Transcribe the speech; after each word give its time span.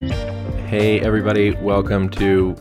Hey, 0.00 1.00
everybody, 1.00 1.50
welcome 1.56 2.08
to 2.10 2.54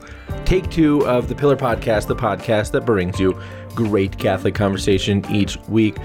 take 0.43 0.71
two 0.71 1.05
of 1.05 1.27
the 1.27 1.35
Pillar 1.35 1.56
Podcast, 1.56 2.07
the 2.07 2.15
podcast 2.15 2.71
that 2.71 2.83
brings 2.83 3.19
you 3.19 3.40
great 3.75 4.17
Catholic 4.17 4.55
conversation 4.55 5.23
each 5.29 5.55
week. 5.68 5.97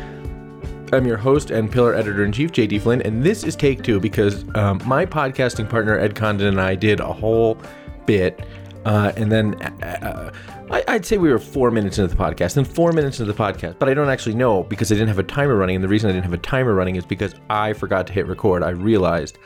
I'm 0.92 1.06
your 1.06 1.16
host 1.16 1.50
and 1.50 1.72
Pillar 1.72 1.94
Editor 1.94 2.22
in 2.22 2.32
Chief, 2.32 2.52
JD 2.52 2.82
Flynn, 2.82 3.00
and 3.00 3.22
this 3.22 3.44
is 3.44 3.56
take 3.56 3.82
two 3.82 3.98
because 3.98 4.44
um, 4.56 4.82
my 4.84 5.06
podcasting 5.06 5.70
partner, 5.70 5.98
Ed 5.98 6.14
Condon, 6.14 6.48
and 6.48 6.60
I 6.60 6.74
did 6.74 7.00
a 7.00 7.10
whole 7.10 7.56
bit. 8.04 8.44
Uh, 8.84 9.12
and 9.16 9.32
then 9.32 9.54
uh, 9.82 10.30
I, 10.70 10.84
I'd 10.86 11.06
say 11.06 11.16
we 11.16 11.30
were 11.30 11.38
four 11.38 11.70
minutes 11.70 11.98
into 11.98 12.14
the 12.14 12.22
podcast, 12.22 12.58
and 12.58 12.68
four 12.68 12.92
minutes 12.92 13.20
into 13.20 13.32
the 13.32 13.38
podcast, 13.42 13.78
but 13.78 13.88
I 13.88 13.94
don't 13.94 14.10
actually 14.10 14.34
know 14.34 14.64
because 14.64 14.92
I 14.92 14.96
didn't 14.96 15.08
have 15.08 15.18
a 15.18 15.22
timer 15.22 15.56
running. 15.56 15.76
And 15.76 15.84
the 15.84 15.88
reason 15.88 16.10
I 16.10 16.12
didn't 16.12 16.24
have 16.24 16.34
a 16.34 16.38
timer 16.38 16.74
running 16.74 16.96
is 16.96 17.06
because 17.06 17.34
I 17.48 17.72
forgot 17.72 18.06
to 18.08 18.12
hit 18.12 18.26
record. 18.26 18.62
I 18.62 18.70
realized 18.70 19.38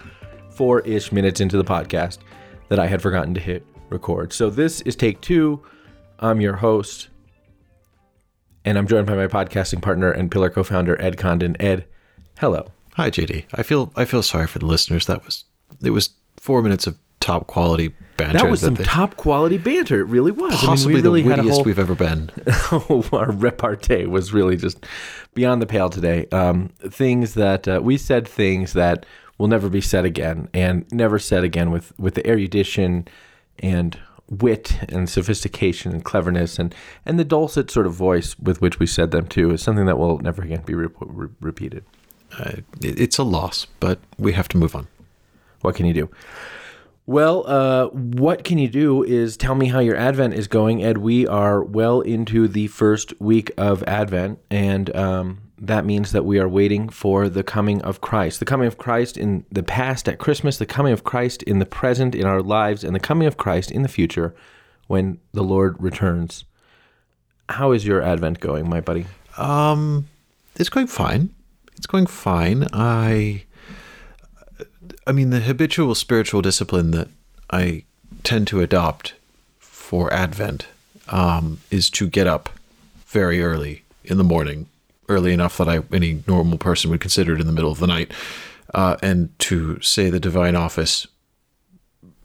four 0.57 0.81
ish 0.81 1.13
minutes 1.13 1.41
into 1.41 1.57
the 1.57 1.65
podcast 1.65 2.19
that 2.69 2.79
I 2.79 2.87
had 2.87 3.03
forgotten 3.03 3.35
to 3.35 3.41
hit 3.41 3.65
record. 3.91 4.33
So 4.33 4.51
this 4.51 4.81
is 4.83 4.97
take 4.97 5.21
two. 5.21 5.63
I'm 6.19 6.41
your 6.41 6.57
host, 6.57 7.09
and 8.65 8.79
I'm 8.79 8.87
joined 8.87 9.07
by 9.07 9.15
my 9.15 9.27
podcasting 9.27 9.83
partner 9.83 10.11
and 10.11 10.31
Pillar 10.31 10.49
co-founder 10.49 11.01
Ed 11.01 11.19
Condon. 11.19 11.57
Ed, 11.61 11.85
hello. 12.39 12.69
Hi, 12.95 13.11
JD. 13.11 13.45
I 13.53 13.63
feel 13.63 13.93
I 13.95 14.07
feel 14.07 14.23
sorry 14.23 14.47
for 14.47 14.59
the 14.59 14.67
listeners. 14.67 15.07
That 15.07 15.25
was 15.25 15.45
it 15.85 15.91
was 15.91 16.11
four 16.39 16.63
minutes 16.63 16.87
of 16.87 16.97
top 17.21 17.47
quality 17.47 17.93
banter. 18.17 18.39
That 18.39 18.51
was 18.51 18.61
some 18.61 18.75
they- 18.75 18.85
top 18.85 19.17
quality 19.17 19.59
banter. 19.59 20.01
It 20.01 20.07
really 20.07 20.33
was. 20.33 20.55
possibly 20.55 20.95
I 20.95 20.97
mean, 20.97 21.03
we 21.03 21.03
really 21.03 21.23
the 21.23 21.29
wittiest 21.29 21.55
whole, 21.57 21.65
we've 21.65 21.79
ever 21.79 21.95
been. 21.95 22.31
our 23.13 23.31
repartee 23.31 24.07
was 24.07 24.33
really 24.33 24.57
just 24.57 24.87
beyond 25.35 25.61
the 25.61 25.67
pale 25.67 25.91
today. 25.91 26.27
Um, 26.33 26.71
things 26.89 27.35
that 27.35 27.69
uh, 27.69 27.81
we 27.83 27.99
said 27.99 28.27
things 28.27 28.73
that 28.73 29.05
will 29.39 29.49
never 29.49 29.69
be 29.69 29.81
said 29.81 30.05
again, 30.05 30.49
and 30.55 30.91
never 30.93 31.19
said 31.19 31.45
again 31.45 31.71
with 31.71 31.93
with 31.99 32.15
the 32.15 32.29
erudition 32.29 33.09
and 33.59 33.99
wit 34.29 34.79
and 34.89 35.09
sophistication 35.09 35.93
and 35.93 36.05
cleverness 36.05 36.59
and 36.59 36.75
and 37.05 37.19
the 37.19 37.25
dulcet 37.25 37.71
sort 37.71 37.87
of 37.87 37.95
voice 37.95 38.37
with 38.41 38.61
which 38.61 38.81
we 38.81 38.87
said 38.87 39.13
them 39.13 39.27
too 39.27 39.53
is 39.53 39.63
something 39.63 39.87
that 39.87 39.99
will 39.99 40.19
never 40.19 40.43
again 40.43 40.63
be 40.67 40.75
re- 40.75 40.89
re- 41.01 41.29
repeated. 41.41 41.85
Uh, 42.37 42.57
it's 42.81 43.19
a 43.19 43.23
loss, 43.23 43.67
but 43.79 44.01
we 44.19 44.33
have 44.33 44.49
to 44.49 44.57
move 44.57 44.75
on. 44.75 44.89
What 45.61 45.77
can 45.77 45.87
you 45.87 45.95
do? 45.95 46.11
Well, 47.07 47.47
uh, 47.47 47.87
what 47.91 48.43
can 48.43 48.59
you 48.59 48.69
do 48.69 49.05
is 49.05 49.37
tell 49.37 49.55
me 49.55 49.67
how 49.67 49.79
your 49.79 49.97
Advent 49.97 50.35
is 50.35 50.49
going, 50.49 50.83
Ed. 50.83 50.99
We 50.99 51.25
are 51.25 51.63
well 51.63 52.01
into 52.01 52.49
the 52.49 52.67
first 52.67 53.19
week 53.21 53.53
of 53.57 53.85
Advent, 53.85 54.41
and 54.51 54.95
um, 54.97 55.39
that 55.59 55.85
means 55.85 56.13
that 56.13 56.25
we 56.25 56.39
are 56.39 56.49
waiting 56.49 56.89
for 56.89 57.29
the 57.29 57.43
coming 57.43 57.81
of 57.83 58.01
Christ. 58.01 58.41
The 58.41 58.47
coming 58.47 58.67
of 58.67 58.79
Christ 58.79 59.17
in 59.17 59.45
the 59.51 59.63
past 59.63 60.09
at 60.09 60.19
Christmas, 60.19 60.59
the 60.59 60.67
coming 60.67 60.93
of 60.93 61.05
Christ 61.05 61.43
in 61.45 61.59
the 61.59 61.67
present 61.67 62.15
in 62.15 62.27
our 62.27 62.43
lives, 62.43 62.85
and 62.85 62.95
the 62.95 63.01
coming 63.01 63.27
of 63.27 63.37
Christ 63.37 63.71
in 63.71 63.83
the 63.83 63.89
future 63.89 64.35
when 64.87 65.19
the 65.33 65.43
Lord 65.43 65.77
returns. 65.81 66.45
How 67.49 67.73
is 67.73 67.87
your 67.87 68.03
Advent 68.03 68.41
going, 68.41 68.69
my 68.69 68.81
buddy? 68.81 69.07
Um, 69.39 70.09
it's 70.57 70.69
going 70.69 70.89
fine. 70.89 71.31
It's 71.77 71.87
going 71.87 72.07
fine. 72.07 72.67
I, 72.73 73.45
I 75.07 75.13
mean, 75.13 75.31
the 75.31 75.41
habitual 75.41 75.95
spiritual 75.95 76.43
discipline 76.43 76.91
that 76.93 77.09
I 77.51 77.85
tend 78.25 78.47
to 78.49 78.61
adopt 78.61 79.15
for 79.59 80.13
Advent 80.13 80.67
um, 81.09 81.61
is 81.71 81.89
to 81.91 82.09
get 82.09 82.27
up 82.27 82.51
very 83.07 83.43
early 83.43 83.85
in 84.05 84.19
the 84.19 84.25
morning, 84.25 84.67
early 85.09 85.33
enough 85.33 85.57
that 85.59 85.69
I 85.69 85.81
any 85.93 86.23
normal 86.27 86.59
person 86.59 86.91
would 86.91 87.01
consider 87.01 87.35
it 87.35 87.41
in 87.41 87.47
the 87.47 87.53
middle 87.53 87.71
of 87.73 87.79
the 87.79 87.87
night, 87.87 88.13
uh, 88.75 88.97
and 89.03 89.37
to 89.41 89.81
say 89.81 90.11
the 90.11 90.21
divine 90.21 90.57
office, 90.57 91.07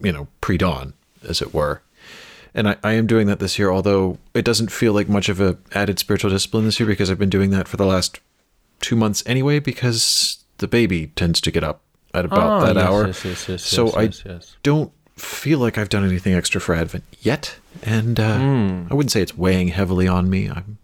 you 0.02 0.12
know, 0.12 0.28
pre 0.42 0.58
dawn, 0.58 0.94
as 1.28 1.42
it 1.42 1.54
were. 1.54 1.82
And 2.54 2.68
I, 2.68 2.76
I 2.84 2.94
am 2.94 3.08
doing 3.08 3.28
that 3.28 3.40
this 3.40 3.58
year, 3.58 3.72
although 3.72 4.18
it 4.34 4.44
doesn't 4.44 4.72
feel 4.72 4.92
like 4.94 5.08
much 5.08 5.30
of 5.30 5.40
a 5.40 5.58
added 5.74 6.00
spiritual 6.00 6.30
discipline 6.32 6.66
this 6.66 6.80
year 6.80 6.88
because 6.88 7.10
I've 7.10 7.20
been 7.20 7.30
doing 7.30 7.50
that 7.52 7.68
for 7.68 7.78
the 7.78 7.86
last 7.86 8.20
two 8.82 8.96
months 8.98 9.24
anyway, 9.26 9.60
because 9.60 10.44
the 10.58 10.68
baby 10.68 11.08
tends 11.16 11.40
to 11.42 11.52
get 11.52 11.64
up 11.64 11.82
at 12.14 12.26
about 12.26 12.62
Oh, 12.62 12.66
that 12.66 12.76
yes, 12.76 12.86
hour. 12.86 13.08
yes, 13.08 13.24
yes, 13.26 13.50
yes, 13.50 13.64
so 13.64 13.86
yes, 13.86 13.96
I 13.96 14.30
yes, 14.34 14.56
don't 14.64 14.92
feel 15.16 15.60
like 15.60 15.78
I've 15.78 15.88
done 15.88 16.04
anything 16.04 16.34
extra 16.34 16.60
for 16.60 16.76
Advent 16.76 17.04
yet, 17.22 17.56
and 17.84 18.20
uh, 18.20 18.38
Hmm. 18.38 18.88
I 18.90 18.96
wouldn't 18.96 19.12
say 19.12 19.22
it's 19.22 19.38
weighing 19.38 19.70
heavily 19.70 20.08
on 20.10 20.30
me. 20.30 20.50
I'm, 20.50 20.78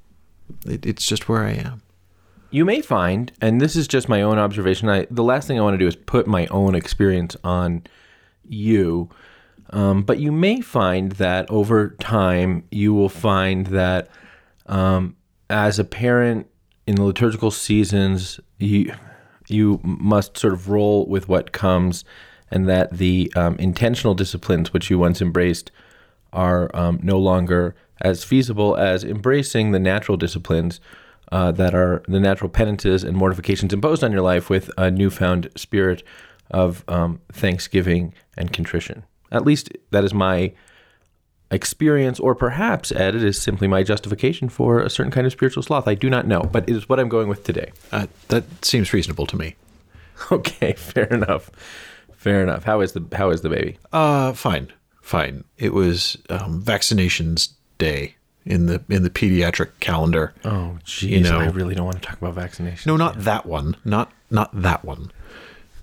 it, 0.66 0.86
it's 0.86 1.06
just 1.06 1.28
where 1.28 1.44
I 1.44 1.52
am. 1.52 1.82
You 2.50 2.66
may 2.66 2.82
find, 2.82 3.32
and 3.42 3.60
this 3.60 3.76
is 3.76 3.88
just 3.88 4.08
my 4.08 4.22
own 4.22 4.38
observation. 4.38 4.90
I 4.90 5.08
the 5.12 5.24
last 5.24 5.48
thing 5.48 5.60
I 5.60 5.64
want 5.64 5.74
to 5.74 5.78
do 5.78 5.88
is 5.88 5.96
put 5.96 6.28
my 6.28 6.46
own 6.48 6.76
experience 6.76 7.36
on 7.44 7.84
you, 8.48 9.10
um, 9.72 10.04
but 10.04 10.20
you 10.20 10.32
may 10.32 10.62
find 10.62 11.14
that 11.14 11.50
over 11.50 11.90
time 12.00 12.64
you 12.72 12.94
will 12.94 13.10
find 13.10 13.68
that 13.68 14.10
um, 14.68 15.16
as 15.50 15.80
a 15.80 15.84
parent 15.84 16.48
in 16.86 16.96
the 16.96 17.04
liturgical 17.04 17.52
seasons, 17.52 18.40
you 18.58 18.94
you 19.48 19.80
must 19.84 20.38
sort 20.38 20.54
of 20.54 20.70
roll 20.70 21.06
with 21.08 21.28
what 21.28 21.52
comes, 21.52 22.06
and 22.50 22.68
that 22.70 22.98
the 22.98 23.32
um, 23.36 23.56
intentional 23.58 24.14
disciplines 24.14 24.72
which 24.74 24.90
you 24.90 24.98
once 24.98 25.22
embraced 25.22 25.72
are 26.32 26.70
um, 26.74 27.00
no 27.02 27.18
longer 27.18 27.76
as 28.02 28.24
feasible 28.24 28.76
as 28.76 29.04
embracing 29.04 29.72
the 29.72 29.80
natural 29.80 30.18
disciplines 30.18 30.80
uh, 31.32 31.52
that 31.52 31.74
are 31.74 32.04
the 32.08 32.20
natural 32.20 32.50
penances 32.50 33.04
and 33.04 33.18
mortifications 33.18 33.74
imposed 33.74 34.04
on 34.04 34.12
your 34.12 34.22
life 34.22 34.50
with 34.50 34.70
a 34.78 34.90
newfound 34.90 35.50
spirit 35.56 36.04
of 36.52 36.84
um, 36.88 37.20
thanksgiving 37.32 38.14
and 38.38 38.54
contrition. 38.54 39.04
At 39.32 39.46
least 39.46 39.70
that 39.92 40.04
is 40.04 40.14
my 40.14 40.54
experience, 41.52 42.20
or 42.20 42.36
perhaps, 42.36 42.92
Ed, 42.92 43.16
it 43.16 43.24
is 43.24 43.42
simply 43.42 43.68
my 43.68 43.84
justification 43.84 44.50
for 44.50 44.80
a 44.80 44.90
certain 44.90 45.12
kind 45.12 45.26
of 45.26 45.34
spiritual 45.34 45.64
sloth. 45.64 45.88
I 45.88 45.96
do 45.96 46.10
not 46.10 46.28
know, 46.28 46.42
but 46.42 46.68
it 46.70 46.76
is 46.76 46.90
what 46.90 47.00
I'm 47.00 47.10
going 47.10 47.28
with 47.28 47.44
today. 47.44 47.72
Uh, 47.92 48.08
that 48.30 48.66
seems 48.66 48.94
reasonable 48.94 49.26
to 49.28 49.38
me. 49.38 49.56
Okay, 50.32 50.74
fair 50.74 51.06
enough. 51.06 51.52
Fair 52.16 52.42
enough. 52.42 52.64
How 52.64 52.82
is 52.82 52.94
the 52.94 53.06
how 53.16 53.30
is 53.30 53.42
the 53.42 53.50
baby? 53.50 53.78
Uh, 53.94 54.34
fine, 54.34 54.74
fine. 55.04 55.44
It 55.60 55.76
was 55.76 56.18
um, 56.32 56.60
vaccinations 56.64 57.52
day 57.78 58.17
in 58.48 58.66
the 58.66 58.82
in 58.90 59.04
the 59.04 59.10
pediatric 59.10 59.70
calendar. 59.80 60.34
Oh, 60.46 60.78
geez, 60.84 61.12
You 61.12 61.20
know- 61.24 61.40
I 61.40 61.48
really 61.50 61.76
don't 61.76 61.86
want 61.86 62.02
to 62.02 62.08
talk 62.08 62.20
about 62.22 62.36
vaccinations. 62.36 62.86
No, 62.86 62.98
not 62.98 63.24
that 63.24 63.46
one. 63.46 63.76
Not 63.86 64.12
not 64.32 64.50
that 64.62 64.84
one. 64.84 65.12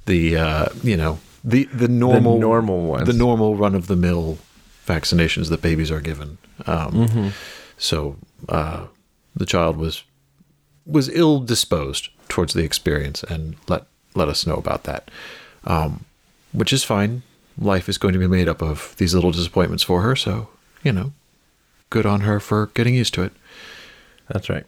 The 0.06 0.36
uh, 0.36 0.66
you 0.82 0.96
know 0.96 1.18
the 1.44 1.64
the 1.72 1.88
normal 1.88 2.38
normal 2.38 2.82
ones. 2.86 3.06
the 3.06 3.12
normal 3.12 3.56
run 3.56 3.74
of 3.74 3.86
the 3.86 3.96
mill 3.96 4.38
vaccinations 4.86 5.48
that 5.50 5.62
babies 5.62 5.90
are 5.90 6.00
given. 6.00 6.38
Um, 6.66 7.32
So 7.76 8.16
uh, 8.48 8.86
the 9.36 9.46
child 9.46 9.76
was 9.76 10.04
was 10.86 11.08
ill 11.08 11.40
disposed 11.40 12.08
towards 12.28 12.52
the 12.54 12.62
experience 12.64 13.22
and 13.24 13.56
let 13.68 13.86
let 14.14 14.28
us 14.28 14.46
know 14.46 14.54
about 14.56 14.84
that, 14.84 15.10
um, 15.64 16.04
which 16.52 16.72
is 16.72 16.84
fine. 16.84 17.22
Life 17.58 17.88
is 17.88 17.98
going 17.98 18.12
to 18.14 18.18
be 18.20 18.26
made 18.26 18.48
up 18.48 18.62
of 18.62 18.94
these 18.98 19.14
little 19.14 19.32
disappointments 19.32 19.82
for 19.84 20.02
her, 20.02 20.14
so 20.16 20.48
you 20.84 20.92
know, 20.92 21.12
good 21.90 22.06
on 22.06 22.20
her 22.20 22.40
for 22.40 22.66
getting 22.74 22.94
used 22.94 23.14
to 23.14 23.22
it. 23.22 23.32
That's 24.28 24.48
right. 24.48 24.66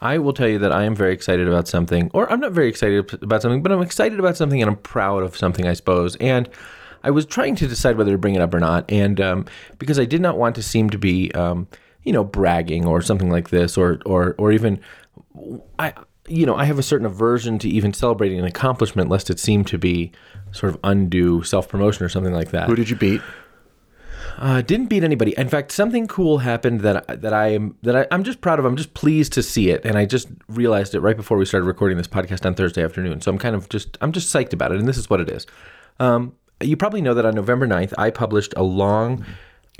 I 0.00 0.18
will 0.18 0.32
tell 0.34 0.48
you 0.48 0.58
that 0.58 0.72
I 0.72 0.84
am 0.84 0.94
very 0.94 1.14
excited 1.14 1.48
about 1.48 1.66
something, 1.66 2.10
or 2.12 2.30
I'm 2.30 2.40
not 2.40 2.52
very 2.52 2.68
excited 2.68 3.14
about 3.22 3.40
something, 3.40 3.62
but 3.62 3.72
I'm 3.72 3.80
excited 3.80 4.18
about 4.18 4.36
something 4.36 4.60
and 4.60 4.70
I'm 4.70 4.76
proud 4.76 5.22
of 5.22 5.36
something, 5.36 5.66
I 5.66 5.72
suppose. 5.72 6.16
And 6.16 6.48
I 7.02 7.10
was 7.10 7.24
trying 7.24 7.56
to 7.56 7.66
decide 7.66 7.96
whether 7.96 8.12
to 8.12 8.18
bring 8.18 8.34
it 8.34 8.42
up 8.42 8.52
or 8.52 8.60
not, 8.60 8.90
and 8.90 9.20
um, 9.20 9.46
because 9.78 9.98
I 9.98 10.04
did 10.04 10.20
not 10.20 10.36
want 10.36 10.54
to 10.56 10.62
seem 10.62 10.90
to 10.90 10.98
be, 10.98 11.32
um, 11.32 11.68
you 12.02 12.12
know, 12.12 12.24
bragging 12.24 12.86
or 12.86 13.02
something 13.02 13.30
like 13.30 13.50
this, 13.50 13.76
or 13.76 14.00
or 14.04 14.34
or 14.38 14.52
even, 14.52 14.80
I, 15.78 15.92
you 16.28 16.46
know, 16.46 16.56
I 16.56 16.64
have 16.64 16.78
a 16.78 16.82
certain 16.82 17.06
aversion 17.06 17.58
to 17.60 17.68
even 17.68 17.92
celebrating 17.92 18.38
an 18.38 18.46
accomplishment, 18.46 19.10
lest 19.10 19.30
it 19.30 19.38
seem 19.38 19.64
to 19.66 19.78
be 19.78 20.12
sort 20.52 20.74
of 20.74 20.80
undue 20.82 21.42
self 21.42 21.68
promotion 21.68 22.04
or 22.04 22.08
something 22.08 22.32
like 22.32 22.50
that. 22.50 22.68
Who 22.68 22.76
did 22.76 22.88
you 22.88 22.96
beat? 22.96 23.20
Uh, 24.38 24.60
didn't 24.62 24.86
beat 24.86 25.04
anybody. 25.04 25.32
In 25.38 25.48
fact, 25.48 25.70
something 25.72 26.06
cool 26.08 26.38
happened 26.38 26.80
that 26.80 27.04
I- 27.08 27.16
that 27.16 27.32
I 27.32 27.48
am 27.48 27.76
that 27.82 27.94
I, 27.96 28.06
I'm 28.10 28.24
just 28.24 28.40
proud 28.40 28.58
of. 28.58 28.64
I'm 28.64 28.76
just 28.76 28.94
pleased 28.94 29.32
to 29.34 29.42
see 29.42 29.70
it, 29.70 29.84
and 29.84 29.96
I 29.96 30.06
just 30.06 30.28
realized 30.48 30.94
it 30.94 31.00
right 31.00 31.16
before 31.16 31.36
we 31.38 31.44
started 31.44 31.66
recording 31.66 31.96
this 31.98 32.08
podcast 32.08 32.44
on 32.44 32.54
Thursday 32.54 32.82
afternoon. 32.82 33.20
So 33.20 33.30
I'm 33.30 33.38
kind 33.38 33.54
of 33.54 33.68
just 33.68 33.96
I'm 34.00 34.12
just 34.12 34.34
psyched 34.34 34.52
about 34.52 34.72
it, 34.72 34.78
and 34.78 34.88
this 34.88 34.98
is 34.98 35.08
what 35.08 35.20
it 35.20 35.30
is. 35.30 35.46
Um, 36.00 36.34
you 36.60 36.76
probably 36.76 37.00
know 37.00 37.14
that 37.14 37.24
on 37.26 37.34
November 37.34 37.66
9th, 37.66 37.92
I 37.98 38.10
published 38.10 38.54
a 38.56 38.62
long 38.62 39.24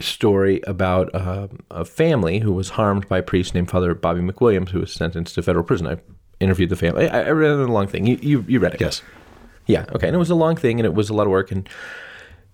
story 0.00 0.60
about 0.66 1.12
uh, 1.14 1.48
a 1.70 1.84
family 1.84 2.40
who 2.40 2.52
was 2.52 2.70
harmed 2.70 3.08
by 3.08 3.18
a 3.18 3.22
priest 3.22 3.54
named 3.54 3.70
Father 3.70 3.94
Bobby 3.94 4.20
McWilliams, 4.20 4.70
who 4.70 4.80
was 4.80 4.92
sentenced 4.92 5.34
to 5.36 5.42
federal 5.42 5.64
prison. 5.64 5.86
I 5.86 5.98
interviewed 6.40 6.68
the 6.70 6.76
family. 6.76 7.08
I, 7.08 7.22
I 7.26 7.30
read 7.30 7.50
a 7.52 7.66
long 7.66 7.86
thing. 7.86 8.06
You, 8.06 8.18
you 8.22 8.44
you 8.48 8.58
read 8.60 8.74
it? 8.74 8.80
Yes. 8.80 9.02
Yeah. 9.66 9.86
Okay. 9.94 10.06
And 10.06 10.14
it 10.14 10.18
was 10.18 10.30
a 10.30 10.34
long 10.34 10.56
thing, 10.56 10.78
and 10.78 10.86
it 10.86 10.94
was 10.94 11.10
a 11.10 11.14
lot 11.14 11.26
of 11.26 11.30
work, 11.30 11.50
and 11.50 11.68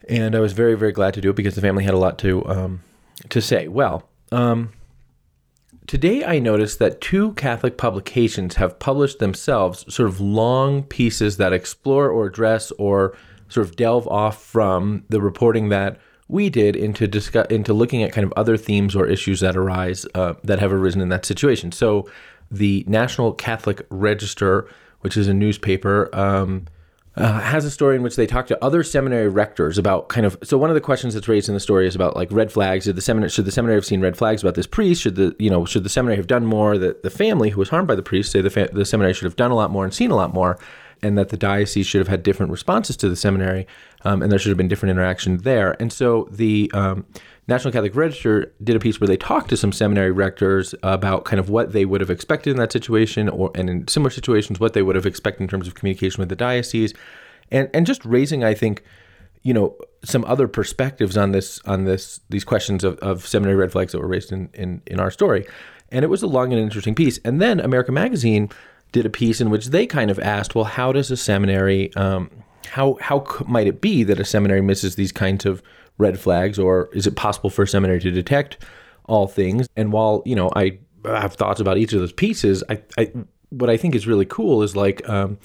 and 0.08 0.35
I 0.35 0.41
was 0.41 0.52
very 0.52 0.75
very 0.75 0.93
glad 0.93 1.14
to 1.14 1.20
do 1.20 1.31
it 1.31 1.37
because 1.37 1.55
the 1.55 1.61
family 1.61 1.85
had 1.85 1.94
a 1.94 1.99
lot 1.99 2.19
to 2.19 2.47
um, 2.49 2.82
to 3.29 3.41
say. 3.41 3.69
Well, 3.69 4.08
um, 4.32 4.73
today 5.87 6.25
I 6.25 6.38
noticed 6.38 6.79
that 6.79 7.00
two 7.00 7.32
Catholic 7.32 7.76
publications 7.76 8.56
have 8.56 8.79
published 8.79 9.19
themselves 9.19 9.93
sort 9.93 10.08
of 10.08 10.20
long 10.20 10.85
pieces 10.85 11.37
that 11.37 11.52
explore 11.52 12.08
or 12.08 12.26
address 12.26 12.70
or 12.73 13.17
sort 13.49 13.67
of 13.67 13.76
delve 13.76 14.06
off 14.08 14.43
from 14.43 15.05
the 15.08 15.20
reporting 15.20 15.69
that 15.69 15.99
we 16.29 16.49
did 16.49 16.76
into 16.76 17.06
discuss 17.08 17.47
into 17.50 17.75
looking 17.75 18.02
at 18.02 18.12
kind 18.12 18.25
of 18.25 18.32
other 18.37 18.56
themes 18.56 18.94
or 18.94 19.06
issues 19.06 19.41
that 19.41 19.56
arise 19.56 20.06
uh, 20.14 20.35
that 20.44 20.61
have 20.61 20.73
arisen 20.73 21.00
in 21.00 21.08
that 21.08 21.26
situation. 21.26 21.73
So, 21.73 22.08
the 22.50 22.85
National 22.87 23.32
Catholic 23.32 23.87
Register, 23.91 24.69
which 25.00 25.17
is 25.17 25.29
a 25.29 25.35
newspaper. 25.35 26.08
Um, 26.12 26.67
uh, 27.17 27.41
has 27.41 27.65
a 27.65 27.71
story 27.71 27.97
in 27.97 28.03
which 28.03 28.17
they 28.17 28.27
talk 28.27 28.47
to 28.47 28.65
other 28.65 28.85
seminary 28.85 29.29
rectors 29.29 29.79
about 29.79 30.09
kind 30.09 30.25
of 30.25 30.39
so 30.45 30.57
one 30.57 30.71
of 30.71 30.75
the 30.75 30.81
questions 30.81 31.15
that's 31.15 31.27
raised 31.27 31.49
in 31.49 31.55
the 31.55 31.61
story 31.61 31.87
is 31.87 31.97
about 31.97 32.15
like 32.15 32.31
red 32.31 32.53
flags. 32.53 32.85
Did 32.85 32.97
the 32.97 33.03
seminary 33.03 33.31
should 33.31 33.45
the 33.45 33.53
seminary 33.53 33.77
have 33.77 33.85
seen 33.85 34.01
red 34.01 34.17
flags 34.17 34.43
about 34.43 34.55
this 34.55 34.67
priest? 34.67 35.03
Should 35.03 35.17
the 35.17 35.35
you 35.39 35.51
know 35.51 35.65
should 35.65 35.83
the 35.83 35.89
seminary 35.89 36.17
have 36.17 36.29
done 36.29 36.47
more 36.47 36.79
that 36.79 37.03
the 37.03 37.11
family 37.11 37.51
who 37.51 37.59
was 37.59 37.71
harmed 37.71 37.89
by 37.89 37.97
the 37.97 38.03
priest 38.03 38.31
say 38.31 38.41
the, 38.41 38.51
fa- 38.51 38.71
the 38.73 38.85
seminary 38.85 39.12
should 39.12 39.25
have 39.25 39.37
done 39.37 39.51
a 39.51 39.57
lot 39.57 39.71
more 39.71 39.85
and 39.85 39.93
seen 39.93 40.11
a 40.11 40.17
lot 40.17 40.33
more 40.33 40.59
and 41.03 41.19
that 41.19 41.31
the 41.31 41.37
diocese 41.37 41.87
should 41.87 41.99
have 41.99 42.09
had 42.09 42.23
different 42.23 42.53
responses 42.53 42.97
to 42.99 43.09
the 43.09 43.17
seminary 43.17 43.67
um, 44.05 44.23
and 44.23 44.31
there 44.31 44.39
should 44.39 44.51
have 44.51 44.59
been 44.59 44.69
different 44.69 44.91
interaction 44.91 45.39
there? 45.39 45.77
And 45.81 45.93
so 45.93 46.29
the 46.31 46.71
um, 46.75 47.07
National 47.50 47.73
Catholic 47.73 47.97
Register 47.97 48.52
did 48.62 48.76
a 48.76 48.79
piece 48.79 49.00
where 49.00 49.08
they 49.08 49.17
talked 49.17 49.50
to 49.50 49.56
some 49.56 49.73
seminary 49.73 50.12
rectors 50.12 50.73
about 50.85 51.25
kind 51.25 51.41
of 51.41 51.50
what 51.50 51.73
they 51.73 51.85
would 51.85 52.00
have 52.00 52.08
expected 52.08 52.52
in 52.52 52.56
that 52.58 52.73
situation, 52.73 53.29
or 53.29 53.50
and 53.56 53.69
in 53.69 53.88
similar 53.88 54.11
situations, 54.11 54.61
what 54.61 54.73
they 54.73 54.82
would 54.82 54.94
have 54.94 55.05
expected 55.05 55.43
in 55.43 55.49
terms 55.49 55.67
of 55.67 55.75
communication 55.75 56.23
with 56.23 56.29
the 56.29 56.37
diocese, 56.37 56.94
and 57.50 57.69
and 57.75 57.87
just 57.87 58.05
raising, 58.05 58.44
I 58.44 58.55
think, 58.55 58.85
you 59.43 59.52
know, 59.52 59.76
some 60.05 60.25
other 60.26 60.47
perspectives 60.47 61.17
on 61.17 61.32
this 61.32 61.61
on 61.67 61.85
this 61.85 62.20
these 62.31 62.44
questions 62.44 62.85
of, 62.85 62.97
of 62.99 63.26
seminary 63.26 63.56
red 63.56 63.73
flags 63.73 63.93
that 63.93 63.99
were 63.99 64.06
raised 64.06 64.31
in, 64.31 64.49
in 64.55 64.81
in 64.87 65.00
our 65.00 65.11
story, 65.11 65.44
and 65.91 66.05
it 66.05 66.08
was 66.08 66.23
a 66.23 66.29
long 66.29 66.52
and 66.52 66.62
interesting 66.62 66.94
piece. 66.94 67.19
And 67.25 67.43
then 67.43 67.58
American 67.58 67.94
Magazine 67.94 68.49
did 68.93 69.05
a 69.05 69.11
piece 69.11 69.41
in 69.41 69.50
which 69.50 69.67
they 69.67 69.87
kind 69.87 70.11
of 70.11 70.19
asked, 70.20 70.55
well, 70.55 70.64
how 70.64 70.93
does 70.93 71.11
a 71.11 71.17
seminary 71.17 71.93
um, 71.97 72.31
how 72.69 72.97
how 73.00 73.25
might 73.47 73.67
it 73.67 73.81
be 73.81 74.05
that 74.05 74.20
a 74.20 74.25
seminary 74.25 74.61
misses 74.61 74.94
these 74.94 75.12
kinds 75.12 75.44
of 75.44 75.62
red 76.00 76.19
flags, 76.19 76.58
or 76.58 76.88
is 76.93 77.06
it 77.06 77.14
possible 77.14 77.50
for 77.50 77.62
a 77.62 77.69
seminary 77.69 78.00
to 78.00 78.11
detect 78.11 78.58
all 79.05 79.29
things? 79.29 79.69
And 79.76 79.93
while 79.93 80.23
you 80.25 80.35
know 80.35 80.50
I 80.56 80.79
have 81.05 81.35
thoughts 81.35 81.61
about 81.61 81.79
each 81.79 81.93
of 81.93 82.00
those 82.00 82.12
pieces, 82.12 82.64
I, 82.69 82.82
I 82.99 83.12
what 83.50 83.70
I 83.70 83.76
think 83.76 83.94
is 83.94 84.06
really 84.06 84.26
cool 84.26 84.62
is 84.62 84.75
like 84.75 85.06
um, 85.08 85.38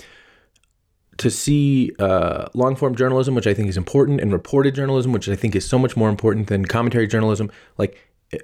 to 1.18 1.30
see 1.30 1.92
uh, 2.00 2.48
long 2.54 2.76
form 2.76 2.96
journalism, 2.96 3.36
which 3.36 3.48
I 3.48 3.54
think 3.54 3.70
is 3.70 3.78
important, 3.78 4.22
and 4.22 4.32
reported 4.32 4.76
journalism, 4.76 5.12
which 5.12 5.30
I 5.30 5.36
think 5.36 5.56
is 5.56 5.68
so 5.68 5.78
much 5.78 5.96
more 5.96 6.10
important 6.10 6.48
than 6.48 6.66
commentary 6.66 7.08
journalism, 7.08 7.52
like 7.78 8.00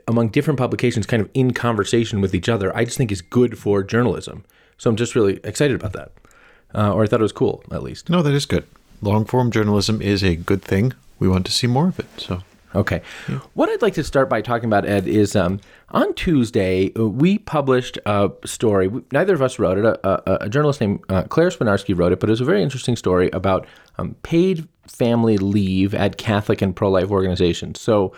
among 0.08 0.30
different 0.30 0.60
publications, 0.60 1.06
kind 1.06 1.22
of 1.22 1.30
in 1.34 1.52
conversation 1.54 2.22
with 2.22 2.36
each 2.36 2.50
other. 2.50 2.76
I 2.76 2.86
just 2.86 2.98
think 2.98 3.12
is 3.12 3.22
good 3.22 3.58
for 3.58 3.84
journalism. 3.84 4.44
So 4.78 4.90
I'm 4.90 4.96
just 4.96 5.16
really 5.16 5.40
excited 5.44 5.76
about 5.76 5.94
that, 5.94 6.12
uh, 6.74 6.94
or 6.94 7.04
I 7.04 7.08
thought 7.08 7.20
it 7.20 7.24
was 7.24 7.32
cool 7.32 7.64
at 7.72 7.84
least. 7.84 8.10
No, 8.10 8.22
that 8.22 8.34
is 8.34 8.46
good. 8.46 8.66
Long 9.02 9.26
form 9.26 9.52
journalism 9.52 10.02
is 10.02 10.24
a 10.24 10.36
good 10.36 10.62
thing 10.62 10.94
we 11.22 11.30
want 11.30 11.46
to 11.46 11.52
see 11.52 11.68
more 11.68 11.88
of 11.88 12.00
it. 12.00 12.08
So. 12.18 12.42
Okay. 12.74 13.02
What 13.54 13.70
I'd 13.70 13.82
like 13.82 13.94
to 13.96 14.04
start 14.04 14.30
by 14.30 14.42
talking 14.42 14.66
about, 14.66 14.86
Ed, 14.86 15.06
is 15.06 15.36
um, 15.36 15.60
on 15.90 16.14
Tuesday, 16.14 16.92
uh, 16.98 17.06
we 17.06 17.38
published 17.38 17.98
a 18.06 18.32
story. 18.46 18.90
Neither 19.12 19.34
of 19.34 19.42
us 19.42 19.60
wrote 19.60 19.78
it. 19.78 19.86
A, 19.86 20.08
a, 20.08 20.46
a 20.46 20.50
journalist 20.50 20.80
named 20.80 21.02
uh, 21.10 21.24
Claire 21.24 21.50
Swinarski 21.50 21.98
wrote 21.98 22.14
it, 22.14 22.20
but 22.20 22.30
it 22.30 22.32
was 22.32 22.42
a 22.42 22.46
very 22.46 22.64
interesting 22.64 22.96
story 22.96 23.30
about 23.34 23.68
um, 23.98 24.16
paid 24.24 24.68
family 24.88 25.38
leave 25.38 25.94
at 25.94 26.18
Catholic 26.18 26.62
and 26.62 26.76
pro 26.76 26.90
life 26.90 27.12
organizations. 27.12 27.80
So, 27.80 28.14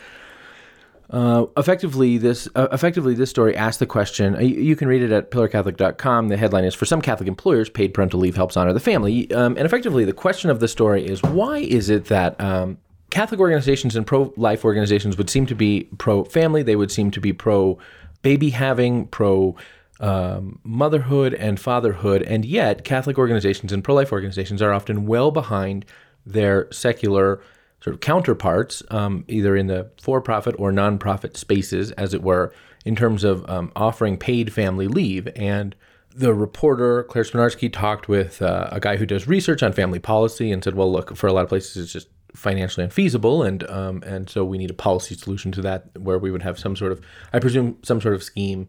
uh, 1.09 1.45
effectively, 1.57 2.17
this 2.17 2.47
uh, 2.55 2.67
effectively 2.71 3.15
this 3.15 3.29
story 3.29 3.55
asks 3.55 3.77
the 3.77 3.85
question. 3.85 4.35
Uh, 4.35 4.39
you, 4.39 4.61
you, 4.61 4.75
can 4.75 4.87
read 4.87 5.01
it 5.01 5.11
at 5.11 5.31
pillarcatholic.com. 5.31 6.27
The 6.29 6.37
headline 6.37 6.63
is: 6.63 6.73
For 6.75 6.85
some 6.85 7.01
Catholic 7.01 7.27
employers, 7.27 7.69
paid 7.69 7.93
parental 7.93 8.19
leave 8.19 8.35
helps 8.35 8.55
honor 8.55 8.73
the 8.73 8.79
family. 8.79 9.31
Um, 9.31 9.57
and 9.57 9.65
effectively, 9.65 10.05
the 10.05 10.13
question 10.13 10.49
of 10.49 10.59
the 10.59 10.67
story 10.67 11.05
is: 11.05 11.21
Why 11.21 11.57
is 11.57 11.89
it 11.89 12.05
that 12.05 12.39
um, 12.39 12.77
Catholic 13.13 13.39
organizations 13.39 13.95
and 13.95 14.07
pro 14.07 14.33
life 14.37 14.65
organizations 14.65 15.19
would 15.19 15.29
seem 15.29 15.45
to 15.45 15.53
be 15.53 15.87
pro 15.99 16.23
family. 16.23 16.63
They 16.63 16.75
would 16.75 16.89
seem 16.89 17.11
to 17.11 17.21
be 17.21 17.31
pro 17.31 17.77
baby 18.23 18.49
having, 18.49 19.05
pro 19.05 19.55
um, 19.99 20.57
motherhood 20.63 21.35
and 21.35 21.59
fatherhood. 21.59 22.23
And 22.23 22.43
yet, 22.43 22.83
Catholic 22.83 23.19
organizations 23.19 23.71
and 23.71 23.83
pro 23.83 23.93
life 23.93 24.11
organizations 24.11 24.63
are 24.63 24.73
often 24.73 25.05
well 25.05 25.29
behind 25.29 25.85
their 26.25 26.67
secular 26.71 27.39
sort 27.81 27.93
of 27.93 27.99
counterparts, 27.99 28.81
um, 28.89 29.25
either 29.27 29.55
in 29.55 29.67
the 29.67 29.91
for 30.01 30.19
profit 30.19 30.55
or 30.57 30.71
nonprofit 30.71 31.37
spaces, 31.37 31.91
as 31.91 32.15
it 32.15 32.23
were, 32.23 32.51
in 32.83 32.95
terms 32.95 33.23
of 33.23 33.47
um, 33.47 33.71
offering 33.75 34.17
paid 34.17 34.51
family 34.51 34.87
leave. 34.87 35.27
And 35.35 35.75
the 36.15 36.33
reporter, 36.33 37.03
Claire 37.03 37.25
Swinarski, 37.25 37.71
talked 37.71 38.07
with 38.07 38.41
uh, 38.41 38.69
a 38.71 38.79
guy 38.79 38.97
who 38.97 39.05
does 39.05 39.27
research 39.27 39.61
on 39.61 39.71
family 39.71 39.99
policy 39.99 40.51
and 40.51 40.63
said, 40.63 40.73
well, 40.73 40.91
look, 40.91 41.15
for 41.15 41.27
a 41.27 41.33
lot 41.33 41.43
of 41.43 41.49
places, 41.49 41.77
it's 41.77 41.93
just 41.93 42.07
financially 42.35 42.83
unfeasible, 42.83 43.43
and 43.43 43.69
um, 43.69 44.03
and 44.03 44.29
so 44.29 44.43
we 44.43 44.57
need 44.57 44.71
a 44.71 44.75
policy 44.75 45.15
solution 45.15 45.51
to 45.53 45.61
that, 45.61 45.97
where 45.97 46.19
we 46.19 46.31
would 46.31 46.43
have 46.43 46.59
some 46.59 46.75
sort 46.75 46.91
of, 46.91 47.01
I 47.31 47.39
presume, 47.39 47.77
some 47.83 48.01
sort 48.01 48.15
of 48.15 48.23
scheme 48.23 48.67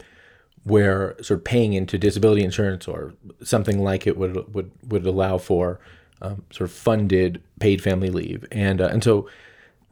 where 0.64 1.14
sort 1.22 1.40
of 1.40 1.44
paying 1.44 1.75
into 1.75 1.99
disability 1.99 2.43
insurance 2.43 2.88
or 2.88 3.12
something 3.43 3.82
like 3.82 4.06
it 4.06 4.16
would 4.16 4.55
would 4.55 4.70
would 4.88 5.06
allow 5.06 5.38
for 5.38 5.78
um, 6.22 6.44
sort 6.50 6.69
of 6.70 6.76
funded 6.76 7.43
paid 7.61 7.82
family 7.82 8.11
leave, 8.11 8.46
and 8.50 8.81
uh, 8.81 8.88
and 8.88 9.02
so 9.02 9.28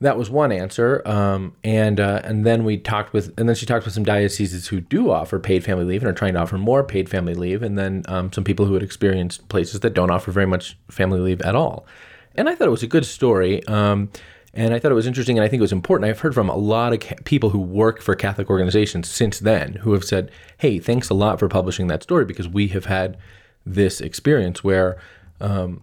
that 0.00 0.18
was 0.18 0.28
one 0.28 0.50
answer. 0.50 1.00
Um, 1.06 1.54
and 1.62 2.00
uh, 2.00 2.20
and 2.24 2.44
then 2.44 2.64
we 2.64 2.76
talked 2.76 3.12
with, 3.12 3.32
and 3.38 3.48
then 3.48 3.56
she 3.56 3.66
talked 3.66 3.84
with 3.84 3.94
some 3.94 4.04
dioceses 4.04 4.66
who 4.68 4.80
do 4.80 5.10
offer 5.10 5.38
paid 5.38 5.64
family 5.64 5.84
leave 5.84 6.02
and 6.02 6.10
are 6.10 6.14
trying 6.14 6.34
to 6.34 6.40
offer 6.40 6.58
more 6.58 6.82
paid 6.84 7.08
family 7.08 7.34
leave, 7.34 7.62
and 7.62 7.78
then 7.78 8.02
um, 8.08 8.32
some 8.32 8.44
people 8.44 8.66
who 8.66 8.74
had 8.74 8.82
experienced 8.82 9.48
places 9.48 9.80
that 9.80 9.94
don't 9.94 10.10
offer 10.10 10.30
very 10.30 10.46
much 10.46 10.76
family 10.90 11.20
leave 11.20 11.40
at 11.42 11.54
all 11.54 11.86
and 12.34 12.48
I 12.48 12.54
thought 12.54 12.68
it 12.68 12.72
was 12.72 12.82
a 12.82 12.88
good 12.88 13.04
story. 13.04 13.64
Um, 13.66 14.10
and 14.54 14.74
I 14.74 14.78
thought 14.78 14.92
it 14.92 14.96
was 14.96 15.06
interesting, 15.06 15.38
and 15.38 15.44
I 15.44 15.48
think 15.48 15.60
it 15.60 15.62
was 15.62 15.72
important. 15.72 16.10
I've 16.10 16.20
heard 16.20 16.34
from 16.34 16.50
a 16.50 16.56
lot 16.56 16.92
of 16.92 17.00
ca- 17.00 17.14
people 17.24 17.50
who 17.50 17.58
work 17.58 18.02
for 18.02 18.14
Catholic 18.14 18.50
organizations 18.50 19.08
since 19.08 19.38
then 19.38 19.74
who 19.76 19.92
have 19.94 20.04
said, 20.04 20.30
"Hey, 20.58 20.78
thanks 20.78 21.08
a 21.08 21.14
lot 21.14 21.38
for 21.38 21.48
publishing 21.48 21.86
that 21.86 22.02
story 22.02 22.26
because 22.26 22.48
we 22.48 22.68
have 22.68 22.86
had 22.86 23.16
this 23.64 24.00
experience 24.00 24.62
where." 24.62 24.98
Um, 25.40 25.82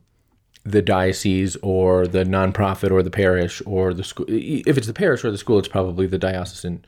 the 0.66 0.82
diocese 0.82 1.56
or 1.62 2.06
the 2.06 2.24
nonprofit 2.24 2.92
or 2.92 3.02
the 3.02 3.10
parish 3.10 3.62
or 3.66 3.94
the 3.94 4.04
school. 4.04 4.26
If 4.28 4.78
it's 4.78 4.88
the 4.88 4.94
parish 4.94 5.24
or 5.24 5.32
the 5.32 5.38
school, 5.38 5.58
it's 5.58 5.68
probably 5.68 6.06
the 6.06 6.18
diocesan 6.18 6.86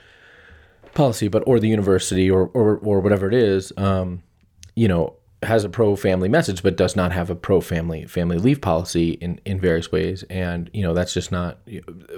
policy, 0.93 1.27
but 1.27 1.43
or 1.47 1.59
the 1.59 1.67
university 1.67 2.29
or 2.29 2.47
or, 2.53 2.77
or 2.77 2.99
whatever 2.99 3.27
it 3.27 3.33
is. 3.33 3.71
Um, 3.77 4.23
you 4.75 4.87
know, 4.87 5.15
has 5.43 5.63
a 5.63 5.69
pro 5.69 5.95
family 5.95 6.29
message 6.29 6.61
but 6.61 6.77
does 6.77 6.95
not 6.95 7.11
have 7.11 7.29
a 7.29 7.35
pro 7.35 7.61
family 7.61 8.05
family 8.05 8.37
leave 8.37 8.61
policy 8.61 9.11
in, 9.13 9.39
in 9.45 9.59
various 9.59 9.91
ways. 9.91 10.23
And 10.29 10.69
you 10.73 10.83
know 10.83 10.93
that's 10.93 11.13
just 11.13 11.31
not 11.31 11.57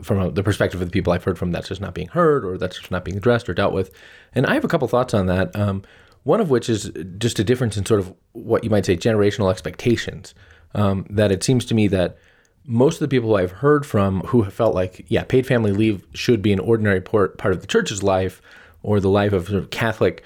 from 0.01 0.19
a, 0.19 0.31
the 0.31 0.43
perspective 0.43 0.81
of 0.81 0.87
the 0.87 0.91
people 0.91 1.13
I've 1.13 1.23
heard 1.23 1.37
from 1.37 1.51
that's 1.51 1.69
just 1.69 1.81
not 1.81 1.93
being 1.93 2.09
heard 2.09 2.43
or 2.43 2.57
that's 2.57 2.77
just 2.77 2.91
not 2.91 3.05
being 3.05 3.17
addressed 3.17 3.47
or 3.47 3.53
dealt 3.53 3.73
with. 3.73 3.91
And 4.33 4.45
I 4.45 4.53
have 4.53 4.65
a 4.65 4.67
couple 4.67 4.87
thoughts 4.87 5.13
on 5.13 5.27
that. 5.27 5.55
Um, 5.55 5.83
one 6.23 6.39
of 6.39 6.49
which 6.49 6.69
is 6.69 6.91
just 7.17 7.39
a 7.39 7.43
difference 7.43 7.75
in 7.77 7.85
sort 7.85 7.99
of 7.99 8.13
what 8.31 8.63
you 8.63 8.69
might 8.69 8.85
say 8.85 8.95
generational 8.95 9.51
expectations. 9.51 10.33
Um, 10.75 11.05
that 11.09 11.31
it 11.31 11.43
seems 11.43 11.65
to 11.65 11.75
me 11.75 11.87
that 11.89 12.17
most 12.65 12.95
of 12.95 12.99
the 13.01 13.07
people 13.07 13.35
I've 13.35 13.51
heard 13.51 13.85
from 13.85 14.21
who 14.21 14.41
have 14.43 14.53
felt 14.53 14.73
like 14.73 15.05
yeah 15.07 15.23
paid 15.23 15.45
family 15.45 15.71
leave 15.71 16.05
should 16.13 16.41
be 16.41 16.51
an 16.51 16.59
ordinary 16.59 17.01
part, 17.01 17.37
part 17.37 17.53
of 17.53 17.61
the 17.61 17.67
church's 17.67 18.03
life 18.03 18.41
or 18.81 18.99
the 18.99 19.09
life 19.09 19.33
of, 19.33 19.47
sort 19.47 19.59
of 19.59 19.69
Catholic 19.69 20.23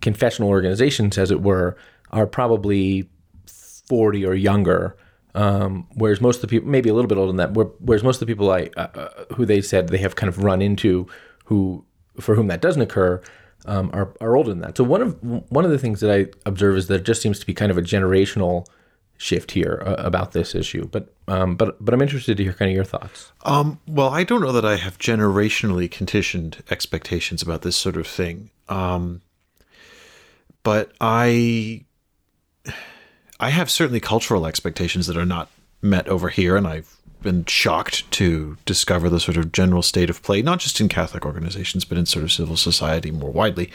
confessional 0.00 0.50
organizations 0.50 1.18
as 1.18 1.30
it 1.30 1.40
were 1.40 1.76
are 2.10 2.26
probably 2.26 3.08
40 3.46 4.24
or 4.24 4.34
younger. 4.34 4.96
Um, 5.34 5.86
whereas 5.94 6.20
most 6.20 6.36
of 6.36 6.42
the 6.42 6.48
people, 6.48 6.68
maybe 6.68 6.88
a 6.88 6.94
little 6.94 7.08
bit 7.08 7.18
older 7.18 7.32
than 7.32 7.36
that, 7.36 7.52
whereas 7.80 8.02
most 8.02 8.16
of 8.16 8.20
the 8.20 8.26
people 8.26 8.50
I, 8.50 8.70
uh, 8.76 8.88
uh, 8.94 9.24
who 9.34 9.44
they 9.44 9.60
said 9.60 9.88
they 9.88 9.98
have 9.98 10.16
kind 10.16 10.28
of 10.28 10.42
run 10.42 10.62
into, 10.62 11.06
who 11.44 11.84
for 12.18 12.34
whom 12.34 12.48
that 12.48 12.60
doesn't 12.60 12.82
occur, 12.82 13.22
um, 13.66 13.90
are, 13.92 14.12
are 14.20 14.36
older 14.36 14.50
than 14.50 14.60
that. 14.60 14.76
So 14.76 14.84
one 14.84 15.02
of 15.02 15.22
one 15.50 15.64
of 15.64 15.70
the 15.70 15.78
things 15.78 16.00
that 16.00 16.10
I 16.10 16.26
observe 16.46 16.76
is 16.76 16.88
that 16.88 17.00
it 17.00 17.04
just 17.04 17.22
seems 17.22 17.38
to 17.40 17.46
be 17.46 17.54
kind 17.54 17.70
of 17.70 17.78
a 17.78 17.82
generational 17.82 18.66
shift 19.18 19.50
here 19.50 19.82
uh, 19.84 19.94
about 19.98 20.32
this 20.32 20.54
issue. 20.54 20.88
But 20.88 21.12
um, 21.28 21.56
but 21.56 21.82
but 21.84 21.92
I'm 21.92 22.02
interested 22.02 22.36
to 22.36 22.42
hear 22.42 22.52
kind 22.54 22.70
of 22.70 22.74
your 22.74 22.84
thoughts. 22.84 23.32
Um, 23.42 23.80
well, 23.86 24.08
I 24.08 24.24
don't 24.24 24.40
know 24.40 24.52
that 24.52 24.64
I 24.64 24.76
have 24.76 24.98
generationally 24.98 25.90
conditioned 25.90 26.62
expectations 26.70 27.42
about 27.42 27.62
this 27.62 27.76
sort 27.76 27.96
of 27.96 28.06
thing. 28.06 28.50
Um, 28.68 29.22
but 30.62 30.92
I 31.00 31.84
I 33.40 33.50
have 33.50 33.70
certainly 33.70 34.00
cultural 34.00 34.46
expectations 34.46 35.06
that 35.06 35.16
are 35.16 35.26
not 35.26 35.48
met 35.80 36.08
over 36.08 36.28
here, 36.28 36.56
and 36.56 36.66
I've 36.66 36.96
been 37.22 37.44
shocked 37.46 38.10
to 38.12 38.56
discover 38.64 39.08
the 39.08 39.20
sort 39.20 39.36
of 39.36 39.52
general 39.52 39.82
state 39.82 40.10
of 40.10 40.22
play, 40.22 40.42
not 40.42 40.60
just 40.60 40.80
in 40.80 40.88
Catholic 40.88 41.24
organizations, 41.24 41.84
but 41.84 41.98
in 41.98 42.06
sort 42.06 42.24
of 42.24 42.32
civil 42.32 42.56
society 42.56 43.10
more 43.10 43.30
widely, 43.30 43.70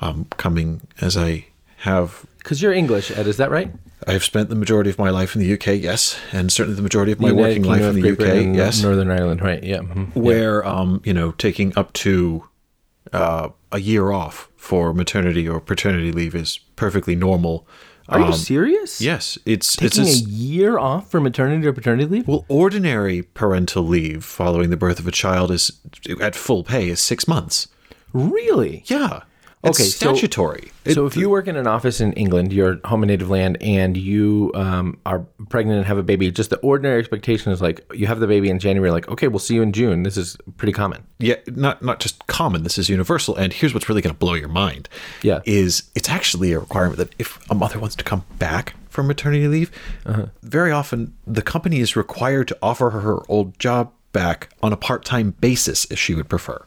um, 0.00 0.26
coming 0.36 0.82
as 1.00 1.16
I 1.16 1.46
have. 1.78 2.24
Because 2.38 2.62
you're 2.62 2.72
English, 2.72 3.10
Ed, 3.10 3.26
is 3.26 3.36
that 3.36 3.50
right? 3.50 3.72
I've 4.06 4.24
spent 4.24 4.48
the 4.48 4.54
majority 4.54 4.90
of 4.90 4.98
my 4.98 5.10
life 5.10 5.34
in 5.36 5.42
the 5.42 5.52
UK, 5.52 5.82
yes, 5.82 6.18
and 6.32 6.50
certainly 6.50 6.76
the 6.76 6.82
majority 6.82 7.12
of 7.12 7.20
my 7.20 7.28
United 7.28 7.48
working 7.48 7.62
Kingdom 7.64 7.82
life 7.82 7.96
in 7.96 8.02
the 8.02 8.12
UK, 8.12 8.18
Britain, 8.18 8.54
yes, 8.54 8.82
Northern 8.82 9.10
Ireland, 9.10 9.42
right? 9.42 9.62
Yeah, 9.62 9.78
mm-hmm. 9.78 10.18
where 10.18 10.62
yeah. 10.62 10.70
um, 10.70 11.02
you 11.04 11.12
know, 11.12 11.32
taking 11.32 11.76
up 11.76 11.92
to 11.94 12.48
uh, 13.12 13.50
a 13.72 13.80
year 13.80 14.10
off 14.10 14.48
for 14.56 14.94
maternity 14.94 15.48
or 15.48 15.60
paternity 15.60 16.12
leave 16.12 16.34
is 16.34 16.58
perfectly 16.76 17.14
normal 17.14 17.66
Are 18.10 18.18
you 18.18 18.26
um, 18.26 18.32
serious? 18.32 19.00
Yes, 19.00 19.38
it's 19.46 19.76
Taking 19.76 20.02
it's 20.02 20.20
a 20.20 20.24
year 20.24 20.78
off 20.78 21.10
for 21.10 21.20
maternity 21.20 21.66
or 21.66 21.72
paternity 21.72 22.06
leave? 22.06 22.28
well, 22.28 22.44
ordinary 22.48 23.22
parental 23.22 23.84
leave 23.84 24.24
following 24.24 24.70
the 24.70 24.76
birth 24.76 24.98
of 24.98 25.06
a 25.06 25.12
child 25.12 25.50
is 25.52 25.70
at 26.20 26.34
full 26.34 26.64
pay 26.64 26.88
is 26.88 26.98
six 27.00 27.28
months. 27.28 27.68
Really? 28.12 28.82
Yeah, 28.86 29.22
it's 29.62 29.78
Okay, 29.78 29.88
so- 29.88 30.14
statutory. 30.14 30.72
It- 30.84 30.94
so 30.94 31.04
if 31.06 31.16
you 31.16 31.28
work 31.28 31.46
in 31.46 31.56
an 31.56 31.66
office 31.66 32.00
in 32.00 32.12
England, 32.14 32.52
your 32.52 32.78
home 32.86 33.02
and 33.02 33.10
native 33.10 33.28
land, 33.28 33.58
and 33.60 33.96
you 33.96 34.50
um, 34.54 34.96
are 35.04 35.20
pregnant 35.50 35.76
and 35.78 35.86
have 35.86 35.98
a 35.98 36.02
baby, 36.02 36.30
just 36.30 36.48
the 36.50 36.56
ordinary 36.60 36.98
expectation 36.98 37.52
is 37.52 37.60
like 37.60 37.84
you 37.94 38.06
have 38.06 38.20
the 38.20 38.26
baby 38.26 38.48
in 38.48 38.58
January, 38.58 38.90
like 38.90 39.06
okay, 39.08 39.28
we'll 39.28 39.38
see 39.38 39.54
you 39.54 39.62
in 39.62 39.72
June. 39.72 40.02
This 40.02 40.16
is 40.16 40.36
pretty 40.56 40.72
common. 40.72 41.02
yeah, 41.18 41.34
not 41.46 41.82
not 41.82 42.00
just 42.00 42.26
common. 42.26 42.62
This 42.62 42.78
is 42.78 42.88
universal. 42.88 43.36
And 43.36 43.52
here's 43.52 43.74
what's 43.74 43.88
really 43.88 44.00
going 44.02 44.14
to 44.14 44.18
blow 44.18 44.34
your 44.34 44.48
mind. 44.48 44.88
Yeah. 45.22 45.40
is 45.44 45.82
it's 45.94 46.08
actually 46.08 46.52
a 46.52 46.58
requirement 46.60 46.96
that 46.98 47.14
if 47.18 47.38
a 47.50 47.54
mother 47.54 47.78
wants 47.78 47.96
to 47.96 48.04
come 48.04 48.24
back 48.38 48.74
from 48.88 49.06
maternity 49.06 49.46
leave, 49.46 49.70
Uh-huh. 50.06 50.26
very 50.42 50.72
often 50.72 51.12
the 51.26 51.42
company 51.42 51.80
is 51.80 51.94
required 51.96 52.48
to 52.48 52.56
offer 52.62 52.90
her 52.90 53.00
her 53.00 53.18
old 53.28 53.58
job 53.58 53.92
back 54.12 54.48
on 54.62 54.72
a 54.72 54.76
part 54.76 55.04
time 55.04 55.34
basis 55.40 55.84
if 55.90 55.98
she 55.98 56.14
would 56.14 56.28
prefer. 56.30 56.64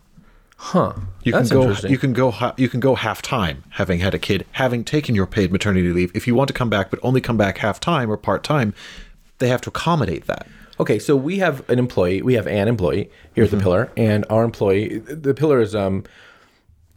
Huh? 0.64 0.94
You 1.24 1.34
That's 1.34 1.50
can 1.50 1.62
go. 1.62 1.88
You 1.90 1.98
can 1.98 2.14
go. 2.14 2.34
You 2.56 2.70
can 2.70 2.80
go 2.80 2.96
half 2.96 3.22
time, 3.22 3.66
having 3.72 4.00
had 4.00 4.14
a 4.14 4.18
kid, 4.18 4.46
having 4.54 4.86
taken 4.86 5.14
your 5.14 5.28
paid 5.28 5.52
maternity 5.52 5.92
leave. 5.92 6.10
If 6.16 6.26
you 6.26 6.36
want 6.36 6.48
to 6.48 6.54
come 6.54 6.70
back, 6.70 6.90
but 6.90 7.02
only 7.04 7.20
come 7.20 7.36
back 7.36 7.58
half 7.58 7.82
time 7.82 8.10
or 8.10 8.16
part 8.16 8.46
time, 8.46 8.74
they 9.40 9.50
have 9.50 9.60
to 9.62 9.70
accommodate 9.70 10.26
that. 10.28 10.48
Okay, 10.80 11.00
so 11.00 11.18
we 11.18 11.40
have 11.40 11.70
an 11.70 11.80
employee. 11.80 12.22
We 12.22 12.36
have 12.36 12.48
an 12.48 12.70
employee 12.70 13.12
here 13.36 13.44
at 13.44 13.52
the 13.52 13.58
Pillar, 13.58 13.92
and 13.98 14.26
our 14.30 14.46
employee, 14.46 15.00
the 15.00 15.34
Pillar 15.34 15.60
is 15.60 15.76
um, 15.76 16.06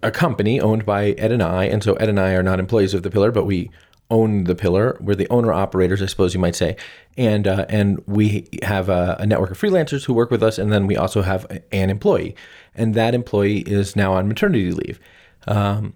a 0.01 0.13
company 0.13 0.61
owned 0.61 0.87
by 0.87 1.11
Ed 1.13 1.33
and 1.33 1.43
I, 1.43 1.65
and 1.65 1.83
so 1.83 1.95
Ed 1.95 2.09
and 2.09 2.21
I 2.21 2.35
are 2.35 2.45
not 2.45 2.61
employees 2.61 2.95
of 2.95 3.03
the 3.03 3.11
Pillar, 3.11 3.33
but 3.33 3.47
we 3.47 3.69
own 4.11 4.45
the 4.45 4.55
Pillar. 4.55 4.97
We're 5.01 5.17
the 5.17 5.29
owner 5.29 5.53
operators, 5.53 6.01
I 6.01 6.07
suppose 6.07 6.35
you 6.35 6.39
might 6.41 6.55
say, 6.55 6.77
and 7.17 7.49
uh, 7.49 7.67
and 7.69 8.01
we 8.07 8.49
have 8.63 8.89
a, 8.89 9.17
a 9.19 9.27
network 9.27 9.51
of 9.51 9.61
freelancers 9.61 10.05
who 10.05 10.15
work 10.15 10.31
with 10.31 10.43
us, 10.45 10.57
and 10.57 10.73
then 10.73 10.87
we 10.87 10.97
also 10.97 11.23
have 11.23 11.45
an 11.73 11.91
employee, 11.91 12.37
and 12.77 12.95
that 12.95 13.15
employee 13.15 13.59
is 13.61 13.97
now 13.97 14.13
on 14.13 14.29
maternity 14.29 14.71
leave. 14.71 15.01
Um, 15.47 15.95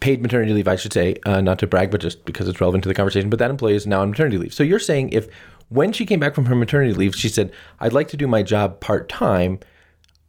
paid 0.00 0.22
maternity 0.22 0.52
leave, 0.52 0.68
I 0.68 0.76
should 0.76 0.92
say, 0.92 1.16
uh, 1.26 1.40
not 1.40 1.58
to 1.60 1.66
brag, 1.66 1.90
but 1.90 2.00
just 2.00 2.24
because 2.24 2.48
it's 2.48 2.60
relevant 2.60 2.82
to 2.84 2.88
the 2.88 2.94
conversation. 2.94 3.30
But 3.30 3.38
that 3.38 3.50
employee 3.50 3.74
is 3.74 3.86
now 3.86 4.02
on 4.02 4.10
maternity 4.10 4.38
leave. 4.38 4.54
So 4.54 4.62
you're 4.62 4.78
saying 4.78 5.10
if 5.10 5.28
when 5.68 5.92
she 5.92 6.04
came 6.04 6.20
back 6.20 6.34
from 6.34 6.46
her 6.46 6.54
maternity 6.54 6.92
leave, 6.94 7.14
she 7.16 7.28
said, 7.28 7.52
"I'd 7.80 7.92
like 7.92 8.08
to 8.08 8.16
do 8.16 8.26
my 8.26 8.42
job 8.42 8.80
part 8.80 9.08
time," 9.08 9.60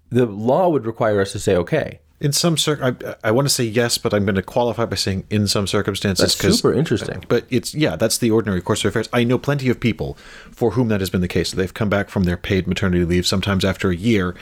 the 0.10 0.26
law 0.26 0.70
would 0.70 0.86
require 0.86 1.22
us 1.22 1.32
to 1.34 1.40
say, 1.40 1.56
"Okay." 1.56 2.00
In 2.20 2.32
some 2.32 2.56
cir- 2.56 2.80
I, 2.82 3.16
I 3.28 3.32
want 3.32 3.50
to 3.50 3.54
say 3.54 3.66
yes, 3.66 3.98
but 3.98 4.14
I'm 4.14 4.24
going 4.24 4.36
to 4.36 4.42
qualify 4.42 4.86
by 4.86 4.96
saying 4.96 5.26
in 5.30 5.46
some 5.46 5.68
circumstances. 5.68 6.38
That's 6.38 6.56
super 6.56 6.74
interesting. 6.74 7.26
But 7.28 7.46
it's 7.50 7.76
yeah, 7.76 7.98
that's 7.98 8.18
the 8.18 8.32
ordinary 8.32 8.62
course 8.62 8.86
of 8.86 8.90
affairs. 8.90 9.10
I 9.12 9.26
know 9.26 9.38
plenty 9.38 9.68
of 9.68 9.82
people 9.82 10.18
for 10.50 10.72
whom 10.72 10.88
that 10.88 11.02
has 11.02 11.10
been 11.10 11.20
the 11.20 11.28
case. 11.28 11.52
They've 11.52 11.74
come 11.74 11.90
back 11.90 12.10
from 12.10 12.24
their 12.24 12.38
paid 12.38 12.66
maternity 12.66 13.04
leave 13.04 13.28
sometimes 13.28 13.66
after 13.66 13.90
a 13.90 13.96
year 13.96 14.36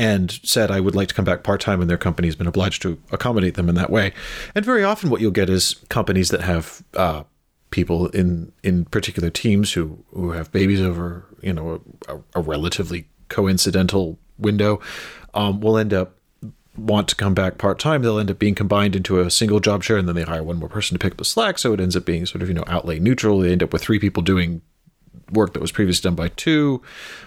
and 0.00 0.40
said 0.42 0.70
I 0.70 0.80
would 0.80 0.94
like 0.94 1.08
to 1.08 1.14
come 1.14 1.26
back 1.26 1.42
part 1.42 1.60
time 1.60 1.82
and 1.82 1.90
their 1.90 1.98
company 1.98 2.26
has 2.26 2.34
been 2.34 2.46
obliged 2.46 2.80
to 2.82 2.98
accommodate 3.12 3.54
them 3.54 3.68
in 3.68 3.74
that 3.74 3.90
way. 3.90 4.14
And 4.54 4.64
very 4.64 4.82
often 4.82 5.10
what 5.10 5.20
you'll 5.20 5.30
get 5.30 5.50
is 5.50 5.74
companies 5.90 6.30
that 6.30 6.40
have 6.40 6.82
uh, 6.94 7.24
people 7.70 8.08
in 8.08 8.50
in 8.62 8.86
particular 8.86 9.28
teams 9.28 9.74
who 9.74 10.02
who 10.14 10.30
have 10.30 10.50
babies 10.52 10.80
over, 10.80 11.26
you 11.42 11.52
know, 11.52 11.82
a, 12.08 12.18
a 12.34 12.40
relatively 12.40 13.08
coincidental 13.28 14.18
window 14.38 14.80
um, 15.34 15.60
will 15.60 15.76
end 15.76 15.92
up 15.92 16.16
want 16.78 17.06
to 17.08 17.14
come 17.14 17.34
back 17.34 17.58
part 17.58 17.78
time, 17.78 18.00
they'll 18.00 18.18
end 18.18 18.30
up 18.30 18.38
being 18.38 18.54
combined 18.54 18.96
into 18.96 19.20
a 19.20 19.30
single 19.30 19.60
job 19.60 19.82
share, 19.82 19.98
and 19.98 20.08
then 20.08 20.14
they 20.14 20.22
hire 20.22 20.42
one 20.42 20.56
more 20.56 20.68
person 20.68 20.94
to 20.94 20.98
pick 20.98 21.12
up 21.12 21.18
the 21.18 21.26
slack. 21.26 21.58
So 21.58 21.74
it 21.74 21.80
ends 21.80 21.94
up 21.94 22.06
being 22.06 22.24
sort 22.24 22.40
of 22.40 22.48
you 22.48 22.54
know 22.54 22.64
outlay 22.66 22.98
neutral. 22.98 23.40
They 23.40 23.52
end 23.52 23.62
up 23.62 23.74
with 23.74 23.82
three 23.82 23.98
people 23.98 24.22
doing 24.22 24.62
work 25.32 25.52
that 25.52 25.60
was 25.62 25.72
previously 25.72 26.08
done 26.08 26.14
by 26.14 26.28
two, 26.28 26.82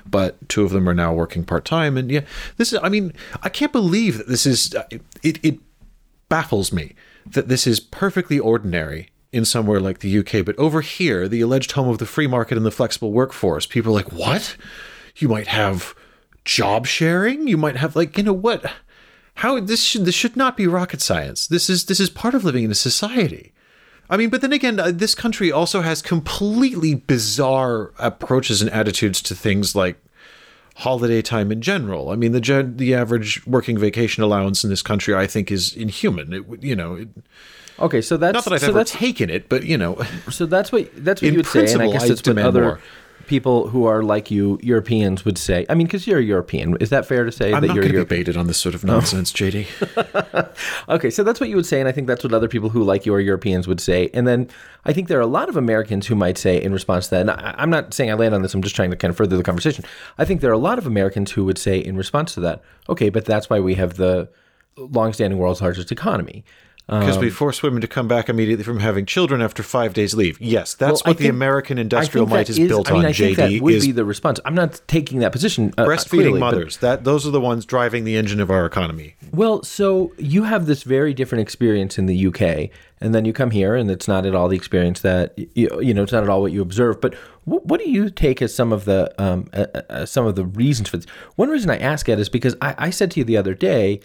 but 0.05 0.48
two 0.50 0.63
of 0.63 0.72
them 0.72 0.88
are 0.88 0.93
now 0.93 1.13
working 1.13 1.43
part 1.43 1.65
time. 1.65 1.98
And 1.98 2.12
yeah, 2.12 2.22
this 2.57 2.74
is. 2.74 2.79
I 2.81 2.89
mean, 2.89 3.13
I 3.41 3.50
can't 3.50 3.72
believe 3.72 4.17
that 4.17 4.27
this 4.27 4.45
is. 4.45 4.74
Uh, 4.75 4.83
it 5.22 5.39
it 5.43 5.60
baffles 6.29 6.72
me 6.72 6.95
that 7.25 7.48
this 7.48 7.67
is 7.67 7.79
perfectly 7.79 8.39
ordinary 8.39 9.10
in 9.31 9.45
somewhere 9.45 9.79
like 9.79 10.00
the 10.00 10.19
UK, 10.19 10.45
but 10.45 10.57
over 10.60 10.81
here, 10.81 11.27
the 11.27 11.41
alleged 11.41 11.72
home 11.72 11.89
of 11.89 11.98
the 11.98 12.05
free 12.05 12.27
market 12.27 12.55
and 12.55 12.65
the 12.65 12.72
flexible 12.72 13.12
workforce, 13.12 13.65
people 13.65 13.91
are 13.91 13.95
like, 13.95 14.12
what? 14.12 14.55
You 15.15 15.27
might 15.27 15.48
have 15.48 15.95
job 16.45 16.86
sharing. 16.86 17.48
You 17.48 17.57
might 17.57 17.77
have 17.77 17.95
like 17.95 18.17
you 18.17 18.24
know 18.24 18.33
what? 18.33 18.65
How 19.36 19.60
this 19.60 19.83
should 19.83 20.05
this 20.05 20.15
should 20.15 20.38
not 20.38 20.57
be 20.57 20.67
rocket 20.67 21.01
science. 21.01 21.48
This 21.48 21.69
is 21.69 21.86
this 21.86 22.00
is 22.00 22.10
part 22.10 22.36
of 22.36 22.43
living 22.43 22.63
in 22.63 22.72
a 22.72 22.75
society. 22.75 23.53
I 24.10 24.17
mean, 24.17 24.29
but 24.29 24.41
then 24.41 24.53
again, 24.53 24.79
uh, 24.79 24.91
this 24.91 25.15
country 25.15 25.51
also 25.51 25.81
has 25.81 26.01
completely 26.01 26.95
bizarre 26.95 27.91
approaches 27.98 28.62
and 28.62 28.69
attitudes 28.72 29.22
to 29.24 29.36
things 29.36 29.75
like 29.75 29.98
holiday 30.77 31.22
time 31.22 31.51
in 31.51 31.62
general. 31.62 32.10
I 32.10 32.15
mean, 32.15 32.31
the 32.31 32.41
gen- 32.41 32.77
the 32.77 32.93
average 32.93 33.45
working 33.45 33.77
vacation 33.77 34.24
allowance 34.24 34.63
in 34.63 34.69
this 34.69 34.81
country, 34.81 35.15
I 35.15 35.27
think, 35.27 35.51
is 35.51 35.74
inhuman. 35.75 36.33
It, 36.33 36.63
you 36.63 36.75
know, 36.75 36.95
it, 36.95 37.10
Okay, 37.79 38.01
so 38.01 38.17
that's 38.17 38.33
not 38.33 38.43
that 38.43 38.53
I've 38.53 38.62
so 38.62 38.67
ever 38.67 38.77
that's 38.77 38.91
taken 38.91 39.29
it, 39.29 39.50
but 39.50 39.63
you 39.63 39.77
know, 39.77 40.01
so 40.29 40.45
that's 40.45 40.72
what 40.72 40.89
that's 41.03 41.22
what 41.22 41.27
In 41.27 41.33
you 41.33 41.39
would 41.39 41.48
say, 41.48 41.72
and 41.74 41.81
I 41.81 41.91
guess 41.91 42.03
I 42.03 42.10
what 42.10 42.24
demand 42.24 42.48
other 42.48 42.62
more. 42.62 42.79
People 43.27 43.68
who 43.70 43.86
are 43.86 44.03
like 44.03 44.30
you, 44.30 44.60
Europeans, 44.62 45.24
would 45.25 45.38
say. 45.38 45.65
I 45.70 45.75
mean, 45.75 45.88
because 45.88 46.06
you're 46.06 46.20
a 46.20 46.24
European, 46.24 46.77
is 46.80 46.89
that 46.89 47.06
fair 47.06 47.24
to 47.24 47.32
say 47.32 47.53
I'm 47.53 47.62
that 47.62 47.68
not 47.68 47.75
you're 47.75 47.84
going 47.84 47.88
to 47.88 47.94
be 47.94 47.98
European? 47.98 48.20
baited 48.20 48.38
on 48.38 48.48
this 48.48 48.58
sort 48.58 48.75
of 48.75 48.84
nonsense, 48.94 49.32
JD. 49.32 49.68
Okay, 50.89 51.10
so 51.10 51.24
that's 51.24 51.39
what 51.39 51.50
you 51.50 51.56
would 51.56 51.65
say, 51.65 51.80
and 51.80 51.88
I 51.88 51.92
think 51.92 52.08
that's 52.08 52.24
what 52.24 52.34
other 52.34 52.48
people 52.48 52.70
who 52.70 52.84
like 52.84 53.06
you 53.06 53.13
are 53.13 53.20
Europeans 53.20 53.68
would 53.68 53.80
say. 53.80 54.10
And 54.13 54.27
then 54.27 54.50
I 54.86 54.94
think 54.94 55.08
there 55.08 55.18
are 55.18 55.22
a 55.22 55.25
lot 55.27 55.50
of 55.50 55.58
Americans 55.58 56.08
who 56.08 56.15
might 56.15 56.38
say 56.38 56.62
in 56.62 56.74
response 56.74 57.06
to 57.06 57.12
that, 57.12 57.22
and 57.22 57.32
I, 57.32 57.56
I'm 57.58 57.70
not 57.70 57.94
saying 57.94 58.12
I 58.12 58.15
land 58.15 58.36
on 58.36 58.42
this, 58.42 58.53
I'm 58.53 58.62
just 58.62 58.75
trying 58.75 58.92
to 58.92 58.98
kind 58.98 59.10
of 59.10 59.18
further 59.18 59.38
the 59.38 59.44
conversation. 59.44 59.86
I 60.18 60.25
think 60.25 60.42
there 60.42 60.51
are 60.51 60.53
a 60.53 60.58
lot 60.58 60.77
of 60.77 60.86
Americans 60.86 61.32
who 61.32 61.46
would 61.46 61.58
say 61.58 61.77
in 61.77 61.96
response 61.98 62.34
to 62.36 62.42
that, 62.42 62.62
okay, 62.89 63.10
but 63.10 63.25
that's 63.25 63.50
why 63.50 63.60
we 63.60 63.75
have 63.75 63.96
the 63.96 64.30
longstanding 64.77 65.39
world's 65.39 65.62
largest 65.62 65.92
economy. 65.92 66.44
Because 66.88 67.16
Um, 67.16 67.22
we 67.22 67.30
force 67.30 67.63
women 67.63 67.80
to 67.80 67.88
come 67.88 68.10
back 68.10 68.28
immediately 68.28 68.66
from 68.66 68.82
having 68.82 69.06
children 69.06 69.42
after 69.42 69.63
five 69.63 69.94
days 69.94 70.13
leave. 70.13 70.38
Yes, 70.42 70.74
that's 70.74 71.02
Well, 71.06 71.12
what 71.13 71.18
the 71.18 71.30
American 71.30 71.78
industrial 71.78 72.28
might 72.28 72.50
is, 72.50 72.60
built 72.60 72.90
I 72.90 72.94
mean, 72.94 73.00
on. 73.00 73.06
I 73.06 73.13
think 73.13 73.38
JD 73.38 73.58
that 73.58 73.62
would 73.63 73.74
is 73.75 73.86
be 73.86 73.94
the 73.94 74.04
response. 74.04 74.42
I'm 74.44 74.54
not 74.54 74.82
taking 74.88 75.20
that 75.20 75.32
position. 75.32 75.74
Uh, 75.78 75.86
breastfeeding 75.86 76.10
clearly, 76.10 76.40
but- 76.42 76.52
mothers. 76.52 76.78
That 76.78 77.06
those 77.06 77.25
are 77.25 77.32
the 77.32 77.40
ones 77.40 77.66
driving 77.66 78.04
the 78.04 78.18
engine 78.18 78.42
of 78.42 78.52
our 78.52 78.66
economy. 78.66 79.16
Well, 79.32 79.63
so 79.63 80.12
you 80.18 80.44
have 80.44 80.66
this 80.66 80.84
very 80.84 81.13
different 81.13 81.42
experience 81.42 81.98
in 81.98 82.06
the 82.06 82.28
UK, 82.28 82.70
and 83.00 83.16
then 83.16 83.24
you 83.24 83.32
come 83.32 83.52
here, 83.52 83.75
and 83.75 83.90
it's 83.90 84.10
not 84.10 84.25
at 84.25 84.36
all 84.36 84.50
the 84.50 84.58
experience 84.58 85.00
that 85.02 85.34
you, 85.56 85.70
you 85.82 85.94
know. 85.94 86.04
It's 86.04 86.12
not 86.12 86.24
at 86.24 86.30
all 86.30 86.42
what 86.42 86.52
you 86.52 86.62
observe. 86.62 87.00
But 87.00 87.16
what, 87.46 87.66
what 87.66 87.80
do 87.80 87.90
you 87.90 88.10
take 88.10 88.42
as 88.42 88.54
some 88.54 88.74
of 88.74 88.84
the 88.84 89.10
um, 89.18 89.48
uh, 89.54 89.68
uh, 89.90 90.06
some 90.06 90.25
of 90.25 90.36
the 90.36 90.44
reasons 90.46 90.90
for 90.90 90.98
this? 90.98 91.06
One 91.38 91.50
reason 91.50 91.70
I 91.70 91.78
ask 91.78 92.10
it 92.10 92.20
is 92.20 92.28
because 92.28 92.58
I, 92.62 92.75
I 92.78 92.90
said 92.90 93.10
to 93.12 93.22
you 93.22 93.24
the 93.24 93.38
other 93.38 93.54
day, 93.54 94.02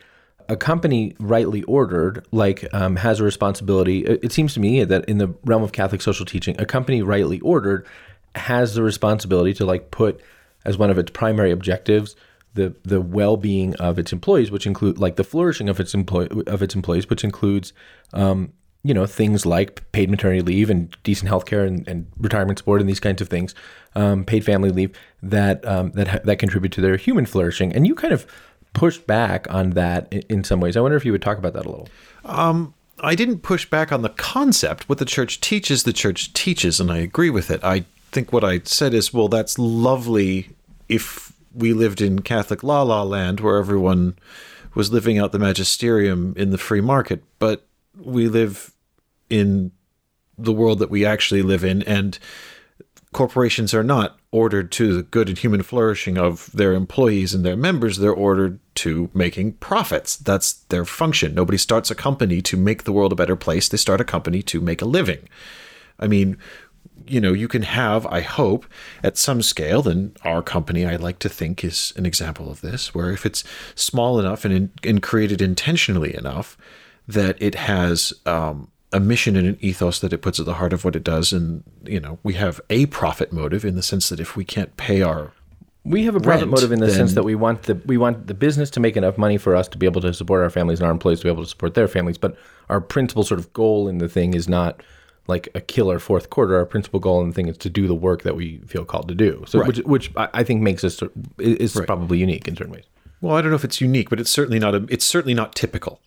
a 0.49 0.57
company 0.57 1.14
rightly 1.19 1.62
ordered, 1.64 2.26
like, 2.33 2.67
um, 2.73 2.97
has 2.97 3.21
a 3.21 3.25
responsibility. 3.25 4.05
It, 4.05 4.33
seems 4.33 4.55
to 4.55 4.61
me 4.61 4.83
that 4.85 5.05
in 5.05 5.19
the 5.19 5.35
realm 5.45 5.62
of 5.62 5.73
Catholic 5.73 6.00
social 6.00 6.25
teaching, 6.25 6.59
a 6.59 6.64
company 6.64 7.02
rightly 7.02 7.40
ordered 7.40 7.87
has 8.35 8.75
the 8.75 8.83
responsibility 8.83 9.52
to 9.55 9.64
like 9.67 9.90
put 9.90 10.21
as 10.64 10.78
one 10.78 10.90
of 10.90 10.99
its 10.99 11.11
primary 11.11 11.50
objectives 11.50 12.14
the 12.55 12.75
the 12.83 13.00
well-being 13.00 13.75
of 13.76 13.99
its 13.99 14.12
employees, 14.12 14.50
which 14.50 14.67
include 14.67 14.99
like 14.99 15.17
the 15.17 15.25
flourishing 15.25 15.69
of 15.69 15.78
its 15.81 15.95
employ 15.95 16.26
of 16.47 16.62
its 16.62 16.75
employees, 16.75 17.09
which 17.09 17.25
includes 17.25 17.73
um, 18.12 18.52
you 18.83 18.95
know 18.95 19.07
things 19.07 19.47
like 19.47 19.90
paid 19.93 20.11
maternity 20.11 20.43
leave 20.43 20.71
and 20.71 20.97
decent 21.05 21.28
health 21.28 21.47
care 21.47 21.64
and, 21.64 21.87
and 21.87 22.07
retirement 22.19 22.59
support 22.59 22.81
and 22.81 22.88
these 22.88 23.00
kinds 23.00 23.21
of 23.21 23.28
things, 23.28 23.55
um, 23.95 24.25
paid 24.25 24.45
family 24.45 24.71
leave 24.71 24.97
that 25.23 25.64
um, 25.67 25.93
that 25.93 26.09
ha- 26.09 26.21
that 26.25 26.38
contribute 26.38 26.73
to 26.73 26.81
their 26.81 26.97
human 26.97 27.26
flourishing. 27.26 27.73
And 27.73 27.87
you 27.87 27.95
kind 27.95 28.12
of 28.12 28.26
pushed 28.79 29.07
back 29.07 29.53
on 29.53 29.71
that 29.71 30.13
in, 30.13 30.45
some 30.45 30.61
ways. 30.61 30.77
I 30.77 30.81
wonder 30.81 30.97
if 30.97 31.05
you 31.05 31.13
would 31.13 31.23
talk 31.23 31.37
about 31.37 31.53
that 31.55 31.67
a 31.67 31.69
little. 31.69 31.89
Um, 32.25 32.75
I 33.01 33.15
didn't 33.15 33.41
push 33.41 33.69
back 33.69 33.91
on 33.91 34.03
the 34.03 34.09
concept. 34.11 34.89
What 34.89 34.99
the 34.99 35.05
church 35.05 35.41
teaches, 35.41 35.83
the 35.83 35.93
church 35.93 36.33
teaches, 36.33 36.79
and 36.79 36.91
I 36.91 36.99
agree 36.99 37.31
with 37.31 37.51
it. 37.51 37.63
I 37.65 37.85
think 38.13 38.33
what 38.33 38.45
I 38.45 38.61
said 38.61 38.95
is, 38.95 39.13
well, 39.13 39.29
that's 39.29 39.59
lovely 39.59 40.51
if 40.89 41.33
we 41.53 41.73
lived 41.73 42.01
in 42.01 42.21
Catholic 42.21 42.63
la 42.63 42.83
la 42.83 43.03
land 43.03 43.41
where 43.41 43.59
everyone 43.59 44.17
was 44.75 44.93
living 44.93 45.19
out 45.19 45.33
the 45.33 45.39
magisterium 45.39 46.35
in 46.37 46.51
the 46.51 46.59
free 46.59 46.81
market, 46.81 47.25
but 47.39 47.67
we 48.01 48.29
live 48.29 48.73
in 49.29 49.73
the 50.39 50.53
world 50.53 50.79
that 50.79 50.91
we 50.91 51.05
actually 51.05 51.43
live 51.43 51.65
in, 51.65 51.83
and 51.83 52.19
corporations 53.13 53.75
are 53.75 53.83
not 53.83 54.18
ordered 54.31 54.71
to 54.71 54.95
the 54.95 55.03
good 55.03 55.29
and 55.29 55.39
human 55.39 55.63
flourishing 55.63 56.19
of 56.19 56.51
their 56.53 56.75
employees 56.75 57.35
and 57.35 57.45
their 57.45 57.57
members. 57.57 57.97
They're 57.97 58.13
ordered 58.13 58.61
to 58.77 59.11
making 59.15 59.55
profits. 59.55 60.17
That's 60.17 60.53
their 60.53 60.85
function. 60.85 61.35
Nobody 61.35 61.57
starts 61.59 61.91
a 61.91 61.95
company 61.95 62.43
to 62.43 62.57
make 62.57 62.85
the 62.85 62.93
world 62.93 63.13
a 63.13 63.17
better 63.17 63.37
place. 63.37 63.69
They 63.69 63.79
start 63.79 64.01
a 64.01 64.05
company 64.05 64.43
to 64.43 64.61
make 64.61 64.83
a 64.83 64.87
living. 64.87 65.29
I 65.99 66.07
mean, 66.07 66.37
you 67.07 67.21
know, 67.21 67.33
you 67.33 67.49
can 67.49 67.63
have, 67.63 68.07
I 68.07 68.21
hope, 68.21 68.67
at 69.03 69.17
some 69.17 69.41
scale, 69.41 69.89
and 69.89 70.17
our 70.25 70.43
company, 70.43 70.85
I 70.85 70.97
like 70.97 71.19
to 71.21 71.29
think, 71.29 71.65
is 71.65 71.93
an 71.97 72.05
example 72.05 72.51
of 72.51 72.61
this, 72.61 72.95
where 72.95 73.11
if 73.11 73.25
it's 73.25 73.45
small 73.75 74.21
enough 74.21 74.45
and, 74.45 74.71
and 74.85 75.03
created 75.03 75.41
intentionally 75.41 76.15
enough 76.15 76.59
that 77.07 77.41
it 77.41 77.55
has 77.55 78.13
um, 78.27 78.71
a 78.92 79.00
mission 79.00 79.37
and 79.37 79.47
an 79.47 79.59
ethos 79.61 79.99
that 80.00 80.12
it 80.12 80.23
puts 80.23 80.40
at 80.40 80.47
the 80.47 80.54
heart 80.54 80.73
of 80.73 80.85
what 80.85 80.97
it 80.97 81.04
does. 81.04 81.33
And, 81.33 81.62
you 81.85 82.00
know, 82.00 82.18
we 82.23 82.35
have 82.35 82.61
a 82.71 82.87
profit 82.87 83.33
motive 83.33 83.64
in 83.64 83.76
the 83.76 83.83
sense 83.83 84.09
that 84.09 84.21
if 84.21 84.37
we 84.37 84.45
can't 84.45 84.76
pay 84.76 85.02
our 85.02 85.33
We 85.85 86.04
have 86.04 86.16
a 86.16 86.21
profit 86.21 86.42
Rent, 86.42 86.50
motive 86.50 86.73
in 86.73 86.80
the 86.80 86.90
sense 86.90 87.14
that 87.14 87.23
we 87.23 87.35
want 87.35 87.64
the 87.64 87.75
we 87.87 87.97
want 87.97 88.26
the 88.26 88.35
business 88.35 88.71
to 88.71 88.80
make 88.80 88.97
enough 88.97 89.16
money 89.18 89.38
for 89.38 89.54
us 89.54 89.68
to 89.68 89.78
be 89.78 89.87
able 89.87 90.00
to 90.02 90.12
support 90.12 90.42
our 90.42 90.50
families 90.50 90.80
and 90.80 90.87
our 90.87 90.92
employees 90.92 91.21
to 91.21 91.25
be 91.25 91.30
able 91.30 91.42
to 91.42 91.49
support 91.49 91.75
their 91.75 91.88
families. 91.88 92.18
But 92.18 92.37
our 92.68 92.80
principal 92.80 93.25
sort 93.25 93.40
of 93.40 93.52
goal 93.52 93.88
in 93.88 93.99
the 93.99 94.09
thing 94.09 94.35
is 94.35 94.49
not 94.49 94.83
like 95.26 95.49
a 95.54 95.61
killer 95.61 95.99
fourth 95.99 96.30
quarter. 96.30 96.57
Our 96.57 96.66
principal 96.66 97.00
goal 97.00 97.21
in 97.23 97.28
the 97.28 97.35
thing 97.35 97.49
is 97.49 97.59
to 97.59 97.71
do 97.71 97.87
the 97.87 97.95
work 97.95 98.23
that 98.23 98.37
we 98.37 98.59
feel 98.66 98.85
called 98.85 99.09
to 99.09 99.14
do. 99.14 99.45
So 99.47 99.64
which 99.64 99.78
which 99.78 100.11
I 100.16 100.42
think 100.42 100.62
makes 100.62 100.83
us 100.85 101.02
is 101.38 101.73
probably 101.87 102.18
unique 102.18 102.49
in 102.49 102.57
certain 102.57 102.73
ways. 102.73 102.85
well, 103.21 103.37
I 103.37 103.42
don't 103.42 103.50
know 103.50 103.57
if 103.57 103.64
it's 103.64 103.80
unique, 103.80 104.11
but 104.11 104.21
it's 104.21 104.30
certainly 104.30 104.59
not 104.59 104.75
a, 104.75 104.87
it's 104.88 105.04
certainly 105.04 105.35
not 105.35 105.54
typical. 105.54 106.00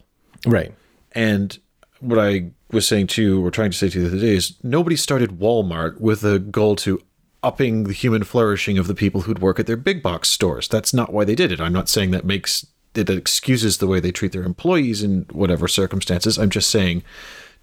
Right. 0.45 0.73
And 1.11 1.59
what 2.01 2.19
I 2.19 2.51
was 2.71 2.87
saying 2.87 3.07
to 3.07 3.21
you, 3.21 3.45
or 3.45 3.51
trying 3.51 3.71
to 3.71 3.77
say 3.77 3.89
to 3.89 3.99
you 3.99 4.09
the 4.09 4.15
other 4.15 4.25
day, 4.25 4.35
is 4.35 4.55
nobody 4.63 4.95
started 4.95 5.39
Walmart 5.39 5.99
with 5.99 6.23
a 6.23 6.39
goal 6.39 6.75
to 6.77 7.01
upping 7.43 7.85
the 7.85 7.93
human 7.93 8.23
flourishing 8.23 8.77
of 8.77 8.87
the 8.87 8.93
people 8.93 9.21
who'd 9.21 9.39
work 9.39 9.59
at 9.59 9.67
their 9.67 9.77
big 9.77 10.03
box 10.03 10.29
stores. 10.29 10.67
That's 10.67 10.93
not 10.93 11.11
why 11.11 11.25
they 11.25 11.35
did 11.35 11.51
it. 11.51 11.59
I'm 11.59 11.73
not 11.73 11.89
saying 11.89 12.11
that 12.11 12.25
makes 12.25 12.65
that 12.93 13.09
excuses 13.09 13.77
the 13.77 13.87
way 13.87 13.99
they 13.99 14.11
treat 14.11 14.33
their 14.33 14.43
employees 14.43 15.01
in 15.01 15.25
whatever 15.31 15.67
circumstances. 15.67 16.37
I'm 16.37 16.49
just 16.49 16.69
saying 16.69 17.03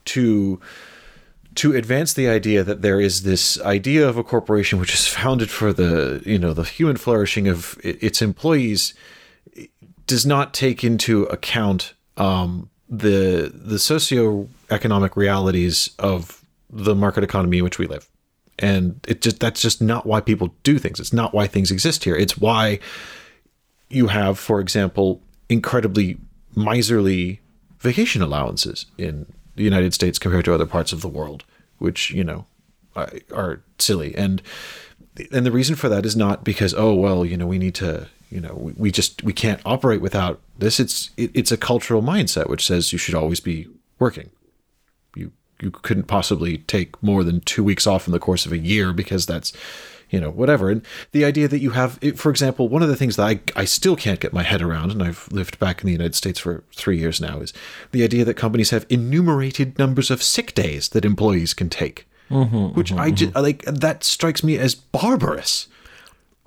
to 0.07 0.61
to 1.57 1.75
advance 1.75 2.13
the 2.13 2.29
idea 2.29 2.63
that 2.63 2.83
there 2.83 3.01
is 3.01 3.25
this 3.25 3.61
idea 3.63 4.09
of 4.09 4.17
a 4.17 4.25
corporation 4.25 4.79
which 4.79 4.95
is 4.95 5.07
founded 5.07 5.51
for 5.51 5.73
the 5.73 6.23
you 6.25 6.39
know 6.39 6.55
the 6.55 6.65
human 6.65 6.97
flourishing 6.97 7.49
of 7.49 7.79
its 7.83 8.23
employees 8.23 8.95
does 10.07 10.25
not 10.25 10.55
take 10.55 10.83
into 10.83 11.25
account 11.25 11.95
um, 12.17 12.71
the 12.89 13.53
the 13.55 13.77
socioeconomic 13.77 15.17
realities 15.17 15.91
of 15.99 16.45
the 16.71 16.95
market 16.95 17.25
economy 17.25 17.59
in 17.59 17.65
which 17.65 17.79
we 17.79 17.87
live, 17.87 18.09
and 18.59 19.01
it 19.07 19.21
just 19.21 19.41
that's 19.41 19.61
just 19.61 19.81
not 19.83 20.07
why 20.07 20.21
people 20.21 20.55
do 20.63 20.79
things. 20.79 21.01
It's 21.01 21.13
not 21.13 21.35
why 21.35 21.47
things 21.47 21.71
exist 21.71 22.05
here. 22.05 22.17
It's 22.17 22.39
why 22.39 22.79
you 23.91 24.09
have, 24.09 24.39
for 24.39 24.61
example, 24.61 25.23
incredibly 25.49 26.19
miserly 26.55 27.41
vacation 27.81 28.23
allowances 28.23 28.87
in 28.97 29.27
the 29.57 29.65
United 29.65 29.95
States 29.95 30.19
compared 30.19 30.45
to 30.45 30.55
other 30.55 30.67
parts 30.67 30.93
of 30.93 31.01
the 31.01 31.09
world, 31.09 31.45
which 31.79 32.11
you 32.11 32.25
know 32.25 32.47
are, 33.33 33.61
silly. 33.79 34.15
And 34.17 34.43
and 35.33 35.45
the 35.47 35.53
reason 35.53 35.77
for 35.77 35.89
that 35.89 36.07
is 36.07 36.17
not 36.17 36.45
because 36.45 36.75
oh 36.75 36.95
well 36.95 37.25
you 37.25 37.37
know 37.37 37.47
we 37.47 37.59
need 37.59 37.75
to 37.77 38.09
you 38.31 38.41
know 38.41 38.55
we, 38.55 38.73
we 38.77 38.91
just 38.91 39.23
we 39.23 39.33
can't 39.33 39.61
operate 39.65 40.01
without 40.01 40.41
this. 40.59 40.81
It's 40.81 41.11
it, 41.17 41.31
it's 41.35 41.53
a 41.53 41.57
cultural 41.57 42.03
mindset 42.03 42.49
which 42.49 42.67
says 42.67 42.93
you 42.93 42.99
should 42.99 43.15
always 43.15 43.41
be 43.41 43.69
working. 43.99 44.31
You 45.15 45.33
you 45.61 45.71
couldn't 45.71 46.05
possibly 46.05 46.59
take 46.59 47.01
more 47.03 47.25
than 47.25 47.41
two 47.41 47.65
weeks 47.65 47.87
off 47.87 48.07
in 48.07 48.13
the 48.13 48.19
course 48.19 48.47
of 48.47 48.53
a 48.53 48.59
year 48.59 48.93
because 48.93 49.27
that's 49.27 49.53
you 50.11 50.21
know 50.21 50.31
whatever 50.31 50.71
and 50.71 50.83
the 51.13 51.25
idea 51.25 51.49
that 51.49 51.61
you 51.61 51.71
have 51.71 51.99
for 52.17 52.31
example 52.31 52.69
one 52.69 52.83
of 52.83 52.89
the 52.89 52.97
things 52.97 53.17
that 53.17 53.25
I, 53.27 53.41
I 53.55 53.65
still 53.65 53.97
can't 53.97 54.21
get 54.21 54.33
my 54.33 54.43
head 54.43 54.63
around 54.63 54.91
and 54.91 55.03
i've 55.03 55.29
lived 55.31 55.59
back 55.59 55.83
in 55.83 55.87
the 55.87 55.93
united 55.93 56.15
states 56.15 56.39
for 56.39 56.65
three 56.75 56.99
years 56.99 57.21
now 57.21 57.41
is 57.41 57.53
the 57.93 58.03
idea 58.03 58.25
that 58.25 58.35
companies 58.35 58.71
have 58.71 58.87
enumerated 58.89 59.79
numbers 59.79 60.11
of 60.11 60.23
sick 60.23 60.55
days 60.55 60.89
that 60.91 61.05
employees 61.05 61.53
can 61.53 61.69
take 61.69 62.09
mm-hmm, 62.31 62.69
which 62.69 62.91
mm-hmm, 62.91 63.01
i 63.01 63.11
just 63.11 63.33
mm-hmm. 63.33 63.43
like 63.43 63.63
that 63.65 64.03
strikes 64.03 64.43
me 64.43 64.57
as 64.57 64.75
barbarous 64.75 65.69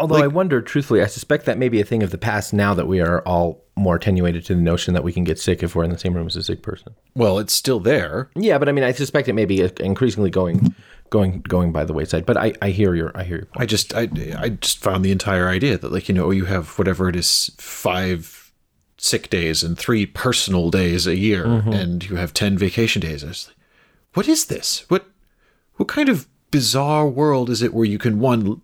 Although 0.01 0.23
I 0.23 0.27
wonder, 0.27 0.61
truthfully, 0.61 1.01
I 1.01 1.05
suspect 1.05 1.45
that 1.45 1.57
may 1.57 1.69
be 1.69 1.79
a 1.79 1.85
thing 1.85 2.03
of 2.03 2.11
the 2.11 2.17
past 2.17 2.53
now 2.53 2.73
that 2.73 2.87
we 2.87 2.99
are 2.99 3.21
all 3.21 3.63
more 3.75 3.95
attenuated 3.95 4.43
to 4.45 4.55
the 4.55 4.61
notion 4.61 4.93
that 4.93 5.03
we 5.03 5.13
can 5.13 5.23
get 5.23 5.39
sick 5.39 5.63
if 5.63 5.75
we're 5.75 5.83
in 5.83 5.91
the 5.91 5.97
same 5.97 6.13
room 6.13 6.27
as 6.27 6.35
a 6.35 6.43
sick 6.43 6.61
person. 6.61 6.93
well 7.15 7.39
it's 7.39 7.53
still 7.53 7.79
there 7.79 8.29
Yeah, 8.35 8.57
but 8.57 8.67
I 8.67 8.73
mean, 8.73 8.83
I 8.83 8.91
suspect 8.91 9.27
it 9.27 9.33
may 9.33 9.45
be 9.45 9.63
uh, 9.63 9.69
increasingly 9.79 10.29
going, 10.29 10.75
going, 11.09 11.41
going 11.41 11.71
by 11.71 11.85
the 11.85 11.93
wayside. 11.93 12.25
But 12.25 12.37
I, 12.37 12.53
I 12.61 12.69
hear 12.69 12.95
your, 12.95 13.11
I 13.15 13.23
hear 13.23 13.37
your 13.37 13.45
point. 13.45 13.61
I 13.61 13.65
just 13.65 13.93
I 13.93 14.09
I 14.37 14.49
just 14.49 14.79
found 14.79 15.05
the 15.05 15.11
entire 15.11 15.47
idea 15.47 15.77
that 15.77 15.91
like 15.91 16.09
you 16.09 16.15
know 16.15 16.25
oh, 16.25 16.31
you 16.31 16.45
have 16.45 16.77
whatever 16.77 17.07
it 17.07 17.15
is 17.15 17.51
five 17.57 18.41
sick 18.97 19.29
days 19.31 19.63
and 19.63 19.77
three 19.77 20.05
personal 20.05 20.69
days 20.69 21.07
a 21.07 21.17
year 21.17 21.45
mm-hmm. 21.45 21.73
and 21.73 22.07
you 22.07 22.17
have 22.17 22.33
10 22.33 22.55
vacation 22.55 23.01
days. 23.01 23.23
I 23.23 23.29
was 23.29 23.47
like, 23.47 23.57
what 24.13 24.27
is 24.27 24.45
this? 24.45 24.85
What 24.89 25.05
what 25.75 25.87
kind 25.87 26.07
of 26.07 26.27
bizarre 26.51 27.07
world 27.07 27.49
is 27.49 27.63
it 27.63 27.73
where 27.73 27.85
you 27.85 27.97
can 27.97 28.19
one 28.19 28.61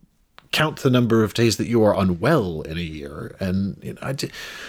count 0.58 0.80
the 0.80 0.90
number 0.90 1.24
of 1.24 1.34
days 1.34 1.58
that 1.58 1.68
you 1.68 1.84
are 1.84 1.96
unwell 1.96 2.62
in 2.62 2.78
a 2.78 2.82
year 2.82 3.36
and 3.40 3.78
you 3.84 3.94
know, 3.94 4.00
I 4.02 4.16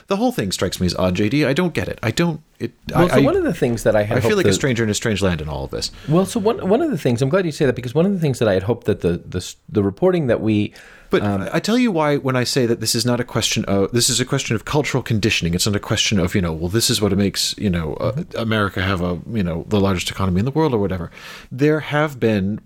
the 0.07 0.17
whole 0.17 0.33
thing 0.33 0.53
strikes 0.53 0.81
me 0.81 0.87
as 0.87 0.95
odd 0.97 1.17
JD. 1.17 1.47
I 1.47 1.53
don't 1.55 1.73
get 1.73 1.89
it. 1.89 1.99
I 2.03 2.11
don't 2.11 2.43
it 2.59 2.73
Well, 2.95 3.07
I, 3.07 3.09
so 3.09 3.15
I, 3.17 3.21
one 3.21 3.37
of 3.37 3.45
the 3.45 3.55
things 3.55 3.85
that 3.85 3.97
I 3.97 4.01
I 4.01 4.21
feel 4.21 4.37
like 4.37 4.47
a 4.47 4.53
stranger 4.53 4.85
in 4.85 4.91
a 4.91 4.95
strange 4.95 5.23
land 5.23 5.41
in 5.41 5.49
all 5.49 5.65
of 5.65 5.71
this. 5.71 5.91
Well, 6.09 6.27
so 6.27 6.41
one 6.41 6.69
one 6.69 6.83
of 6.83 6.91
the 6.91 6.99
things 6.99 7.23
I'm 7.23 7.29
glad 7.29 7.47
you 7.47 7.53
say 7.53 7.67
that 7.67 7.75
because 7.75 7.95
one 7.95 8.05
of 8.05 8.13
the 8.13 8.21
things 8.21 8.39
that 8.39 8.49
I 8.49 8.55
had 8.55 8.65
hoped 8.65 8.87
that 8.87 9.01
the 9.01 9.19
the, 9.19 9.55
the 9.69 9.83
reporting 9.83 10.27
that 10.27 10.41
we 10.41 10.75
But 11.11 11.23
I 11.23 11.59
tell 11.61 11.79
you 11.79 11.91
why 11.91 12.17
when 12.17 12.37
I 12.37 12.45
say 12.45 12.67
that 12.67 12.81
this 12.81 12.95
is 12.95 13.07
not 13.07 13.19
a 13.19 13.25
question 13.25 13.65
of 13.65 13.93
this 13.93 14.11
is 14.11 14.21
a 14.21 14.25
question 14.27 14.57
of 14.57 14.65
cultural 14.65 15.03
conditioning. 15.03 15.55
It's 15.55 15.67
not 15.67 15.77
a 15.77 15.81
question 15.81 16.19
of 16.19 16.35
you 16.35 16.43
know 16.43 16.53
well 16.53 16.69
this 16.69 16.91
is 16.91 17.01
what 17.01 17.17
makes 17.17 17.57
you 17.57 17.71
know 17.71 17.95
uh, 17.95 18.25
America 18.37 18.83
have 18.83 19.01
a 19.01 19.21
you 19.31 19.43
know 19.43 19.65
the 19.69 19.81
largest 19.81 20.11
economy 20.11 20.41
in 20.41 20.45
the 20.45 20.51
world 20.51 20.75
or 20.75 20.79
whatever. 20.79 21.11
There 21.51 21.81
have 21.81 22.21
been 22.21 22.61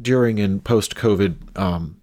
during 0.00 0.40
and 0.40 0.64
post 0.64 0.94
COVID 0.94 1.58
um, 1.58 1.99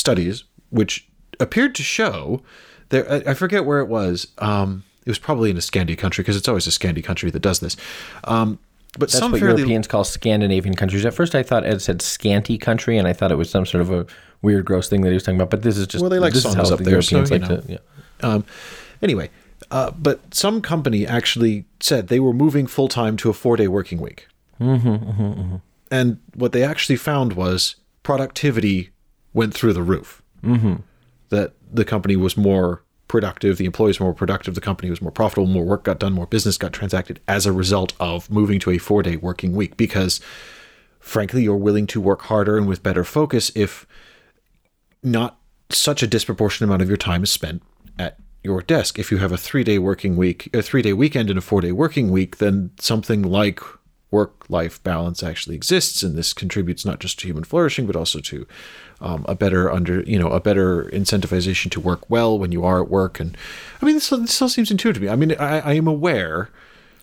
studies 0.00 0.44
which 0.70 1.06
appeared 1.38 1.74
to 1.76 1.82
show 1.82 2.42
there. 2.90 3.04
I- 3.10 3.30
I 3.30 3.34
forget 3.34 3.64
where 3.64 3.80
it 3.80 3.88
was. 3.88 4.26
Um, 4.38 4.84
it 5.06 5.10
was 5.10 5.18
probably 5.18 5.50
in 5.50 5.56
a 5.56 5.60
Scandi 5.60 5.96
country 5.96 6.22
because 6.22 6.36
it's 6.36 6.48
always 6.48 6.66
a 6.66 6.70
Scandi 6.70 7.02
country 7.02 7.30
that 7.30 7.40
does 7.40 7.60
this. 7.60 7.76
Um, 8.24 8.58
but 8.98 9.08
that's 9.08 9.18
some 9.18 9.32
what 9.32 9.40
fairly 9.40 9.60
Europeans 9.62 9.86
call 9.86 10.04
Scandinavian 10.04 10.74
countries. 10.74 11.04
At 11.06 11.14
first, 11.14 11.34
I 11.34 11.42
thought 11.42 11.64
Ed 11.64 11.80
said 11.80 12.02
scanty 12.02 12.58
country, 12.58 12.98
and 12.98 13.06
I 13.06 13.12
thought 13.12 13.30
it 13.30 13.36
was 13.38 13.48
some 13.50 13.64
sort 13.64 13.82
of 13.82 13.90
a 13.92 14.04
weird, 14.42 14.64
gross 14.64 14.88
thing 14.88 15.02
that 15.02 15.08
he 15.10 15.14
was 15.14 15.22
talking 15.22 15.36
about. 15.40 15.50
But 15.50 15.62
this 15.62 15.76
is 15.78 15.86
just 15.86 16.02
Well, 16.02 16.10
they 16.10 16.18
like 16.18 16.34
how 16.34 16.50
up 16.50 16.78
the 16.78 16.84
there, 16.84 17.00
so, 17.02 17.16
Europeans 17.18 17.30
you 17.30 17.38
like 17.38 17.50
know. 17.50 17.60
to. 17.60 17.72
Yeah. 17.72 17.78
Um, 18.28 18.44
anyway, 19.00 19.30
uh, 19.70 19.92
but 19.92 20.34
some 20.34 20.60
company 20.60 21.06
actually 21.06 21.64
said 21.80 22.08
they 22.08 22.20
were 22.20 22.32
moving 22.32 22.66
full 22.66 22.88
time 22.88 23.16
to 23.18 23.30
a 23.30 23.32
four 23.32 23.56
day 23.56 23.68
working 23.68 24.00
week. 24.00 24.26
Mm-hmm, 24.60 25.56
And 25.90 26.18
what 26.34 26.52
they 26.52 26.62
actually 26.62 26.96
found 26.96 27.32
was 27.34 27.76
productivity 28.02 28.90
went 29.32 29.54
through 29.54 29.72
the 29.72 29.82
roof. 29.82 30.22
Mm-hmm. 30.42 30.76
That 31.28 31.54
the 31.70 31.84
company 31.84 32.16
was 32.16 32.36
more 32.36 32.82
productive, 33.06 33.56
the 33.56 33.64
employees 33.64 33.98
were 33.98 34.06
more 34.06 34.14
productive, 34.14 34.54
the 34.54 34.60
company 34.60 34.88
was 34.90 35.02
more 35.02 35.10
profitable, 35.10 35.46
more 35.46 35.64
work 35.64 35.84
got 35.84 35.98
done, 35.98 36.12
more 36.12 36.26
business 36.26 36.56
got 36.56 36.72
transacted 36.72 37.20
as 37.26 37.44
a 37.44 37.52
result 37.52 37.92
of 37.98 38.30
moving 38.30 38.58
to 38.60 38.70
a 38.70 38.78
four 38.78 39.02
day 39.02 39.16
working 39.16 39.54
week 39.54 39.76
because, 39.76 40.20
frankly, 40.98 41.42
you're 41.42 41.56
willing 41.56 41.86
to 41.88 42.00
work 42.00 42.22
harder 42.22 42.56
and 42.56 42.66
with 42.66 42.82
better 42.82 43.04
focus 43.04 43.50
if 43.54 43.86
not 45.02 45.38
such 45.70 46.02
a 46.02 46.06
disproportionate 46.06 46.68
amount 46.68 46.82
of 46.82 46.88
your 46.88 46.96
time 46.96 47.22
is 47.22 47.32
spent 47.32 47.62
at 47.98 48.18
your 48.42 48.62
desk. 48.62 48.98
If 48.98 49.10
you 49.10 49.18
have 49.18 49.32
a 49.32 49.36
three 49.36 49.64
day 49.64 49.78
working 49.78 50.16
week, 50.16 50.48
a 50.54 50.62
three 50.62 50.82
day 50.82 50.92
weekend, 50.92 51.30
and 51.30 51.38
a 51.38 51.42
four 51.42 51.60
day 51.60 51.72
working 51.72 52.10
week, 52.10 52.38
then 52.38 52.70
something 52.78 53.22
like 53.22 53.60
work 54.10 54.44
life 54.48 54.82
balance 54.82 55.22
actually 55.22 55.54
exists, 55.54 56.02
and 56.02 56.16
this 56.16 56.32
contributes 56.32 56.84
not 56.84 56.98
just 56.98 57.18
to 57.20 57.26
human 57.26 57.44
flourishing, 57.44 57.86
but 57.86 57.96
also 57.96 58.20
to 58.20 58.46
um, 59.00 59.24
a 59.28 59.34
better 59.34 59.70
under 59.70 60.02
you 60.02 60.18
know 60.18 60.28
a 60.28 60.40
better 60.40 60.84
incentivization 60.92 61.70
to 61.70 61.80
work 61.80 62.08
well 62.10 62.38
when 62.38 62.52
you 62.52 62.64
are 62.64 62.82
at 62.82 62.90
work. 62.90 63.20
And 63.20 63.36
I 63.80 63.86
mean, 63.86 63.94
this, 63.94 64.10
this 64.10 64.42
all 64.42 64.48
seems 64.48 64.70
intuitive 64.70 65.00
to 65.00 65.06
me. 65.06 65.12
I 65.12 65.16
mean, 65.16 65.34
I, 65.38 65.60
I 65.60 65.72
am 65.74 65.86
aware. 65.86 66.50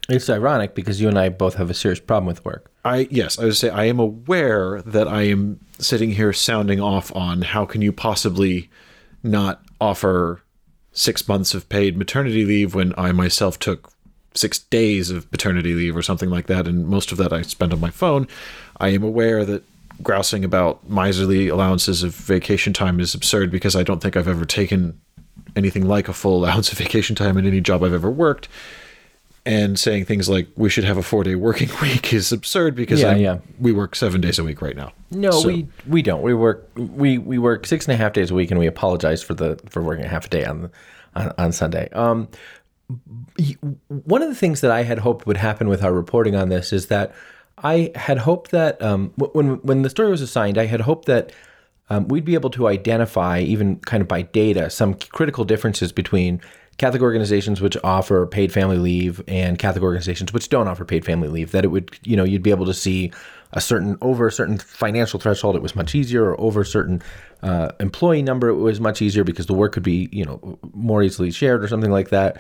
It's 0.10 0.30
ironic 0.30 0.74
because 0.74 1.02
you 1.02 1.10
and 1.10 1.20
I 1.20 1.28
both 1.28 1.56
have 1.56 1.70
a 1.70 1.74
serious 1.74 2.00
problem 2.00 2.28
with 2.28 2.46
work. 2.46 2.72
I 2.86 3.08
yes, 3.12 3.38
I 3.38 3.46
would 3.46 3.58
say 3.58 3.70
I 3.70 3.86
am 3.86 4.00
aware 4.00 4.82
that 4.84 5.08
I 5.08 5.24
am 5.24 5.60
sitting 5.80 6.12
here 6.12 6.32
sounding 6.34 6.80
off 6.80 7.14
on 7.16 7.42
how 7.42 7.66
can 7.66 7.82
you 7.82 7.92
possibly 7.92 8.70
not 9.24 9.62
offer 9.82 10.42
six 10.92 11.28
months 11.28 11.54
of 11.54 11.70
paid 11.70 11.98
maternity 11.98 12.44
leave 12.46 12.74
when 12.74 12.94
I 12.98 13.12
myself 13.12 13.60
took 13.60 13.92
six 14.38 14.60
days 14.60 15.10
of 15.12 15.30
paternity 15.32 15.74
leave 15.74 15.96
or 15.98 16.02
something 16.02 16.30
like 16.30 16.48
that, 16.48 16.68
and 16.68 16.88
most 16.88 17.12
of 17.12 17.18
that 17.18 17.34
I 17.34 17.42
spent 17.42 17.74
on 17.74 17.80
my 17.80 17.90
phone. 17.90 18.28
I 18.80 18.90
am 18.90 19.04
aware 19.04 19.44
that 19.46 19.64
grousing 20.04 20.46
about 20.46 20.88
miserly 20.90 21.48
allowances 21.48 22.04
of 22.04 22.14
vacation 22.14 22.72
time 22.72 23.00
is 23.00 23.16
absurd 23.16 23.50
because 23.52 23.76
I 23.76 23.84
don't 23.84 24.02
think 24.02 24.16
I've 24.16 24.28
ever 24.28 24.46
taken 24.46 25.00
anything 25.56 25.88
like 25.88 26.08
a 26.08 26.14
full 26.14 26.38
allowance 26.44 26.72
of 26.72 26.78
vacation 26.78 27.16
time 27.16 27.38
in 27.38 27.46
any 27.48 27.62
job 27.62 27.84
I've 27.84 27.94
ever 27.94 28.12
worked 28.12 28.48
and 29.46 29.80
saying 29.80 30.04
things 30.06 30.28
like 30.28 30.48
we 30.58 30.70
should 30.70 30.84
have 30.84 30.98
a 30.98 31.02
four 31.02 31.24
day 31.24 31.36
working 31.36 31.70
week 31.82 32.14
is 32.14 32.32
absurd 32.32 32.76
because 32.76 33.02
Yeah, 33.02 33.16
yeah. 33.16 33.38
we 33.60 33.72
work 33.72 33.96
seven 33.96 34.20
days 34.22 34.38
a 34.38 34.44
week 34.44 34.62
right 34.62 34.76
now. 34.76 34.92
No, 35.10 35.32
So- 35.32 35.48
we 35.48 35.68
we 35.88 36.02
don't. 36.02 36.22
We 36.22 36.34
work 36.34 36.70
we 36.76 37.18
we 37.18 37.38
work 37.40 37.66
six 37.66 37.88
and 37.88 37.94
a 37.94 37.98
half 37.98 38.14
days 38.14 38.30
a 38.30 38.36
week, 38.36 38.52
and 38.52 38.60
we 38.60 38.68
apologize 38.68 39.24
for 39.24 39.34
the 39.34 39.58
for 39.70 39.82
working 39.82 40.06
a 40.06 40.10
half 40.10 40.26
a 40.26 40.30
day 40.30 40.46
on 40.46 40.70
on, 41.16 41.34
on 41.38 41.52
Sunday. 41.54 41.90
Um, 41.94 42.28
one 42.88 44.22
of 44.22 44.30
the 44.30 44.36
things 44.36 44.62
that 44.62 44.72
I 44.72 44.84
had 44.84 45.00
hoped 45.00 45.28
would 45.28 45.38
happen 45.38 45.68
with 45.68 45.84
our 45.84 45.94
reporting 45.94 46.36
on 46.36 46.50
this 46.50 46.72
is 46.72 46.88
that 46.88 47.14
I 47.58 47.92
had 47.96 48.20
hoped 48.20 48.52
that 48.52 48.82
um, 48.82 49.12
when 49.18 49.56
when 49.58 49.82
the 49.82 49.90
story 49.90 50.10
was 50.10 50.22
assigned, 50.22 50.58
I 50.58 50.66
had 50.66 50.82
hoped 50.82 51.06
that 51.08 51.32
um, 51.90 52.08
we'd 52.08 52.26
be 52.26 52.34
able 52.34 52.50
to 52.52 52.68
identify, 52.68 53.40
even 53.40 53.78
kind 53.78 54.02
of 54.02 54.08
by 54.08 54.22
data, 54.22 54.70
some 54.70 54.94
critical 54.94 55.44
differences 55.44 55.92
between 55.92 56.42
Catholic 56.78 57.02
organizations 57.02 57.60
which 57.60 57.76
offer 57.84 58.26
paid 58.28 58.54
family 58.54 58.78
leave 58.78 59.24
and 59.28 59.58
Catholic 59.58 59.84
organizations 59.84 60.32
which 60.32 60.50
don't 60.50 60.68
offer 60.68 60.86
paid 60.86 61.04
family 61.04 61.28
leave. 61.28 61.52
That 61.52 61.66
it 61.66 61.70
would, 61.70 61.98
you 62.04 62.16
know, 62.16 62.24
you'd 62.24 62.44
be 62.44 62.52
able 62.52 62.68
to 62.68 62.74
see 62.74 63.12
a 63.54 63.62
certain 63.62 63.98
over 64.02 64.28
a 64.28 64.32
certain 64.32 64.58
financial 64.58 65.20
threshold, 65.20 65.56
it 65.56 65.62
was 65.62 65.76
much 65.76 65.96
easier, 65.96 66.26
or 66.26 66.40
over 66.40 66.62
a 66.62 66.66
certain 66.66 67.02
uh, 67.42 67.72
employee 67.80 68.22
number, 68.22 68.50
it 68.50 68.56
was 68.56 68.80
much 68.80 69.02
easier 69.02 69.24
because 69.24 69.46
the 69.46 69.54
work 69.54 69.74
could 69.74 69.84
be, 69.84 70.10
you 70.12 70.26
know, 70.26 70.60
more 70.74 71.02
easily 71.02 71.32
shared 71.32 71.64
or 71.64 71.68
something 71.68 71.92
like 71.92 72.10
that. 72.10 72.38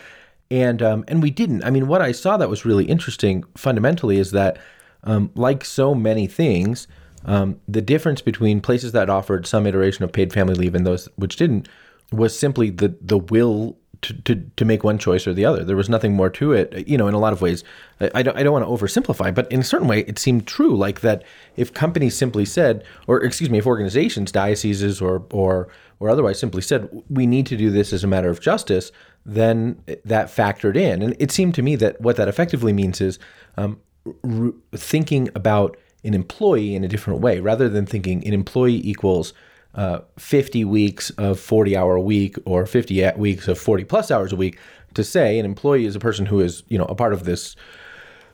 And 0.50 0.82
um, 0.82 1.04
and 1.08 1.22
we 1.22 1.30
didn't. 1.30 1.64
I 1.64 1.70
mean, 1.70 1.88
what 1.88 2.02
I 2.02 2.12
saw 2.12 2.38
that 2.38 2.50
was 2.50 2.66
really 2.66 2.86
interesting 2.86 3.44
fundamentally 3.56 4.18
is 4.18 4.32
that, 4.32 4.58
um, 5.04 5.32
like 5.36 5.66
so 5.66 5.94
many 5.94 6.26
things, 6.26 6.88
um, 7.26 7.60
the 7.68 7.82
difference 7.82 8.22
between 8.22 8.62
places 8.62 8.94
that 8.94 9.10
offered 9.10 9.46
some 9.46 9.68
iteration 9.68 10.06
of 10.06 10.14
paid 10.14 10.32
family 10.32 10.56
leave 10.56 10.74
and 10.74 10.86
those 10.86 11.10
which 11.18 11.36
didn't 11.36 11.68
was 12.12 12.38
simply 12.38 12.70
the 12.70 12.96
the 13.02 13.18
will 13.18 13.78
to, 14.02 14.14
to, 14.22 14.36
to 14.56 14.66
make 14.66 14.84
one 14.84 14.98
choice 14.98 15.28
or 15.28 15.34
the 15.34 15.46
other. 15.46 15.64
There 15.64 15.76
was 15.76 15.90
nothing 15.90 16.14
more 16.14 16.30
to 16.30 16.54
it. 16.54 16.88
You 16.88 16.98
know, 16.98 17.08
in 17.08 17.14
a 17.14 17.20
lot 17.20 17.34
of 17.34 17.42
ways, 17.42 17.64
I, 18.00 18.22
don't, 18.22 18.38
I 18.38 18.44
don't 18.44 18.54
want 18.54 18.66
to 18.66 18.70
oversimplify, 18.70 19.34
but 19.34 19.52
in 19.52 19.62
a 19.62 19.64
certain 19.64 19.88
way, 19.88 20.02
it 20.02 20.20
seemed 20.20 20.48
true. 20.48 20.78
Like 20.78 21.02
that, 21.02 21.24
if 21.56 21.74
companies 21.74 22.16
simply 22.16 22.46
said, 22.46 22.84
or 23.08 23.24
excuse 23.24 23.50
me, 23.50 23.58
if 23.58 23.66
organizations, 23.66 24.32
dioceses, 24.32 25.02
or 25.02 25.26
or 25.32 25.70
or 26.00 26.10
otherwise 26.10 26.40
simply 26.40 26.62
said, 26.62 26.88
we 27.10 27.26
need 27.26 27.48
to 27.48 27.58
do 27.58 27.72
this 27.72 27.92
as 27.92 28.04
a 28.04 28.08
matter 28.08 28.30
of 28.30 28.40
justice, 28.40 28.92
then 29.28 29.84
that 30.06 30.28
factored 30.28 30.78
in. 30.78 31.02
And 31.02 31.16
it 31.20 31.32
seemed 31.32 31.54
to 31.56 31.62
me 31.62 31.76
that 31.76 32.00
what 32.00 32.16
that 32.16 32.30
effectively 32.30 32.72
means 32.72 33.02
is 33.02 33.20
um, 33.58 33.80
r- 34.24 34.54
thinking 34.72 35.30
about 35.36 35.78
an 36.06 36.14
employee 36.14 36.74
in 36.74 36.86
a 36.86 36.88
different 36.88 37.20
way, 37.20 37.42
rather 37.42 37.68
than 37.68 37.86
thinking 37.86 38.26
an 38.26 38.34
employee 38.34 38.82
equals 38.90 39.34
uh, 39.76 40.00
50 40.18 40.64
weeks 40.66 41.10
of 41.12 41.40
40 41.40 41.76
hour 41.76 41.96
a 41.96 42.02
week 42.02 42.38
or 42.46 42.66
50 42.66 43.12
weeks 43.18 43.48
of 43.48 43.60
40 43.60 43.84
plus 43.84 44.10
hours 44.10 44.32
a 44.32 44.36
week 44.36 44.58
to 44.94 45.04
say 45.04 45.38
an 45.38 45.46
employee 45.46 45.86
is 45.86 45.96
a 45.96 46.00
person 46.00 46.26
who 46.26 46.40
is 46.40 46.64
you 46.70 46.78
know 46.78 46.86
a 46.86 46.96
part 46.96 47.14
of 47.14 47.26
this 47.26 47.56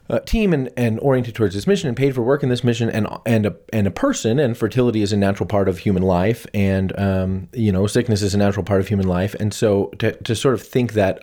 uh, 0.10 0.20
team 0.20 0.54
and, 0.54 0.70
and 0.76 1.00
oriented 1.00 1.34
towards 1.34 1.56
this 1.56 1.66
mission 1.66 1.88
and 1.88 1.96
paid 1.96 2.14
for 2.14 2.22
work 2.22 2.44
in 2.44 2.50
this 2.50 2.64
mission 2.64 2.90
and 2.90 3.08
and 3.26 3.46
a, 3.46 3.56
and 3.72 3.88
a 3.88 3.92
person 3.92 4.38
and 4.38 4.58
fertility 4.58 5.02
is 5.02 5.14
a 5.14 5.18
natural 5.18 5.48
part 5.48 5.70
of 5.70 5.78
human 5.78 6.04
life 6.04 6.46
and 6.54 6.98
um, 7.00 7.48
you 7.54 7.72
know 7.72 7.88
sickness 7.88 8.22
is 8.22 8.36
a 8.36 8.38
natural 8.38 8.66
part 8.66 8.82
of 8.82 8.88
human 8.88 9.08
life. 9.08 9.34
And 9.40 9.54
so 9.54 9.88
to, 10.00 10.12
to 10.12 10.36
sort 10.36 10.56
of 10.56 10.62
think 10.62 10.94
that 10.94 11.20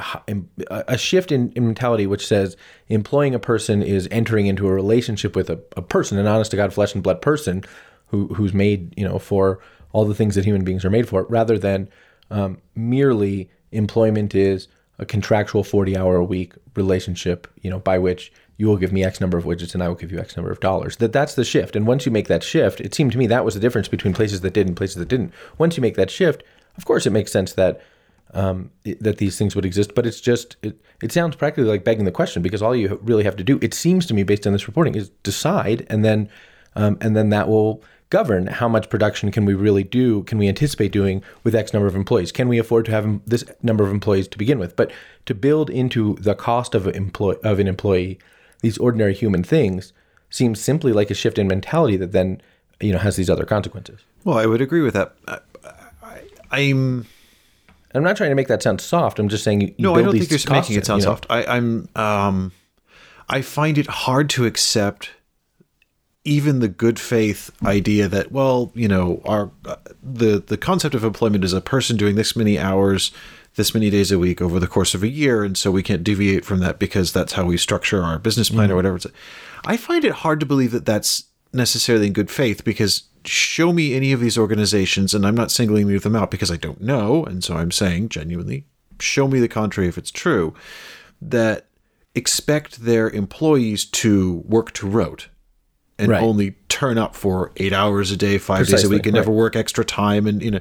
a 0.71 0.97
shift 0.97 1.31
in, 1.31 1.53
in 1.53 1.67
mentality 1.67 2.07
which 2.07 2.27
says 2.27 2.57
employing 2.89 3.35
a 3.35 3.39
person 3.39 3.83
is 3.83 4.09
entering 4.11 4.47
into 4.47 4.67
a 4.67 4.73
relationship 4.73 5.37
with 5.37 5.51
a, 5.51 5.61
a 5.77 5.83
person 5.83 6.19
an 6.19 6.27
honest 6.27 6.51
to 6.53 6.57
god 6.57 6.73
flesh 6.73 6.95
and 6.95 7.03
blood 7.03 7.21
person 7.21 7.63
who 8.07 8.29
who's 8.29 8.55
made 8.55 8.95
you 8.99 9.07
know 9.07 9.19
for 9.19 9.61
all 9.93 10.05
the 10.05 10.15
things 10.15 10.35
that 10.35 10.45
human 10.45 10.65
beings 10.65 10.85
are 10.85 10.91
made 10.91 11.09
for, 11.09 11.25
rather 11.25 11.59
than 11.59 11.89
um, 12.31 12.59
merely 12.75 13.51
employment 13.73 14.35
is 14.35 14.69
a 14.99 15.07
contractual 15.07 15.65
40 15.65 15.97
hour 15.97 16.17
a 16.17 16.25
week 16.25 16.55
relationship, 16.75 17.47
you 17.63 17.71
know, 17.71 17.79
by 17.79 17.99
which 17.99 18.33
you 18.61 18.67
will 18.67 18.77
give 18.77 18.93
me 18.93 19.03
X 19.03 19.23
number 19.23 19.39
of 19.39 19.45
widgets 19.45 19.73
and 19.73 19.83
I 19.83 19.89
will 19.89 19.95
give 19.95 20.13
you 20.13 20.19
X 20.19 20.37
number 20.37 20.53
of 20.53 20.61
dollars. 20.61 20.99
That 20.99 21.15
that's 21.15 21.35
the 21.35 21.45
shift. 21.45 21.75
And 21.75 21.87
once 21.87 22.05
you 22.05 22.13
make 22.13 22.29
that 22.29 22.43
shift, 22.43 22.79
it 22.79 22.95
seemed 22.95 23.11
to 23.13 23.19
me 23.19 23.27
that 23.27 23.43
was 23.43 23.55
the 23.55 23.61
difference 23.61 23.89
between 23.89 24.13
places 24.13 24.43
that 24.43 24.53
did 24.53 24.67
and 24.67 24.77
places 24.77 24.97
that 24.97 25.09
didn't. 25.09 25.33
Once 25.57 25.79
you 25.79 25.81
make 25.81 25.95
that 25.95 26.11
shift, 26.11 26.43
of 26.77 26.85
course, 26.85 27.07
it 27.07 27.11
makes 27.11 27.33
sense 27.33 27.55
that 27.55 27.81
um, 28.35 28.71
that 28.85 29.17
these 29.17 29.39
things 29.39 29.57
would 29.57 29.65
exist. 29.65 29.95
But 29.95 30.05
it's 30.05 30.21
just 30.21 30.57
it, 30.63 30.79
it 31.03 31.11
sounds 31.11 31.37
practically 31.37 31.71
like 31.71 31.85
begging 31.85 32.05
the 32.05 32.13
question 32.13 32.43
because 32.43 32.61
all 32.61 32.77
you 32.77 33.01
really 33.03 33.25
have 33.25 33.37
to 33.37 33.45
do, 33.45 33.59
it 33.63 33.73
seems 33.73 34.05
to 34.07 34.15
me, 34.15 34.25
based 34.25 34.47
on 34.47 34.53
this 34.53 34.69
reporting, 34.69 34.95
is 34.95 35.09
decide, 35.23 35.87
and 35.89 36.05
then 36.05 36.29
um, 36.77 36.99
and 37.01 37.17
then 37.17 37.31
that 37.31 37.49
will 37.49 37.83
govern 38.11 38.49
how 38.49 38.69
much 38.69 38.91
production 38.91 39.31
can 39.31 39.47
we 39.47 39.55
really 39.55 39.85
do, 39.85 40.25
can 40.25 40.37
we 40.37 40.49
anticipate 40.49 40.93
doing 40.93 41.23
with 41.45 41.55
X 41.55 41.73
number 41.73 41.87
of 41.87 41.97
employees? 41.97 42.31
Can 42.31 42.49
we 42.49 42.59
afford 42.59 42.85
to 42.87 42.91
have 42.91 43.21
this 43.25 43.45
number 43.63 43.85
of 43.85 43.91
employees 43.91 44.29
to 44.29 44.37
begin 44.37 44.59
with? 44.59 44.77
But 44.77 44.91
to 45.27 45.35
build 45.35 45.71
into 45.71 46.17
the 46.17 46.35
cost 46.35 46.75
of, 46.75 46.87
of 46.89 47.59
an 47.59 47.69
employee 47.69 48.19
these 48.61 48.79
ordinary 48.79 49.15
human 49.15 49.43
things 49.43 49.93
seems 50.29 50.61
simply 50.61 50.93
like 50.93 51.11
a 51.11 51.15
shift 51.15 51.39
in 51.39 51.49
mentality 51.49 51.97
that 51.97 52.13
then 52.13 52.41
you 52.81 52.93
know 52.93 52.99
has 52.99 53.17
these 53.17 53.31
other 53.31 53.45
consequences. 53.45 54.01
Well, 54.25 54.39
I 54.39 54.47
would 54.47 54.61
agree 54.61 54.83
with 54.83 54.95
that. 54.95 55.15
I, 56.53 56.61
am 56.61 57.07
I'm 57.95 58.03
not 58.03 58.17
trying 58.17 58.31
to 58.31 58.35
make 58.35 58.49
that 58.49 58.63
sound 58.63 58.81
soft. 58.81 59.19
I'm 59.19 59.29
just 59.29 59.45
saying 59.45 59.61
you, 59.61 59.75
you 59.77 59.85
no. 59.85 59.95
I 59.95 60.03
don't 60.03 60.13
think 60.13 60.31
you're 60.31 60.53
making 60.53 60.77
it 60.77 60.87
sound 60.87 61.03
you 61.03 61.07
know? 61.07 61.13
soft. 61.13 61.27
I, 61.31 61.45
I'm 61.45 61.89
um, 61.95 62.53
I 63.29 63.43
find 63.43 63.79
it 63.79 63.87
hard 63.87 64.31
to 64.31 64.47
accept 64.47 65.11
even 66.25 66.61
the 66.61 66.69
good 66.69 66.99
faith 66.99 67.51
idea 67.65 68.07
that 68.07 68.31
well 68.31 68.71
you 68.75 68.87
know 68.87 69.23
our 69.25 69.51
uh, 69.65 69.77
the 70.03 70.39
the 70.39 70.59
concept 70.59 70.95
of 70.95 71.03
employment 71.03 71.45
is 71.45 71.55
a 71.55 71.63
person 71.63 71.97
doing 71.97 72.15
this 72.15 72.37
many 72.37 72.59
hours 72.59 73.11
this 73.57 73.75
many 73.75 73.91
days 73.91 74.13
a 74.13 74.19
week 74.19 74.41
over 74.41 74.59
the 74.59 74.67
course 74.67 74.95
of 74.95 75.03
a 75.03 75.09
year 75.09 75.45
and 75.45 75.57
so 75.59 75.71
we 75.71 75.83
can't 75.83 76.05
deviate 76.05 76.45
from 76.45 76.61
that 76.61 76.79
because 76.79 77.13
that's 77.13 77.33
how 77.33 77.45
we 77.45 77.57
structure 77.57 78.03
our 78.03 78.19
business 78.19 78.51
plan 78.51 78.65
mm-hmm. 78.65 78.73
or 78.73 78.77
whatever 78.77 78.99
i 79.65 79.77
find 79.77 80.05
it 80.05 80.13
hard 80.13 80.41
to 80.41 80.47
believe 80.47 80.73
that 80.73 80.87
that's 80.87 81.25
necessarily 81.53 82.07
in 82.07 82.13
good 82.13 82.31
faith 82.31 82.65
because 82.65 83.05
show 83.25 83.73
me 83.73 83.95
any 83.95 84.13
of 84.13 84.21
these 84.21 84.39
organizations 84.39 85.15
and 85.15 85.27
i'm 85.27 85.35
not 85.35 85.51
singling 85.51 85.87
any 85.87 85.97
of 85.97 86.03
them 86.03 86.17
out 86.17 86.31
because 86.31 86.51
i 86.51 86.57
don't 86.57 86.81
know 86.81 87.25
and 87.25 87.43
so 87.45 87.57
i'm 87.57 87.71
saying 87.71 88.09
genuinely 88.09 88.65
show 89.01 89.27
me 89.27 89.41
the 89.41 89.49
contrary 89.49 89.89
if 89.89 89.99
it's 89.99 90.11
true 90.11 90.55
that 91.21 91.67
expect 92.15 92.85
their 92.85 93.11
employees 93.11 93.85
to 93.85 94.43
work 94.47 94.73
to 94.73 94.87
rote 94.87 95.29
and 95.99 96.11
right. 96.11 96.23
only 96.23 96.53
turn 96.69 96.99
up 96.99 97.15
for 97.15 97.53
eight 97.59 97.73
hours 97.73 98.11
a 98.11 98.17
day, 98.17 98.39
five 98.39 98.59
Precisely, 98.59 98.77
days 98.77 98.85
a 98.85 98.89
week, 98.89 99.07
and 99.07 99.15
right. 99.15 99.21
never 99.21 99.31
work 99.31 99.55
extra 99.55 99.85
time. 99.85 100.27
And 100.27 100.43
you 100.43 100.51
know, 100.51 100.61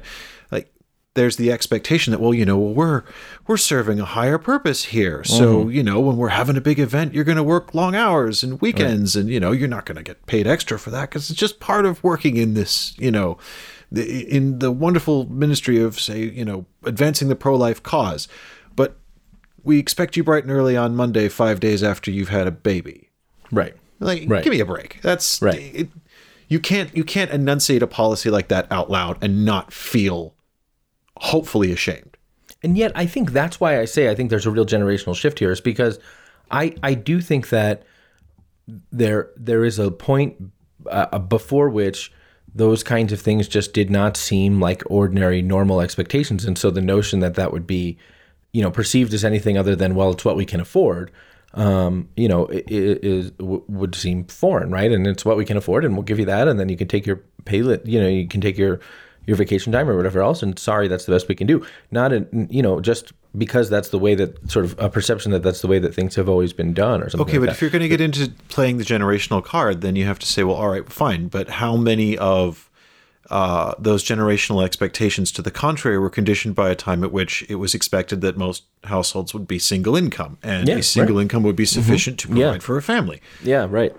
there's 1.14 1.36
the 1.36 1.50
expectation 1.50 2.12
that 2.12 2.20
well, 2.20 2.32
you 2.32 2.44
know, 2.44 2.58
well, 2.58 2.74
we're 2.74 3.02
we're 3.46 3.56
serving 3.56 3.98
a 3.98 4.04
higher 4.04 4.38
purpose 4.38 4.86
here. 4.86 5.24
So 5.24 5.60
mm-hmm. 5.60 5.70
you 5.70 5.82
know, 5.82 6.00
when 6.00 6.16
we're 6.16 6.28
having 6.28 6.56
a 6.56 6.60
big 6.60 6.78
event, 6.78 7.14
you're 7.14 7.24
going 7.24 7.36
to 7.36 7.42
work 7.42 7.74
long 7.74 7.94
hours 7.94 8.42
and 8.42 8.60
weekends, 8.60 9.16
right. 9.16 9.22
and 9.22 9.30
you 9.30 9.40
know, 9.40 9.52
you're 9.52 9.68
not 9.68 9.86
going 9.86 9.96
to 9.96 10.02
get 10.02 10.26
paid 10.26 10.46
extra 10.46 10.78
for 10.78 10.90
that 10.90 11.10
because 11.10 11.28
it's 11.30 11.38
just 11.38 11.60
part 11.60 11.84
of 11.84 12.02
working 12.04 12.36
in 12.36 12.54
this, 12.54 12.96
you 12.98 13.10
know. 13.10 13.38
The, 13.92 14.24
in 14.32 14.60
the 14.60 14.70
wonderful 14.70 15.28
ministry 15.28 15.80
of, 15.80 15.98
say, 15.98 16.20
you 16.20 16.44
know, 16.44 16.64
advancing 16.84 17.26
the 17.26 17.34
pro 17.34 17.56
life 17.56 17.82
cause. 17.82 18.28
But 18.76 18.96
we 19.64 19.80
expect 19.80 20.16
you 20.16 20.22
bright 20.22 20.44
and 20.44 20.52
early 20.52 20.76
on 20.76 20.94
Monday, 20.94 21.28
five 21.28 21.58
days 21.58 21.82
after 21.82 22.12
you've 22.12 22.28
had 22.28 22.46
a 22.46 22.52
baby. 22.52 23.10
Right. 23.50 23.74
Like, 23.98 24.26
right. 24.28 24.44
give 24.44 24.52
me 24.52 24.60
a 24.60 24.64
break. 24.64 25.02
That's 25.02 25.42
right. 25.42 25.58
It, 25.74 25.88
you 26.46 26.60
can't 26.60 26.96
you 26.96 27.02
can't 27.02 27.32
enunciate 27.32 27.82
a 27.82 27.88
policy 27.88 28.30
like 28.30 28.46
that 28.46 28.70
out 28.70 28.90
loud 28.90 29.18
and 29.20 29.44
not 29.44 29.72
feel 29.72 30.34
hopefully 31.20 31.70
ashamed. 31.70 32.16
And 32.62 32.76
yet, 32.76 32.92
I 32.94 33.06
think 33.06 33.32
that's 33.32 33.60
why 33.60 33.80
I 33.80 33.84
say 33.84 34.10
I 34.10 34.14
think 34.14 34.30
there's 34.30 34.46
a 34.46 34.50
real 34.50 34.66
generational 34.66 35.14
shift 35.14 35.38
here, 35.38 35.50
is 35.50 35.60
because 35.60 35.98
I 36.50 36.74
I 36.82 36.94
do 36.94 37.20
think 37.20 37.48
that 37.50 37.84
there 38.92 39.30
there 39.36 39.64
is 39.64 39.78
a 39.78 39.90
point 39.90 40.36
uh, 40.86 41.18
before 41.18 41.68
which 41.70 42.12
those 42.54 42.82
kinds 42.82 43.12
of 43.12 43.20
things 43.20 43.48
just 43.48 43.72
did 43.72 43.90
not 43.90 44.16
seem 44.16 44.60
like 44.60 44.82
ordinary 44.86 45.40
normal 45.40 45.80
expectations, 45.80 46.44
and 46.44 46.58
so 46.58 46.70
the 46.70 46.80
notion 46.80 47.20
that 47.20 47.34
that 47.34 47.52
would 47.52 47.66
be 47.66 47.96
you 48.52 48.62
know 48.62 48.70
perceived 48.70 49.14
as 49.14 49.24
anything 49.24 49.56
other 49.56 49.76
than 49.76 49.94
well 49.94 50.10
it's 50.10 50.24
what 50.24 50.36
we 50.36 50.44
can 50.44 50.60
afford 50.60 51.10
um, 51.54 52.08
you 52.16 52.28
know, 52.28 52.48
is 52.50 53.32
would 53.40 53.94
seem 53.94 54.24
foreign, 54.24 54.70
right? 54.70 54.92
And 54.92 55.06
it's 55.06 55.24
what 55.24 55.36
we 55.36 55.44
can 55.44 55.56
afford, 55.56 55.84
and 55.84 55.94
we'll 55.94 56.04
give 56.04 56.18
you 56.18 56.26
that, 56.26 56.46
and 56.46 56.60
then 56.60 56.68
you 56.68 56.76
can 56.76 56.88
take 56.88 57.06
your 57.06 57.22
pay, 57.44 57.58
you 57.58 58.00
know, 58.00 58.08
you 58.08 58.28
can 58.28 58.40
take 58.40 58.56
your 58.56 58.80
your 59.26 59.36
vacation 59.36 59.72
time 59.72 59.88
or 59.88 59.96
whatever 59.96 60.20
else. 60.20 60.42
And 60.42 60.58
sorry, 60.58 60.88
that's 60.88 61.04
the 61.04 61.12
best 61.12 61.28
we 61.28 61.34
can 61.34 61.46
do. 61.46 61.64
Not, 61.90 62.12
a, 62.12 62.26
you 62.48 62.62
know, 62.62 62.80
just 62.80 63.12
because 63.36 63.70
that's 63.70 63.90
the 63.90 63.98
way 63.98 64.14
that 64.14 64.50
sort 64.50 64.64
of 64.64 64.78
a 64.78 64.88
perception 64.88 65.30
that 65.32 65.42
that's 65.42 65.60
the 65.60 65.68
way 65.68 65.78
that 65.78 65.94
things 65.94 66.16
have 66.16 66.28
always 66.28 66.52
been 66.52 66.72
done, 66.72 67.02
or 67.02 67.10
something. 67.10 67.28
Okay, 67.28 67.38
like 67.38 67.40
but 67.40 67.46
that. 67.46 67.52
if 67.52 67.60
you're 67.60 67.70
going 67.70 67.82
to 67.82 67.88
get 67.88 68.00
into 68.00 68.32
playing 68.48 68.78
the 68.78 68.84
generational 68.84 69.44
card, 69.44 69.82
then 69.82 69.96
you 69.96 70.04
have 70.04 70.18
to 70.18 70.26
say, 70.26 70.42
well, 70.42 70.56
all 70.56 70.70
right, 70.70 70.90
fine, 70.92 71.28
but 71.28 71.48
how 71.48 71.76
many 71.76 72.18
of 72.18 72.69
uh, 73.30 73.74
those 73.78 74.02
generational 74.02 74.64
expectations 74.64 75.30
to 75.32 75.42
the 75.42 75.50
contrary 75.50 75.98
were 75.98 76.10
conditioned 76.10 76.54
by 76.54 76.68
a 76.70 76.74
time 76.74 77.04
at 77.04 77.12
which 77.12 77.44
it 77.48 77.56
was 77.56 77.74
expected 77.74 78.20
that 78.22 78.36
most 78.36 78.64
households 78.84 79.32
would 79.32 79.46
be 79.46 79.58
single 79.58 79.96
income, 79.96 80.38
and 80.42 80.66
yeah, 80.66 80.76
a 80.76 80.82
single 80.82 81.16
right. 81.16 81.22
income 81.22 81.42
would 81.44 81.56
be 81.56 81.64
mm-hmm. 81.64 81.80
sufficient 81.80 82.16
mm-hmm. 82.16 82.32
to 82.32 82.40
provide 82.40 82.54
yeah. 82.54 82.58
for 82.58 82.76
a 82.76 82.82
family. 82.82 83.20
Yeah, 83.42 83.66
right. 83.70 83.94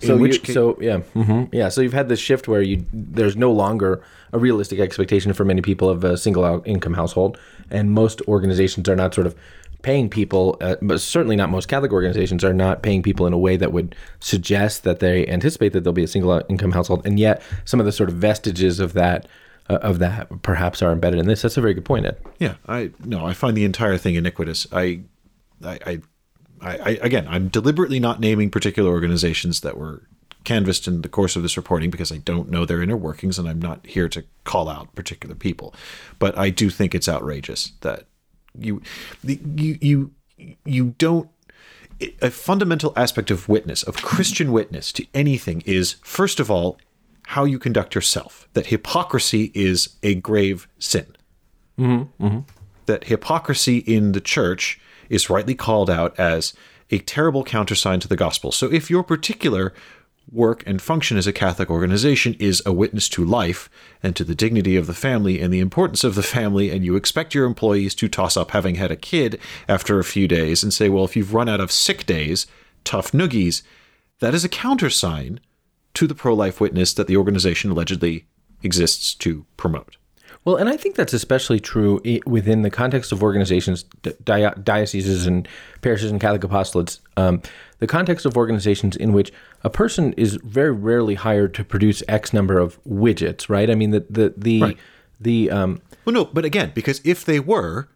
so, 0.00 0.22
you, 0.22 0.38
case, 0.38 0.54
so 0.54 0.76
yeah, 0.80 0.98
mm-hmm, 1.14 1.54
yeah. 1.54 1.70
So 1.70 1.80
you've 1.80 1.94
had 1.94 2.08
this 2.08 2.20
shift 2.20 2.46
where 2.46 2.60
you 2.60 2.84
there's 2.92 3.36
no 3.36 3.52
longer 3.52 4.02
a 4.32 4.38
realistic 4.38 4.80
expectation 4.80 5.32
for 5.32 5.44
many 5.44 5.62
people 5.62 5.88
of 5.88 6.04
a 6.04 6.16
single 6.18 6.62
income 6.66 6.94
household, 6.94 7.38
and 7.70 7.90
most 7.90 8.20
organizations 8.28 8.88
are 8.88 8.96
not 8.96 9.14
sort 9.14 9.26
of 9.26 9.34
paying 9.84 10.08
people, 10.08 10.56
uh, 10.60 10.76
but 10.82 11.00
certainly 11.00 11.36
not 11.36 11.50
most 11.50 11.68
Catholic 11.68 11.92
organizations 11.92 12.42
are 12.42 12.54
not 12.54 12.82
paying 12.82 13.02
people 13.02 13.26
in 13.26 13.32
a 13.32 13.38
way 13.38 13.56
that 13.56 13.70
would 13.70 13.94
suggest 14.18 14.82
that 14.82 14.98
they 14.98 15.26
anticipate 15.28 15.74
that 15.74 15.84
there'll 15.84 15.92
be 15.92 16.02
a 16.02 16.08
single 16.08 16.42
income 16.48 16.72
household. 16.72 17.06
And 17.06 17.20
yet, 17.20 17.42
some 17.66 17.78
of 17.78 17.86
the 17.86 17.92
sort 17.92 18.08
of 18.08 18.16
vestiges 18.16 18.80
of 18.80 18.94
that 18.94 19.28
uh, 19.68 19.78
of 19.82 19.98
that 19.98 20.42
perhaps 20.42 20.82
are 20.82 20.90
embedded 20.90 21.20
in 21.20 21.26
this. 21.26 21.42
That's 21.42 21.56
a 21.56 21.60
very 21.60 21.74
good 21.74 21.84
point, 21.84 22.06
Ed. 22.06 22.18
Yeah, 22.38 22.56
I 22.66 22.90
no, 23.04 23.24
I 23.24 23.34
find 23.34 23.56
the 23.56 23.64
entire 23.64 23.96
thing 23.96 24.14
iniquitous. 24.14 24.66
I, 24.72 25.02
I, 25.62 26.00
I, 26.60 26.78
I 26.78 26.98
again, 27.02 27.26
I'm 27.28 27.48
deliberately 27.48 28.00
not 28.00 28.20
naming 28.20 28.50
particular 28.50 28.90
organizations 28.90 29.60
that 29.60 29.76
were 29.76 30.02
canvassed 30.44 30.86
in 30.86 31.02
the 31.02 31.08
course 31.08 31.36
of 31.36 31.42
this 31.42 31.56
reporting 31.56 31.90
because 31.90 32.12
I 32.12 32.18
don't 32.18 32.50
know 32.50 32.66
their 32.66 32.82
inner 32.82 32.96
workings 32.96 33.38
and 33.38 33.48
I'm 33.48 33.60
not 33.60 33.86
here 33.86 34.08
to 34.10 34.24
call 34.44 34.68
out 34.68 34.94
particular 34.94 35.34
people. 35.34 35.74
But 36.18 36.36
I 36.36 36.50
do 36.50 36.68
think 36.68 36.94
it's 36.94 37.08
outrageous 37.08 37.72
that 37.80 38.06
you 38.58 38.82
you 39.22 39.78
you 39.80 40.10
you 40.64 40.94
don't 40.98 41.28
a 42.20 42.30
fundamental 42.30 42.92
aspect 42.96 43.30
of 43.30 43.48
witness 43.48 43.82
of 43.84 43.96
christian 43.96 44.50
witness 44.50 44.92
to 44.92 45.06
anything 45.14 45.62
is 45.64 45.94
first 46.02 46.40
of 46.40 46.50
all 46.50 46.76
how 47.28 47.44
you 47.44 47.58
conduct 47.58 47.94
yourself. 47.94 48.48
That 48.52 48.66
hypocrisy 48.66 49.50
is 49.54 49.96
a 50.02 50.14
grave 50.14 50.68
sin. 50.78 51.16
Mm-hmm, 51.78 52.24
mm-hmm. 52.24 52.40
That 52.86 53.04
hypocrisy 53.04 53.78
in 53.78 54.12
the 54.12 54.20
church 54.20 54.80
is 55.08 55.30
rightly 55.30 55.54
called 55.54 55.90
out 55.90 56.18
as 56.18 56.54
a 56.90 56.98
terrible 56.98 57.42
countersign 57.44 58.00
to 58.00 58.08
the 58.08 58.16
gospel. 58.16 58.52
So 58.52 58.70
if 58.70 58.90
your 58.90 59.02
particular 59.02 59.72
work 60.30 60.62
and 60.66 60.80
function 60.80 61.16
as 61.16 61.26
a 61.26 61.32
Catholic 61.32 61.70
organization 61.70 62.34
is 62.38 62.62
a 62.64 62.72
witness 62.72 63.08
to 63.10 63.24
life 63.24 63.68
and 64.02 64.16
to 64.16 64.24
the 64.24 64.34
dignity 64.34 64.76
of 64.76 64.86
the 64.86 64.94
family 64.94 65.40
and 65.40 65.52
the 65.52 65.60
importance 65.60 66.04
of 66.04 66.14
the 66.14 66.22
family, 66.22 66.70
and 66.70 66.84
you 66.84 66.96
expect 66.96 67.34
your 67.34 67.46
employees 67.46 67.94
to 67.96 68.08
toss 68.08 68.36
up 68.36 68.50
having 68.50 68.76
had 68.76 68.90
a 68.90 68.96
kid 68.96 69.38
after 69.68 69.98
a 69.98 70.04
few 70.04 70.26
days 70.26 70.62
and 70.62 70.72
say, 70.72 70.88
well, 70.88 71.04
if 71.04 71.16
you've 71.16 71.34
run 71.34 71.48
out 71.48 71.60
of 71.60 71.70
sick 71.70 72.06
days, 72.06 72.46
tough 72.84 73.12
noogies, 73.12 73.62
that 74.20 74.34
is 74.34 74.44
a 74.44 74.48
countersign 74.48 75.40
to 75.94 76.06
the 76.06 76.14
pro 76.14 76.34
life 76.34 76.60
witness 76.60 76.92
that 76.94 77.06
the 77.06 77.16
organization 77.16 77.70
allegedly 77.70 78.26
exists 78.62 79.14
to 79.14 79.46
promote. 79.56 79.96
Well, 80.44 80.56
and 80.56 80.68
I 80.68 80.76
think 80.76 80.94
that's 80.94 81.14
especially 81.14 81.58
true 81.58 82.00
within 82.26 82.62
the 82.62 82.70
context 82.70 83.12
of 83.12 83.22
organizations, 83.22 83.84
di- 84.24 84.52
dioceses 84.62 85.26
and 85.26 85.48
parishes 85.80 86.10
and 86.10 86.20
Catholic 86.20 86.42
apostolates. 86.42 86.98
Um, 87.16 87.40
the 87.78 87.86
context 87.86 88.26
of 88.26 88.36
organizations 88.36 88.94
in 88.94 89.12
which 89.14 89.32
a 89.62 89.70
person 89.70 90.12
is 90.14 90.34
very 90.44 90.70
rarely 90.72 91.14
hired 91.14 91.54
to 91.54 91.64
produce 91.64 92.02
X 92.08 92.32
number 92.34 92.58
of 92.58 92.78
widgets, 92.84 93.48
right? 93.48 93.70
I 93.70 93.74
mean, 93.74 93.90
the 93.90 94.04
the 94.10 94.34
the 94.36 94.60
Right. 94.62 94.78
the 95.18 95.50
um, 95.50 95.80
Well, 96.04 96.12
no, 96.12 96.24
but 96.26 96.44
again, 96.44 96.72
because 96.74 97.00
if 97.04 97.24
they 97.24 97.40
were, 97.40 97.88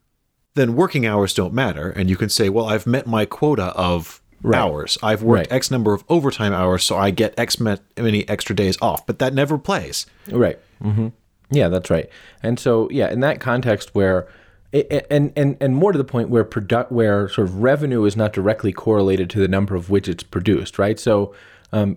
then 0.55 0.75
working 0.75 1.05
hours 1.07 1.35
don't 1.35 1.53
matter, 1.53 1.91
and 1.91 2.09
you 2.09 2.17
can 2.17 2.31
say, 2.31 2.49
"Well, 2.49 2.67
I've 2.67 2.87
met 2.87 3.07
my 3.07 3.27
quota 3.27 3.67
of 3.77 4.23
hours. 4.55 4.97
I've 5.03 5.23
worked 5.23 5.51
Right. 5.51 5.53
X 5.53 5.71
number 5.71 5.93
of 5.93 6.03
overtime 6.09 6.53
hours, 6.55 6.83
so 6.83 6.97
I 6.97 7.11
get 7.11 7.35
X 7.39 7.61
many 7.61 8.27
extra 8.29 8.57
days 8.57 8.79
off." 8.81 9.07
But 9.07 9.19
that 9.19 9.35
never 9.35 9.59
plays. 9.59 10.07
Right. 10.31 10.59
hmm 10.81 11.09
Yeah, 11.51 11.69
that's 11.69 11.91
right. 11.91 12.09
And 12.43 12.59
so, 12.59 12.89
yeah, 12.91 13.11
in 13.11 13.21
that 13.21 13.41
context 13.41 13.95
where, 13.95 14.29
and 14.73 15.33
and 15.35 15.57
and 15.61 15.77
more 15.77 15.93
to 15.93 15.99
the 15.99 16.05
point 16.05 16.29
where 16.29 16.45
product 16.45 16.93
where 16.93 17.29
sort 17.29 17.49
of 17.49 17.63
revenue 17.63 18.05
is 18.05 18.17
not 18.17 18.35
directly 18.35 18.73
correlated 18.73 19.31
to 19.31 19.41
the 19.41 19.49
number 19.49 19.75
of 19.75 19.87
widgets 19.87 20.29
produced, 20.31 20.79
right? 20.79 21.01
So, 21.01 21.35
um, 21.73 21.97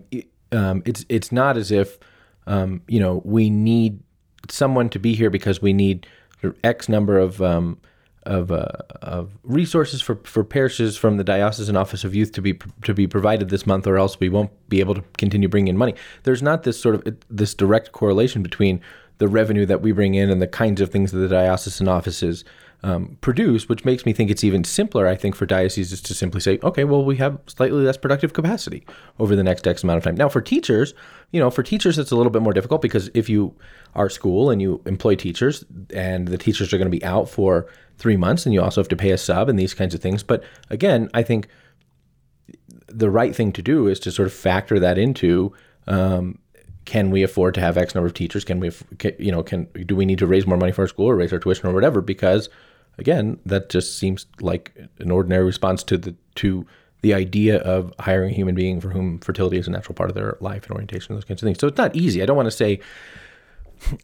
um, 0.52 0.82
it's 0.86 1.04
it's 1.10 1.30
not 1.30 1.56
as 1.58 1.70
if, 1.70 1.98
um, 2.46 2.80
you 2.88 2.98
know, 2.98 3.20
we 3.24 3.50
need 3.50 4.00
someone 4.48 4.88
to 4.88 4.98
be 4.98 5.14
here 5.14 5.30
because 5.30 5.60
we 5.60 5.72
need 5.72 6.06
X 6.64 6.88
number 6.88 7.18
of 7.18 7.42
um, 7.42 7.78
of 8.24 8.50
uh, 8.50 8.66
of 9.02 9.32
resources 9.42 10.00
for 10.00 10.16
for 10.24 10.44
parishes 10.44 10.96
from 10.96 11.16
the 11.16 11.24
diocesan 11.24 11.76
office 11.76 12.04
of 12.04 12.14
youth 12.14 12.32
to 12.32 12.42
be 12.42 12.58
to 12.84 12.94
be 12.94 13.06
provided 13.06 13.48
this 13.48 13.66
month, 13.66 13.86
or 13.86 13.98
else 13.98 14.18
we 14.20 14.28
won't 14.28 14.50
be 14.68 14.80
able 14.80 14.94
to 14.94 15.02
continue 15.18 15.48
bringing 15.48 15.68
in 15.68 15.76
money. 15.76 15.94
There's 16.22 16.42
not 16.42 16.62
this 16.62 16.80
sort 16.80 16.94
of 16.94 17.16
this 17.28 17.54
direct 17.54 17.92
correlation 17.92 18.42
between 18.42 18.80
the 19.22 19.28
revenue 19.28 19.64
that 19.64 19.80
we 19.80 19.92
bring 19.92 20.16
in 20.16 20.30
and 20.30 20.42
the 20.42 20.48
kinds 20.48 20.80
of 20.80 20.90
things 20.90 21.12
that 21.12 21.18
the 21.18 21.28
diocesan 21.28 21.86
offices 21.86 22.44
um, 22.82 23.16
produce, 23.20 23.68
which 23.68 23.84
makes 23.84 24.04
me 24.04 24.12
think 24.12 24.32
it's 24.32 24.42
even 24.42 24.64
simpler. 24.64 25.06
I 25.06 25.14
think 25.14 25.36
for 25.36 25.46
dioceses 25.46 26.02
to 26.02 26.12
simply 26.12 26.40
say, 26.40 26.58
okay, 26.64 26.82
well, 26.82 27.04
we 27.04 27.18
have 27.18 27.38
slightly 27.46 27.84
less 27.84 27.96
productive 27.96 28.32
capacity 28.32 28.84
over 29.20 29.36
the 29.36 29.44
next 29.44 29.64
X 29.68 29.84
amount 29.84 29.98
of 29.98 30.02
time. 30.02 30.16
Now, 30.16 30.28
for 30.28 30.40
teachers, 30.40 30.92
you 31.30 31.38
know, 31.38 31.50
for 31.50 31.62
teachers, 31.62 32.00
it's 32.00 32.10
a 32.10 32.16
little 32.16 32.32
bit 32.32 32.42
more 32.42 32.52
difficult 32.52 32.82
because 32.82 33.10
if 33.14 33.28
you 33.28 33.54
are 33.94 34.10
school 34.10 34.50
and 34.50 34.60
you 34.60 34.82
employ 34.86 35.14
teachers, 35.14 35.64
and 35.94 36.26
the 36.26 36.36
teachers 36.36 36.72
are 36.72 36.78
going 36.78 36.90
to 36.90 36.98
be 36.98 37.04
out 37.04 37.28
for 37.28 37.68
three 37.98 38.16
months, 38.16 38.44
and 38.44 38.52
you 38.52 38.60
also 38.60 38.80
have 38.80 38.88
to 38.88 38.96
pay 38.96 39.12
a 39.12 39.18
sub 39.18 39.48
and 39.48 39.56
these 39.56 39.72
kinds 39.72 39.94
of 39.94 40.00
things. 40.00 40.24
But 40.24 40.42
again, 40.68 41.08
I 41.14 41.22
think 41.22 41.46
the 42.88 43.08
right 43.08 43.36
thing 43.36 43.52
to 43.52 43.62
do 43.62 43.86
is 43.86 44.00
to 44.00 44.10
sort 44.10 44.26
of 44.26 44.34
factor 44.34 44.80
that 44.80 44.98
into 44.98 45.52
um, 45.86 46.38
can 46.84 47.10
we 47.10 47.22
afford 47.22 47.54
to 47.54 47.60
have 47.60 47.76
X 47.76 47.94
number 47.94 48.06
of 48.06 48.14
teachers? 48.14 48.44
Can 48.44 48.60
we, 48.60 48.70
can, 48.98 49.12
you 49.18 49.30
know, 49.30 49.42
can 49.42 49.64
do 49.86 49.94
we 49.94 50.04
need 50.04 50.18
to 50.18 50.26
raise 50.26 50.46
more 50.46 50.56
money 50.56 50.72
for 50.72 50.82
our 50.82 50.88
school 50.88 51.06
or 51.06 51.16
raise 51.16 51.32
our 51.32 51.38
tuition 51.38 51.68
or 51.68 51.72
whatever? 51.72 52.00
Because 52.00 52.48
again, 52.98 53.38
that 53.46 53.68
just 53.68 53.98
seems 53.98 54.26
like 54.40 54.72
an 54.98 55.10
ordinary 55.10 55.44
response 55.44 55.82
to 55.84 55.98
the 55.98 56.14
to 56.36 56.66
the 57.02 57.14
idea 57.14 57.58
of 57.58 57.92
hiring 57.98 58.30
a 58.30 58.34
human 58.34 58.54
being 58.54 58.80
for 58.80 58.90
whom 58.90 59.18
fertility 59.18 59.58
is 59.58 59.66
a 59.66 59.70
natural 59.70 59.94
part 59.94 60.08
of 60.08 60.14
their 60.14 60.36
life 60.40 60.64
and 60.64 60.72
orientation, 60.72 61.14
those 61.14 61.24
kinds 61.24 61.42
of 61.42 61.46
things. 61.46 61.58
So 61.58 61.66
it's 61.66 61.76
not 61.76 61.94
easy. 61.96 62.22
I 62.22 62.26
don't 62.26 62.36
want 62.36 62.46
to 62.46 62.52
say 62.52 62.80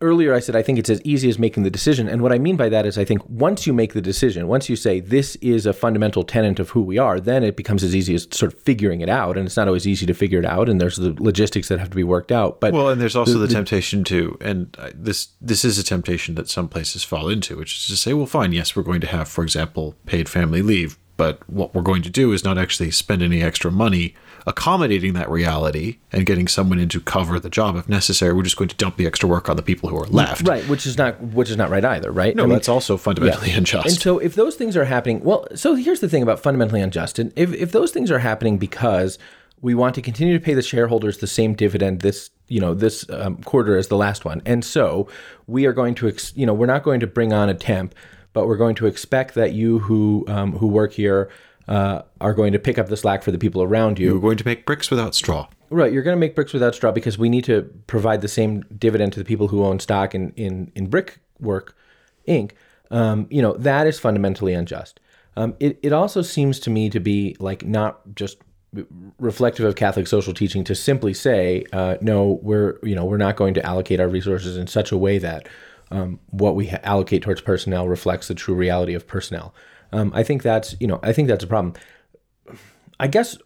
earlier 0.00 0.34
I 0.34 0.40
said 0.40 0.56
I 0.56 0.62
think 0.62 0.78
it's 0.78 0.90
as 0.90 1.00
easy 1.02 1.28
as 1.28 1.38
making 1.38 1.62
the 1.62 1.70
decision. 1.70 2.08
And 2.08 2.22
what 2.22 2.32
I 2.32 2.38
mean 2.38 2.56
by 2.56 2.68
that 2.68 2.86
is 2.86 2.98
I 2.98 3.04
think 3.04 3.22
once 3.28 3.66
you 3.66 3.72
make 3.72 3.92
the 3.92 4.00
decision, 4.00 4.48
once 4.48 4.68
you 4.68 4.76
say 4.76 5.00
this 5.00 5.36
is 5.36 5.66
a 5.66 5.72
fundamental 5.72 6.24
tenet 6.24 6.58
of 6.58 6.70
who 6.70 6.82
we 6.82 6.98
are, 6.98 7.20
then 7.20 7.42
it 7.42 7.56
becomes 7.56 7.82
as 7.82 7.94
easy 7.94 8.14
as 8.14 8.26
sort 8.30 8.52
of 8.52 8.58
figuring 8.60 9.00
it 9.00 9.08
out. 9.08 9.36
And 9.36 9.46
it's 9.46 9.56
not 9.56 9.66
always 9.66 9.86
easy 9.86 10.06
to 10.06 10.14
figure 10.14 10.38
it 10.38 10.44
out. 10.44 10.68
And 10.68 10.80
there's 10.80 10.96
the 10.96 11.14
logistics 11.22 11.68
that 11.68 11.78
have 11.78 11.90
to 11.90 11.96
be 11.96 12.04
worked 12.04 12.32
out. 12.32 12.60
But 12.60 12.72
Well, 12.72 12.88
and 12.88 13.00
there's 13.00 13.16
also 13.16 13.38
the, 13.38 13.48
temptation 13.48 14.04
to, 14.04 14.36
and 14.40 14.76
I- 14.78 14.92
this 14.94 15.28
this 15.40 15.64
is 15.64 15.78
a 15.78 15.84
temptation 15.84 16.34
that 16.34 16.48
some 16.48 16.68
places 16.68 17.02
fall 17.04 17.28
into, 17.28 17.56
which 17.56 17.76
is 17.76 17.86
to 17.86 17.96
say, 17.96 18.12
well, 18.12 18.26
fine, 18.26 18.52
yes, 18.52 18.76
we're 18.76 18.82
going 18.82 19.00
to 19.00 19.06
have, 19.06 19.28
for 19.28 19.42
example, 19.42 19.94
paid 20.06 20.28
family 20.28 20.62
leave, 20.62 20.98
but 21.16 21.48
what 21.48 21.74
we're 21.74 21.82
going 21.82 22.02
to 22.02 22.10
do 22.10 22.32
is 22.32 22.44
not 22.44 22.58
actually 22.58 22.90
spend 22.90 23.22
any 23.22 23.42
extra 23.42 23.70
money 23.70 24.14
accommodating 24.46 25.12
that 25.14 25.28
reality 25.30 25.98
and 26.12 26.26
getting 26.26 26.48
someone 26.48 26.78
in 26.78 26.88
to 26.88 27.00
cover 27.00 27.38
the 27.38 27.50
job 27.50 27.76
if 27.76 27.88
necessary. 27.88 28.32
We're 28.32 28.42
just 28.42 28.56
going 28.56 28.68
to 28.68 28.76
dump 28.76 28.96
the 28.96 29.06
extra 29.06 29.28
work 29.28 29.48
on 29.48 29.56
the 29.56 29.62
people 29.62 29.88
who 29.88 29.96
are 29.96 30.06
left. 30.06 30.46
right, 30.46 30.66
which 30.68 30.86
is 30.86 30.96
not 30.96 31.20
which 31.20 31.50
is 31.50 31.56
not 31.56 31.70
right 31.70 31.84
either, 31.84 32.10
right? 32.10 32.34
No, 32.34 32.44
I 32.44 32.46
mean, 32.46 32.54
that's 32.54 32.68
also 32.68 32.96
fundamentally 32.96 33.50
unjust. 33.52 33.86
And 33.86 33.96
so 33.96 34.18
if 34.18 34.34
those 34.34 34.56
things 34.56 34.76
are 34.76 34.84
happening, 34.84 35.22
well, 35.22 35.46
so 35.54 35.74
here's 35.74 36.00
the 36.00 36.08
thing 36.08 36.22
about 36.22 36.40
fundamentally 36.40 36.80
unjust. 36.80 37.18
And 37.18 37.32
if, 37.36 37.52
if 37.52 37.72
those 37.72 37.90
things 37.90 38.10
are 38.10 38.18
happening 38.18 38.58
because 38.58 39.18
we 39.60 39.74
want 39.74 39.94
to 39.96 40.02
continue 40.02 40.38
to 40.38 40.44
pay 40.44 40.54
the 40.54 40.62
shareholders 40.62 41.18
the 41.18 41.26
same 41.26 41.54
dividend 41.54 42.00
this, 42.00 42.30
you 42.46 42.60
know, 42.60 42.74
this 42.74 43.08
um, 43.10 43.42
quarter 43.42 43.76
as 43.76 43.88
the 43.88 43.96
last 43.96 44.24
one. 44.24 44.40
And 44.46 44.64
so 44.64 45.08
we 45.46 45.66
are 45.66 45.72
going 45.72 45.94
to, 45.96 46.08
ex, 46.08 46.32
you 46.36 46.46
know, 46.46 46.54
we're 46.54 46.66
not 46.66 46.82
going 46.82 47.00
to 47.00 47.06
bring 47.06 47.32
on 47.32 47.48
a 47.48 47.54
temp, 47.54 47.94
but 48.32 48.46
we're 48.46 48.56
going 48.56 48.76
to 48.76 48.86
expect 48.86 49.34
that 49.34 49.52
you 49.52 49.80
who 49.80 50.24
um, 50.28 50.52
who 50.52 50.68
work 50.68 50.92
here 50.92 51.30
uh, 51.68 52.02
are 52.20 52.34
going 52.34 52.52
to 52.52 52.58
pick 52.58 52.78
up 52.78 52.88
the 52.88 52.96
slack 52.96 53.22
for 53.22 53.30
the 53.30 53.38
people 53.38 53.62
around 53.62 53.98
you. 53.98 54.14
we're 54.14 54.20
going 54.20 54.38
to 54.38 54.44
make 54.44 54.64
bricks 54.64 54.90
without 54.90 55.14
straw. 55.14 55.46
Right, 55.70 55.92
you're 55.92 56.02
going 56.02 56.16
to 56.16 56.20
make 56.20 56.34
bricks 56.34 56.54
without 56.54 56.74
straw 56.74 56.90
because 56.90 57.18
we 57.18 57.28
need 57.28 57.44
to 57.44 57.62
provide 57.86 58.22
the 58.22 58.28
same 58.28 58.62
dividend 58.78 59.12
to 59.12 59.18
the 59.18 59.24
people 59.24 59.48
who 59.48 59.64
own 59.64 59.78
stock 59.78 60.14
in 60.14 60.32
in 60.36 60.72
in 60.74 60.86
Brickwork 60.88 61.76
Inc. 62.26 62.52
Um, 62.90 63.26
you 63.30 63.42
know 63.42 63.52
that 63.52 63.86
is 63.86 64.00
fundamentally 64.00 64.54
unjust. 64.54 64.98
Um, 65.36 65.54
it 65.60 65.78
it 65.82 65.92
also 65.92 66.22
seems 66.22 66.58
to 66.60 66.70
me 66.70 66.88
to 66.88 67.00
be 67.00 67.36
like 67.38 67.64
not 67.66 68.00
just 68.14 68.38
reflective 69.18 69.64
of 69.64 69.76
Catholic 69.76 70.06
social 70.06 70.34
teaching 70.34 70.64
to 70.64 70.74
simply 70.74 71.14
say 71.14 71.64
uh, 71.72 71.96
no, 72.00 72.38
we're 72.42 72.78
you 72.82 72.94
know 72.94 73.04
we're 73.04 73.18
not 73.18 73.36
going 73.36 73.52
to 73.54 73.64
allocate 73.64 74.00
our 74.00 74.08
resources 74.08 74.56
in 74.56 74.66
such 74.66 74.90
a 74.90 74.96
way 74.96 75.18
that 75.18 75.48
um, 75.90 76.18
what 76.30 76.54
we 76.54 76.68
ha- 76.68 76.80
allocate 76.82 77.22
towards 77.22 77.40
personnel 77.40 77.88
reflects 77.88 78.28
the 78.28 78.34
true 78.34 78.54
reality 78.54 78.94
of 78.94 79.06
personnel. 79.06 79.54
Um, 79.92 80.12
I 80.14 80.22
think 80.22 80.42
that's 80.42 80.74
you 80.80 80.86
know 80.86 81.00
I 81.02 81.12
think 81.12 81.28
that's 81.28 81.44
a 81.44 81.48
problem. 81.48 81.74
I 83.00 83.06
guess 83.06 83.38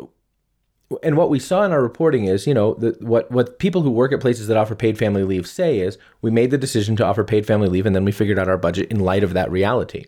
and 1.03 1.17
what 1.17 1.31
we 1.31 1.39
saw 1.39 1.65
in 1.65 1.73
our 1.73 1.83
reporting 1.83 2.25
is, 2.25 2.47
you 2.47 2.55
know, 2.55 2.75
the, 2.75 2.97
what 3.01 3.31
what 3.31 3.59
people 3.59 3.83
who 3.83 3.91
work 3.91 4.13
at 4.13 4.21
places 4.21 4.49
that 4.49 4.57
offer 4.57 4.75
paid 4.75 4.99
family 4.99 5.23
leave 5.23 5.47
say 5.47 5.79
is, 5.81 5.99
we 6.21 6.31
made 6.31 6.51
the 6.51 6.59
decision 6.59 6.97
to 6.97 7.05
offer 7.05 7.25
paid 7.25 7.47
family 7.47 7.69
leave, 7.69 7.87
and 7.87 7.95
then 7.95 8.05
we 8.05 8.13
figured 8.13 8.39
out 8.39 8.49
our 8.49 8.59
budget 8.59 8.91
in 8.91 9.01
light 9.01 9.25
of 9.25 9.35
that 9.35 9.51
reality. 9.51 10.07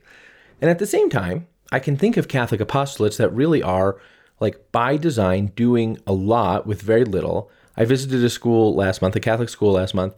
And 0.60 0.70
at 0.70 0.78
the 0.78 0.86
same 0.86 1.10
time, 1.10 1.46
I 1.72 1.78
can 1.78 1.96
think 1.96 2.16
of 2.16 2.28
Catholic 2.28 2.60
apostolates 2.60 3.16
that 3.16 3.30
really 3.30 3.62
are, 3.62 4.00
like 4.40 4.72
by 4.72 4.96
design, 4.96 5.52
doing 5.56 5.98
a 6.06 6.12
lot 6.12 6.66
with 6.66 6.82
very 6.82 7.04
little. 7.04 7.50
I 7.76 7.84
visited 7.84 8.22
a 8.22 8.30
school 8.30 8.74
last 8.74 9.02
month, 9.02 9.16
a 9.16 9.20
Catholic 9.20 9.48
school 9.48 9.72
last 9.72 9.94
month, 9.94 10.14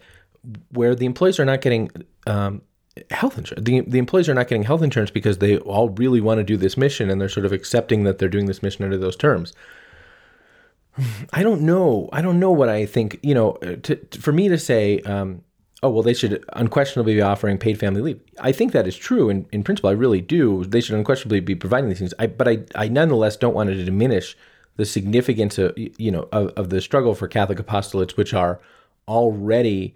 where 0.71 0.95
the 0.95 1.07
employees 1.07 1.41
are 1.41 1.45
not 1.45 1.63
getting 1.63 1.91
um, 2.27 2.63
health 3.11 3.39
insurance. 3.39 3.65
The, 3.65 3.81
the 3.83 3.99
employees 3.99 4.29
are 4.29 4.35
not 4.35 4.49
getting 4.49 4.65
health 4.65 4.83
insurance 4.83 5.11
because 5.11 5.39
they 5.39 5.59
all 5.59 5.91
really 5.91 6.21
want 6.21 6.39
to 6.39 6.45
do 6.45 6.57
this 6.57 6.77
mission, 6.77 7.11
and 7.11 7.21
they're 7.21 7.29
sort 7.29 7.47
of 7.47 7.53
accepting 7.53 8.05
that 8.05 8.19
they're 8.19 8.29
doing 8.29 8.47
this 8.47 8.63
mission 8.63 8.85
under 8.85 8.99
those 8.99 9.17
terms. 9.17 9.53
I 11.33 11.43
don't 11.43 11.63
know. 11.63 12.09
I 12.13 12.23
don't 12.23 12.41
know 12.41 12.53
what 12.53 12.69
I 12.69 12.87
think. 12.87 13.19
You 13.23 13.35
know, 13.35 13.53
to, 13.53 13.97
to- 13.97 14.21
for 14.21 14.33
me 14.33 14.49
to 14.49 14.59
say, 14.59 15.01
um, 15.01 15.43
oh 15.83 15.91
well, 15.91 16.03
they 16.03 16.15
should 16.15 16.45
unquestionably 16.55 17.15
be 17.15 17.23
offering 17.23 17.59
paid 17.59 17.79
family 17.79 18.01
leave. 18.01 18.21
I 18.41 18.53
think 18.53 18.73
that 18.73 18.87
is 18.87 18.97
true 18.97 19.29
in, 19.29 19.47
in 19.53 19.63
principle. 19.63 19.91
I 19.91 19.95
really 19.95 20.21
do. 20.21 20.65
They 20.65 20.81
should 20.81 20.97
unquestionably 20.97 21.41
be 21.41 21.55
providing 21.55 21.89
these 21.89 21.99
things. 21.99 22.15
I, 22.19 22.27
but 22.27 22.49
I, 22.49 22.59
I 22.75 22.89
nonetheless 22.89 23.37
don't 23.37 23.55
want 23.55 23.71
to 23.71 23.85
diminish 23.85 24.37
the 24.77 24.85
significance 24.85 25.59
of 25.59 25.75
you 25.77 26.11
know 26.11 26.29
of, 26.33 26.49
of 26.51 26.71
the 26.71 26.81
struggle 26.81 27.15
for 27.15 27.29
Catholic 27.29 27.59
apostolates, 27.59 28.17
which 28.17 28.35
are 28.35 28.61
already 29.09 29.95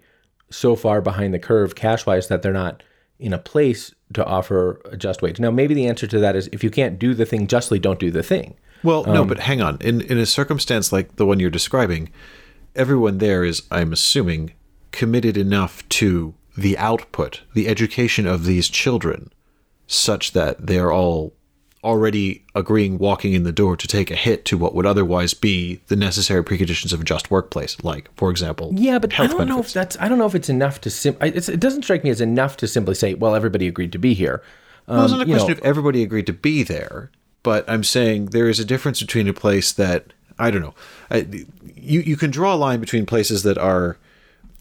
so 0.49 0.75
far 0.75 1.01
behind 1.01 1.33
the 1.33 1.39
curve 1.39 1.75
cash 1.75 2.05
wise 2.05 2.27
that 2.27 2.41
they're 2.41 2.53
not 2.53 2.83
in 3.21 3.33
a 3.33 3.37
place 3.37 3.93
to 4.13 4.25
offer 4.25 4.81
a 4.85 4.97
just 4.97 5.21
wage. 5.21 5.39
Now, 5.39 5.51
maybe 5.51 5.73
the 5.73 5.87
answer 5.87 6.07
to 6.07 6.19
that 6.19 6.35
is 6.35 6.49
if 6.51 6.63
you 6.63 6.71
can't 6.71 6.99
do 6.99 7.13
the 7.13 7.25
thing 7.25 7.47
justly, 7.47 7.79
don't 7.79 7.99
do 7.99 8.11
the 8.11 8.23
thing. 8.23 8.55
Well, 8.83 9.03
no, 9.05 9.21
um, 9.21 9.27
but 9.27 9.39
hang 9.39 9.61
on. 9.61 9.77
In 9.79 10.01
in 10.01 10.17
a 10.17 10.25
circumstance 10.25 10.91
like 10.91 11.15
the 11.15 11.25
one 11.25 11.39
you're 11.39 11.51
describing, 11.51 12.09
everyone 12.75 13.19
there 13.19 13.45
is, 13.45 13.61
I'm 13.69 13.93
assuming, 13.93 14.53
committed 14.91 15.37
enough 15.37 15.87
to 15.89 16.33
the 16.57 16.77
output, 16.77 17.41
the 17.53 17.67
education 17.67 18.25
of 18.25 18.45
these 18.45 18.67
children, 18.67 19.31
such 19.85 20.31
that 20.31 20.65
they're 20.65 20.91
all 20.91 21.33
already 21.83 22.43
agreeing 22.53 22.97
walking 22.97 23.33
in 23.33 23.43
the 23.43 23.51
door 23.51 23.75
to 23.75 23.87
take 23.87 24.11
a 24.11 24.15
hit 24.15 24.45
to 24.45 24.57
what 24.57 24.75
would 24.75 24.85
otherwise 24.85 25.33
be 25.33 25.81
the 25.87 25.95
necessary 25.95 26.43
preconditions 26.43 26.93
of 26.93 27.01
a 27.01 27.03
just 27.03 27.31
workplace 27.31 27.75
like 27.83 28.09
for 28.15 28.29
example 28.29 28.71
Yeah, 28.75 28.99
but 28.99 29.19
I 29.19 29.27
don't 29.27 29.47
know 29.47 29.59
if 29.59 29.73
that's. 29.73 29.97
I 29.99 30.07
don't 30.07 30.17
know 30.17 30.27
if 30.27 30.35
it's 30.35 30.49
enough 30.49 30.81
to. 30.81 30.89
Sim- 30.89 31.17
it's, 31.21 31.49
it 31.49 31.59
doesn't 31.59 31.83
strike 31.83 32.03
me 32.03 32.09
as 32.09 32.21
enough 32.21 32.57
to 32.57 32.67
simply 32.67 32.95
say, 32.95 33.13
"Well, 33.15 33.35
everybody 33.35 33.67
agreed 33.67 33.91
to 33.93 33.99
be 33.99 34.13
here." 34.13 34.41
Um, 34.87 34.97
Well, 34.97 35.05
it's 35.05 35.13
not 35.13 35.21
a 35.21 35.25
question 35.25 35.47
know, 35.47 35.53
if 35.53 35.63
everybody 35.63 36.03
agreed 36.03 36.25
to 36.27 36.33
be 36.33 36.63
there, 36.63 37.11
but 37.43 37.67
I'm 37.69 37.83
saying 37.83 38.27
there 38.27 38.49
is 38.49 38.59
a 38.59 38.65
difference 38.65 39.01
between 39.01 39.27
a 39.27 39.33
place 39.33 39.71
that 39.73 40.13
I 40.37 40.51
don't 40.51 40.61
know. 40.61 40.75
I, 41.09 41.45
you 41.75 42.01
you 42.01 42.17
can 42.17 42.31
draw 42.31 42.53
a 42.53 42.57
line 42.57 42.79
between 42.79 43.05
places 43.05 43.43
that 43.43 43.57
are 43.57 43.97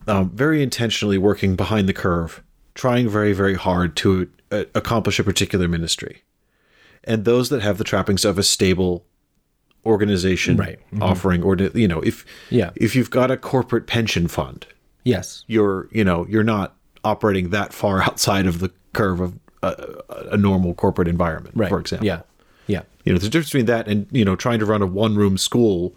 um, 0.06 0.30
very 0.30 0.62
intentionally 0.62 1.18
working 1.18 1.56
behind 1.56 1.88
the 1.88 1.92
curve, 1.92 2.42
trying 2.74 3.09
very 3.09 3.33
very 3.33 3.54
hard 3.54 3.96
to 3.96 4.30
uh, 4.50 4.64
accomplish 4.74 5.18
a 5.18 5.24
particular 5.24 5.68
ministry, 5.68 6.22
and 7.04 7.24
those 7.24 7.48
that 7.48 7.62
have 7.62 7.78
the 7.78 7.84
trappings 7.84 8.24
of 8.24 8.38
a 8.38 8.42
stable 8.42 9.04
organization 9.86 10.56
Right. 10.56 10.78
Mm-hmm. 10.92 11.02
offering 11.02 11.42
or 11.42 11.56
you 11.56 11.88
know 11.88 12.00
if 12.00 12.24
Yeah. 12.50 12.70
if 12.76 12.94
you've 12.94 13.10
got 13.10 13.30
a 13.30 13.36
corporate 13.36 13.86
pension 13.86 14.28
fund 14.28 14.66
yes, 15.04 15.44
you're 15.46 15.88
you 15.90 16.04
know 16.04 16.26
you're 16.28 16.44
not 16.44 16.76
operating 17.02 17.50
that 17.50 17.72
far 17.72 18.02
outside 18.08 18.46
of 18.46 18.58
the 18.60 18.70
curve 18.92 19.20
of 19.20 19.38
a, 19.62 19.94
a 20.32 20.36
normal 20.36 20.74
corporate 20.74 21.08
environment 21.08 21.54
right. 21.56 21.68
for 21.70 21.80
example 21.80 22.06
yeah, 22.06 22.20
yeah. 22.66 22.82
you 23.04 23.12
know 23.12 23.18
there's 23.18 23.28
a 23.28 23.30
difference 23.30 23.48
between 23.50 23.66
that 23.66 23.88
and 23.88 24.06
you 24.10 24.24
know 24.24 24.36
trying 24.36 24.58
to 24.58 24.66
run 24.66 24.82
a 24.82 24.86
one 24.86 25.14
room 25.16 25.38
school 25.38 25.94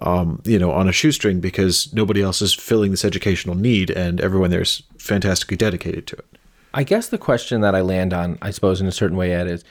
um, 0.00 0.40
you 0.44 0.58
know 0.58 0.70
on 0.70 0.88
a 0.88 0.92
shoestring 0.92 1.40
because 1.40 1.92
nobody 1.94 2.22
else 2.22 2.40
is 2.42 2.52
filling 2.54 2.90
this 2.92 3.04
educational 3.04 3.56
need 3.56 3.90
and 3.90 4.20
everyone 4.20 4.50
there's 4.50 4.82
fantastically 4.98 5.56
dedicated 5.56 6.06
to 6.06 6.16
it 6.16 6.26
I 6.74 6.84
guess 6.84 7.08
the 7.08 7.16
question 7.16 7.62
that 7.62 7.74
I 7.74 7.80
land 7.80 8.12
on, 8.12 8.36
I 8.42 8.50
suppose, 8.50 8.82
in 8.82 8.86
a 8.86 8.92
certain 8.92 9.16
way, 9.16 9.32
Ed, 9.32 9.46
is: 9.46 9.64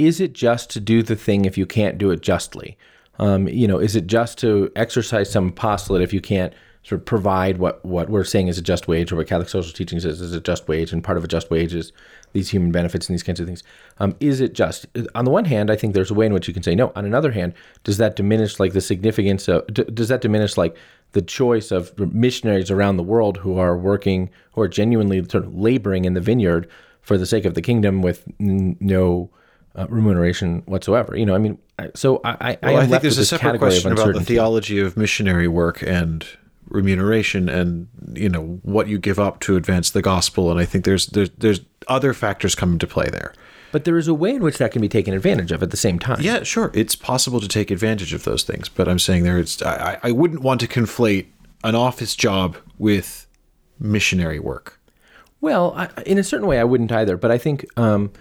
Is 0.00 0.18
it 0.18 0.32
just 0.32 0.70
to 0.70 0.80
do 0.80 1.02
the 1.02 1.14
thing 1.14 1.44
if 1.44 1.58
you 1.58 1.66
can't 1.66 1.98
do 1.98 2.10
it 2.10 2.22
justly? 2.22 2.78
Um, 3.18 3.46
you 3.48 3.68
know, 3.68 3.78
is 3.78 3.94
it 3.94 4.06
just 4.06 4.38
to 4.38 4.72
exercise 4.74 5.30
some 5.30 5.48
apostolate 5.48 6.00
if 6.00 6.14
you 6.14 6.22
can't 6.22 6.54
sort 6.82 7.02
of 7.02 7.04
provide 7.04 7.58
what 7.58 7.84
what 7.84 8.08
we're 8.08 8.24
saying 8.24 8.48
is 8.48 8.56
a 8.56 8.62
just 8.62 8.88
wage, 8.88 9.12
or 9.12 9.16
what 9.16 9.26
Catholic 9.26 9.50
social 9.50 9.74
teaching 9.74 10.00
says 10.00 10.22
is 10.22 10.32
a 10.32 10.40
just 10.40 10.66
wage, 10.68 10.90
and 10.90 11.04
part 11.04 11.18
of 11.18 11.24
a 11.24 11.28
just 11.28 11.50
wage 11.50 11.74
is 11.74 11.92
these 12.32 12.48
human 12.48 12.72
benefits 12.72 13.06
and 13.08 13.14
these 13.14 13.22
kinds 13.22 13.38
of 13.40 13.46
things. 13.46 13.62
Um, 13.98 14.16
is 14.20 14.40
it 14.40 14.54
just? 14.54 14.86
On 15.14 15.26
the 15.26 15.30
one 15.30 15.44
hand, 15.44 15.70
I 15.70 15.76
think 15.76 15.92
there's 15.92 16.10
a 16.10 16.14
way 16.14 16.24
in 16.24 16.32
which 16.32 16.48
you 16.48 16.54
can 16.54 16.62
say 16.62 16.74
no. 16.74 16.92
On 16.96 17.04
another 17.04 17.32
hand, 17.32 17.52
does 17.84 17.98
that 17.98 18.16
diminish 18.16 18.58
like 18.58 18.72
the 18.72 18.80
significance 18.80 19.48
of? 19.48 19.66
d- 19.66 19.84
Does 19.84 20.08
that 20.08 20.22
diminish 20.22 20.56
like 20.56 20.74
the 21.12 21.20
choice 21.20 21.70
of 21.70 21.98
missionaries 21.98 22.70
around 22.70 22.96
the 22.96 23.02
world 23.02 23.36
who 23.38 23.58
are 23.58 23.76
working, 23.76 24.30
who 24.52 24.62
are 24.62 24.68
genuinely 24.68 25.22
sort 25.28 25.44
of 25.44 25.54
laboring 25.54 26.06
in 26.06 26.14
the 26.14 26.20
vineyard 26.22 26.66
for 27.02 27.18
the 27.18 27.26
sake 27.26 27.44
of 27.44 27.52
the 27.52 27.62
kingdom 27.62 28.00
with 28.00 28.24
n- 28.40 28.78
no 28.80 29.28
uh, 29.76 29.86
remuneration 29.88 30.62
whatsoever? 30.66 31.16
You 31.16 31.26
know, 31.26 31.34
I 31.34 31.38
mean, 31.38 31.58
so 31.94 32.20
I, 32.24 32.30
I, 32.30 32.58
I 32.62 32.72
well, 32.72 32.76
I 32.82 32.86
think 32.86 33.02
there's 33.02 33.18
a 33.18 33.24
separate 33.24 33.58
question 33.58 33.92
about 33.92 34.14
the 34.14 34.24
theology 34.24 34.78
of 34.78 34.96
missionary 34.96 35.48
work 35.48 35.82
and 35.82 36.26
remuneration 36.68 37.48
and 37.48 37.88
you 38.14 38.28
know 38.28 38.60
what 38.62 38.86
you 38.86 38.96
give 38.96 39.18
up 39.18 39.40
to 39.40 39.56
advance 39.56 39.90
the 39.90 40.00
gospel 40.00 40.52
and 40.52 40.60
i 40.60 40.64
think 40.64 40.84
there's 40.84 41.06
there's 41.06 41.30
there's 41.30 41.60
other 41.88 42.14
factors 42.14 42.54
come 42.54 42.74
into 42.74 42.86
play 42.86 43.08
there 43.10 43.32
But 43.72 43.84
there 43.84 43.98
is 43.98 44.06
a 44.06 44.14
way 44.14 44.36
in 44.36 44.42
which 44.44 44.58
that 44.58 44.70
can 44.70 44.80
be 44.80 44.88
taken 44.88 45.12
advantage 45.12 45.50
of 45.50 45.64
at 45.64 45.70
the 45.72 45.76
same 45.76 45.98
time. 45.98 46.20
Yeah, 46.20 46.44
sure. 46.44 46.70
It's 46.74 46.94
possible 46.94 47.40
to 47.40 47.48
take 47.48 47.72
advantage 47.72 48.12
of 48.12 48.22
those 48.24 48.44
things, 48.44 48.68
but 48.68 48.88
I'm 48.88 48.98
saying 49.00 49.24
there, 49.24 49.38
it's 49.38 49.60
I, 49.62 49.98
I 50.02 50.12
wouldn't 50.12 50.42
want 50.42 50.60
to 50.60 50.68
conflate 50.68 51.26
an 51.64 51.74
office 51.74 52.14
job 52.16 52.56
with 52.78 53.26
missionary 53.78 54.38
work. 54.38 54.80
Well, 55.40 55.72
I, 55.76 55.88
in 56.04 56.18
a 56.18 56.24
certain 56.24 56.46
way, 56.46 56.58
I 56.60 56.64
wouldn't 56.64 56.92
either. 56.92 57.16
But 57.16 57.30
I 57.30 57.38
think, 57.38 57.64
um, 57.78 58.12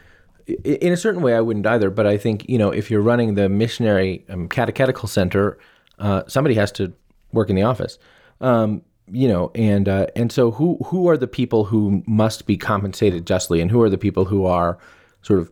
in 0.63 0.93
a 0.93 0.97
certain 0.97 1.21
way, 1.21 1.35
I 1.35 1.41
wouldn't 1.41 1.65
either. 1.65 1.89
But 1.89 2.05
I 2.05 2.17
think, 2.17 2.47
you 2.49 2.57
know, 2.57 2.71
if 2.71 2.89
you're 2.89 3.01
running 3.01 3.35
the 3.35 3.49
missionary 3.49 4.25
um, 4.29 4.47
catechetical 4.47 5.07
center, 5.07 5.57
uh, 5.99 6.23
somebody 6.27 6.55
has 6.55 6.71
to 6.73 6.93
work 7.31 7.49
in 7.49 7.55
the 7.55 7.63
office. 7.63 7.97
Um, 8.41 8.81
you 9.11 9.27
know, 9.27 9.51
and 9.55 9.89
uh, 9.89 10.07
and 10.15 10.31
so 10.31 10.51
who 10.51 10.77
who 10.85 11.09
are 11.09 11.17
the 11.17 11.27
people 11.27 11.65
who 11.65 12.03
must 12.07 12.45
be 12.45 12.57
compensated 12.57 13.25
justly, 13.25 13.61
and 13.61 13.71
who 13.71 13.81
are 13.81 13.89
the 13.89 13.97
people 13.97 14.25
who 14.25 14.45
are 14.45 14.77
sort 15.21 15.39
of 15.39 15.49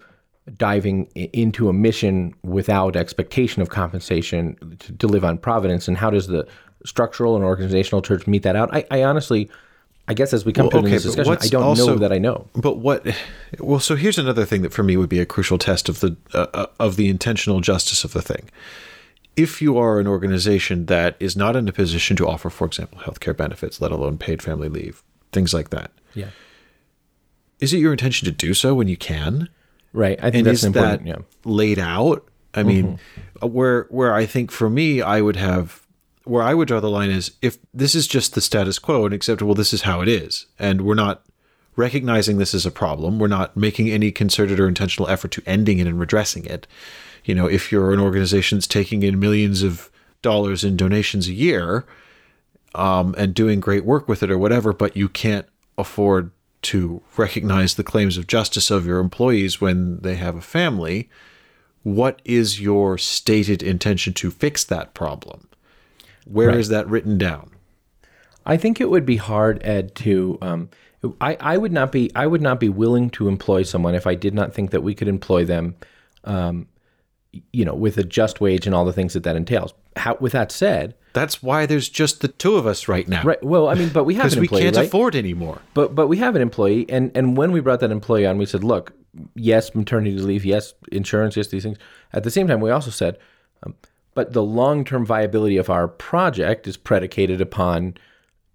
diving 0.57 1.05
into 1.15 1.67
a 1.67 1.73
mission 1.73 2.33
without 2.43 2.95
expectation 2.95 3.61
of 3.61 3.69
compensation 3.69 4.55
to, 4.79 4.93
to 4.93 5.07
live 5.07 5.25
on 5.25 5.37
providence, 5.37 5.87
and 5.87 5.97
how 5.97 6.09
does 6.09 6.27
the 6.27 6.47
structural 6.85 7.35
and 7.35 7.43
organizational 7.43 8.01
church 8.01 8.27
meet 8.27 8.43
that 8.43 8.55
out? 8.55 8.73
I, 8.73 8.85
I 8.91 9.03
honestly. 9.03 9.49
I 10.09 10.13
guess 10.13 10.31
as 10.33 10.45
we 10.45 10.53
come 10.53 10.65
Well, 10.65 10.71
to 10.71 10.77
okay, 10.79 10.91
this 10.91 11.03
discussion, 11.03 11.37
I 11.41 11.47
don't 11.47 11.63
also- 11.63 11.87
know 11.87 11.95
that 11.97 12.13
I 12.13 12.17
know. 12.17 12.47
But 12.55 12.77
what? 12.77 13.05
Well, 13.59 13.79
so 13.81 13.95
here's 13.95 14.17
another 14.17 14.45
thing 14.45 14.61
that 14.61 14.71
for 14.73 14.83
me 14.83 14.95
would 14.97 15.09
be 15.09 15.19
a 15.19 15.25
crucial 15.25 15.57
test 15.57 15.89
of 15.89 15.99
the 15.99 16.15
uh, 16.33 16.47
uh, 16.53 16.65
of 16.79 16.95
the 16.95 17.09
intentional 17.09 17.59
justice 17.59 18.03
of 18.05 18.13
the 18.13 18.21
thing. 18.21 18.49
If 19.35 19.61
you 19.61 19.77
are 19.77 19.99
an 19.99 20.07
organization 20.07 20.85
that 20.87 21.15
is 21.19 21.35
not 21.35 21.55
in 21.55 21.67
a 21.67 21.71
position 21.73 22.15
to 22.17 22.27
offer, 22.27 22.49
for 22.49 22.65
example, 22.65 22.99
healthcare 23.01 23.35
benefits, 23.37 23.79
let 23.81 23.91
alone 23.91 24.17
paid 24.17 24.41
family 24.41 24.67
leave, 24.69 25.03
things 25.31 25.53
like 25.53 25.69
that, 25.69 25.91
Yeah. 26.15 26.29
is 27.59 27.71
it 27.73 27.77
your 27.77 27.91
intention 27.91 28.25
to 28.25 28.31
do 28.31 28.53
so 28.55 28.73
when 28.73 28.87
you 28.87 28.97
can? 28.97 29.49
Right. 29.93 30.17
I 30.19 30.31
think 30.31 30.35
and 30.37 30.47
that's 30.47 30.59
is 30.59 30.63
an 30.63 30.67
important. 30.73 31.05
that 31.05 31.07
yeah. 31.19 31.23
laid 31.43 31.79
out? 31.79 32.27
I 32.55 32.63
mean, 32.63 32.99
uh, 33.43 33.47
where 33.47 33.83
where 33.89 34.13
I 34.13 34.25
think 34.25 34.51
for 34.51 34.69
me, 34.69 35.01
I 35.01 35.21
would 35.21 35.35
have 35.35 35.85
where 36.29 36.43
I 36.43 36.53
would 36.53 36.67
draw 36.67 36.79
the 36.79 36.89
line 36.89 37.09
is 37.09 37.31
if 37.41 37.57
this 37.73 37.95
is 37.95 38.07
just 38.07 38.33
the 38.33 38.41
status 38.41 38.79
quo 38.79 39.05
and 39.05 39.13
acceptable, 39.13 39.55
this 39.55 39.73
is 39.73 39.83
how 39.83 40.01
it 40.01 40.07
is, 40.07 40.45
and 40.59 40.81
we're 40.81 40.95
not 40.95 41.23
recognizing 41.75 42.37
this 42.37 42.55
as 42.55 42.65
a 42.65 42.71
problem. 42.71 43.19
We're 43.19 43.27
not 43.27 43.55
making 43.55 43.89
any 43.89 44.11
concerted 44.11 44.59
or 44.59 44.67
intentional 44.67 45.09
effort 45.09 45.31
to 45.31 45.43
ending 45.45 45.77
it 45.79 45.87
and 45.87 45.99
redressing 45.99 46.45
it. 46.45 46.65
You 47.23 47.35
know, 47.35 47.45
if 47.45 47.71
you're 47.71 47.93
an 47.93 47.99
organization 47.99 48.57
that's 48.57 48.67
taking 48.67 49.03
in 49.03 49.19
millions 49.19 49.61
of 49.61 49.91
dollars 50.21 50.63
in 50.63 50.75
donations 50.75 51.27
a 51.27 51.33
year, 51.33 51.85
um, 52.75 53.15
and 53.17 53.33
doing 53.33 53.59
great 53.59 53.85
work 53.85 54.07
with 54.07 54.23
it 54.23 54.31
or 54.31 54.37
whatever, 54.37 54.71
but 54.71 54.95
you 54.95 55.09
can't 55.09 55.47
afford 55.77 56.31
to 56.61 57.01
recognize 57.15 57.75
the 57.75 57.83
claims 57.83 58.17
of 58.17 58.27
justice 58.27 58.69
of 58.69 58.85
your 58.85 58.99
employees 58.99 59.59
when 59.59 59.99
they 59.99 60.15
have 60.15 60.35
a 60.35 60.41
family, 60.41 61.09
what 61.83 62.21
is 62.25 62.59
your 62.59 62.97
stated 62.97 63.63
intention 63.63 64.13
to 64.13 64.31
fix 64.31 64.63
that 64.63 64.93
problem? 64.93 65.46
Where 66.31 66.51
is 66.57 66.69
that 66.69 66.87
written 66.87 67.17
down? 67.17 67.51
I 68.45 68.57
think 68.57 68.79
it 68.79 68.89
would 68.89 69.05
be 69.05 69.17
hard, 69.17 69.61
Ed, 69.63 69.93
to. 69.95 70.37
Um, 70.41 70.69
I, 71.21 71.37
I 71.39 71.57
would 71.57 71.71
not 71.71 71.91
be. 71.91 72.11
I 72.15 72.27
would 72.27 72.41
not 72.41 72.59
be 72.59 72.69
willing 72.69 73.09
to 73.11 73.27
employ 73.27 73.63
someone 73.63 73.93
if 73.95 74.07
I 74.07 74.15
did 74.15 74.33
not 74.33 74.53
think 74.53 74.71
that 74.71 74.81
we 74.81 74.95
could 74.95 75.07
employ 75.07 75.45
them. 75.45 75.75
Um, 76.23 76.67
you 77.53 77.65
know, 77.65 77.75
with 77.75 77.97
a 77.97 78.03
just 78.03 78.41
wage 78.41 78.65
and 78.65 78.73
all 78.73 78.85
the 78.85 78.93
things 78.93 79.13
that 79.13 79.23
that 79.23 79.35
entails. 79.35 79.73
How, 79.95 80.17
with 80.19 80.31
that 80.31 80.51
said, 80.51 80.95
That's 81.13 81.43
why 81.43 81.65
there's 81.65 81.87
just 81.89 82.21
the 82.21 82.29
two 82.29 82.55
of 82.55 82.65
us 82.65 82.87
right 82.87 83.07
now. 83.07 83.21
right? 83.23 83.41
Well, 83.43 83.67
I 83.67 83.75
mean, 83.75 83.89
but 83.89 84.05
we 84.05 84.15
have 84.15 84.23
Because 84.23 84.33
an 84.35 84.41
we 84.41 84.47
can't 84.47 84.75
right? 84.75 84.87
afford 84.87 85.15
anymore. 85.15 85.61
But 85.73 85.93
but 85.93 86.07
we 86.07 86.17
have 86.17 86.35
an 86.35 86.41
employee, 86.41 86.85
and 86.89 87.11
and 87.15 87.37
when 87.37 87.51
we 87.51 87.59
brought 87.59 87.81
that 87.81 87.91
employee 87.91 88.25
on, 88.25 88.37
we 88.37 88.45
said, 88.45 88.63
look, 88.63 88.93
yes, 89.35 89.75
maternity 89.75 90.17
leave, 90.17 90.45
yes, 90.45 90.73
insurance, 90.91 91.35
yes, 91.37 91.49
these 91.49 91.63
things. 91.63 91.77
At 92.13 92.23
the 92.23 92.31
same 92.31 92.47
time, 92.47 92.59
we 92.61 92.71
also 92.71 92.91
said, 92.91 93.19
um, 93.63 93.75
but 94.17 94.33
the 94.33 94.41
long 94.41 94.83
term 94.83 95.05
viability 95.05 95.57
of 95.57 95.69
our 95.69 95.87
project 95.87 96.65
is 96.65 96.75
predicated 96.75 97.39
upon, 97.39 97.93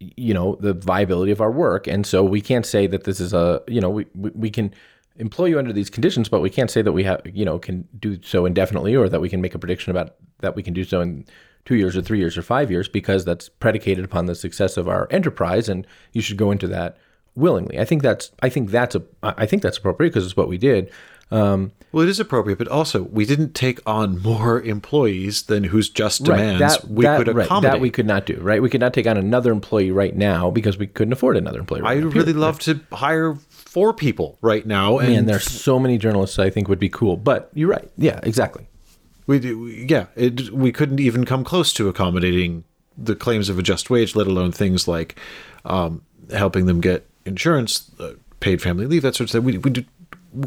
you 0.00 0.34
know, 0.34 0.56
the 0.58 0.74
viability 0.74 1.30
of 1.30 1.40
our 1.40 1.52
work, 1.52 1.86
and 1.86 2.04
so 2.04 2.24
we 2.24 2.40
can't 2.40 2.66
say 2.66 2.88
that 2.88 3.04
this 3.04 3.20
is 3.20 3.32
a, 3.32 3.62
you 3.68 3.80
know, 3.80 3.88
we 3.88 4.04
we, 4.16 4.30
we 4.34 4.50
can 4.50 4.74
employ 5.18 5.44
you 5.44 5.60
under 5.60 5.72
these 5.72 5.88
conditions, 5.88 6.28
but 6.28 6.40
we 6.40 6.50
can't 6.50 6.68
say 6.68 6.82
that 6.82 6.90
we 6.90 7.04
have, 7.04 7.20
you 7.32 7.44
know, 7.44 7.60
can 7.60 7.86
do 8.00 8.20
so 8.24 8.44
indefinitely, 8.44 8.96
or 8.96 9.08
that 9.08 9.20
we 9.20 9.28
can 9.28 9.40
make 9.40 9.54
a 9.54 9.58
prediction 9.60 9.92
about 9.92 10.16
that 10.40 10.56
we 10.56 10.64
can 10.64 10.74
do 10.74 10.82
so 10.82 11.00
in 11.00 11.24
two 11.64 11.76
years 11.76 11.96
or 11.96 12.02
three 12.02 12.18
years 12.18 12.36
or 12.36 12.42
five 12.42 12.68
years, 12.68 12.88
because 12.88 13.24
that's 13.24 13.48
predicated 13.48 14.04
upon 14.04 14.26
the 14.26 14.34
success 14.34 14.76
of 14.76 14.88
our 14.88 15.06
enterprise, 15.12 15.68
and 15.68 15.86
you 16.12 16.20
should 16.20 16.36
go 16.36 16.50
into 16.50 16.66
that 16.66 16.96
willingly. 17.36 17.78
I 17.78 17.84
think 17.84 18.02
that's 18.02 18.32
I 18.42 18.48
think 18.48 18.70
that's 18.70 18.96
a 18.96 19.02
I 19.22 19.46
think 19.46 19.62
that's 19.62 19.78
appropriate 19.78 20.10
because 20.10 20.26
it's 20.26 20.36
what 20.36 20.48
we 20.48 20.58
did. 20.58 20.90
Um, 21.32 21.72
Well, 21.92 22.04
it 22.04 22.08
is 22.10 22.20
appropriate, 22.20 22.58
but 22.58 22.68
also 22.68 23.02
we 23.02 23.24
didn't 23.26 23.54
take 23.54 23.80
on 23.86 24.20
more 24.22 24.60
employees 24.62 25.42
than 25.42 25.64
whose 25.64 25.88
just 25.90 26.24
demands 26.24 26.60
that 26.60 26.88
we 26.88 27.04
that, 27.04 27.18
could 27.18 27.34
right, 27.34 27.44
accommodate. 27.46 27.72
that 27.72 27.80
we 27.80 27.90
could 27.90 28.06
not 28.06 28.24
do. 28.26 28.38
Right, 28.40 28.62
we 28.62 28.70
could 28.70 28.80
not 28.80 28.94
take 28.94 29.06
on 29.06 29.16
another 29.16 29.52
employee 29.52 29.90
right 29.90 30.14
now 30.16 30.50
because 30.50 30.78
we 30.78 30.86
couldn't 30.86 31.12
afford 31.12 31.36
another 31.36 31.58
employee. 31.60 31.82
Right 31.82 31.98
I 31.98 32.00
now, 32.00 32.06
really 32.08 32.32
love 32.32 32.58
to 32.60 32.80
hire 32.92 33.34
four 33.50 33.92
people 33.94 34.38
right 34.40 34.66
now, 34.66 34.98
and 34.98 35.12
Man, 35.12 35.26
there's 35.26 35.44
so 35.44 35.78
many 35.78 35.98
journalists 35.98 36.38
I 36.38 36.50
think 36.50 36.68
would 36.68 36.78
be 36.78 36.88
cool. 36.90 37.16
But 37.16 37.50
you're 37.54 37.68
right. 37.70 37.90
Yeah, 37.96 38.20
exactly. 38.22 38.68
We 39.26 39.38
do, 39.38 39.58
we- 39.60 39.86
yeah, 39.88 40.06
it, 40.16 40.50
we 40.50 40.72
couldn't 40.72 41.00
even 41.00 41.24
come 41.24 41.44
close 41.44 41.72
to 41.74 41.88
accommodating 41.88 42.64
the 42.98 43.14
claims 43.16 43.48
of 43.48 43.58
a 43.58 43.62
just 43.62 43.88
wage, 43.90 44.14
let 44.14 44.26
alone 44.26 44.52
things 44.52 44.86
like 44.88 45.18
um, 45.64 46.02
helping 46.30 46.66
them 46.66 46.80
get 46.80 47.06
insurance, 47.24 47.90
uh, 48.00 48.12
paid 48.40 48.60
family 48.60 48.86
leave, 48.86 49.02
that 49.02 49.14
sort 49.14 49.28
of 49.28 49.32
thing. 49.32 49.44
We 49.44 49.58
we 49.58 49.70
do, 49.70 49.84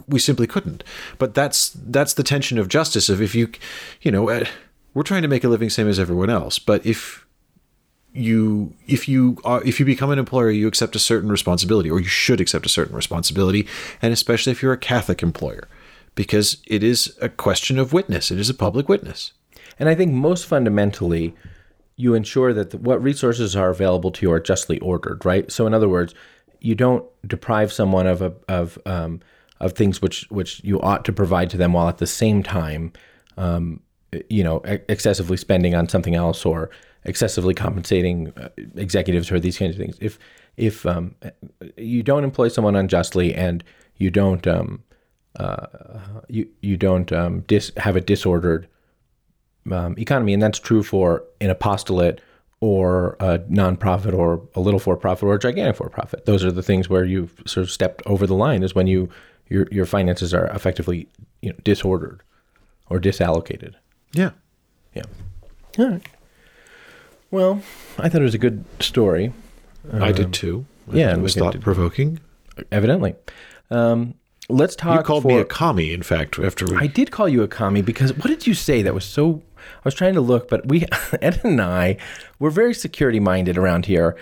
we 0.08 0.20
simply 0.20 0.48
couldn't. 0.48 0.84
But 1.18 1.34
that's 1.34 1.70
that's 1.70 2.14
the 2.14 2.24
tension 2.24 2.58
of 2.58 2.68
justice. 2.68 3.10
Of 3.10 3.22
if 3.22 3.36
you, 3.36 3.52
you 4.02 4.12
know, 4.12 4.30
uh, 4.30 4.46
we're 4.94 5.04
trying 5.04 5.24
to 5.24 5.28
make 5.28 5.44
a 5.44 5.50
living 5.50 5.70
same 5.70 5.88
as 5.88 6.00
everyone 6.00 6.30
else, 6.30 6.60
but 6.60 6.86
if 6.86 7.26
you 8.14 8.74
if 8.88 9.10
you 9.10 9.38
are 9.44 9.62
if 9.66 9.80
you 9.80 9.86
become 9.86 10.10
an 10.10 10.18
employer 10.18 10.50
you 10.50 10.70
accept 10.70 10.96
a 10.96 11.00
certain 11.00 11.30
responsibility 11.30 11.92
or 11.92 12.00
you 12.00 12.08
should 12.08 12.40
accept 12.40 12.66
a 12.66 12.70
certain 12.70 12.96
responsibility 12.96 13.68
and 14.02 14.14
especially 14.14 14.54
if 14.54 14.64
you're 14.64 14.72
a 14.72 14.78
catholic 14.78 15.22
employer 15.22 15.68
because 16.16 16.64
it 16.66 16.82
is 16.82 17.14
a 17.22 17.28
question 17.28 17.78
of 17.78 17.92
witness 17.92 18.32
it 18.32 18.40
is 18.40 18.50
a 18.50 18.54
public 18.54 18.88
witness 18.88 19.34
And 19.78 19.90
I 19.90 19.96
think 19.96 20.12
most 20.12 20.46
fundamentally, 20.46 21.36
you 21.96 22.14
ensure 22.14 22.54
that 22.54 22.72
the, 22.72 22.78
what 22.78 23.02
resources 23.02 23.56
are 23.56 23.70
available 23.70 24.12
to 24.12 24.26
you 24.26 24.32
are 24.32 24.40
justly 24.40 24.80
ordered, 24.80 25.26
right? 25.26 25.52
So, 25.52 25.68
in 25.68 25.74
other 25.74 25.90
words, 25.90 26.14
you 26.60 26.76
don't 26.76 27.06
deprive 27.28 27.72
someone 27.72 28.08
of 28.08 28.22
a, 28.22 28.34
of 28.48 28.80
um, 28.86 29.22
of 29.60 29.74
things 29.74 30.02
which 30.02 30.28
which 30.30 30.64
you 30.64 30.82
ought 30.82 31.06
to 31.06 31.14
provide 31.14 31.50
to 31.50 31.58
them, 31.58 31.74
while 31.74 31.88
at 31.88 31.98
the 31.98 32.08
same 32.08 32.44
time, 32.44 32.92
um, 33.38 33.80
you 34.30 34.44
know, 34.44 34.62
excessively 34.90 35.38
spending 35.38 35.76
on 35.76 35.88
something 35.90 36.16
else 36.16 36.46
or 36.46 36.70
excessively 37.04 37.54
compensating 37.54 38.34
uh, 38.38 38.50
executives 38.76 39.28
for 39.28 39.40
these 39.40 39.58
kinds 39.58 39.76
of 39.76 39.82
things. 39.82 39.98
If 40.02 40.20
if 40.58 40.86
um, 40.86 41.16
you 41.78 42.04
don't 42.04 42.24
employ 42.24 42.50
someone 42.50 42.76
unjustly 42.76 43.34
and 43.34 43.64
you 43.98 44.10
don't 44.10 44.46
um, 44.48 44.84
uh, 45.40 45.68
you 46.28 46.48
you 46.62 46.78
don't 46.78 47.12
um, 47.12 47.42
dis- 47.48 47.72
have 47.78 47.96
a 47.96 48.02
disordered 48.02 48.68
um, 49.72 49.96
economy, 49.98 50.34
and 50.34 50.42
that's 50.42 50.60
true 50.60 50.84
for 50.84 51.24
an 51.42 51.50
apostolate 51.50 52.22
or 52.62 53.18
a 53.20 53.40
nonprofit 53.40 54.14
or 54.14 54.42
a 54.56 54.60
little 54.60 54.80
for-profit 54.80 55.24
or 55.24 55.36
a 55.36 55.40
gigantic 55.40 55.76
for-profit. 55.76 56.26
Those 56.26 56.44
are 56.44 56.52
the 56.52 56.64
things 56.64 56.90
where 56.90 57.04
you've 57.04 57.44
sort 57.46 57.64
of 57.64 57.72
stepped 57.72 58.02
over 58.06 58.26
the 58.26 58.34
line. 58.34 58.64
Is 58.64 58.74
when 58.74 58.88
you 58.88 59.10
your 59.48 59.68
your 59.72 59.86
finances 59.86 60.34
are 60.34 60.48
effectively 60.48 61.08
you 61.42 61.50
know 61.50 61.56
disordered 61.64 62.22
or 62.90 63.00
disallocated. 63.00 63.76
yeah 64.14 64.32
Yeah. 64.94 65.04
All 65.80 65.90
right. 65.90 66.08
Well, 67.32 67.62
I 67.98 68.08
thought 68.08 68.22
it 68.22 68.26
was 68.26 68.36
a 68.36 68.40
good 68.40 68.64
story. 68.80 69.34
i 69.92 70.12
did 70.12 70.34
too 70.34 70.66
I 70.92 70.96
yeah, 70.98 71.14
it 71.14 71.22
was 71.22 71.36
thought 71.36 71.60
provoking 71.60 72.20
Evidently. 72.72 73.16
Um, 73.70 74.16
let's 74.50 74.76
talk. 74.76 74.98
you 74.98 75.04
called 75.04 75.24
for, 75.24 75.30
me 75.30 75.40
a 75.40 75.46
commie 75.46 75.92
in 75.92 76.04
fact 76.04 76.40
after 76.40 76.66
we 76.66 76.78
I 76.78 76.88
did 76.88 77.12
call 77.12 77.28
you 77.28 77.44
a 77.44 77.48
commie 77.48 77.82
because 77.82 78.14
what 78.14 78.28
did 78.28 78.48
you 78.48 78.54
say 78.54 78.82
that 78.82 78.94
was 78.94 79.06
so? 79.06 79.42
I 79.58 79.84
was 79.84 79.96
trying 79.96 80.14
to 80.14 80.22
look, 80.22 80.48
but 80.48 80.68
we 80.68 80.86
Ed 81.22 81.42
and 81.44 81.62
I 81.62 81.98
we're 82.40 82.52
very 82.52 82.74
security 82.74 83.20
minded 83.20 83.58
around 83.58 83.88
here, 83.88 84.16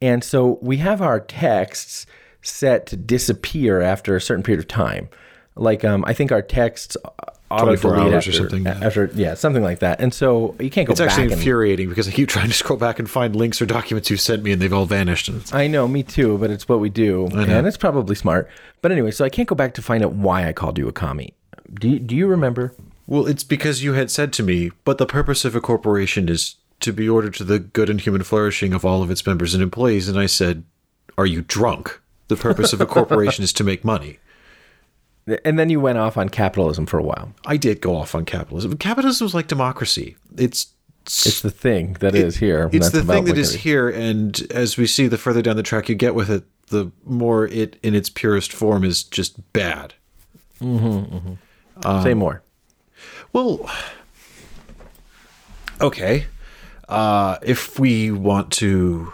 and 0.00 0.22
so 0.22 0.58
we 0.62 0.76
have 0.76 1.00
our 1.00 1.18
texts 1.18 2.06
set 2.42 2.86
to 2.86 2.96
disappear 2.96 3.80
after 3.80 4.16
a 4.16 4.20
certain 4.20 4.42
period 4.42 4.60
of 4.60 4.68
time. 4.68 5.08
Like 5.56 5.84
um, 5.84 6.04
I 6.06 6.14
think 6.14 6.32
our 6.32 6.42
texts 6.42 6.96
auto 7.50 7.64
24 7.64 7.94
delete 7.94 8.14
hours 8.14 8.28
or 8.28 8.32
something, 8.32 8.64
yeah. 8.64 8.80
After 8.82 9.10
yeah, 9.14 9.34
something 9.34 9.62
like 9.62 9.80
that, 9.80 10.00
and 10.00 10.14
so 10.14 10.54
you 10.60 10.70
can't 10.70 10.86
go 10.86 10.92
it's 10.92 11.00
actually 11.00 11.24
and, 11.24 11.32
infuriating 11.32 11.88
because 11.88 12.08
i 12.08 12.12
keep 12.12 12.28
trying 12.28 12.48
to 12.48 12.54
scroll 12.54 12.78
back 12.78 12.98
and 12.98 13.10
find 13.10 13.34
links 13.34 13.60
or 13.60 13.66
documents 13.66 14.08
you 14.10 14.16
sent 14.16 14.42
me 14.42 14.52
and 14.52 14.62
they've 14.62 14.72
all 14.72 14.86
vanished 14.86 15.28
and 15.28 15.42
I 15.52 15.66
know, 15.66 15.88
me 15.88 16.02
too, 16.02 16.38
but 16.38 16.50
it's 16.50 16.68
what 16.68 16.80
we 16.80 16.88
do, 16.88 17.26
and 17.26 17.66
it's 17.66 17.76
probably 17.76 18.14
smart. 18.14 18.48
But 18.82 18.92
anyway, 18.92 19.10
so 19.10 19.24
I 19.24 19.28
can't 19.28 19.48
go 19.48 19.54
back 19.54 19.74
to 19.74 19.82
find 19.82 20.04
out 20.04 20.12
why 20.12 20.46
I 20.48 20.52
called 20.52 20.78
you 20.78 20.88
a 20.88 20.92
commie. 20.92 21.34
Do 21.74 21.88
you, 21.88 21.98
do 21.98 22.16
you 22.16 22.26
remember? 22.26 22.74
Well, 23.06 23.26
it's 23.26 23.44
because 23.44 23.82
you 23.82 23.94
had 23.94 24.10
said 24.10 24.32
to 24.34 24.42
me, 24.42 24.70
but 24.84 24.98
the 24.98 25.06
purpose 25.06 25.44
of 25.44 25.56
a 25.56 25.60
corporation 25.60 26.28
is 26.28 26.56
to 26.80 26.92
be 26.92 27.08
ordered 27.08 27.34
to 27.34 27.44
the 27.44 27.58
good 27.58 27.90
and 27.90 28.00
human 28.00 28.22
flourishing 28.22 28.72
of 28.72 28.84
all 28.84 29.02
of 29.02 29.10
its 29.10 29.26
members 29.26 29.52
and 29.54 29.62
employees. 29.62 30.08
And 30.08 30.18
I 30.18 30.26
said, 30.26 30.64
Are 31.18 31.26
you 31.26 31.42
drunk? 31.42 32.00
The 32.30 32.36
purpose 32.36 32.72
of 32.72 32.80
a 32.80 32.86
corporation 32.86 33.42
is 33.42 33.52
to 33.54 33.64
make 33.64 33.84
money. 33.84 34.18
And 35.44 35.58
then 35.58 35.68
you 35.68 35.80
went 35.80 35.98
off 35.98 36.16
on 36.16 36.28
capitalism 36.28 36.86
for 36.86 36.96
a 36.98 37.02
while. 37.02 37.34
I 37.44 37.56
did 37.56 37.80
go 37.80 37.96
off 37.96 38.14
on 38.14 38.24
capitalism. 38.24 38.76
Capitalism 38.76 39.26
is 39.26 39.34
like 39.34 39.48
democracy. 39.48 40.16
It's 40.36 40.68
It's 41.06 41.42
the 41.42 41.50
thing 41.50 41.94
that 42.00 42.14
is 42.14 42.36
here. 42.36 42.70
it's 42.72 42.90
the 42.90 43.02
thing 43.02 43.24
that 43.24 43.36
is 43.36 43.56
it 43.56 43.60
here, 43.60 43.88
and 43.88 44.40
as 44.52 44.76
we 44.76 44.86
see, 44.86 45.08
the 45.08 45.18
further 45.18 45.42
down 45.42 45.56
the 45.56 45.62
track 45.62 45.88
you 45.88 45.94
get 45.96 46.14
with 46.14 46.30
it, 46.30 46.44
the 46.68 46.92
more 47.04 47.48
it, 47.48 47.78
in 47.82 47.94
its 47.94 48.08
purest 48.08 48.52
form, 48.52 48.84
is 48.84 49.02
just 49.02 49.52
bad. 49.52 49.94
Mm-hmm, 50.60 51.16
mm-hmm. 51.16 52.02
Say 52.02 52.12
um, 52.12 52.18
more. 52.18 52.42
Well, 53.32 53.68
okay. 55.80 56.26
Uh, 56.88 57.38
if 57.42 57.78
we 57.78 58.10
want 58.10 58.52
to, 58.52 59.12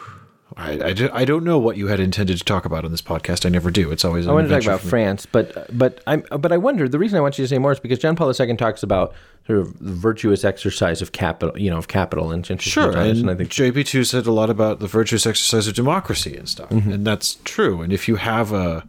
I, 0.59 0.73
I, 0.73 1.11
I 1.13 1.25
don't 1.27 1.45
know 1.45 1.59
what 1.59 1.77
you 1.77 1.89
had 1.89 2.01
intended 2.01 2.39
to 2.39 2.45
talk 2.45 2.65
about 2.65 2.85
on 2.87 2.91
this 2.91 3.03
podcast. 3.03 3.45
I 3.45 3.51
never 3.51 3.71
do. 3.71 3.91
It's 3.93 4.05
always 4.07 4.27
I 4.27 4.33
want 4.33 4.49
to 4.49 4.55
talk 4.55 4.65
about 4.65 4.81
France, 4.81 5.27
but 5.27 5.67
but 5.77 6.01
I 6.07 6.17
but 6.17 6.51
I 6.51 6.57
wonder. 6.57 6.89
The 6.89 6.99
reason 6.99 7.19
I 7.19 7.21
want 7.21 7.37
you 7.39 7.45
to 7.45 7.49
say 7.49 7.59
more 7.59 7.73
is 7.73 7.81
because 7.81 7.99
John 7.99 8.17
Paul 8.17 8.33
II 8.33 8.57
talks 8.57 8.83
about 8.83 9.13
sort 9.47 9.59
of 9.59 9.79
the 9.79 9.93
virtuous 9.93 10.45
exercise 10.45 11.03
of 11.03 11.13
capital, 11.13 11.59
you 11.59 11.71
know, 11.71 11.77
of 11.77 11.89
capital 11.89 12.33
and 12.33 12.45
Sure, 12.61 12.91
times, 12.93 13.19
and, 13.21 13.29
and 13.29 13.31
I 13.31 13.35
think 13.35 13.51
JP2 13.51 14.07
said 14.07 14.27
a 14.27 14.33
lot 14.33 14.49
about 14.49 14.81
the 14.81 14.87
virtuous 14.87 15.27
exercise 15.27 15.69
of 15.69 15.75
democracy 15.75 16.35
and 16.37 16.49
stuff, 16.49 16.71
Mm-hmm. 16.71 16.91
and 16.93 17.07
that's 17.07 17.37
true. 17.45 17.83
And 17.83 17.93
if 17.93 18.09
you 18.09 18.17
have 18.17 18.53
a 18.53 18.89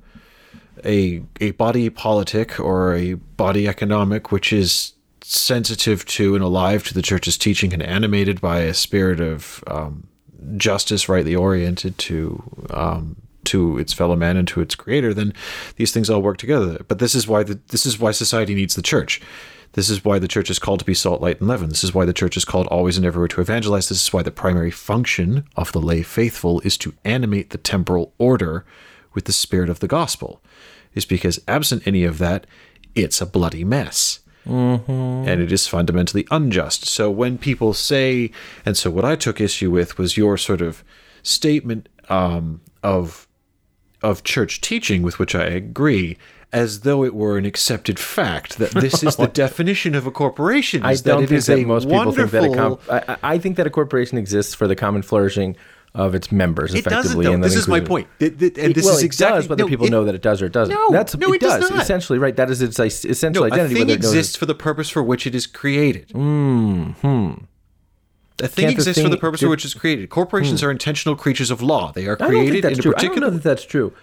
a 0.86 1.22
a 1.42 1.52
body 1.52 1.90
politic 1.90 2.60
or 2.60 2.94
a 2.96 3.16
body 3.16 3.68
economic 3.68 4.32
which 4.32 4.54
is 4.54 4.94
sensitive 5.22 6.06
to 6.06 6.34
and 6.36 6.44
alive 6.44 6.84
to 6.86 6.94
the 6.94 7.02
church's 7.02 7.38
teaching 7.38 7.74
and 7.74 7.84
animated 7.84 8.40
by 8.40 8.60
a 8.62 8.74
spirit 8.74 9.20
of 9.20 9.64
um, 9.68 10.08
justice, 10.58 11.10
rightly 11.10 11.36
oriented 11.36 11.98
to 12.00 12.44
um, 12.70 13.16
to 13.46 13.78
its 13.78 13.94
fellow 13.94 14.16
man 14.16 14.36
and 14.36 14.48
to 14.50 14.60
its 14.60 14.76
creator, 14.76 15.14
then 15.14 15.34
these 15.78 15.92
things 15.94 16.10
all 16.10 16.22
work 16.22 16.38
together. 16.38 16.84
But 16.88 17.00
this 17.00 17.16
is 17.16 17.28
why 17.28 17.44
the, 17.44 17.60
this 17.70 17.86
is 17.86 17.98
why 17.98 18.12
society 18.12 18.54
needs 18.54 18.76
the 18.76 18.82
church. 18.82 19.22
This 19.74 19.90
is 19.90 20.04
why 20.04 20.20
the 20.20 20.28
church 20.28 20.50
is 20.50 20.60
called 20.60 20.80
to 20.80 20.86
be 20.86 20.94
salt, 20.94 21.22
light, 21.22 21.40
and 21.40 21.48
leaven. 21.48 21.70
This 21.70 21.84
is 21.84 21.94
why 21.94 22.06
the 22.06 22.14
church 22.14 22.36
is 22.36 22.46
called 22.46 22.68
always 22.68 22.98
and 22.98 23.06
everywhere 23.06 23.28
to 23.30 23.42
evangelize. 23.42 23.90
This 23.90 24.04
is 24.04 24.14
why 24.14 24.22
the 24.22 24.32
primary 24.32 24.72
function 24.72 25.46
of 25.56 25.72
the 25.72 25.82
lay 25.82 26.02
faithful 26.02 26.62
is 26.62 26.78
to 26.80 26.94
animate 27.06 27.52
the 27.52 27.58
temporal 27.58 28.14
order 28.18 28.66
with 29.14 29.26
the 29.26 29.34
spirit 29.34 29.70
of 29.70 29.80
the 29.80 29.88
gospel. 29.88 30.42
Is 30.94 31.06
because 31.06 31.40
absent 31.48 31.86
any 31.86 32.04
of 32.04 32.18
that, 32.18 32.48
it's 32.96 33.22
a 33.22 33.26
bloody 33.26 33.64
mess 33.64 34.20
and 34.48 35.42
it 35.42 35.52
is 35.52 35.68
fundamentally 35.68 36.26
unjust. 36.32 36.86
So 36.88 37.10
when 37.12 37.38
people 37.38 37.74
say, 37.74 38.32
and 38.66 38.78
so 38.78 38.90
what 38.90 39.06
I 39.06 39.16
took 39.16 39.42
issue 39.42 39.72
with 39.72 39.98
was 39.98 40.18
your 40.18 40.38
sort 40.38 40.62
of 40.62 40.84
statement 41.24 41.90
um, 42.10 42.62
of 42.84 43.28
of 44.02 44.24
church 44.24 44.62
teaching, 44.62 45.02
with 45.02 45.20
which 45.20 45.34
I 45.34 45.46
agree, 45.46 46.18
as 46.54 46.82
though 46.82 47.04
it 47.04 47.14
were 47.16 47.38
an 47.38 47.46
accepted 47.46 48.00
fact 48.00 48.58
that 48.60 48.72
this 48.72 49.04
is 49.04 49.16
the 49.16 49.28
definition 49.46 49.96
of 49.96 50.06
a 50.06 50.12
corporation. 50.12 50.84
I 50.84 50.92
is 50.94 51.04
that 51.04 51.12
don't 51.12 51.24
it 51.24 51.28
think 51.30 51.38
is 51.40 51.46
that 51.48 51.66
most 51.66 51.90
people 51.90 52.12
think 52.12 52.32
that 52.32 52.44
a 52.44 52.50
wonderful- 52.50 52.78
com- 52.78 53.04
I, 53.08 53.14
I 53.14 53.34
I 53.34 53.38
think 53.40 53.58
that 53.58 53.68
a 53.68 53.72
corporation 53.72 54.18
exists 54.18 54.54
for 54.54 54.68
the 54.68 54.76
common 54.76 55.02
flourishing 55.02 55.56
of 55.96 56.14
its 56.14 56.32
members. 56.32 56.74
It 56.76 56.84
doesn't. 56.84 57.00
effectively, 57.00 57.34
and 57.34 57.44
This 57.44 57.56
is 57.56 57.68
my 57.68 57.80
point. 57.80 58.08
Th- 58.20 58.38
th- 58.38 58.58
and 58.58 58.76
this 58.76 58.86
well, 58.86 58.96
is 58.98 59.02
it 59.02 59.06
exactly 59.06 59.38
does, 59.42 59.50
whether 59.50 59.64
no, 59.64 59.68
people 59.70 59.88
it- 59.88 59.90
know 59.92 60.04
that 60.06 60.14
it 60.16 60.22
does 60.22 60.42
or 60.42 60.46
it 60.46 60.52
doesn't. 60.52 60.74
No, 60.74 60.90
That's 60.92 61.16
no, 61.18 61.34
it 61.34 61.42
does 61.42 61.68
does 61.70 61.82
essentially 61.82 62.20
right. 62.20 62.36
That 62.36 62.50
is 62.52 62.62
its 62.62 62.80
essential 62.80 63.44
No, 63.44 63.50
a 63.50 63.52
identity. 63.54 63.74
thing 63.76 63.90
it 63.90 64.02
knows 64.02 64.14
it- 64.14 64.18
exists 64.18 64.36
for 64.36 64.46
the 64.46 64.54
purpose 64.56 64.90
for 64.90 65.02
which 65.02 65.26
it 65.26 65.34
is 65.34 65.48
created. 65.48 66.10
Mm-hmm. 66.10 67.44
A 68.40 68.48
thing 68.48 68.66
Can't 68.66 68.76
the 68.76 68.82
exists 68.82 69.02
for 69.02 69.10
the 69.10 69.18
purpose 69.18 69.40
for 69.42 69.50
which 69.50 69.66
it's 69.66 69.74
created. 69.74 70.10
Corporations 70.12 70.62
are 70.62 70.70
intentional 70.70 71.16
creatures 71.16 71.50
of 71.50 71.64
law. 71.64 71.92
They 71.92 72.06
are 72.06 72.14
I 72.14 72.26
don't 72.26 72.30
think 72.30 72.42
created 72.50 72.64
that's 72.66 72.74
in 72.74 72.80
a 72.80 72.84
true. 72.84 72.94
I 72.96 73.02
don't 73.08 73.20
know 73.20 73.30
that 73.32 73.42
that's 73.42 73.64
true. 73.66 73.94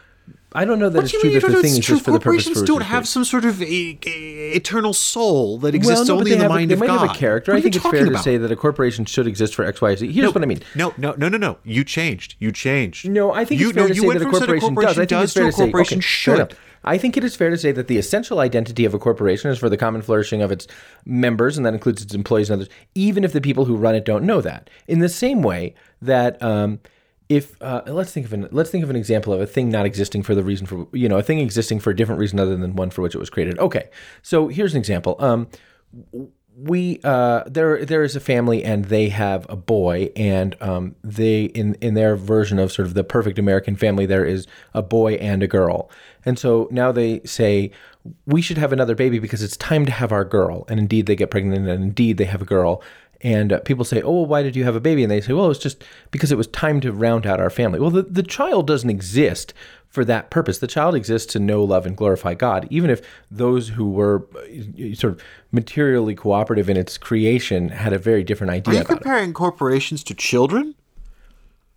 I 0.57 0.65
don't 0.65 0.79
know 0.79 0.89
that 0.89 0.99
What 0.99 1.05
it's 1.05 1.13
true 1.13 1.31
mean 1.31 1.41
that 1.41 1.49
the 1.49 1.63
thing 1.63 1.77
it's 1.77 1.85
true? 1.85 1.99
for 1.99 2.13
the 2.13 2.21
purpose 2.21 2.45
Corporations 2.45 2.63
don't 2.63 2.83
have 2.83 3.09
some 3.09 3.25
sort 3.25 3.45
of 3.45 3.61
a, 3.61 3.65
a- 4.07 4.53
eternal 4.55 4.93
soul 4.93 5.59
that 5.59 5.75
exists 5.75 6.09
well, 6.09 6.19
no, 6.19 6.21
only 6.21 6.33
in 6.33 6.39
the 6.39 6.45
have 6.45 6.51
a- 6.53 6.55
mind 6.55 6.71
they 6.71 6.75
of 6.75 6.81
might 6.81 6.87
God. 6.87 7.01
have 7.09 7.11
a 7.17 7.19
character. 7.19 7.53
What 7.53 7.59
I 7.59 7.61
think 7.63 7.75
it's 7.75 7.83
fair 7.83 7.93
talking 8.05 8.13
to 8.13 8.19
say 8.21 8.37
that 8.37 8.53
a 8.53 8.57
corporation 8.57 9.05
should 9.05 9.27
exist 9.27 9.55
for 9.57 9.65
X, 9.65 9.81
Y, 9.81 9.97
Z. 9.97 10.13
Here's 10.13 10.25
no, 10.25 10.31
what 10.31 10.43
I 10.43 10.47
mean. 10.47 10.63
No, 10.77 10.95
no, 10.97 11.15
no, 11.19 11.29
no, 11.29 11.39
no. 11.39 11.59
You 11.65 11.83
changed. 11.83 12.37
You 12.39 12.53
changed. 12.53 13.09
No, 13.09 13.33
I 13.33 13.45
think 13.45 13.61
you, 13.61 13.71
it's 13.71 13.77
fair 13.77 13.89
no, 13.89 13.95
to 13.95 14.01
say 14.01 14.09
that 14.13 14.23
a 14.23 14.31
corporation, 14.31 14.75
does. 14.75 14.91
I 14.91 14.95
think 15.01 15.09
does 15.09 15.25
it's 15.25 15.33
fair 15.35 15.47
to 15.47 15.53
say 15.53 15.63
corporation 15.65 15.99
okay, 15.99 16.03
should. 16.07 16.57
I 16.85 16.99
think 16.99 17.17
it 17.17 17.25
is 17.25 17.35
fair 17.35 17.51
to 17.51 17.57
say 17.57 17.73
that 17.73 17.89
the 17.89 17.97
essential 17.97 18.39
identity 18.41 18.85
of 18.85 18.93
a 18.95 18.99
corporation 18.99 19.51
is 19.51 19.59
for 19.59 19.71
the 19.71 19.77
common 19.79 20.03
flourishing 20.03 20.43
of 20.43 20.53
its 20.53 20.67
members, 21.07 21.57
and 21.57 21.65
that 21.65 21.73
includes 21.75 22.03
its 22.03 22.15
employees 22.15 22.51
and 22.51 22.61
others, 22.61 22.73
even 22.95 23.25
if 23.25 23.33
the 23.33 23.41
people 23.41 23.65
who 23.65 23.75
run 23.75 23.95
it 23.95 24.05
don't 24.05 24.25
know 24.25 24.41
that. 24.43 24.69
In 24.87 24.99
the 24.99 25.09
same 25.09 25.43
way 25.43 25.75
that 26.03 26.41
um, 26.43 26.79
if 27.29 27.61
uh, 27.63 27.83
let's 27.87 28.13
think 28.13 28.27
of 28.27 28.33
an 28.33 28.49
let's 28.51 28.71
think 28.71 28.85
of 28.85 28.91
an 28.91 28.97
example 28.97 29.33
of 29.33 29.41
a 29.41 29.47
thing 29.47 29.71
not 29.71 29.87
existing 29.87 30.23
for 30.23 30.35
the 30.35 30.43
reason 30.43 30.67
for 30.67 30.87
you 30.93 31.09
know 31.09 31.19
a 31.19 31.23
thing 31.23 31.39
existing 31.39 31.81
for 31.81 31.91
a 31.91 31.97
different 31.97 32.19
reason 32.19 32.39
other 32.39 32.57
than 32.57 32.77
one 32.77 32.91
for 32.91 33.03
which 33.03 33.15
it 33.15 33.19
was 33.19 33.31
created. 33.31 33.59
Okay, 33.59 33.89
so 34.23 34.49
here's 34.49 34.75
an 34.75 34.79
example. 34.79 35.17
Um, 35.19 35.49
we 36.57 37.01
uh 37.03 37.43
there 37.47 37.85
there 37.85 38.05
is 38.05 38.15
a 38.15 38.21
family 38.21 38.63
and 38.63 38.85
they 38.85 39.09
have 39.09 39.45
a 39.49 39.57
boy 39.57 40.09
and 40.15 40.57
um 40.61 40.95
they 41.03 41.45
in 41.47 41.75
in 41.81 41.95
their 41.95 42.15
version 42.15 42.61
of 42.61 42.71
sort 42.71 42.87
of 42.87 42.95
the 42.95 43.03
perfect 43.03 43.41
american 43.41 43.75
family 43.75 44.07
there 44.07 44.25
is 44.25 44.47
a 44.73 44.81
boy 44.81 45.15
and 45.15 45.43
a 45.43 45.49
girl 45.49 45.91
and 46.25 46.39
so 46.39 46.69
now 46.71 46.93
they 46.93 47.21
say 47.25 47.73
we 48.27 48.41
should 48.41 48.59
have 48.59 48.73
another 48.73 48.95
baby 48.95 49.19
because 49.19 49.43
it's 49.43 49.57
time 49.57 49.85
to 49.85 49.91
have 49.91 50.13
our 50.13 50.25
girl 50.25 50.65
and 50.69 50.79
indeed 50.79 51.07
they 51.07 51.17
get 51.17 51.31
pregnant 51.31 51.67
and 51.67 51.83
indeed 51.83 52.19
they 52.19 52.25
have 52.25 52.43
a 52.43 52.47
girl 52.47 52.81
and 53.25 53.53
uh, 53.55 53.61
people 53.61 53.85
say, 53.85 54.03
"Oh, 54.03 54.13
well, 54.13 54.27
why 54.27 54.43
did 54.43 54.55
you 54.55 54.63
have 54.65 54.77
a 54.77 54.81
baby?" 54.81 55.03
And 55.03 55.11
they 55.11 55.21
say, 55.21 55.33
"Well, 55.33 55.51
it's 55.51 55.59
just 55.59 55.83
because 56.13 56.31
it 56.31 56.37
was 56.37 56.47
time 56.49 56.81
to 56.83 56.93
round 56.93 57.27
out 57.27 57.41
our 57.41 57.51
family." 57.51 57.81
Well, 57.81 57.91
the, 57.91 58.03
the 58.03 58.23
child 58.23 58.67
doesn't 58.69 58.91
exist 58.91 59.55
for 59.89 60.05
that 60.05 60.29
purpose. 60.31 60.59
The 60.59 60.67
child 60.67 60.95
exists 60.95 61.33
to 61.33 61.41
know, 61.41 61.65
love, 61.65 61.87
and 61.87 61.97
glorify 61.97 62.35
God. 62.35 62.69
Even 62.71 62.91
if 62.91 63.01
those 63.31 63.71
who 63.71 63.91
were 63.91 64.27
uh, 64.37 64.95
sort 64.95 65.15
of 65.15 65.23
materially 65.53 66.15
cooperative 66.15 66.69
in 66.69 66.77
its 66.77 66.99
creation 66.99 67.71
had 67.71 67.93
a 67.93 67.99
very 67.99 68.23
different 68.23 68.51
Are 68.51 68.55
idea 68.57 68.75
you 68.75 68.81
about 68.83 68.91
it. 68.93 69.01
comparing 69.03 69.33
corporations 69.33 70.05
to 70.05 70.15
children? 70.15 70.75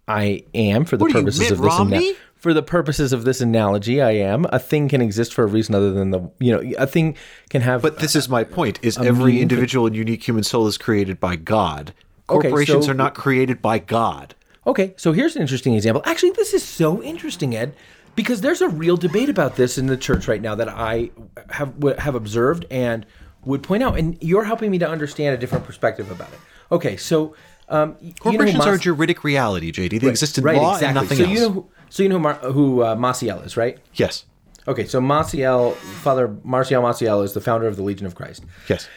I 0.09 0.43
am 0.53 0.85
for 0.85 0.97
the 0.97 1.03
What 1.03 1.15
are 1.15 1.19
you, 1.19 1.23
purposes 1.25 1.39
Mitt 1.41 1.51
of 1.51 1.57
this 1.59 1.65
Romney? 1.65 2.13
For 2.37 2.53
the 2.53 2.61
purposes 2.61 3.13
of 3.13 3.25
this 3.25 3.41
analogy. 3.41 4.01
I 4.01 4.11
am 4.11 4.45
a 4.49 4.59
thing 4.59 4.87
can 4.89 5.01
exist 5.01 5.33
for 5.33 5.43
a 5.43 5.47
reason 5.47 5.75
other 5.75 5.91
than 5.91 6.11
the 6.11 6.29
you 6.39 6.51
know 6.51 6.73
a 6.77 6.87
thing 6.87 7.15
can 7.49 7.61
have. 7.61 7.81
But 7.81 7.99
this 7.99 8.15
is 8.15 8.29
my 8.29 8.43
point: 8.43 8.79
is 8.81 8.97
every 8.97 9.41
individual 9.41 9.87
and 9.87 9.95
unique 9.95 10.27
human 10.27 10.43
soul 10.43 10.67
is 10.67 10.77
created 10.77 11.19
by 11.19 11.35
God. 11.35 11.93
Okay, 12.29 12.49
Corporations 12.49 12.85
so- 12.85 12.91
are 12.91 12.95
not 12.95 13.15
created 13.15 13.61
by 13.61 13.79
God. 13.79 14.35
Okay, 14.65 14.93
so 14.97 15.13
here's 15.13 15.35
an 15.35 15.41
interesting 15.41 15.75
example. 15.75 16.01
Actually, 16.05 16.31
this 16.31 16.53
is 16.53 16.61
so 16.61 17.01
interesting, 17.01 17.55
Ed, 17.55 17.73
because 18.17 18.41
there's 18.41 18.59
a 18.59 18.67
real 18.67 18.97
debate 18.97 19.29
about 19.29 19.55
this 19.55 19.77
in 19.77 19.87
the 19.87 19.95
church 19.95 20.27
right 20.27 20.41
now 20.41 20.55
that 20.55 20.67
I 20.67 21.11
have 21.51 21.73
have 21.99 22.15
observed 22.15 22.65
and 22.69 23.05
would 23.45 23.63
point 23.63 23.81
out, 23.81 23.97
and 23.97 24.17
you're 24.21 24.43
helping 24.43 24.69
me 24.69 24.77
to 24.79 24.87
understand 24.87 25.33
a 25.33 25.37
different 25.37 25.65
perspective 25.65 26.11
about 26.11 26.33
it. 26.33 26.39
Okay, 26.69 26.97
so 26.97 27.33
um, 27.69 27.91
y- 27.91 27.97
you 28.01 28.07
know 28.09 28.13
Corporations 28.19 28.57
Mas- 28.59 28.67
are 28.67 28.77
juridic 28.77 29.23
reality, 29.23 29.71
JD. 29.71 29.99
They 30.01 30.07
exist 30.09 30.37
in 30.37 30.43
law 30.43 30.77
and 30.77 30.95
nothing 30.95 31.17
so 31.17 31.23
else. 31.25 31.33
you 31.33 31.39
know 31.41 31.49
who, 31.51 31.69
so 31.89 32.03
you 32.03 32.09
know 32.09 32.15
who, 32.15 32.21
Mar- 32.21 32.51
who 32.51 32.81
uh, 32.83 32.95
Maciel 32.95 33.45
is, 33.45 33.57
right? 33.57 33.77
yes. 33.93 34.25
Okay, 34.67 34.85
so 34.85 34.99
Maciel, 34.99 35.75
Father 35.75 36.35
Marcial 36.43 36.81
Maciel, 36.83 37.23
is 37.23 37.31
the 37.33 37.39
founder 37.39 37.67
of 37.67 37.77
the 37.77 37.83
Legion 37.83 38.05
of 38.05 38.15
Christ, 38.15 38.43
Yes. 38.67 38.89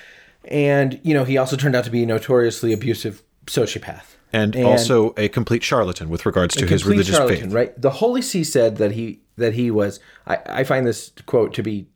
and 0.44 1.00
you 1.04 1.14
know 1.14 1.24
he 1.24 1.38
also 1.38 1.56
turned 1.56 1.76
out 1.76 1.84
to 1.84 1.90
be 1.90 2.02
a 2.02 2.06
notoriously 2.06 2.72
abusive 2.72 3.22
sociopath. 3.46 4.16
And, 4.32 4.54
also 4.56 5.12
a 5.16 5.28
complete 5.28 5.64
charlatan 5.64 6.08
with 6.08 6.24
regards 6.24 6.54
to 6.56 6.64
his 6.66 6.84
religious 6.86 7.16
charlatan, 7.16 7.46
faith. 7.46 7.52
right? 7.52 7.80
The 7.80 7.90
Holy 7.90 8.22
See 8.22 8.44
said 8.44 8.76
that 8.76 8.92
he 8.92 9.20
that 9.36 9.54
he 9.54 9.70
was. 9.72 9.98
I, 10.26 10.38
I 10.46 10.64
find 10.64 10.86
this 10.86 11.10
quote 11.26 11.52
to 11.54 11.62
be 11.64 11.88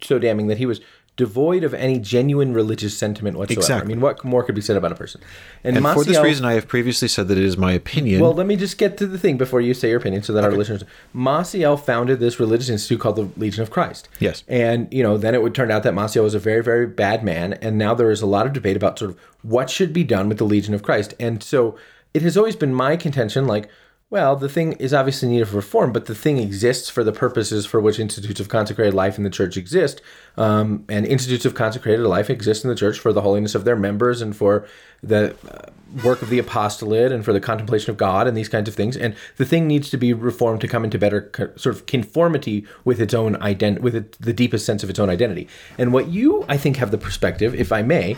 so 0.00 0.18
damning 0.20 0.46
that 0.46 0.58
he 0.58 0.66
was 0.66 0.80
devoid 1.16 1.64
of 1.64 1.74
any 1.74 1.98
genuine 1.98 2.54
religious 2.54 2.96
sentiment 2.96 3.36
whatsoever. 3.36 3.60
Exactly. 3.60 3.92
I 3.92 3.94
mean, 3.94 4.00
what 4.00 4.24
more 4.24 4.42
could 4.42 4.54
be 4.54 4.60
said 4.60 4.76
about 4.76 4.92
a 4.92 4.94
person? 4.94 5.20
And 5.62 5.76
for 5.78 6.02
this 6.02 6.18
reason, 6.18 6.46
I 6.46 6.54
have 6.54 6.66
previously 6.66 7.08
said 7.08 7.28
that 7.28 7.36
it 7.36 7.44
is 7.44 7.58
my 7.58 7.72
opinion. 7.72 8.22
well, 8.22 8.32
let 8.32 8.46
me 8.46 8.56
just 8.56 8.78
get 8.78 8.96
to 8.98 9.06
the 9.06 9.18
thing 9.18 9.36
before 9.36 9.60
you 9.60 9.74
say 9.74 9.90
your 9.90 9.98
opinion, 9.98 10.22
so 10.22 10.32
that 10.32 10.44
our 10.44 10.52
listeners. 10.52 10.82
Maciel 11.14 11.78
founded 11.78 12.20
this 12.20 12.40
religious 12.40 12.68
institute 12.68 13.00
called 13.00 13.16
the 13.16 13.28
Legion 13.38 13.62
of 13.62 13.70
Christ. 13.70 14.08
Yes. 14.18 14.44
and 14.48 14.92
you 14.92 15.02
know, 15.02 15.18
then 15.18 15.34
it 15.34 15.42
would 15.42 15.54
turn 15.54 15.70
out 15.70 15.82
that 15.82 15.94
Maciel 15.94 16.22
was 16.22 16.34
a 16.34 16.38
very, 16.38 16.62
very 16.62 16.86
bad 16.86 17.22
man, 17.22 17.54
and 17.54 17.76
now 17.76 17.94
there 17.94 18.10
is 18.10 18.22
a 18.22 18.26
lot 18.26 18.46
of 18.46 18.52
debate 18.52 18.76
about 18.76 18.98
sort 18.98 19.10
of 19.10 19.18
what 19.42 19.68
should 19.68 19.92
be 19.92 20.04
done 20.04 20.28
with 20.28 20.38
the 20.38 20.44
Legion 20.44 20.74
of 20.74 20.82
Christ. 20.82 21.14
And 21.20 21.42
so, 21.42 21.76
it 22.14 22.22
has 22.22 22.36
always 22.36 22.56
been 22.56 22.74
my 22.74 22.96
contention, 22.96 23.46
like, 23.46 23.68
well, 24.10 24.34
the 24.34 24.48
thing 24.48 24.72
is 24.72 24.92
obviously 24.92 25.28
in 25.28 25.34
need 25.34 25.42
of 25.42 25.54
reform, 25.54 25.92
but 25.92 26.06
the 26.06 26.16
thing 26.16 26.38
exists 26.38 26.90
for 26.90 27.04
the 27.04 27.12
purposes 27.12 27.64
for 27.64 27.80
which 27.80 28.00
institutes 28.00 28.40
of 28.40 28.48
consecrated 28.48 28.92
life 28.92 29.16
in 29.16 29.22
the 29.22 29.30
church 29.30 29.56
exist. 29.56 30.02
Um, 30.36 30.84
and 30.88 31.06
institutes 31.06 31.44
of 31.44 31.54
consecrated 31.54 32.06
life 32.06 32.30
exist 32.30 32.64
in 32.64 32.70
the 32.70 32.76
church 32.76 32.98
for 32.98 33.12
the 33.12 33.20
holiness 33.20 33.54
of 33.54 33.64
their 33.64 33.76
members 33.76 34.22
and 34.22 34.34
for 34.34 34.66
the 35.02 35.34
uh, 35.50 35.70
work 36.04 36.22
of 36.22 36.30
the 36.30 36.38
apostolate 36.38 37.10
and 37.10 37.24
for 37.24 37.32
the 37.32 37.40
contemplation 37.40 37.90
of 37.90 37.96
God 37.96 38.26
and 38.26 38.36
these 38.36 38.48
kinds 38.48 38.68
of 38.68 38.74
things. 38.74 38.96
And 38.96 39.14
the 39.36 39.44
thing 39.44 39.66
needs 39.66 39.90
to 39.90 39.96
be 39.96 40.12
reformed 40.12 40.60
to 40.60 40.68
come 40.68 40.84
into 40.84 40.98
better 40.98 41.22
co- 41.22 41.50
sort 41.56 41.74
of 41.74 41.86
conformity 41.86 42.64
with 42.84 43.00
its 43.00 43.12
own 43.12 43.34
ident- 43.36 43.80
with 43.80 43.94
it, 43.94 44.12
the 44.20 44.32
deepest 44.32 44.64
sense 44.64 44.82
of 44.82 44.90
its 44.90 44.98
own 44.98 45.10
identity. 45.10 45.48
And 45.78 45.92
what 45.92 46.08
you, 46.08 46.44
I 46.48 46.56
think, 46.56 46.76
have 46.76 46.90
the 46.90 46.98
perspective, 46.98 47.54
if 47.54 47.72
I 47.72 47.82
may, 47.82 48.16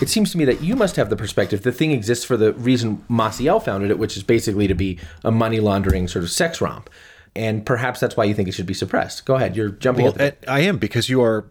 it 0.00 0.08
seems 0.08 0.32
to 0.32 0.38
me 0.38 0.44
that 0.46 0.62
you 0.62 0.74
must 0.74 0.96
have 0.96 1.10
the 1.10 1.16
perspective 1.16 1.62
the 1.62 1.70
thing 1.70 1.92
exists 1.92 2.24
for 2.24 2.36
the 2.36 2.52
reason 2.54 3.04
Maciel 3.08 3.62
founded 3.62 3.90
it, 3.90 3.98
which 3.98 4.16
is 4.16 4.24
basically 4.24 4.66
to 4.66 4.74
be 4.74 4.98
a 5.22 5.30
money 5.30 5.60
laundering 5.60 6.08
sort 6.08 6.24
of 6.24 6.30
sex 6.30 6.60
romp. 6.60 6.90
And 7.34 7.64
perhaps 7.64 7.98
that's 8.00 8.16
why 8.16 8.24
you 8.24 8.34
think 8.34 8.48
it 8.48 8.52
should 8.52 8.66
be 8.66 8.74
suppressed. 8.74 9.24
Go 9.24 9.36
ahead, 9.36 9.56
you're 9.56 9.70
jumping 9.70 10.04
Well, 10.04 10.12
the. 10.12 10.36
I 10.46 10.60
am 10.60 10.78
because 10.78 11.08
you 11.08 11.22
are 11.22 11.46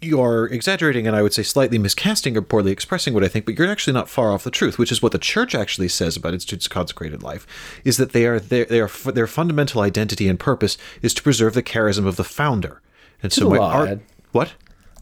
you 0.00 0.18
are 0.22 0.46
exaggerating 0.46 1.06
and 1.06 1.14
I 1.14 1.20
would 1.20 1.34
say 1.34 1.42
slightly 1.42 1.78
miscasting 1.78 2.34
or 2.34 2.40
poorly 2.40 2.72
expressing 2.72 3.12
what 3.12 3.22
I 3.22 3.28
think, 3.28 3.44
but 3.44 3.58
you're 3.58 3.68
actually 3.70 3.92
not 3.92 4.08
far 4.08 4.32
off 4.32 4.44
the 4.44 4.50
truth, 4.50 4.78
which 4.78 4.90
is 4.90 5.02
what 5.02 5.12
the 5.12 5.18
church 5.18 5.54
actually 5.54 5.88
says 5.88 6.16
about 6.16 6.32
institutes 6.32 6.64
of 6.64 6.72
consecrated 6.72 7.22
life, 7.22 7.46
is 7.84 7.98
that 7.98 8.12
they 8.12 8.24
are 8.26 8.40
their 8.40 8.64
they 8.64 8.80
are 8.80 8.88
their 8.88 9.26
fundamental 9.26 9.82
identity 9.82 10.26
and 10.26 10.40
purpose 10.40 10.78
is 11.02 11.12
to 11.14 11.22
preserve 11.22 11.52
the 11.52 11.62
charism 11.62 12.06
of 12.06 12.16
the 12.16 12.24
founder. 12.24 12.80
And 13.22 13.30
so 13.30 13.44
the 13.44 13.50
my 13.50 13.58
law, 13.58 13.72
art, 13.72 13.88
Ed. 13.90 14.00
what? 14.32 14.54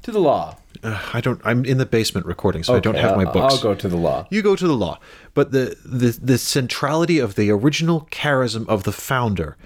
To 0.03 0.11
the 0.11 0.19
law. 0.21 0.57
Uh, 0.83 1.01
I 1.13 1.21
don't. 1.21 1.41
I'm 1.45 1.65
in 1.65 1.79
the 1.79 1.87
basement 1.87 2.27
recording, 2.27 2.63
so 2.65 2.75
I 2.75 2.81
don't 2.81 2.95
Okay, 2.97 3.03
have 3.07 3.17
my 3.17 3.25
I'll- 3.25 3.33
books. 3.33 3.55
I'll 3.55 3.63
go 3.63 3.75
to 3.77 3.89
the 3.89 3.97
law. 3.97 4.27
You 4.31 4.43
go 4.43 4.57
to 4.57 4.67
the 4.67 4.75
law, 4.77 4.99
but 5.35 5.53
the 5.53 5.77
the 5.85 6.19
the 6.21 6.39
centrality 6.39 7.19
of 7.21 7.35
the 7.37 7.51
original 7.51 8.09
charism 8.11 8.69
of 8.69 8.83
the 8.85 8.93
founder 8.93 9.57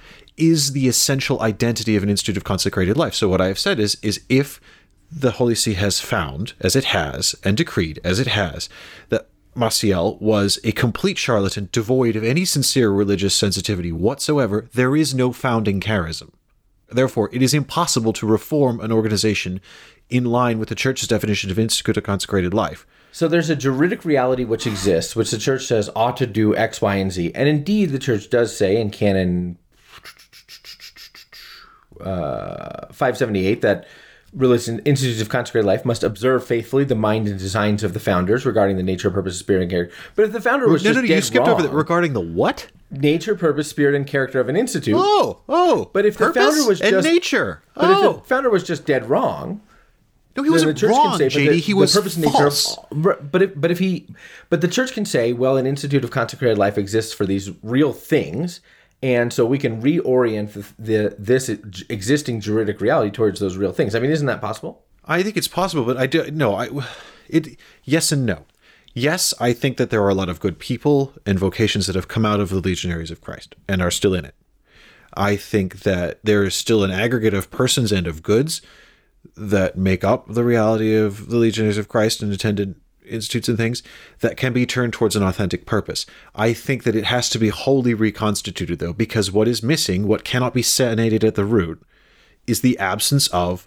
is 0.43 0.72
the 0.72 0.88
essential 0.88 1.40
identity 1.40 1.95
of 1.95 2.03
an 2.03 2.11
institute 2.11 2.36
of 2.36 2.43
consecrated 2.43 2.97
life. 2.97 3.14
So 3.14 3.28
what 3.28 3.40
I 3.40 3.47
have 3.47 3.61
said 3.61 3.78
is 3.78 3.97
is 4.03 4.20
if 4.28 4.61
the 5.09 5.32
Holy 5.32 5.55
See 5.55 5.74
has 5.74 6.01
found, 6.01 6.55
as 6.61 6.74
it 6.74 6.86
has, 6.86 7.36
and 7.45 7.57
decreed, 7.57 8.01
as 8.03 8.18
it 8.18 8.26
has, 8.26 8.68
that 9.11 9.28
Maciel 9.55 10.20
was 10.20 10.59
a 10.64 10.72
complete 10.72 11.16
charlatan, 11.16 11.68
devoid 11.70 12.16
of 12.16 12.24
any 12.24 12.45
sincere 12.45 12.90
religious 12.90 13.36
sensitivity 13.36 13.93
whatsoever, 13.93 14.68
there 14.72 14.97
is 14.97 15.14
no 15.14 15.32
founding 15.32 15.80
charism. 15.80 16.30
Therefore, 16.90 17.30
it 17.32 17.43
is 17.43 17.55
impossible 17.55 18.12
to 18.14 18.26
reform 18.26 18.80
an 18.80 18.90
organization 18.90 19.61
in 20.11 20.24
line 20.24 20.59
with 20.59 20.70
the 20.70 20.74
church's 20.74 21.09
definition 21.09 21.51
of 21.51 21.59
institute 21.59 21.97
of 21.97 22.03
consecrated 22.03 22.53
life. 22.53 22.84
So 23.12 23.28
there's 23.28 23.51
a 23.51 23.57
juridic 23.57 24.05
reality 24.05 24.45
which 24.45 24.66
exists, 24.66 25.14
which 25.14 25.30
the 25.30 25.38
church 25.38 25.66
says 25.66 25.90
ought 25.95 26.16
to 26.16 26.26
do 26.26 26.57
X, 26.57 26.80
Y, 26.80 26.97
and 26.97 27.12
Z. 27.12 27.32
And 27.34 27.49
indeed, 27.49 27.90
the 27.90 27.99
church 27.99 28.28
does 28.30 28.57
say 28.57 28.80
in 28.80 28.90
Canon 28.90 29.59
uh, 32.05 32.86
578 32.92 33.62
that 33.62 33.86
religion 34.34 34.80
institutes 34.86 35.20
of 35.20 35.28
consecrated 35.28 35.66
life 35.66 35.84
must 35.84 36.03
observe 36.03 36.46
faithfully 36.46 36.84
the 36.84 36.94
mind 36.94 37.28
and 37.28 37.38
designs 37.38 37.82
of 37.84 37.92
the 37.92 38.00
founders 38.00 38.46
regarding 38.46 38.76
the 38.78 38.82
nature, 38.82 39.11
purpose, 39.11 39.38
spirit, 39.38 39.61
and 39.62 39.70
character. 39.70 39.94
But 40.16 40.24
if 40.26 40.32
the 40.32 40.40
founder 40.40 40.68
was 40.68 40.82
No, 40.82 40.90
just 40.90 40.96
no, 40.96 41.03
no, 41.03 41.09
dead 41.09 41.14
you 41.16 41.20
skipped 41.22 41.46
wrong, 41.46 41.55
over 41.61 41.62
that 41.68 41.74
regarding 41.74 42.12
the 42.14 42.20
what? 42.20 42.68
nature, 42.90 43.34
purpose, 43.34 43.68
spirit, 43.68 43.94
and 43.94 44.07
character 44.07 44.40
of 44.40 44.48
an 44.48 44.57
institute. 44.57 44.94
Oh, 44.98 45.40
oh. 45.48 45.90
But 45.92 46.07
if 46.07 46.16
the 46.18 46.32
founder 46.32 46.66
was 46.66 46.78
just. 46.80 47.07
nature. 47.07 47.62
But 47.74 47.84
oh, 47.84 48.11
if 48.11 48.22
the 48.22 48.28
founder 48.28 48.50
was 48.50 48.64
just 48.64 48.84
dead 48.86 49.09
wrong, 49.09 49.61
no, 50.36 50.42
he 50.42 50.48
wasn't 50.50 50.78
the 50.80 50.88
wrong, 50.88 51.18
say, 51.18 51.26
JD. 51.28 51.48
the, 51.50 51.57
he 51.59 51.72
the 51.72 51.78
was 51.78 51.94
purpose 51.94 52.16
and 52.16 52.24
nature 52.24 52.38
false. 52.38 52.78
of- 52.90 53.30
but 53.30 53.42
if, 53.42 53.53
but 53.61 53.70
if 53.70 53.78
he, 53.78 54.07
but 54.48 54.62
the 54.62 54.68
church 54.68 54.92
can 54.92 55.05
say, 55.05 55.34
well, 55.34 55.59
an 55.59 55.66
institute 55.66 56.05
of 56.05 56.11
consecrated 56.11 56.57
life 56.57 56.78
exists 56.78 57.12
for 57.12 57.26
these 57.26 57.50
real 57.62 57.92
things, 57.92 58.61
and 59.03 59.32
so 59.32 59.44
we 59.44 59.59
can 59.59 59.82
reorient 59.82 60.53
the, 60.53 60.64
the 60.78 61.16
this 61.18 61.48
existing 61.48 62.40
juridic 62.40 62.80
reality 62.80 63.11
towards 63.11 63.40
those 63.40 63.57
real 63.57 63.72
things. 63.72 63.94
I 63.94 64.00
mean, 64.00 64.11
isn't 64.11 64.26
that 64.26 64.40
possible? 64.40 64.84
I 65.05 65.22
think 65.22 65.36
it's 65.36 65.48
possible, 65.48 65.84
but 65.84 65.96
I 65.96 66.07
do 66.07 66.30
no. 66.30 66.55
I 66.55 66.68
it 67.28 67.59
yes 67.84 68.12
and 68.12 68.24
no. 68.24 68.44
Yes, 68.94 69.32
I 69.40 69.55
think 69.55 69.78
that 69.78 69.88
there 69.88 70.03
are 70.03 70.11
a 70.11 70.14
lot 70.14 70.28
of 70.28 70.38
good 70.38 70.59
people 70.59 71.14
and 71.24 71.38
vocations 71.38 71.86
that 71.86 71.96
have 71.96 72.09
come 72.09 72.26
out 72.26 72.40
of 72.40 72.50
the 72.50 72.61
Legionaries 72.61 73.11
of 73.11 73.22
Christ 73.22 73.55
and 73.66 73.80
are 73.80 73.90
still 73.90 74.14
in 74.14 74.26
it. 74.26 74.34
I 75.14 75.36
think 75.36 75.80
that 75.80 76.20
there 76.22 76.44
is 76.44 76.55
still 76.55 76.84
an 76.84 76.90
aggregate 76.90 77.32
of 77.32 77.50
persons 77.50 77.90
and 77.90 78.07
of 78.07 78.22
goods 78.22 78.61
that 79.34 79.78
make 79.78 80.05
up 80.05 80.26
the 80.28 80.44
reality 80.44 80.94
of 80.94 81.28
the 81.28 81.36
Legionaries 81.38 81.78
of 81.78 81.88
Christ 81.88 82.22
and 82.22 82.32
attended 82.32 82.74
institutes 83.07 83.48
and 83.48 83.59
things 83.59 83.82
that 84.20 84.36
can 84.36 84.53
be 84.53 84.66
turned 84.66 84.92
towards 84.92 85.16
an 85.16 85.22
authentic 85.22 85.66
purpose. 85.66 86.07
I 86.34 86.53
think 86.53 86.84
that 86.84 86.96
it 86.96 87.05
has 87.05 87.28
to 87.30 87.38
be 87.38 87.48
wholly 87.48 87.94
reconstituted 87.94 88.78
though, 88.78 88.92
because 88.92 89.32
what 89.32 89.48
is 89.48 89.62
missing, 89.62 90.07
what 90.07 90.24
cannot 90.24 90.55
be 90.55 90.62
sanated 90.62 91.24
at 91.24 91.34
the 91.34 91.44
root, 91.44 91.82
is 92.46 92.61
the 92.61 92.78
absence 92.78 93.28
of 93.28 93.66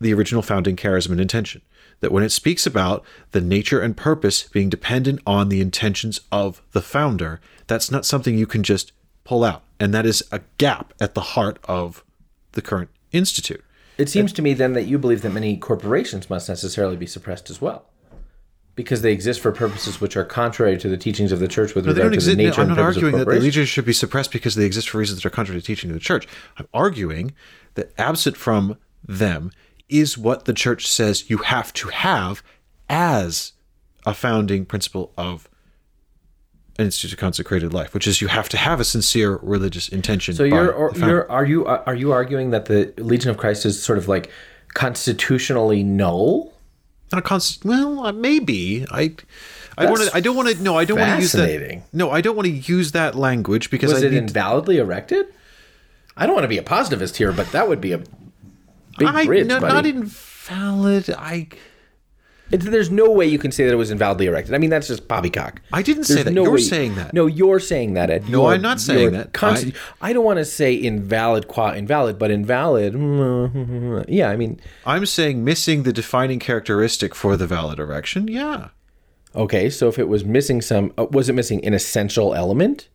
the 0.00 0.12
original 0.12 0.42
founding 0.42 0.76
charism 0.76 1.10
and 1.10 1.20
intention. 1.20 1.62
That 2.00 2.12
when 2.12 2.24
it 2.24 2.32
speaks 2.32 2.66
about 2.66 3.04
the 3.30 3.40
nature 3.40 3.80
and 3.80 3.96
purpose 3.96 4.44
being 4.48 4.68
dependent 4.68 5.20
on 5.26 5.48
the 5.48 5.60
intentions 5.60 6.20
of 6.30 6.60
the 6.72 6.82
founder, 6.82 7.40
that's 7.66 7.90
not 7.90 8.04
something 8.04 8.36
you 8.36 8.46
can 8.46 8.62
just 8.62 8.92
pull 9.24 9.44
out. 9.44 9.62
And 9.80 9.94
that 9.94 10.04
is 10.04 10.22
a 10.30 10.40
gap 10.58 10.92
at 11.00 11.14
the 11.14 11.20
heart 11.20 11.58
of 11.64 12.04
the 12.52 12.62
current 12.62 12.90
institute. 13.12 13.64
It 13.96 14.08
seems 14.08 14.32
to 14.34 14.42
me 14.42 14.54
then 14.54 14.72
that 14.72 14.84
you 14.84 14.98
believe 14.98 15.22
that 15.22 15.30
many 15.30 15.56
corporations 15.56 16.28
must 16.28 16.48
necessarily 16.48 16.96
be 16.96 17.06
suppressed 17.06 17.48
as 17.48 17.60
well. 17.60 17.86
Because 18.76 19.02
they 19.02 19.12
exist 19.12 19.40
for 19.40 19.52
purposes 19.52 20.00
which 20.00 20.16
are 20.16 20.24
contrary 20.24 20.76
to 20.78 20.88
the 20.88 20.96
teachings 20.96 21.30
of 21.30 21.38
the 21.38 21.46
church 21.46 21.74
with 21.74 21.84
They 21.84 21.92
regard 21.92 22.06
to 22.06 22.10
the 22.10 22.14
exist. 22.14 22.36
nature 22.36 22.60
I'm 22.60 22.68
and 22.68 22.76
not 22.76 22.82
arguing 22.82 23.14
of 23.14 23.20
that 23.20 23.28
the 23.28 23.40
legions 23.40 23.68
should 23.68 23.84
be 23.84 23.92
suppressed 23.92 24.32
because 24.32 24.56
they 24.56 24.64
exist 24.64 24.88
for 24.88 24.98
reasons 24.98 25.22
that 25.22 25.26
are 25.26 25.30
contrary 25.30 25.60
to 25.60 25.62
the 25.62 25.66
teaching 25.66 25.90
of 25.90 25.94
the 25.94 26.00
church. 26.00 26.26
I'm 26.56 26.66
arguing 26.74 27.34
that 27.74 27.92
absent 27.98 28.36
from 28.36 28.76
them 29.06 29.52
is 29.88 30.18
what 30.18 30.44
the 30.44 30.52
church 30.52 30.88
says 30.88 31.30
you 31.30 31.38
have 31.38 31.72
to 31.74 31.88
have 31.88 32.42
as 32.88 33.52
a 34.06 34.14
founding 34.14 34.64
principle 34.66 35.12
of 35.16 35.48
an 36.78 36.86
institute 36.86 37.12
of 37.12 37.18
consecrated 37.18 37.72
life, 37.72 37.94
which 37.94 38.06
is 38.06 38.20
you 38.20 38.28
have 38.28 38.48
to 38.48 38.56
have 38.56 38.80
a 38.80 38.84
sincere 38.84 39.38
religious 39.42 39.88
intention. 39.88 40.34
So 40.34 40.44
you're, 40.44 40.72
or, 40.72 40.92
the 40.92 41.06
you're 41.06 41.30
are 41.30 41.44
you 41.44 41.66
are 41.66 41.94
you 41.94 42.12
arguing 42.12 42.50
that 42.50 42.66
the 42.66 42.92
Legion 42.98 43.30
of 43.30 43.36
Christ 43.36 43.64
is 43.64 43.80
sort 43.80 43.98
of 43.98 44.08
like 44.08 44.30
constitutionally 44.74 45.82
null? 45.84 46.53
Not 47.12 47.18
a 47.18 47.22
const- 47.22 47.64
well, 47.64 48.06
uh, 48.06 48.12
maybe 48.12 48.86
I. 48.90 49.14
I 49.76 49.86
want 49.86 50.02
to. 50.02 50.10
I 50.14 50.20
don't 50.20 50.36
want 50.36 50.48
to. 50.48 50.62
No, 50.62 50.76
I 50.76 50.84
don't 50.84 50.98
want 50.98 51.16
to 51.16 51.20
use 51.20 51.32
that. 51.32 51.82
No, 51.92 52.10
I 52.10 52.20
don't 52.20 52.36
want 52.36 52.46
to 52.46 52.52
use 52.52 52.92
that 52.92 53.14
language 53.16 53.70
because 53.70 53.92
Was 53.92 54.02
I 54.04 54.06
it 54.06 54.12
invalidly 54.12 54.76
erected? 54.76 55.26
I 56.16 56.26
don't 56.26 56.34
want 56.34 56.44
to 56.44 56.48
be 56.48 56.58
a 56.58 56.62
positivist 56.62 57.16
here, 57.16 57.32
but 57.32 57.50
that 57.52 57.68
would 57.68 57.80
be 57.80 57.92
a 57.92 57.98
big 57.98 59.08
I, 59.08 59.26
bridge, 59.26 59.46
no, 59.48 59.60
buddy. 59.60 59.72
not 59.72 59.86
invalid. 59.86 61.10
I 61.10 61.48
It's, 62.50 62.64
there's 62.66 62.90
no 62.90 63.10
way 63.10 63.26
you 63.26 63.38
can 63.38 63.50
say 63.50 63.64
that 63.64 63.72
it 63.72 63.76
was 63.76 63.90
invalidly 63.90 64.26
erected. 64.26 64.54
I 64.54 64.58
mean, 64.58 64.70
that's 64.70 64.86
just 64.88 65.08
poppycock. 65.08 65.60
I 65.72 65.82
didn't 65.82 66.04
say 66.04 66.22
that. 66.22 66.30
no 66.32 66.42
You're 66.44 66.52
way- 66.52 66.60
saying 66.60 66.94
that. 66.96 67.14
No, 67.14 67.26
you're 67.26 67.58
saying 67.58 67.94
that, 67.94 68.10
Ed. 68.10 68.28
No, 68.28 68.42
You're- 68.42 68.54
I'm 68.56 68.62
not 68.62 68.80
saying 68.80 69.12
that. 69.12 69.30
I, 70.00 70.12
don't 70.12 70.24
want 70.24 70.38
to 70.38 70.44
say 70.44 70.74
invalid 70.74 71.48
qua 71.48 71.72
invalid, 71.72 72.18
but 72.18 72.30
invalid. 72.30 72.94
Yeah, 74.08 74.28
I 74.30 74.36
mean, 74.36 74.60
I'm 74.86 75.06
saying 75.06 75.42
missing 75.44 75.82
the 75.84 75.92
defining 75.92 76.38
characteristic 76.38 77.14
for 77.14 77.36
the 77.36 77.46
valid 77.46 77.78
erection. 77.78 78.28
Yeah. 78.28 78.68
okay. 79.34 79.70
So 79.70 79.88
if 79.88 79.98
it 79.98 80.08
was 80.08 80.24
missing 80.24 80.60
some, 80.60 80.92
uh, 80.98 81.06
was 81.10 81.28
it 81.28 81.32
missing 81.32 81.64
an 81.64 81.74
essential 81.74 82.34
element? 82.34 82.88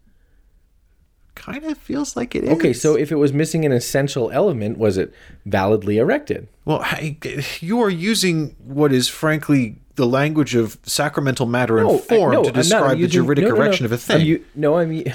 Kind 1.40 1.64
of 1.66 1.78
feels 1.78 2.16
like 2.16 2.36
it 2.36 2.44
is. 2.44 2.50
Okay, 2.52 2.74
so 2.74 2.96
if 2.96 3.12
it 3.12 3.16
was 3.16 3.32
missing 3.34 3.64
an 3.66 3.72
essential 3.72 4.30
element, 4.32 4.78
was 4.78 4.98
it 4.98 5.14
validly 5.46 5.98
erected? 5.98 6.48
Well, 6.66 6.82
I, 6.84 7.18
you 7.62 7.80
are 7.82 7.90
using 7.90 8.56
what 8.64 8.92
is 8.94 9.08
frankly 9.08 9.78
the 9.96 10.06
language 10.06 10.54
of 10.54 10.78
sacramental 10.84 11.46
matter 11.46 11.78
and 11.80 11.90
I- 11.90 11.98
form 11.98 12.34
no, 12.34 12.44
to 12.44 12.52
describe 12.52 12.92
the 12.92 12.98
using- 12.98 13.24
juridic 13.24 13.44
no, 13.46 13.50
no, 13.52 13.56
no. 13.56 13.62
erection 13.64 13.86
of 13.86 13.92
a 13.92 13.96
I'm 13.96 14.00
thing. 14.00 14.26
u- 14.28 14.46
no, 14.54 14.78
I'm 14.78 14.92
u- 14.92 15.06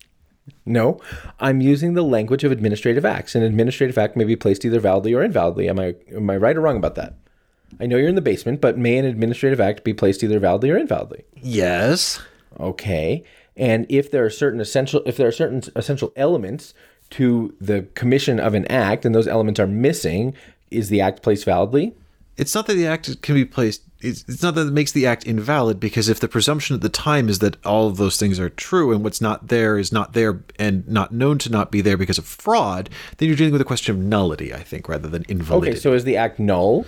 no, 0.66 1.00
I'm 1.38 1.60
using 1.60 1.94
the 1.94 2.02
language 2.02 2.44
of 2.44 2.50
administrative 2.52 3.04
acts. 3.04 3.34
An 3.34 3.42
administrative 3.42 3.98
act 3.98 4.16
may 4.16 4.24
be 4.24 4.36
placed 4.36 4.64
either 4.64 4.80
validly 4.80 5.12
or 5.14 5.22
invalidly. 5.26 5.68
Am 5.68 5.78
I 5.78 5.94
am 6.14 6.28
I 6.30 6.36
right 6.36 6.56
or 6.56 6.60
wrong 6.62 6.76
about 6.78 6.94
that? 6.96 7.14
I 7.80 7.86
know 7.86 7.96
you're 7.98 8.08
in 8.08 8.14
the 8.14 8.22
basement, 8.22 8.60
but 8.62 8.78
may 8.78 8.96
an 8.96 9.04
administrative 9.04 9.60
act 9.60 9.84
be 9.84 9.92
placed 9.92 10.22
either 10.24 10.38
validly 10.38 10.70
or 10.70 10.78
invalidly? 10.78 11.24
yes. 11.36 12.20
Okay. 12.58 13.22
And 13.58 13.84
if 13.88 14.10
there 14.10 14.24
are 14.24 14.30
certain 14.30 14.60
essential 14.60 15.02
if 15.04 15.16
there 15.16 15.28
are 15.28 15.32
certain 15.32 15.62
essential 15.76 16.12
elements 16.16 16.72
to 17.10 17.54
the 17.60 17.82
commission 17.94 18.38
of 18.38 18.54
an 18.54 18.66
act 18.66 19.04
and 19.04 19.14
those 19.14 19.28
elements 19.28 19.58
are 19.58 19.66
missing, 19.66 20.34
is 20.70 20.88
the 20.88 21.00
act 21.00 21.22
placed 21.22 21.44
validly? 21.44 21.94
It's 22.36 22.54
not 22.54 22.68
that 22.68 22.74
the 22.74 22.86
act 22.86 23.20
can 23.20 23.34
be 23.34 23.44
placed. 23.44 23.82
It's, 24.00 24.24
it's 24.28 24.44
not 24.44 24.54
that 24.54 24.68
it 24.68 24.72
makes 24.72 24.92
the 24.92 25.06
act 25.06 25.26
invalid 25.26 25.80
because 25.80 26.08
if 26.08 26.20
the 26.20 26.28
presumption 26.28 26.76
at 26.76 26.82
the 26.82 26.88
time 26.88 27.28
is 27.28 27.40
that 27.40 27.56
all 27.66 27.88
of 27.88 27.96
those 27.96 28.16
things 28.16 28.38
are 28.38 28.48
true 28.48 28.92
and 28.92 29.02
what's 29.02 29.20
not 29.20 29.48
there 29.48 29.76
is 29.76 29.90
not 29.90 30.12
there 30.12 30.44
and 30.56 30.86
not 30.86 31.10
known 31.10 31.38
to 31.38 31.50
not 31.50 31.72
be 31.72 31.80
there 31.80 31.96
because 31.96 32.16
of 32.16 32.24
fraud, 32.24 32.90
then 33.16 33.26
you're 33.26 33.36
dealing 33.36 33.52
with 33.52 33.60
a 33.60 33.64
question 33.64 33.96
of 33.96 34.00
nullity, 34.00 34.54
I 34.54 34.62
think, 34.62 34.88
rather 34.88 35.08
than 35.08 35.24
invalidity. 35.28 35.72
Okay, 35.72 35.80
so 35.80 35.94
is 35.94 36.04
the 36.04 36.16
act 36.16 36.38
null? 36.38 36.86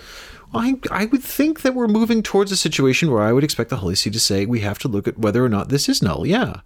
I, 0.53 0.79
I 0.89 1.05
would 1.05 1.23
think 1.23 1.61
that 1.61 1.75
we're 1.75 1.87
moving 1.87 2.23
towards 2.23 2.51
a 2.51 2.57
situation 2.57 3.11
where 3.11 3.21
I 3.21 3.31
would 3.31 3.43
expect 3.43 3.69
the 3.69 3.77
Holy 3.77 3.95
See 3.95 4.09
to 4.09 4.19
say 4.19 4.45
we 4.45 4.59
have 4.61 4.79
to 4.79 4.87
look 4.87 5.07
at 5.07 5.17
whether 5.17 5.43
or 5.43 5.49
not 5.49 5.69
this 5.69 5.87
is 5.87 6.01
null. 6.01 6.25
Yeah. 6.25 6.61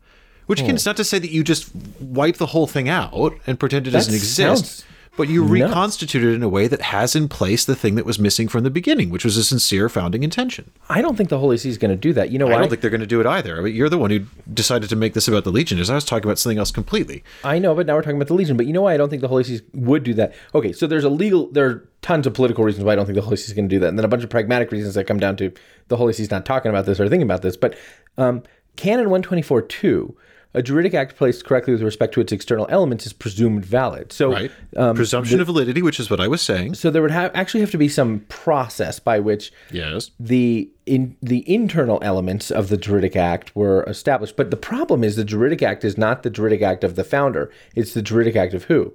Which 0.48 0.60
again, 0.60 0.72
hmm. 0.72 0.76
it's 0.76 0.86
not 0.86 0.98
to 0.98 1.04
say 1.04 1.20
that 1.20 1.32
you 1.32 1.44
just 1.44 1.76
wipe 2.00 2.38
the 2.38 2.48
whole 2.48 2.68
thing 2.68 2.88
out 2.88 3.34
and 3.48 3.60
pretend 3.60 3.88
it 3.88 3.92
doesn't 3.92 4.12
That 4.12 4.18
exist, 4.18 4.66
sounds 4.66 4.86
but 5.18 5.30
you 5.30 5.42
nuts. 5.42 5.52
reconstitute 5.52 6.36
in 6.36 6.44
a 6.44 6.50
way 6.50 6.68
that 6.68 6.82
has 6.82 7.16
in 7.16 7.28
place 7.28 7.66
the 7.66 7.76
thing 7.76 7.96
that 7.96 8.06
was 8.06 8.20
missing 8.20 8.48
from 8.48 8.64
the 8.64 8.70
beginning, 8.70 9.10
which 9.10 9.24
was 9.24 9.38
a 9.38 9.44
sincere 9.44 9.90
founding 9.90 10.24
intention. 10.24 10.72
I 10.90 11.02
don't 11.02 11.16
think 11.16 11.30
the 11.30 11.40
Holy 11.40 11.58
See 11.58 11.70
is 11.70 11.78
going 11.78 11.92
to 11.92 11.98
do 11.98 12.14
that. 12.14 12.32
You 12.32 12.40
know 12.40 12.48
why? 12.48 12.56
I 12.56 12.58
don't 12.60 12.70
think 12.70 12.82
they're 12.82 12.90
going 12.90 13.02
to 13.02 13.08
do 13.08 13.20
it 13.20 13.26
either. 13.26 13.58
I 13.58 13.62
mean, 13.62 13.76
you're 13.76 13.90
the 13.90 13.98
one 13.98 14.12
who 14.12 14.26
decided 14.54 14.90
to 14.90 14.96
make 14.96 15.14
this 15.14 15.28
about 15.28 15.44
the 15.44 15.52
Legion, 15.52 15.80
as 15.80 15.90
I 15.90 15.96
was 15.96 16.06
talking 16.06 16.26
about 16.26 16.40
something 16.40 16.58
else 16.58 16.72
completely. 16.72 17.24
I 17.44 17.60
know, 17.60 17.74
but 17.76 17.88
now 17.88 17.96
we're 17.96 18.02
talking 18.02 18.18
about 18.18 18.28
the 18.28 18.34
Legion. 18.34 18.58
But 18.58 18.66
you 18.66 18.74
know 18.74 18.82
why 18.82 18.94
I 18.94 18.98
don't 18.98 19.10
think 19.10 19.22
the 19.22 19.28
Holy 19.28 19.44
See 19.44 19.62
would 19.74 20.04
do 20.04 20.14
that? 20.16 20.34
Okay, 20.54 20.74
so 20.74 20.88
there's 20.88 21.04
a 21.04 21.10
legal, 21.10 21.52
there 21.52 21.66
are 21.66 21.90
tons 22.02 22.28
of 22.28 22.34
political 22.34 22.64
reasons 22.64 22.84
why 22.84 22.94
I 22.94 22.96
don't 22.96 23.06
think 23.06 23.16
the 23.16 23.22
Holy 23.22 23.38
See 23.38 23.50
is 23.50 23.54
going 23.54 23.70
to 23.70 23.76
do 23.76 23.80
that, 23.80 23.90
and 23.90 23.98
then 23.98 24.06
a 24.06 24.10
bunch 24.10 24.24
of 24.24 24.30
pragmatic 24.30 24.72
reasons 24.72 24.96
that 24.96 25.06
come 25.06 25.20
down 25.20 25.36
to 25.38 25.52
the 25.88 25.98
Holy 25.98 26.14
See's 26.14 26.32
not 26.32 26.46
talking 26.46 26.70
about 26.70 26.86
this 26.86 27.00
or 27.00 27.08
thinking 27.08 27.28
about 27.28 27.42
this. 27.42 27.56
But 27.58 27.78
um, 28.18 28.44
Canon 28.76 29.06
124 29.06 29.62
2, 29.64 30.18
a 30.56 30.64
juridic 30.64 30.94
act 30.94 31.16
placed 31.18 31.46
correctly 31.46 31.74
with 31.74 31.84
respect 31.84 32.14
to 32.16 32.22
its 32.22 32.32
external 32.32 32.66
elements 32.70 33.06
is 33.06 33.14
presumed 33.14 33.66
valid. 33.66 34.12
So, 34.14 34.32
Right? 34.32 34.52
um, 34.78 34.96
Presumption 34.96 35.40
of 35.42 35.46
validity, 35.48 35.82
which 35.82 36.00
is 36.00 36.10
what 36.10 36.20
I 36.20 36.28
was 36.28 36.42
saying. 36.42 36.74
so 36.76 36.90
there 36.90 37.02
would 37.02 37.12
have 37.12 37.30
actually 37.36 37.60
have 37.62 37.72
to 37.72 37.78
be 37.78 37.90
some 37.90 38.22
process 38.30 39.00
by 39.00 39.20
which 39.20 39.52
Yes. 39.72 40.12
the 40.20 40.70
in 40.86 41.16
the 41.22 41.44
internal 41.52 42.00
elements 42.02 42.50
of 42.52 42.70
the 42.70 42.78
juridic 42.78 43.16
act 43.16 43.56
were 43.56 43.84
established. 43.84 44.36
But 44.38 44.50
the 44.52 44.58
problem 44.58 45.04
is 45.04 45.16
the 45.16 45.26
juridic 45.26 45.62
act 45.62 45.84
is 45.84 45.98
not 45.98 46.24
the 46.24 46.30
juridic 46.30 46.62
act 46.62 46.84
of 46.84 46.96
the 46.96 47.04
founder; 47.04 47.52
it's 47.76 47.94
the 47.94 48.02
juridic 48.02 48.36
act 48.36 48.54
of 48.54 48.64
who? 48.66 48.94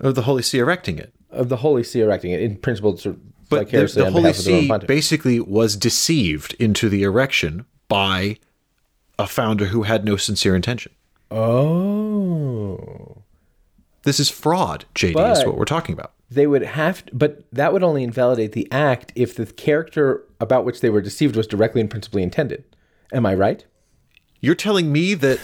Of 0.00 0.14
the 0.14 0.22
Holy 0.22 0.42
See 0.42 0.58
erecting 0.58 0.98
it. 0.98 1.12
of 1.30 1.48
the 1.48 1.56
Holy 1.58 1.82
See 1.84 2.00
erecting 2.00 2.30
it 2.32 2.40
in 2.40 2.56
principle, 2.56 2.92
But 3.48 3.70
the, 3.70 3.86
the 3.86 4.10
Holy 4.10 4.22
behalf 4.22 4.38
of 4.38 4.44
the 4.44 4.52
Roman 4.52 4.80
See 4.80 4.86
basically 4.86 5.40
was 5.40 5.76
deceived 5.76 6.54
into 6.58 6.88
the 6.88 7.02
erection 7.02 7.64
by 7.88 8.36
a 9.18 9.26
founder 9.26 9.66
who 9.66 9.82
had 9.82 10.04
no 10.04 10.16
sincere 10.16 10.54
intention. 10.56 10.92
oh, 11.30 13.22
This 14.04 14.18
is 14.18 14.28
fraud, 14.30 14.84
JD, 14.94 15.32
is 15.32 15.44
what 15.46 15.56
we're 15.56 15.64
talking 15.64 15.92
about. 15.92 16.12
they 16.30 16.46
would 16.46 16.62
have, 16.62 17.04
to, 17.06 17.14
but 17.14 17.44
that 17.52 17.72
would 17.72 17.82
only 17.82 18.02
invalidate 18.02 18.52
the 18.52 18.66
act 18.72 19.12
if 19.14 19.34
the 19.36 19.46
character 19.46 20.24
about 20.40 20.64
which 20.64 20.80
they 20.80 20.90
were 20.90 21.00
deceived 21.02 21.36
was 21.36 21.46
directly 21.46 21.80
and 21.80 21.90
principally 21.90 22.22
intended. 22.22 22.64
Am 23.12 23.26
I 23.26 23.34
right? 23.34 23.64
You're 24.40 24.54
telling 24.56 24.90
me 24.90 25.14
that 25.14 25.38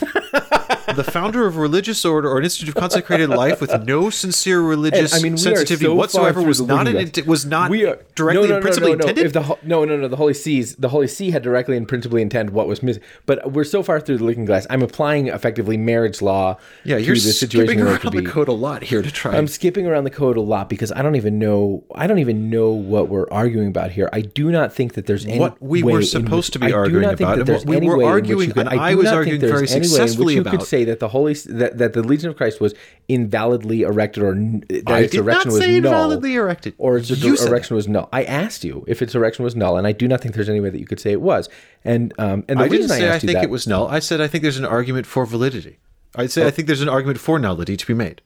the 0.96 1.04
founder 1.04 1.46
of 1.46 1.56
a 1.56 1.60
religious 1.60 2.04
order 2.04 2.28
or 2.28 2.38
an 2.38 2.44
institute 2.44 2.68
of 2.68 2.74
consecrated 2.74 3.28
life 3.28 3.60
with 3.60 3.72
no 3.84 4.10
sincere 4.10 4.60
religious 4.60 5.14
I 5.14 5.20
mean, 5.20 5.36
sensitivity 5.36 5.86
so 5.86 5.94
whatsoever 5.94 6.42
was 6.42 6.60
not 6.60 6.88
an, 6.88 7.10
was 7.26 7.44
not 7.44 7.70
we 7.70 7.84
are 7.86 7.98
directly 8.14 8.42
no, 8.42 8.48
no, 8.48 8.54
and 8.56 8.62
principally 8.62 8.90
no, 8.92 8.96
no, 8.96 9.00
intended. 9.08 9.26
If 9.26 9.32
the 9.32 9.58
no, 9.62 9.84
no, 9.84 9.96
no, 9.96 10.08
the 10.08 10.16
Holy 10.16 10.34
Sees 10.34 10.76
the 10.76 10.88
Holy 10.88 11.08
See 11.08 11.30
had 11.30 11.42
directly 11.42 11.76
and 11.76 11.86
principally 11.86 12.22
intended 12.22 12.54
what 12.54 12.66
was 12.66 12.82
missing. 12.82 13.02
But 13.26 13.52
we're 13.52 13.64
so 13.64 13.82
far 13.82 14.00
through 14.00 14.18
the 14.18 14.24
looking 14.24 14.44
glass. 14.44 14.66
I'm 14.70 14.82
applying 14.82 15.28
effectively 15.28 15.76
marriage 15.76 16.22
law. 16.22 16.56
yeah, 16.84 16.96
to 16.96 17.02
you're 17.02 17.14
the 17.14 17.20
skipping 17.20 17.80
around 17.80 18.00
the 18.12 18.24
code 18.24 18.48
a 18.48 18.52
lot 18.52 18.82
here 18.82 19.02
to 19.02 19.10
try. 19.10 19.36
I'm 19.36 19.48
skipping 19.48 19.86
around 19.86 20.04
the 20.04 20.10
code 20.10 20.36
a 20.36 20.40
lot 20.40 20.68
because 20.68 20.92
I 20.92 21.02
don't 21.02 21.16
even 21.16 21.38
know. 21.38 21.84
I 21.94 22.06
don't 22.06 22.18
even 22.18 22.50
know 22.50 22.70
what 22.70 23.08
we're 23.08 23.30
arguing 23.30 23.68
about 23.68 23.90
here. 23.90 24.08
I 24.12 24.22
do 24.22 24.50
not 24.50 24.72
think 24.72 24.94
that 24.94 25.06
there's 25.06 25.24
any 25.24 25.38
What 25.38 25.60
we 25.62 25.82
were 25.82 26.02
supposed 26.02 26.48
which- 26.48 26.52
to 26.54 26.58
be 26.60 26.66
I 26.66 26.70
do 26.70 26.76
arguing 26.76 27.02
not 27.02 27.18
think 27.18 27.28
about 27.28 27.38
that 27.38 27.46
there's 27.46 27.64
what 27.64 27.70
we 27.70 27.76
any 27.76 27.88
were 27.88 28.04
arguing 28.04 28.52
and 28.56 28.68
I 28.68 28.90
I 28.90 28.94
was 28.94 29.08
arguing 29.08 29.40
very 29.40 29.68
any 29.68 29.70
way 29.70 29.74
in 29.74 29.80
which 29.80 29.88
successfully 29.90 30.36
about- 30.38 30.66
say 30.66 30.77
that 30.84 31.00
the 31.00 31.08
Holy 31.08 31.34
that, 31.34 31.78
that 31.78 31.92
the 31.92 32.02
Legion 32.02 32.30
of 32.30 32.36
Christ 32.36 32.60
was 32.60 32.74
invalidly 33.08 33.80
erected 33.80 34.22
or 34.22 34.34
that 34.34 34.82
I 34.86 35.00
its 35.00 35.12
did 35.12 35.24
not 35.24 35.32
erection 35.32 35.52
was 35.52 35.60
say 35.60 35.80
null, 35.80 36.10
invalidly 36.10 36.34
erected. 36.34 36.74
or 36.78 36.98
its 36.98 37.10
You 37.10 37.36
erection 37.36 37.76
was 37.76 37.88
null. 37.88 38.08
I 38.12 38.24
asked 38.24 38.64
you 38.64 38.84
if 38.86 39.02
its 39.02 39.14
erection 39.14 39.44
was 39.44 39.56
null, 39.56 39.76
and 39.76 39.86
I 39.86 39.92
do 39.92 40.08
not 40.08 40.20
think 40.20 40.34
there's 40.34 40.48
any 40.48 40.60
way 40.60 40.70
that 40.70 40.78
you 40.78 40.86
could 40.86 41.00
say 41.00 41.12
it 41.12 41.20
was. 41.20 41.48
And 41.84 42.12
um, 42.18 42.44
and 42.48 42.58
the 42.60 42.64
I 42.64 42.68
didn't 42.68 42.82
reason 42.82 42.90
I 42.96 42.98
say 42.98 43.08
I 43.10 43.14
you 43.14 43.20
think 43.20 43.32
that, 43.32 43.44
it 43.44 43.50
was 43.50 43.66
null. 43.66 43.88
I 43.88 43.98
said 43.98 44.20
I 44.20 44.28
think 44.28 44.42
there's 44.42 44.58
an 44.58 44.64
argument 44.64 45.06
for 45.06 45.24
validity. 45.26 45.78
I'd 46.14 46.30
say 46.30 46.46
I 46.46 46.50
think 46.50 46.66
there's 46.66 46.82
an 46.82 46.88
argument 46.88 47.18
for 47.20 47.38
nullity 47.38 47.76
to 47.76 47.86
be 47.86 47.94
made. 47.94 48.22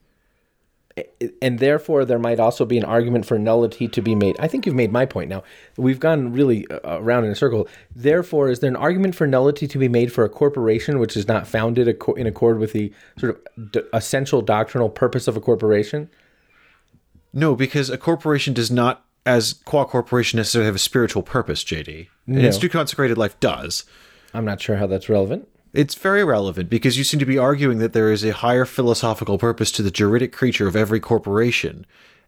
And 1.41 1.57
therefore 1.59 2.05
there 2.05 2.19
might 2.19 2.39
also 2.39 2.65
be 2.65 2.77
an 2.77 2.83
argument 2.85 3.25
for 3.25 3.39
nullity 3.39 3.87
to 3.87 4.01
be 4.01 4.13
made. 4.15 4.35
I 4.39 4.47
think 4.47 4.65
you've 4.65 4.75
made 4.75 4.91
my 4.91 5.05
point 5.05 5.29
now. 5.29 5.43
We've 5.77 5.99
gone 5.99 6.31
really 6.31 6.67
uh, 6.69 6.99
around 6.99 7.25
in 7.25 7.31
a 7.31 7.35
circle. 7.35 7.67
Therefore, 7.95 8.49
is 8.49 8.59
there 8.59 8.69
an 8.69 8.75
argument 8.75 9.15
for 9.15 9.25
nullity 9.25 9.67
to 9.67 9.77
be 9.79 9.87
made 9.87 10.13
for 10.13 10.23
a 10.23 10.29
corporation 10.29 10.99
which 10.99 11.17
is 11.17 11.27
not 11.27 11.47
founded 11.47 11.87
in 12.17 12.27
accord 12.27 12.59
with 12.59 12.73
the 12.73 12.93
sort 13.17 13.35
of 13.57 13.71
d- 13.71 13.81
essential 13.93 14.41
doctrinal 14.41 14.89
purpose 14.89 15.27
of 15.27 15.35
a 15.35 15.41
corporation? 15.41 16.09
No, 17.33 17.55
because 17.55 17.89
a 17.89 17.97
corporation 17.97 18.53
does 18.53 18.69
not, 18.69 19.03
as 19.25 19.53
qua 19.65 19.85
corporation, 19.85 20.37
necessarily 20.37 20.67
have 20.67 20.75
a 20.75 20.79
spiritual 20.79 21.23
purpose. 21.23 21.63
JD, 21.63 22.07
No. 22.27 22.41
institute 22.41 22.69
of 22.69 22.73
consecrated 22.73 23.17
life 23.17 23.39
does. 23.39 23.85
I'm 24.33 24.45
not 24.45 24.61
sure 24.61 24.75
how 24.75 24.85
that's 24.87 25.09
relevant. 25.09 25.47
It's 25.73 25.95
very 25.95 26.23
relevant 26.23 26.69
because 26.69 26.97
you 26.97 27.03
seem 27.03 27.19
to 27.19 27.25
be 27.25 27.37
arguing 27.37 27.79
that 27.79 27.93
there 27.93 28.11
is 28.11 28.23
a 28.23 28.31
higher 28.31 28.65
philosophical 28.65 29.39
purpose 29.39 29.71
to 29.73 29.81
the 29.81 29.91
juridic 29.91 30.31
creature 30.31 30.67
of 30.67 30.75
every 30.75 30.99
corporation. 30.99 31.85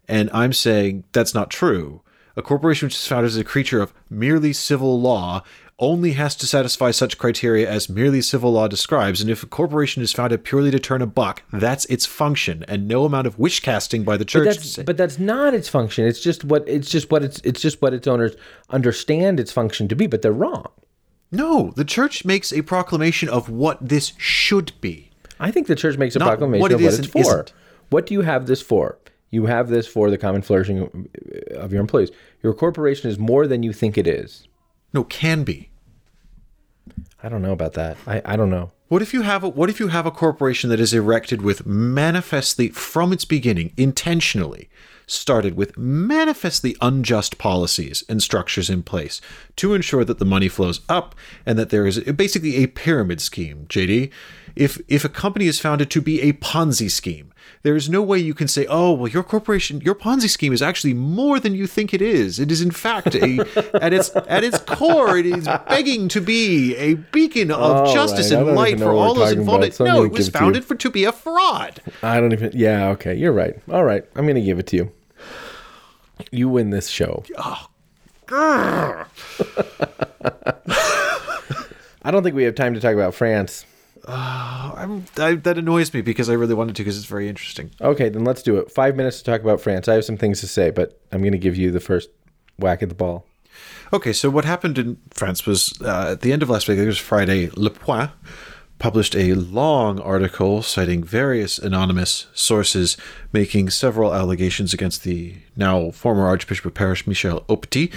And 0.07 0.29
I'm 0.33 0.51
saying 0.51 1.03
that's 1.11 1.33
not 1.33 1.51
true. 1.51 2.01
A 2.35 2.41
corporation 2.41 2.87
which 2.87 2.95
is 2.95 3.07
founded 3.07 3.27
as 3.27 3.37
a 3.37 3.43
creature 3.43 3.81
of 3.81 3.93
merely 4.09 4.51
civil 4.51 4.99
law 4.99 5.43
only 5.77 6.13
has 6.13 6.35
to 6.37 6.47
satisfy 6.47 6.89
such 6.91 7.17
criteria 7.17 7.69
as 7.69 7.89
merely 7.89 8.21
civil 8.21 8.53
law 8.53 8.67
describes. 8.67 9.21
And 9.21 9.29
if 9.29 9.43
a 9.43 9.45
corporation 9.47 10.01
is 10.01 10.13
founded 10.13 10.43
purely 10.43 10.71
to 10.71 10.79
turn 10.79 11.01
a 11.01 11.05
buck, 11.05 11.43
that's 11.51 11.85
its 11.85 12.05
function, 12.05 12.63
and 12.67 12.87
no 12.87 13.05
amount 13.05 13.27
of 13.27 13.37
wish 13.37 13.59
casting 13.59 14.03
by 14.03 14.17
the 14.17 14.25
church. 14.25 14.45
But 14.45 14.55
that's, 14.55 14.77
but 14.77 14.97
that's 14.97 15.19
not 15.19 15.53
its 15.53 15.67
function. 15.67 16.05
It's 16.07 16.21
just 16.21 16.43
what 16.45 16.67
it's 16.67 16.89
just 16.89 17.11
what 17.11 17.23
it's 17.23 17.41
it's 17.43 17.61
just 17.61 17.81
what 17.81 17.93
its 17.93 18.07
owners 18.07 18.35
understand 18.69 19.39
its 19.39 19.51
function 19.51 19.87
to 19.89 19.95
be. 19.95 20.07
But 20.07 20.21
they're 20.21 20.31
wrong. 20.31 20.71
No, 21.31 21.71
the 21.75 21.85
church 21.85 22.25
makes 22.25 22.53
a 22.53 22.61
proclamation 22.61 23.29
of 23.29 23.49
what 23.49 23.77
this 23.87 24.13
should 24.17 24.73
be. 24.81 25.11
I 25.39 25.51
think 25.51 25.67
the 25.67 25.75
church 25.75 25.97
makes 25.97 26.15
a 26.15 26.19
Not 26.19 26.27
proclamation 26.27 26.61
what 26.61 26.71
of 26.71 26.81
what 26.81 26.93
it's 26.93 27.07
for. 27.07 27.19
isn't. 27.19 27.53
What 27.89 28.05
do 28.05 28.13
you 28.13 28.21
have 28.21 28.47
this 28.47 28.61
for? 28.61 28.97
You 29.31 29.47
have 29.47 29.67
this 29.67 29.85
for 29.87 30.09
the 30.09 30.17
common 30.17 30.41
flourishing 30.41 31.09
of 31.55 31.71
your 31.71 31.81
employees. 31.81 32.11
Your 32.41 32.53
corporation 32.53 33.09
is 33.09 33.19
more 33.19 33.47
than 33.47 33.63
you 33.63 33.73
think 33.73 33.97
it 33.97 34.07
is. 34.07 34.47
No, 34.93 35.03
can 35.03 35.43
be. 35.43 35.71
I 37.21 37.27
don't 37.27 37.41
know 37.41 37.51
about 37.51 37.73
that. 37.73 37.97
I, 38.07 38.21
I 38.23 38.35
don't 38.35 38.49
know. 38.49 38.71
What 38.87 39.01
if 39.01 39.13
you 39.13 39.23
have 39.23 39.43
a 39.43 39.49
what 39.49 39.69
if 39.69 39.79
you 39.79 39.87
have 39.87 40.05
a 40.05 40.11
corporation 40.11 40.69
that 40.69 40.79
is 40.79 40.93
erected 40.93 41.41
with 41.41 41.65
manifestly 41.65 42.69
from 42.69 43.11
its 43.11 43.25
beginning 43.25 43.73
intentionally 43.75 44.69
started 45.07 45.55
with 45.55 45.77
manifestly 45.77 46.75
unjust 46.81 47.37
policies 47.37 48.03
and 48.09 48.21
structures 48.21 48.69
in 48.69 48.83
place 48.83 49.21
to 49.55 49.73
ensure 49.73 50.03
that 50.05 50.19
the 50.19 50.25
money 50.25 50.47
flows 50.47 50.81
up 50.89 51.15
and 51.45 51.57
that 51.57 51.69
there 51.69 51.85
is 51.85 51.99
basically 51.99 52.57
a 52.57 52.67
pyramid 52.67 53.21
scheme, 53.21 53.65
JD. 53.69 54.11
If 54.55 54.81
if 54.87 55.03
a 55.03 55.09
company 55.09 55.47
is 55.47 55.59
founded 55.59 55.89
to 55.91 56.01
be 56.01 56.21
a 56.21 56.33
Ponzi 56.33 56.89
scheme, 56.89 57.33
there 57.63 57.75
is 57.75 57.89
no 57.89 58.01
way 58.01 58.17
you 58.19 58.33
can 58.33 58.47
say, 58.47 58.65
"Oh, 58.69 58.93
well, 58.93 59.07
your 59.07 59.23
corporation, 59.23 59.81
your 59.81 59.95
Ponzi 59.95 60.29
scheme 60.29 60.53
is 60.53 60.61
actually 60.61 60.93
more 60.93 61.39
than 61.39 61.53
you 61.55 61.67
think 61.67 61.93
it 61.93 62.01
is. 62.01 62.39
It 62.39 62.51
is 62.51 62.61
in 62.61 62.71
fact 62.71 63.15
a 63.15 63.39
at 63.83 63.91
its 63.93 64.15
at 64.15 64.43
its 64.43 64.59
core, 64.59 65.17
it 65.17 65.25
is 65.25 65.47
begging 65.67 66.07
to 66.09 66.21
be 66.21 66.75
a 66.77 66.93
beacon 66.93 67.51
of 67.51 67.59
All 67.59 67.93
justice 67.93 68.31
right, 68.31 68.39
and 68.41 68.55
light 68.55 68.79
for 68.79 68.91
all 68.93 69.13
those 69.13 69.33
involved." 69.33 69.73
so 69.73 69.83
no, 69.83 70.03
it 70.03 70.11
was 70.11 70.27
it 70.27 70.31
to 70.31 70.37
founded 70.37 70.63
for 70.63 70.75
to 70.75 70.89
be 70.89 71.03
a 71.03 71.11
fraud. 71.11 71.81
I 72.01 72.19
don't 72.19 72.31
even. 72.33 72.51
Yeah, 72.53 72.89
okay, 72.89 73.15
you're 73.15 73.33
right. 73.33 73.55
All 73.71 73.83
right, 73.83 74.05
I'm 74.15 74.25
gonna 74.25 74.41
give 74.41 74.59
it 74.59 74.67
to 74.67 74.77
you. 74.77 74.91
You 76.31 76.47
win 76.47 76.69
this 76.69 76.87
show. 76.87 77.23
Oh, 77.37 77.67
I 82.01 82.11
don't 82.11 82.23
think 82.23 82.35
we 82.35 82.43
have 82.43 82.55
time 82.55 82.73
to 82.73 82.79
talk 82.79 82.93
about 82.93 83.13
France. 83.13 83.65
I'm, 84.07 85.05
I, 85.17 85.35
that 85.35 85.57
annoys 85.57 85.93
me 85.93 86.01
because 86.01 86.29
I 86.29 86.33
really 86.33 86.53
wanted 86.53 86.75
to 86.75 86.83
because 86.83 86.97
it's 86.97 87.07
very 87.07 87.27
interesting. 87.27 87.71
Okay, 87.81 88.09
then 88.09 88.23
let's 88.23 88.43
do 88.43 88.57
it. 88.57 88.71
Five 88.71 88.95
minutes 88.95 89.19
to 89.19 89.23
talk 89.23 89.41
about 89.41 89.61
France. 89.61 89.87
I 89.87 89.95
have 89.95 90.05
some 90.05 90.17
things 90.17 90.41
to 90.41 90.47
say, 90.47 90.69
but 90.69 90.99
I'm 91.11 91.23
gonna 91.23 91.37
give 91.37 91.55
you 91.55 91.71
the 91.71 91.79
first 91.79 92.09
whack 92.59 92.83
at 92.83 92.89
the 92.89 92.95
ball. 92.95 93.25
Okay, 93.93 94.13
so 94.13 94.29
what 94.29 94.45
happened 94.45 94.77
in 94.77 94.97
France 95.11 95.45
was 95.45 95.73
uh, 95.81 96.11
at 96.11 96.21
the 96.21 96.33
end 96.33 96.43
of 96.43 96.49
last 96.49 96.67
week, 96.67 96.75
I 96.75 96.77
think 96.77 96.85
it 96.85 96.89
was 96.89 96.97
Friday, 96.97 97.49
Le 97.55 97.69
Point 97.69 98.11
published 98.77 99.15
a 99.15 99.33
long 99.33 99.99
article 100.01 100.61
citing 100.61 101.03
various 101.03 101.57
anonymous 101.57 102.27
sources 102.33 102.97
making 103.31 103.69
several 103.69 104.13
allegations 104.13 104.73
against 104.73 105.03
the 105.03 105.35
now 105.55 105.91
former 105.91 106.27
Archbishop 106.27 106.65
of 106.65 106.73
Paris, 106.73 107.07
Michel 107.07 107.41
Aupetit. 107.41 107.93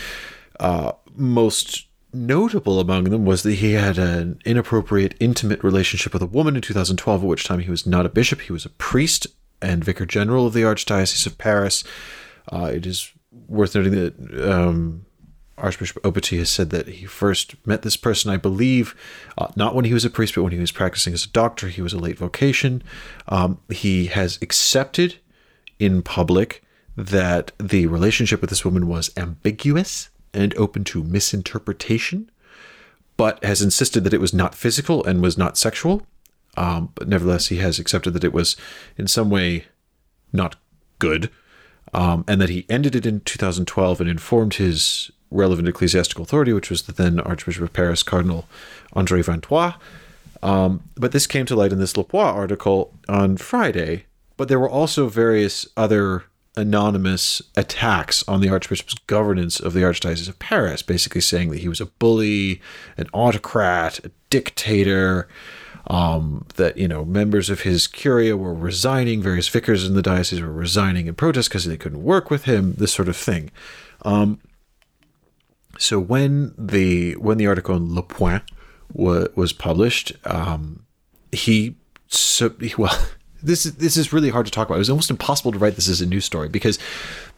Uh, 0.61 0.93
most 1.17 1.88
notable 2.27 2.81
among 2.81 3.05
them 3.05 3.25
was 3.25 3.43
that 3.43 3.55
he 3.55 3.73
had 3.73 3.99
an 3.99 4.41
inappropriate, 4.45 5.15
intimate 5.21 5.63
relationship 5.63 6.13
with 6.13 6.23
a 6.23 6.27
woman 6.27 6.57
in 6.57 6.63
2012, 6.63 7.23
at 7.23 7.27
which 7.27 7.45
time 7.45 7.61
he 7.61 7.71
was 7.71 7.87
not 7.87 8.07
a 8.07 8.11
bishop, 8.11 8.43
he 8.43 8.53
was 8.53 8.65
a 8.65 8.71
priest 8.71 9.27
and 9.61 9.85
vicar 9.85 10.07
general 10.07 10.47
of 10.47 10.53
the 10.53 10.63
Archdiocese 10.63 11.27
of 11.27 11.39
Paris. 11.39 11.85
Uh, 12.53 12.71
it 12.75 12.87
is 12.87 13.13
worth 13.49 13.75
noting 13.75 13.93
that 13.93 14.51
um, 14.51 15.05
Archbishop 15.57 16.03
Aupetit 16.03 16.39
has 16.39 16.51
said 16.51 16.71
that 16.71 16.89
he 16.89 17.07
first 17.07 17.55
met 17.67 17.83
this 17.83 17.97
person, 17.97 18.31
I 18.31 18.37
believe, 18.37 18.95
uh, 19.37 19.49
not 19.57 19.75
when 19.75 19.85
he 19.85 19.95
was 19.95 20.05
a 20.05 20.11
priest, 20.11 20.35
but 20.35 20.43
when 20.43 20.53
he 20.53 20.59
was 20.59 20.73
practicing 20.73 21.13
as 21.13 21.25
a 21.25 21.31
doctor. 21.31 21.69
He 21.69 21.83
was 21.83 21.93
a 21.93 21.99
late 21.99 22.19
vocation. 22.19 22.83
Um, 23.29 23.61
he 23.69 24.07
has 24.07 24.39
accepted 24.41 25.17
in 25.79 26.03
public 26.03 26.63
that 26.97 27.53
the 27.59 27.87
relationship 27.87 28.41
with 28.41 28.51
this 28.51 28.65
woman 28.65 28.89
was 28.89 29.11
ambiguous 29.17 30.11
and 30.33 30.57
open 30.57 30.85
to 30.85 31.03
misinterpretation, 31.05 32.31
but 33.17 33.43
has 33.45 33.63
insisted 33.63 34.05
that 34.05 34.15
it 34.15 34.21
was 34.21 34.35
not 34.35 34.55
physical 34.55 35.05
and 35.05 35.23
was 35.23 35.39
not 35.39 35.59
sexual. 35.59 36.07
Um, 36.57 36.91
but 36.95 37.09
nevertheless, 37.09 37.49
he 37.49 37.59
has 37.59 37.79
accepted 37.79 38.13
that 38.13 38.25
it 38.25 38.33
was 38.33 38.57
in 38.97 39.07
some 39.07 39.31
way 39.31 39.67
not 40.33 40.57
good, 40.99 41.31
um, 41.95 42.25
and 42.27 42.41
that 42.41 42.49
he 42.49 42.67
ended 42.69 42.95
it 42.95 43.07
in 43.07 43.21
2012 43.21 44.01
and 44.01 44.11
informed 44.11 44.55
his 44.55 45.11
relevant 45.31 45.69
ecclesiastical 45.69 46.25
authority, 46.25 46.53
which 46.53 46.71
was 46.71 46.83
the 46.83 46.93
then 46.93 47.21
Archbishop 47.21 47.63
of 47.63 47.73
Paris, 47.73 48.03
Cardinal 48.03 48.47
Andre 48.93 49.23
Vingt-Trois. 49.23 49.75
Um, 50.43 50.83
but 50.97 51.13
this 51.13 51.27
came 51.27 51.47
to 51.47 51.57
light 51.57 51.73
in 51.73 51.79
this 51.79 51.97
Le 51.97 52.05
Point 52.05 52.37
article 52.37 52.95
on 53.09 53.37
Friday. 53.37 54.07
But 54.37 54.49
there 54.49 54.61
were 54.61 54.71
also 54.71 55.09
various 55.09 55.67
other 55.77 56.25
anonymous 56.59 57.41
attacks 57.57 58.27
on 58.27 58.41
the 58.41 58.49
Archbishop's 58.49 58.95
governance 59.07 59.61
of 59.61 59.73
the 59.73 59.81
Archdiocese 59.81 60.29
of 60.29 60.39
Paris, 60.39 60.83
basically 60.83 61.21
saying 61.21 61.51
that 61.51 61.61
he 61.61 61.69
was 61.69 61.81
a 61.81 61.87
bully, 61.87 62.61
an 62.97 63.07
autocrat, 63.13 64.05
a 64.05 64.11
dictator, 64.29 65.29
um, 65.87 66.45
that 66.57 66.77
you 66.77 66.89
know 66.89 67.05
members 67.05 67.49
of 67.49 67.61
his 67.61 67.87
curia 67.87 68.37
were 68.37 68.53
resigning, 68.53 69.23
various 69.23 69.49
vicars 69.49 69.87
in 69.87 69.95
the 69.95 70.03
diocese 70.03 70.41
were 70.41 70.53
resigning 70.53 71.07
in 71.07 71.15
protest 71.15 71.49
because 71.49 71.65
they 71.65 71.77
couldn't 71.77 72.03
work 72.03 72.31
with 72.31 72.45
him, 72.45 72.75
this 72.75 72.93
sort 72.93 73.09
of 73.09 73.17
thing. 73.17 73.51
Um, 74.03 74.41
so 75.79 76.01
when 76.01 76.55
the 76.59 77.13
when 77.17 77.39
the 77.39 77.47
article 77.47 77.77
in 77.77 77.95
Le 77.95 78.03
Point 78.03 78.43
wa- 78.93 79.29
was 79.37 79.53
published, 79.53 80.13
um, 80.25 80.85
he 81.31 81.77
so 82.09 82.55
well. 82.77 82.99
This 83.43 83.67
is 83.67 83.75
this 83.77 83.97
is 83.97 84.13
really 84.13 84.31
hard 84.31 84.47
to 84.47 84.53
talk 84.53 84.69
about. 84.69 84.77
It 84.77 84.79
was 84.79 84.91
almost 84.91 85.11
impossible 85.11 85.53
to 85.53 85.59
write 85.59 85.77
this 85.77 85.89
as 85.89 86.01
a 86.01 86.07
news 86.07 86.25
story 86.25 86.49
because 86.49 86.79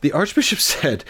the 0.01 0.13
archbishop 0.13 0.59
said 0.61 1.05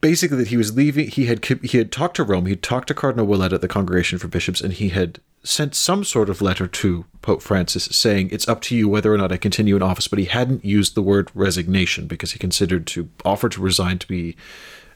basically 0.00 0.36
that 0.38 0.48
he 0.48 0.56
was 0.56 0.76
leaving 0.76 1.08
he 1.08 1.26
had 1.26 1.44
he 1.44 1.78
had 1.78 1.92
talked 1.92 2.16
to 2.16 2.24
Rome, 2.24 2.46
he'd 2.46 2.62
talked 2.62 2.88
to 2.88 2.94
Cardinal 2.94 3.26
Ouellet 3.26 3.52
at 3.52 3.60
the 3.60 3.68
Congregation 3.68 4.18
for 4.18 4.28
Bishops 4.28 4.60
and 4.60 4.72
he 4.72 4.90
had 4.90 5.20
sent 5.44 5.76
some 5.76 6.02
sort 6.02 6.28
of 6.28 6.42
letter 6.42 6.66
to 6.66 7.04
Pope 7.22 7.40
Francis 7.40 7.84
saying 7.84 8.28
it's 8.32 8.48
up 8.48 8.60
to 8.62 8.76
you 8.76 8.88
whether 8.88 9.14
or 9.14 9.18
not 9.18 9.30
I 9.30 9.36
continue 9.36 9.76
in 9.76 9.82
office, 9.82 10.08
but 10.08 10.18
he 10.18 10.24
hadn't 10.24 10.64
used 10.64 10.94
the 10.94 11.02
word 11.02 11.30
resignation 11.34 12.08
because 12.08 12.32
he 12.32 12.38
considered 12.38 12.86
to 12.88 13.08
offer 13.24 13.48
to 13.48 13.60
resign 13.60 13.98
to 13.98 14.08
be 14.08 14.36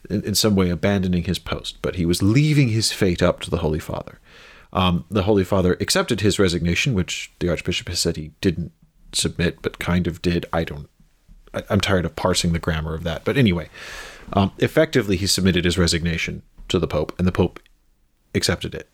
in, 0.08 0.24
in 0.24 0.34
some 0.34 0.56
way 0.56 0.70
abandoning 0.70 1.24
his 1.24 1.38
post, 1.38 1.78
but 1.82 1.96
he 1.96 2.04
was 2.04 2.22
leaving 2.22 2.68
his 2.68 2.90
fate 2.90 3.22
up 3.22 3.40
to 3.40 3.50
the 3.50 3.58
Holy 3.58 3.78
Father. 3.78 4.18
Um, 4.72 5.04
the 5.10 5.22
Holy 5.22 5.44
Father 5.44 5.76
accepted 5.80 6.20
his 6.20 6.38
resignation, 6.38 6.94
which 6.94 7.32
the 7.38 7.48
Archbishop 7.48 7.88
has 7.88 8.00
said 8.00 8.16
he 8.16 8.32
didn't 8.40 8.72
submit, 9.12 9.62
but 9.62 9.78
kind 9.78 10.06
of 10.06 10.22
did. 10.22 10.46
I 10.52 10.64
don't. 10.64 10.88
I, 11.54 11.62
I'm 11.70 11.80
tired 11.80 12.04
of 12.04 12.16
parsing 12.16 12.52
the 12.52 12.58
grammar 12.58 12.94
of 12.94 13.04
that, 13.04 13.24
but 13.24 13.36
anyway, 13.36 13.68
um, 14.32 14.52
effectively 14.58 15.16
he 15.16 15.26
submitted 15.26 15.64
his 15.64 15.78
resignation 15.78 16.42
to 16.68 16.78
the 16.78 16.86
Pope, 16.86 17.14
and 17.18 17.26
the 17.26 17.32
Pope 17.32 17.60
accepted 18.34 18.74
it 18.74 18.88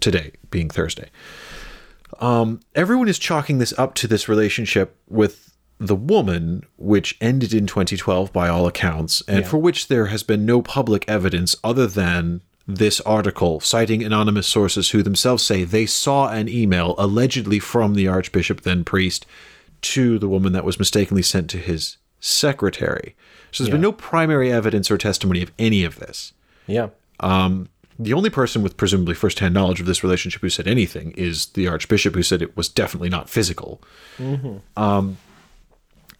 today, 0.00 0.32
being 0.50 0.70
Thursday. 0.70 1.10
Um, 2.18 2.60
everyone 2.74 3.08
is 3.08 3.18
chalking 3.18 3.58
this 3.58 3.78
up 3.78 3.94
to 3.96 4.08
this 4.08 4.28
relationship 4.28 4.96
with 5.08 5.50
the 5.78 5.96
woman, 5.96 6.64
which 6.76 7.16
ended 7.20 7.54
in 7.54 7.66
2012 7.66 8.32
by 8.32 8.48
all 8.48 8.66
accounts, 8.66 9.22
and 9.26 9.46
for 9.46 9.56
which 9.56 9.88
there 9.88 10.06
has 10.06 10.22
been 10.22 10.44
no 10.44 10.60
public 10.60 11.08
evidence 11.08 11.56
other 11.64 11.86
than 11.86 12.42
this 12.66 13.00
article 13.00 13.60
citing 13.60 14.02
anonymous 14.02 14.46
sources 14.46 14.90
who 14.90 15.02
themselves 15.02 15.42
say 15.42 15.64
they 15.64 15.86
saw 15.86 16.28
an 16.28 16.48
email 16.48 16.94
allegedly 16.98 17.58
from 17.58 17.94
the 17.94 18.06
archbishop, 18.06 18.60
then 18.60 18.84
priest, 18.84 19.26
to 19.82 20.18
the 20.18 20.28
woman 20.28 20.52
that 20.52 20.64
was 20.64 20.78
mistakenly 20.78 21.22
sent 21.22 21.50
to 21.50 21.58
his 21.58 21.96
secretary. 22.20 23.14
So 23.52 23.64
there's 23.64 23.72
been 23.72 23.80
no 23.80 23.92
primary 23.92 24.52
evidence 24.52 24.90
or 24.90 24.98
testimony 24.98 25.42
of 25.42 25.50
any 25.58 25.84
of 25.84 25.96
this. 25.98 26.32
Yeah. 26.66 26.90
The 27.98 28.14
only 28.14 28.30
person 28.30 28.62
with 28.62 28.76
presumably 28.76 29.14
firsthand 29.14 29.52
knowledge 29.52 29.80
of 29.80 29.86
this 29.86 30.02
relationship 30.02 30.40
who 30.40 30.48
said 30.48 30.66
anything 30.66 31.12
is 31.12 31.46
the 31.46 31.68
archbishop, 31.68 32.14
who 32.14 32.22
said 32.22 32.40
it 32.40 32.56
was 32.56 32.68
definitely 32.68 33.10
not 33.10 33.28
physical. 33.28 33.82
Um, 34.76 35.18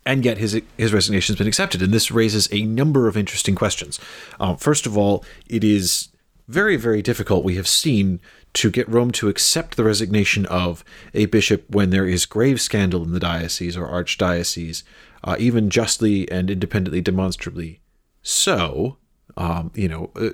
and 0.04 0.24
yet 0.24 0.38
his 0.38 0.60
his 0.76 0.92
resignation 0.92 1.34
has 1.34 1.38
been 1.38 1.46
accepted, 1.46 1.82
and 1.82 1.92
this 1.92 2.10
raises 2.10 2.48
a 2.52 2.64
number 2.64 3.08
of 3.08 3.16
interesting 3.16 3.54
questions. 3.54 3.98
Um, 4.38 4.56
first 4.56 4.86
of 4.86 4.96
all, 4.98 5.24
it 5.48 5.62
is 5.64 6.08
very 6.48 6.76
very 6.76 7.00
difficult. 7.00 7.44
We 7.44 7.56
have 7.56 7.68
seen 7.68 8.20
to 8.54 8.70
get 8.70 8.88
Rome 8.88 9.10
to 9.12 9.28
accept 9.28 9.76
the 9.76 9.84
resignation 9.84 10.46
of 10.46 10.84
a 11.14 11.26
bishop 11.26 11.64
when 11.70 11.90
there 11.90 12.06
is 12.06 12.26
grave 12.26 12.60
scandal 12.60 13.02
in 13.04 13.12
the 13.12 13.20
diocese 13.20 13.76
or 13.76 13.86
archdiocese, 13.86 14.82
uh, 15.22 15.36
even 15.38 15.70
justly 15.70 16.30
and 16.30 16.50
independently 16.50 17.00
demonstrably 17.00 17.80
so. 18.22 18.96
Um, 19.36 19.70
you 19.74 19.88
know, 19.88 20.10
uh, 20.16 20.30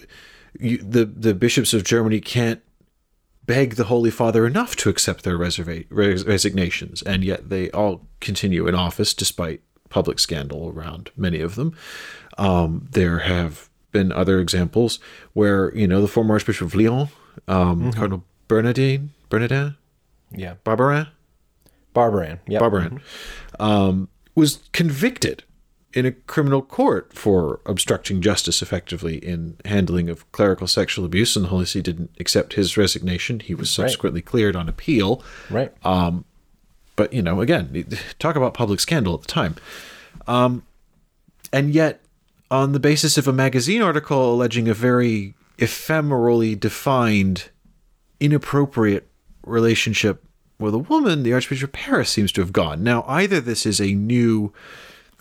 you, 0.58 0.78
the 0.78 1.04
the 1.04 1.34
bishops 1.34 1.74
of 1.74 1.84
Germany 1.84 2.20
can't 2.20 2.62
beg 3.44 3.74
the 3.74 3.84
Holy 3.84 4.10
Father 4.10 4.46
enough 4.46 4.74
to 4.76 4.88
accept 4.88 5.22
their 5.22 5.38
reserva- 5.38 5.86
res- 5.90 6.24
resignations, 6.26 7.02
and 7.02 7.24
yet 7.24 7.48
they 7.48 7.70
all 7.70 8.06
continue 8.20 8.66
in 8.66 8.74
office 8.74 9.14
despite 9.14 9.62
public 9.88 10.18
scandal 10.18 10.72
around 10.74 11.10
many 11.16 11.40
of 11.40 11.54
them. 11.54 11.76
Um, 12.38 12.88
there 12.90 13.20
have 13.20 13.68
been 13.92 14.12
other 14.12 14.40
examples 14.40 14.98
where 15.32 15.74
you 15.74 15.86
know 15.86 16.00
the 16.00 16.08
former 16.08 16.34
Archbishop 16.34 16.66
of 16.66 16.74
Lyon, 16.74 17.08
um, 17.48 17.92
Cardinal 17.92 18.24
Bernardin, 18.48 19.10
Bernardin, 19.28 19.76
Yeah. 20.32 20.54
Barbarin, 20.64 21.08
Barbaran. 21.94 22.40
Yeah. 22.46 22.60
Barbarin, 22.60 23.00
um, 23.58 24.08
was 24.34 24.60
convicted 24.72 25.44
in 25.94 26.04
a 26.04 26.12
criminal 26.12 26.60
court 26.60 27.12
for 27.14 27.60
obstructing 27.64 28.20
justice 28.20 28.60
effectively 28.60 29.16
in 29.16 29.56
handling 29.64 30.10
of 30.10 30.30
clerical 30.32 30.66
sexual 30.66 31.04
abuse, 31.06 31.36
and 31.36 31.46
the 31.46 31.48
Holy 31.48 31.64
See 31.64 31.80
didn't 31.80 32.10
accept 32.20 32.52
his 32.52 32.76
resignation. 32.76 33.40
He 33.40 33.54
was 33.54 33.70
subsequently 33.70 34.20
cleared 34.20 34.54
on 34.56 34.68
appeal. 34.68 35.22
Right. 35.50 35.72
Um, 35.84 36.24
But, 36.96 37.12
you 37.12 37.20
know, 37.22 37.40
again, 37.42 37.86
talk 38.18 38.36
about 38.36 38.54
public 38.54 38.80
scandal 38.80 39.14
at 39.14 39.20
the 39.22 39.26
time. 39.28 39.56
Um, 40.26 40.62
and 41.52 41.72
yet, 41.74 42.00
on 42.50 42.72
the 42.72 42.80
basis 42.80 43.18
of 43.18 43.26
a 43.28 43.32
magazine 43.32 43.82
article 43.82 44.32
alleging 44.34 44.66
a 44.68 44.74
very 44.74 45.34
ephemerally 45.58 46.58
defined, 46.58 47.50
inappropriate 48.20 49.08
relationship 49.44 50.24
with 50.58 50.74
a 50.74 50.78
woman, 50.78 51.22
the 51.22 51.32
Archbishop 51.34 51.68
of 51.68 51.72
Paris 51.72 52.08
seems 52.10 52.32
to 52.32 52.40
have 52.40 52.52
gone. 52.52 52.82
Now, 52.82 53.04
either 53.06 53.40
this 53.40 53.66
is 53.66 53.80
a 53.80 53.92
new 53.94 54.52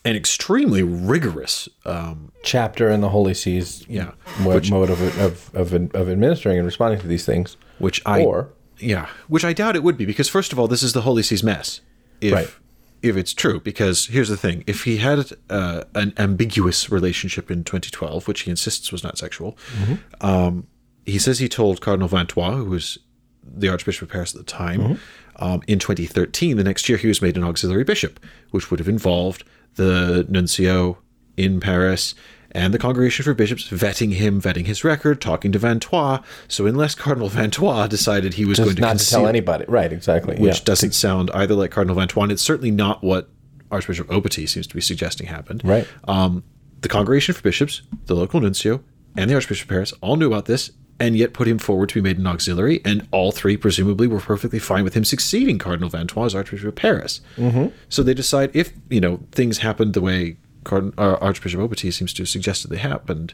and 0.05 0.15
extremely 0.15 0.83
rigorous 0.83 1.67
um, 1.85 2.31
Chapter 2.43 2.89
in 2.91 3.01
the 3.01 3.09
Holy 3.09 3.33
See's 3.33 3.85
Yeah. 3.89 4.11
Which- 4.45 4.69
mode 4.71 4.89
of, 4.89 5.01
of, 5.19 5.55
of, 5.55 5.73
of 5.95 6.09
administering 6.09 6.57
and 6.57 6.65
responding 6.65 6.99
to 7.01 7.07
these 7.07 7.25
things. 7.25 7.57
which 7.79 8.01
I 8.05 8.23
Or- 8.23 8.49
yeah, 8.79 9.07
which 9.27 9.43
I 9.45 9.53
doubt 9.53 9.75
it 9.75 9.83
would 9.83 9.97
be 9.97 10.05
because 10.05 10.27
first 10.29 10.51
of 10.53 10.59
all, 10.59 10.67
this 10.67 10.83
is 10.83 10.93
the 10.93 11.01
Holy 11.01 11.23
See's 11.23 11.43
mess. 11.43 11.81
If 12.21 12.33
Right. 12.33 12.49
If 13.01 13.15
it's 13.17 13.33
true, 13.33 13.59
because 13.59 14.07
here's 14.07 14.29
the 14.29 14.37
thing: 14.37 14.63
if 14.65 14.83
he 14.83 14.97
had 14.97 15.31
uh, 15.49 15.83
an 15.93 16.13
ambiguous 16.17 16.89
relationship 16.89 17.51
in 17.51 17.63
2012, 17.63 18.27
which 18.27 18.41
he 18.41 18.49
insists 18.51 18.91
was 18.91 19.03
not 19.03 19.17
sexual, 19.17 19.57
um, 20.21 20.67
he 21.05 21.19
says 21.19 21.39
he 21.39 21.47
told 21.47 21.81
Cardinal 21.81 22.07
Vingt-Trois, 22.07 22.51
who 22.55 22.65
was 22.65 22.97
the 23.43 23.69
Archbishop 23.69 24.03
of 24.03 24.09
Paris 24.09 24.33
at 24.33 24.39
the 24.39 24.51
time, 24.51 24.97
um, 25.35 25.61
in 25.67 25.77
2013. 25.77 26.57
The 26.57 26.63
next 26.63 26.89
year, 26.89 26.97
he 26.97 27.07
was 27.07 27.21
made 27.21 27.37
an 27.37 27.43
auxiliary 27.43 27.83
bishop, 27.83 28.19
which 28.49 28.71
would 28.71 28.79
have 28.79 28.89
involved 28.89 29.43
the 29.75 30.25
nuncio 30.27 30.97
in 31.37 31.59
Paris 31.59 32.15
and 32.55 32.73
the 32.73 32.79
Congregation 32.79 33.23
for 33.23 33.33
Bishops 33.33 33.67
vetting 33.67 34.13
him, 34.13 34.41
vetting 34.41 34.65
his 34.65 34.85
record, 34.85 35.19
talking 35.19 35.51
to 35.51 35.59
Vingt-Trois. 35.59 36.21
So 36.47 36.65
unless 36.65 36.95
Cardinal 36.95 37.27
Vingt-Trois 37.27 37.87
decided 37.87 38.35
he 38.35 38.45
was 38.45 38.57
going 38.57 38.75
to 38.75 38.81
not 38.81 38.97
to 38.97 39.09
tell 39.09 39.27
anybody. 39.27 39.65
Right, 39.67 39.91
exactly. 39.91 40.37
which 40.37 40.59
yeah. 40.59 40.63
doesn't 40.63 40.93
sound 40.93 41.29
either 41.31 41.53
like 41.53 41.71
Cardinal 41.71 41.97
Vingt-Trois. 41.97 42.29
It's 42.29 42.41
certainly 42.41 42.71
not 42.71 43.03
what 43.03 43.29
Archbishop 43.71 44.07
Aupetit 44.07 44.47
seems 44.47 44.67
to 44.67 44.73
be 44.73 44.79
suggesting 44.79 45.27
happened. 45.27 45.63
Right. 45.65 45.85
Um, 46.07 46.43
the 46.79 46.87
Congregation 46.87 47.35
for 47.35 47.41
Bishops, 47.41 47.81
the 48.05 48.15
local 48.15 48.39
nuncio, 48.39 48.81
and 49.17 49.29
the 49.29 49.35
Archbishop 49.35 49.65
of 49.65 49.69
Paris 49.69 49.93
all 50.01 50.15
knew 50.15 50.27
about 50.27 50.45
this 50.45 50.71
and 50.97 51.17
yet 51.17 51.33
put 51.33 51.49
him 51.49 51.57
forward 51.57 51.89
to 51.89 51.95
be 51.95 52.01
made 52.01 52.17
an 52.17 52.25
auxiliary, 52.25 52.79
and 52.85 53.05
all 53.11 53.33
three 53.33 53.57
presumably 53.57 54.07
were 54.07 54.21
perfectly 54.21 54.59
fine 54.59 54.85
with 54.85 54.93
him 54.93 55.03
succeeding 55.03 55.57
Cardinal 55.57 55.89
Vingt-Trois 55.89 56.27
as 56.27 56.35
Archbishop 56.35 56.69
of 56.69 56.75
Paris. 56.75 57.19
Mm-hmm. 57.35 57.67
So 57.89 58.01
they 58.01 58.13
decide 58.13 58.51
if 58.53 58.71
you 58.89 59.01
know 59.01 59.19
things 59.33 59.57
happened 59.57 59.93
the 59.93 59.99
way 59.99 60.37
Card- 60.65 60.93
uh, 60.99 61.13
Archbishop 61.21 61.61
Aupetit 61.61 61.93
seems 61.93 62.11
to 62.15 62.23
have 62.23 62.29
suggested 62.29 62.69
they 62.69 62.77
happened, 62.77 63.33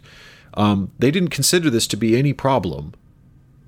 um, 0.54 0.92
they 1.00 1.10
didn't 1.10 1.30
consider 1.30 1.70
this 1.72 1.88
to 1.88 1.98
be 1.98 2.16
any 2.18 2.34
problem 2.34 2.94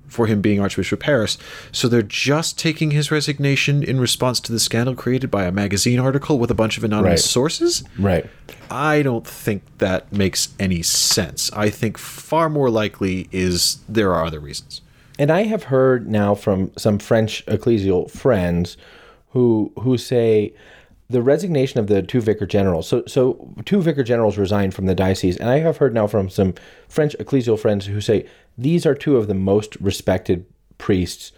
for 0.06 0.26
him 0.28 0.40
being 0.40 0.60
Archbishop 0.60 1.00
of 1.00 1.04
Paris. 1.04 1.36
So 1.72 1.88
they're 1.88 2.02
just 2.02 2.56
taking 2.56 2.92
his 2.92 3.10
resignation 3.10 3.82
in 3.82 3.98
response 3.98 4.38
to 4.40 4.52
the 4.52 4.60
scandal 4.60 4.94
created 4.94 5.28
by 5.28 5.44
a 5.44 5.50
magazine 5.50 5.98
article 5.98 6.38
with 6.38 6.52
a 6.52 6.54
bunch 6.54 6.78
of 6.78 6.84
anonymous 6.84 7.22
Right. 7.22 7.30
sources. 7.30 7.82
Right. 7.98 8.26
I 8.70 9.02
don't 9.02 9.26
think 9.26 9.62
that 9.78 10.12
makes 10.12 10.50
any 10.60 10.82
sense. 10.82 11.50
I 11.52 11.68
think 11.68 11.98
far 11.98 12.48
more 12.48 12.70
likely 12.70 13.28
is 13.32 13.78
there 13.88 14.14
are 14.14 14.24
other 14.24 14.38
reasons. 14.38 14.82
And 15.18 15.32
I 15.32 15.44
have 15.44 15.64
heard 15.64 16.08
now 16.08 16.34
from 16.36 16.70
some 16.76 16.98
French 16.98 17.44
ecclesial 17.46 18.08
friends 18.10 18.76
who 19.30 19.72
who 19.80 19.96
say 19.98 20.52
the 21.10 21.22
resignation 21.22 21.80
of 21.80 21.86
the 21.86 22.02
two 22.02 22.20
vicar 22.20 22.46
generals. 22.46 22.88
So 22.88 23.04
so 23.06 23.54
two 23.64 23.82
vicar 23.82 24.02
generals 24.02 24.38
resigned 24.38 24.74
from 24.74 24.86
the 24.86 24.94
diocese, 24.94 25.36
and 25.36 25.50
I 25.50 25.58
have 25.58 25.76
heard 25.76 25.94
now 25.94 26.06
from 26.06 26.28
some 26.30 26.54
French 26.88 27.14
ecclesial 27.18 27.58
friends 27.58 27.86
who 27.86 28.00
say 28.00 28.26
these 28.56 28.86
are 28.86 28.94
two 28.94 29.16
of 29.16 29.26
the 29.26 29.34
most 29.34 29.76
respected 29.76 30.46
priests, 30.78 31.32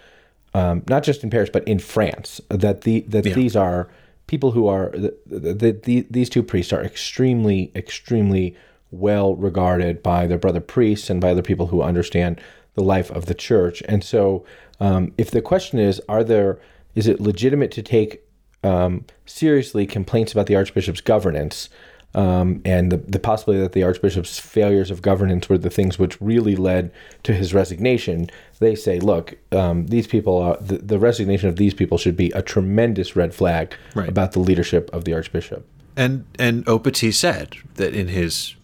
um, 0.55 0.83
not 0.89 1.03
just 1.03 1.25
in 1.25 1.31
Paris 1.31 1.51
but 1.53 1.67
in 1.67 1.79
France. 1.79 2.41
That 2.49 2.83
the 2.83 3.01
that 3.09 3.25
these 3.25 3.57
are 3.57 3.89
people 4.27 4.53
who 4.53 4.67
are 4.67 4.91
the, 4.91 5.79
the, 5.85 6.07
these 6.11 6.29
two 6.29 6.43
priests 6.43 6.73
are 6.73 6.83
extremely 6.83 7.73
extremely 7.75 8.57
well 8.91 9.35
regarded 9.35 10.03
by 10.03 10.27
their 10.27 10.39
brother 10.39 10.61
priests 10.61 11.11
and 11.11 11.21
by 11.21 11.31
other 11.31 11.43
people 11.43 11.69
who 11.69 11.83
understand 11.83 12.41
the 12.75 12.83
life 12.83 13.11
of 13.11 13.27
the 13.27 13.35
church. 13.35 13.83
And 13.89 14.05
so, 14.05 14.45
um, 14.81 15.13
if 15.19 15.31
the 15.31 15.43
question 15.43 15.79
is, 15.79 16.01
are 16.09 16.23
there 16.23 16.59
is 16.95 17.07
it 17.07 17.21
legitimate 17.21 17.71
to 17.73 17.83
take 17.83 18.23
um, 18.65 19.05
seriously 19.27 19.87
complaints 19.87 20.33
about 20.33 20.47
the 20.47 20.57
archbishop's 20.57 21.01
governance 21.01 21.69
um, 22.15 22.63
and 22.65 22.91
the, 22.91 22.97
the 22.97 23.19
possibility 23.19 23.63
that 23.63 23.73
the 23.73 23.83
archbishop's 23.83 24.39
failures 24.39 24.91
of 24.91 25.03
governance 25.03 25.49
were 25.49 25.59
the 25.59 25.69
things 25.71 25.99
which 25.99 26.19
really 26.21 26.57
led 26.57 26.91
to 27.25 27.35
his 27.35 27.53
resignation? 27.53 28.31
They 28.59 28.75
say, 28.75 28.99
look, 29.01 29.37
um, 29.53 29.87
these 29.89 30.07
people 30.07 30.39
are 30.39 30.57
the, 30.59 30.79
the 30.79 30.99
resignation 30.99 31.49
of 31.51 31.57
these 31.57 31.75
people 31.75 31.99
should 31.99 32.17
be 32.17 32.31
a 32.31 32.41
tremendous 32.43 33.15
red 33.17 33.35
flag 33.35 33.75
Right. 33.95 34.09
about 34.09 34.33
the 34.33 34.39
leadership 34.41 34.89
of 34.95 35.05
the 35.05 35.13
archbishop. 35.13 35.67
And 35.95 36.25
and 36.39 36.65
Aupetit 36.67 37.15
said 37.15 37.57
that 37.75 37.95
in 37.95 38.09
his 38.09 38.55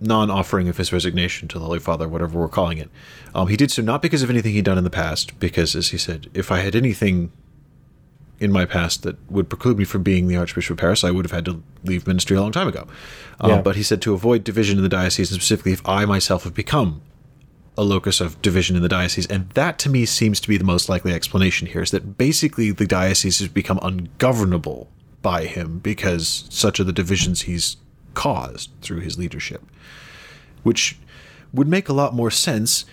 non-offering 0.00 0.68
of 0.68 0.76
his 0.76 0.92
resignation 0.92 1.48
to 1.48 1.58
the 1.58 1.64
Holy 1.64 1.78
Father, 1.78 2.06
whatever 2.08 2.38
we're 2.38 2.48
calling 2.48 2.78
it, 2.78 2.90
um, 3.34 3.48
he 3.48 3.56
did 3.56 3.70
so 3.70 3.82
not 3.82 4.02
because 4.02 4.22
of 4.22 4.28
anything 4.30 4.52
he'd 4.52 4.64
done 4.64 4.76
in 4.78 4.84
the 4.84 4.90
past, 4.90 5.38
because 5.40 5.74
as 5.74 5.88
he 5.88 5.98
said, 5.98 6.28
if 6.34 6.50
I 6.52 6.58
had 6.60 6.76
anything 6.76 7.32
in 8.38 8.52
my 8.52 8.64
past 8.64 9.02
that 9.02 9.16
would 9.30 9.48
preclude 9.48 9.78
me 9.78 9.84
from 9.84 10.02
being 10.02 10.28
the 10.28 10.36
Archbishop 10.36 10.72
of 10.72 10.78
Paris, 10.78 11.04
I 11.04 11.10
would 11.10 11.24
have 11.24 11.32
had 11.32 11.44
to 11.46 11.62
leave 11.84 12.06
ministry 12.06 12.36
a 12.36 12.40
long 12.40 12.52
time 12.52 12.68
ago. 12.68 12.86
Um, 13.40 13.50
Yeah. 13.50 13.62
But 13.62 13.76
he 13.76 13.82
said 13.82 14.02
to 14.02 14.14
avoid 14.14 14.44
division 14.44 14.76
in 14.76 14.82
the 14.82 14.88
diocese, 14.88 15.30
and 15.30 15.40
specifically 15.40 15.72
if 15.72 15.86
I 15.88 16.04
myself 16.04 16.44
have 16.44 16.54
become 16.54 17.00
a 17.78 17.84
locus 17.84 18.20
of 18.20 18.40
division 18.42 18.76
in 18.76 18.82
the 18.82 18.88
diocese. 18.88 19.26
And 19.26 19.50
that 19.50 19.78
to 19.80 19.90
me 19.90 20.06
seems 20.06 20.40
to 20.40 20.48
be 20.48 20.56
the 20.56 20.64
most 20.64 20.88
likely 20.88 21.12
explanation 21.12 21.66
here 21.66 21.82
is 21.82 21.90
that 21.90 22.16
basically 22.16 22.70
the 22.70 22.86
diocese 22.86 23.38
has 23.38 23.48
become 23.48 23.78
ungovernable 23.82 24.88
by 25.22 25.44
him 25.44 25.78
because 25.80 26.46
such 26.48 26.80
are 26.80 26.84
the 26.84 26.92
divisions 26.92 27.42
he's 27.42 27.76
caused 28.14 28.70
through 28.80 29.00
his 29.00 29.18
leadership, 29.18 29.62
which 30.62 30.98
would 31.52 31.68
make 31.68 31.88
a 31.88 31.92
lot 31.92 32.14
more 32.14 32.30
sense. 32.30 32.86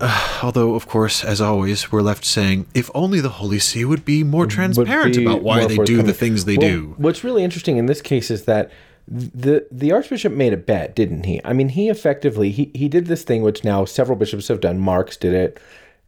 Uh, 0.00 0.38
although, 0.42 0.74
of 0.74 0.86
course, 0.86 1.24
as 1.24 1.40
always, 1.40 1.92
we're 1.92 2.02
left 2.02 2.24
saying, 2.24 2.66
if 2.74 2.90
only 2.94 3.20
the 3.20 3.28
Holy 3.28 3.58
See 3.58 3.84
would 3.84 4.04
be 4.04 4.24
more 4.24 4.46
transparent 4.46 5.16
be 5.16 5.24
about 5.24 5.42
why 5.42 5.66
they 5.66 5.76
do 5.78 6.02
the 6.02 6.14
things 6.14 6.44
they 6.44 6.56
Well, 6.56 6.68
do. 6.68 6.94
What's 6.96 7.22
really 7.22 7.44
interesting 7.44 7.76
in 7.76 7.86
this 7.86 8.00
case 8.02 8.30
is 8.30 8.44
that 8.44 8.70
the 9.08 9.66
the 9.72 9.90
archbishop 9.90 10.32
made 10.32 10.52
a 10.52 10.56
bet, 10.56 10.94
didn't 10.94 11.24
he? 11.24 11.40
I 11.44 11.52
mean, 11.52 11.70
he 11.70 11.88
effectively 11.88 12.52
he 12.52 12.70
he 12.74 12.88
did 12.88 13.06
this 13.06 13.24
thing 13.24 13.42
which 13.42 13.64
now 13.64 13.84
several 13.84 14.16
bishops 14.16 14.46
have 14.48 14.60
done. 14.60 14.78
Marx 14.78 15.16
did 15.16 15.34
it, 15.34 15.60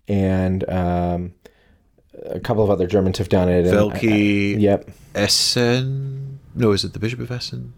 and 0.07 0.69
um, 0.71 1.33
a 2.25 2.39
couple 2.39 2.63
of 2.63 2.71
other 2.71 2.87
Germans 2.87 3.19
have 3.19 3.29
done 3.29 3.49
it. 3.49 3.65
Woelki, 3.67 4.61
Yep, 4.61 4.91
Essen. 5.17 6.39
No, 6.55 6.71
is 6.71 6.85
it 6.85 6.93
the 6.93 7.01
Bishop 7.01 7.19
of 7.19 7.31
Essen? 7.33 7.73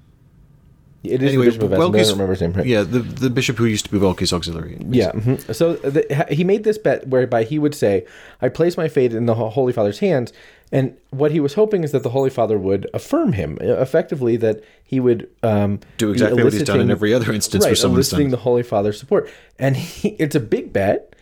It 1.05 1.23
is 1.23 1.29
Anyway, 1.29 1.45
the 1.45 1.51
bishop 1.51 1.63
of. 1.65 1.73
I 1.73 1.77
don't 1.77 1.93
remember 2.13 2.33
his 2.33 2.41
name. 2.41 2.53
Right? 2.55 2.67
Yeah, 2.67 2.83
the 2.83 3.01
the 3.01 3.31
bishop 3.31 3.57
who 3.57 3.67
used 3.67 3.85
to 3.85 3.91
be 3.91 3.99
Woelki's 3.99 4.33
auxiliary. 4.33 4.79
Yeah. 4.89 5.13
mhm. 5.13 5.55
So 5.55 5.75
the, 5.75 6.27
he 6.31 6.45
made 6.45 6.65
this 6.65 6.79
bet 6.79 7.07
whereby 7.09 7.45
he 7.45 7.59
would 7.59 7.75
say, 7.75 8.07
"I 8.41 8.49
place 8.49 8.77
my 8.77 8.89
fate 8.89 9.13
in 9.13 9.27
the 9.27 9.35
Holy 9.35 9.73
Father's 9.73 9.99
hands," 9.99 10.33
and 10.73 10.97
what 11.11 11.31
he 11.31 11.41
was 11.41 11.55
hoping 11.55 11.85
is 11.85 11.93
that 11.93 12.03
the 12.03 12.11
Holy 12.11 12.31
Father 12.31 12.59
would 12.59 12.89
affirm 12.95 13.33
him, 13.35 13.59
uh, 13.61 13.75
effectively 13.81 14.37
that 14.39 14.63
he 14.83 14.99
would 14.99 15.29
um, 15.43 15.81
Do 15.99 16.11
exactly 16.11 16.43
what 16.43 16.53
he's 16.55 16.63
done 16.63 16.81
in 16.81 16.91
every 16.91 17.13
other 17.13 17.33
instance 17.33 17.65
right, 17.65 17.71
where 17.71 17.77
someone's 17.77 18.07
eliciting 18.09 18.27
done. 18.29 18.39
the 18.39 18.45
Holy 18.45 18.63
Father's 18.63 18.99
support, 18.99 19.31
and 19.59 19.77
he, 19.77 20.09
it's 20.19 20.35
a 20.35 20.41
big 20.41 20.73
bet, 20.73 21.15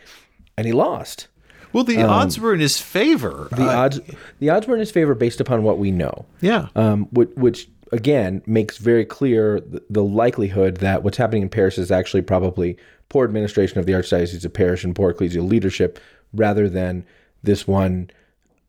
and 0.56 0.66
he 0.66 0.72
lost. 0.72 1.26
Well, 1.72 1.84
the 1.84 2.02
odds 2.02 2.38
were 2.38 2.52
in 2.52 2.60
his 2.60 2.78
favor. 2.78 3.48
Um, 3.50 3.58
The 3.58 3.64
Uh, 3.64 3.76
odds 3.84 4.00
the 4.40 4.50
odds 4.50 4.66
were 4.66 4.74
in 4.74 4.80
his 4.80 4.90
favor 4.90 5.14
based 5.14 5.40
upon 5.40 5.62
what 5.62 5.78
we 5.78 5.90
know 5.90 6.26
yeah. 6.42 6.68
um, 6.76 7.08
which, 7.12 7.30
which 7.34 7.68
again 7.92 8.42
makes 8.46 8.78
very 8.78 9.04
clear 9.04 9.60
the, 9.60 10.02
likelihood 10.02 10.78
that 10.78 11.02
what's 11.02 11.18
happening 11.18 11.42
in 11.42 11.48
Paris 11.48 11.78
is 11.78 11.90
actually 11.90 12.22
probably 12.22 12.76
poor 13.08 13.24
administration 13.24 13.78
of 13.78 13.86
the 13.86 13.92
Archdiocese 13.92 14.44
of 14.44 14.52
Paris 14.52 14.82
and 14.82 14.96
poor 14.96 15.12
ecclesial 15.12 15.48
leadership 15.48 16.00
rather 16.32 16.68
than 16.68 17.04
this 17.42 17.68
one 17.68 18.10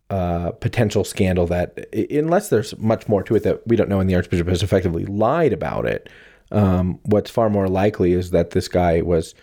uh, 0.09 0.51
potential 0.51 1.03
scandal 1.03 1.47
that, 1.47 1.88
unless 2.11 2.49
there's 2.49 2.78
much 2.78 3.07
more 3.07 3.24
to 3.24 3.36
it 3.36 3.43
that 3.43 3.65
we 3.65 3.76
don't 3.76 3.89
know 3.89 3.99
and 3.99 4.09
the 4.09 4.15
Archbishop 4.15 4.47
has 4.47 4.61
effectively 4.61 5.05
lied 5.05 5.53
about 5.53 5.86
it, 5.86 6.09
um, 6.51 6.99
what's 7.03 7.32
far 7.32 7.49
more 7.49 7.69
likely 7.69 8.13
is 8.13 8.32
that 8.32 8.51
this 8.51 8.67
guy 8.67 9.01
was 9.01 9.34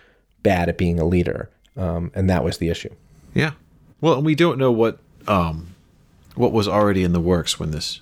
bad 0.43 0.69
at 0.69 0.79
being 0.79 1.01
a 1.01 1.05
leader. 1.05 1.51
Um, 1.77 2.13
and 2.15 2.29
that 2.29 2.45
was 2.45 2.59
the 2.59 2.69
issue. 2.69 2.95
Yeah. 3.35 3.53
Well, 4.01 4.15
and 4.15 4.25
we 4.25 4.35
don't 4.35 4.59
know 4.59 4.73
what 4.73 4.99
um 5.27 5.75
what 6.35 6.53
was 6.53 6.67
already 6.69 7.05
in 7.05 7.13
the 7.13 7.21
works 7.21 7.59
when 7.59 7.71
this 7.71 8.01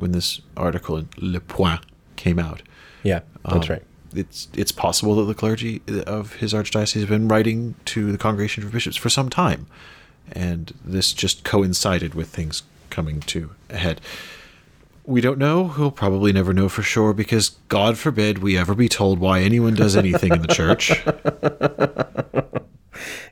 when 0.00 0.12
this 0.12 0.40
article 0.56 0.96
in 0.96 1.08
Le 1.18 1.40
Point 1.40 1.80
came 2.16 2.38
out. 2.38 2.62
Yeah, 3.02 3.20
that's 3.44 3.68
Um, 3.70 3.76
right. 3.76 3.82
It's 4.14 4.48
it's 4.54 4.72
possible 4.72 5.14
that 5.16 5.24
the 5.24 5.34
clergy 5.34 5.82
of 6.06 6.34
his 6.34 6.52
archdiocese 6.52 7.00
have 7.00 7.08
been 7.08 7.28
writing 7.28 7.76
to 7.86 8.10
the 8.10 8.18
Congregation 8.18 8.64
for 8.64 8.70
Bishops 8.70 8.96
for 8.96 9.08
some 9.08 9.30
time, 9.30 9.66
and 10.32 10.72
this 10.84 11.12
just 11.12 11.44
coincided 11.44 12.14
with 12.14 12.28
things 12.28 12.64
coming 12.90 13.20
to 13.20 13.50
a 13.68 13.76
head. 13.76 14.00
We 15.06 15.20
don't 15.20 15.38
know. 15.38 15.72
We'll 15.78 15.90
probably 15.92 16.32
never 16.32 16.52
know 16.52 16.68
for 16.68 16.82
sure 16.82 17.12
because 17.12 17.50
God 17.68 17.98
forbid 17.98 18.38
we 18.38 18.56
ever 18.58 18.74
be 18.74 18.88
told 18.88 19.18
why 19.18 19.40
anyone 19.40 19.74
does 19.74 19.96
anything 19.96 20.32
in 20.32 20.42
the 20.42 20.48
church. 20.48 20.90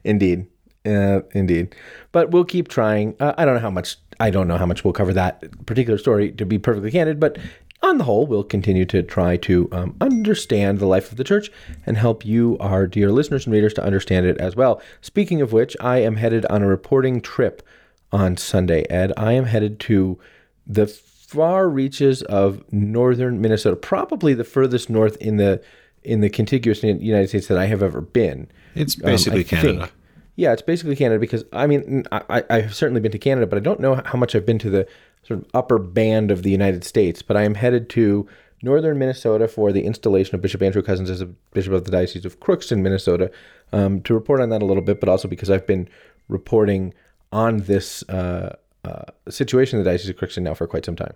Indeed. 0.04 0.46
Uh, 0.86 1.20
indeed. 1.34 1.74
But 2.12 2.30
we'll 2.30 2.44
keep 2.46 2.68
trying. 2.68 3.14
Uh, 3.20 3.34
I 3.36 3.44
don't 3.44 3.54
know 3.54 3.60
how 3.60 3.70
much. 3.70 3.96
I 4.20 4.30
don't 4.30 4.48
know 4.48 4.56
how 4.58 4.66
much 4.66 4.84
we'll 4.84 4.92
cover 4.92 5.12
that 5.14 5.64
particular 5.66 5.98
story, 5.98 6.32
to 6.32 6.44
be 6.46 6.58
perfectly 6.58 6.90
candid. 6.90 7.20
But 7.20 7.38
on 7.82 7.98
the 7.98 8.04
whole, 8.04 8.26
we'll 8.26 8.42
continue 8.44 8.84
to 8.86 9.02
try 9.02 9.36
to 9.38 9.68
um, 9.70 9.96
understand 10.00 10.78
the 10.80 10.86
life 10.86 11.10
of 11.12 11.16
the 11.16 11.24
church 11.24 11.50
and 11.86 11.96
help 11.96 12.24
you, 12.26 12.56
our 12.58 12.86
dear 12.86 13.12
listeners 13.12 13.46
and 13.46 13.54
readers, 13.54 13.74
to 13.74 13.84
understand 13.84 14.26
it 14.26 14.36
as 14.38 14.56
well. 14.56 14.82
Speaking 15.00 15.40
of 15.40 15.52
which, 15.52 15.76
I 15.80 15.98
am 15.98 16.16
headed 16.16 16.44
on 16.46 16.62
a 16.62 16.66
reporting 16.66 17.20
trip 17.20 17.62
on 18.10 18.36
Sunday, 18.36 18.82
Ed. 18.90 19.12
I 19.16 19.34
am 19.34 19.44
headed 19.44 19.78
to 19.80 20.18
the 20.66 20.86
far 20.88 21.68
reaches 21.68 22.22
of 22.22 22.64
northern 22.72 23.40
Minnesota, 23.40 23.76
probably 23.76 24.34
the 24.34 24.44
furthest 24.44 24.90
north 24.90 25.16
in 25.18 25.36
the 25.36 25.62
in 26.02 26.20
the 26.20 26.30
contiguous 26.30 26.82
United 26.82 27.28
States 27.28 27.48
that 27.48 27.58
I 27.58 27.66
have 27.66 27.82
ever 27.82 28.00
been. 28.00 28.48
It's 28.74 28.96
Um, 28.96 29.02
basically 29.02 29.40
I 29.40 29.44
Canada. 29.44 29.78
think. 29.80 29.92
Yeah, 30.38 30.52
it's 30.52 30.62
basically 30.62 30.94
Canada 30.94 31.18
because 31.18 31.44
I 31.52 31.66
mean 31.66 32.04
I, 32.12 32.22
I- 32.30 32.44
I've 32.48 32.72
certainly 32.74 33.00
been 33.00 33.10
to 33.10 33.18
Canada, 33.18 33.44
but 33.48 33.56
I 33.56 33.60
don't 33.60 33.80
know 33.80 34.00
how 34.04 34.16
much 34.16 34.36
I've 34.36 34.46
been 34.46 34.60
to 34.60 34.70
the 34.70 34.86
sort 35.24 35.40
of 35.40 35.46
upper 35.52 35.78
band 35.78 36.30
of 36.30 36.44
the 36.44 36.50
United 36.50 36.84
States. 36.84 37.22
But 37.22 37.36
I 37.36 37.42
am 37.42 37.56
headed 37.56 37.90
to 37.90 38.28
northern 38.62 39.00
Minnesota 39.00 39.48
for 39.48 39.72
the 39.72 39.82
installation 39.84 40.36
of 40.36 40.40
Bishop 40.40 40.62
Andrew 40.62 40.80
Cozzens 40.80 41.10
as 41.10 41.20
a 41.20 41.26
bishop 41.26 41.72
of 41.72 41.84
the 41.84 41.90
Diocese 41.90 42.24
of 42.24 42.38
Crookston, 42.38 42.78
Minnesota, 42.82 43.32
um, 43.72 44.00
to 44.02 44.14
report 44.14 44.40
on 44.40 44.48
that 44.50 44.62
a 44.62 44.64
little 44.64 44.82
bit, 44.82 45.00
but 45.00 45.08
also 45.08 45.26
because 45.26 45.50
I've 45.50 45.66
been 45.66 45.88
reporting 46.28 46.94
on 47.32 47.58
this 47.62 48.04
uh, 48.08 48.54
uh, 48.84 49.02
situation 49.28 49.78
in 49.80 49.84
the 49.84 49.90
Diocese 49.90 50.08
of 50.10 50.16
Crookston 50.16 50.42
now 50.42 50.54
for 50.54 50.68
quite 50.68 50.84
some 50.84 50.94
time. 50.96 51.14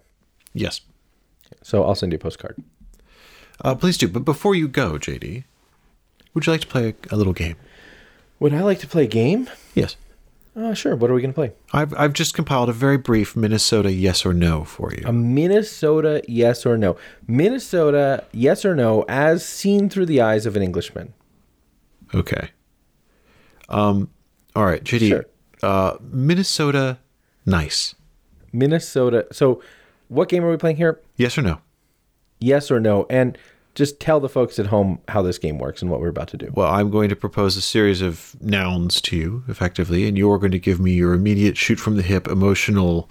Yes. 0.53 0.81
So 1.63 1.85
I'll 1.85 1.95
send 1.95 2.13
you 2.13 2.17
a 2.17 2.19
postcard. 2.21 2.61
Uh, 3.61 3.77
please 3.77 3.97
do. 3.99 4.09
But 4.09 4.25
before 4.25 4.57
you 4.57 4.67
go, 4.67 4.95
JD, 4.95 5.45
would 6.35 6.47
you 6.47 6.53
like 6.53 6.63
to 6.63 6.67
play 6.67 6.89
a, 7.11 7.15
a 7.15 7.17
little 7.17 7.33
game? 7.33 7.55
Would 8.43 8.53
I 8.53 8.63
like 8.63 8.81
to 8.81 8.89
play 8.89 9.05
a 9.05 9.07
game? 9.07 9.49
Yes. 9.73 9.95
Uh, 10.57 10.75
sure. 10.75 10.97
What 10.97 11.13
are 11.13 11.15
we 11.15 11.23
going 11.23 11.31
to 11.31 11.35
play? 11.35 11.53
I've, 11.73 11.95
I've 11.95 12.13
just 12.13 12.35
compiled 12.35 12.69
a 12.69 12.73
very 12.73 12.99
brief 12.99 13.37
Minnesota 13.37 13.93
yes 13.93 14.27
or 14.27 14.35
no 14.35 14.65
for 14.65 14.93
you. 14.93 15.05
A 15.07 15.13
Minnesota 15.13 16.21
yes 16.27 16.67
or 16.67 16.77
no. 16.77 16.97
Minnesota 17.29 18.25
yes 18.33 18.65
or 18.65 18.75
no 18.75 19.05
as 19.09 19.47
seen 19.47 19.89
through 19.89 20.07
the 20.07 20.21
eyes 20.21 20.45
of 20.45 20.57
an 20.57 20.63
Englishman. 20.65 21.15
Okay. 22.13 22.51
Um. 23.69 24.11
All 24.57 24.67
right, 24.67 24.83
JD. 24.83 25.09
Sure. 25.09 25.25
Uh, 25.63 25.99
Minnesota, 26.01 26.99
nice. 27.47 27.95
Minnesota. 28.53 29.29
So, 29.31 29.63
what 30.09 30.29
game 30.29 30.45
are 30.45 30.51
we 30.51 30.57
playing 30.57 30.77
here? 30.79 31.01
Yes 31.17 31.39
or 31.39 31.43
no? 31.43 31.61
Yes 32.41 32.73
or 32.73 32.81
no? 32.81 33.07
And 33.09 33.39
just 33.75 34.01
tell 34.01 34.21
the 34.21 34.29
folks 34.29 34.59
at 34.59 34.67
home 34.67 34.99
how 35.09 35.23
this 35.23 35.39
game 35.39 35.59
works 35.59 35.81
and 35.83 35.91
what 35.91 36.01
we're 36.01 36.09
about 36.09 36.29
to 36.29 36.37
do. 36.37 36.51
Well, 36.55 36.69
I'm 36.71 36.91
going 36.91 37.09
to 37.09 37.17
propose 37.17 37.57
a 37.57 37.63
series 37.63 38.03
of 38.03 38.37
nouns 38.41 39.01
to 39.03 39.17
you, 39.17 39.45
effectively, 39.49 40.07
and 40.07 40.19
you're 40.19 40.39
going 40.39 40.53
to 40.53 40.59
give 40.59 40.79
me 40.79 40.93
your 40.93 41.15
immediate 41.15 41.57
shoot 41.57 41.81
from 41.81 41.97
the 41.97 42.03
hip, 42.03 42.29
emotional, 42.29 43.09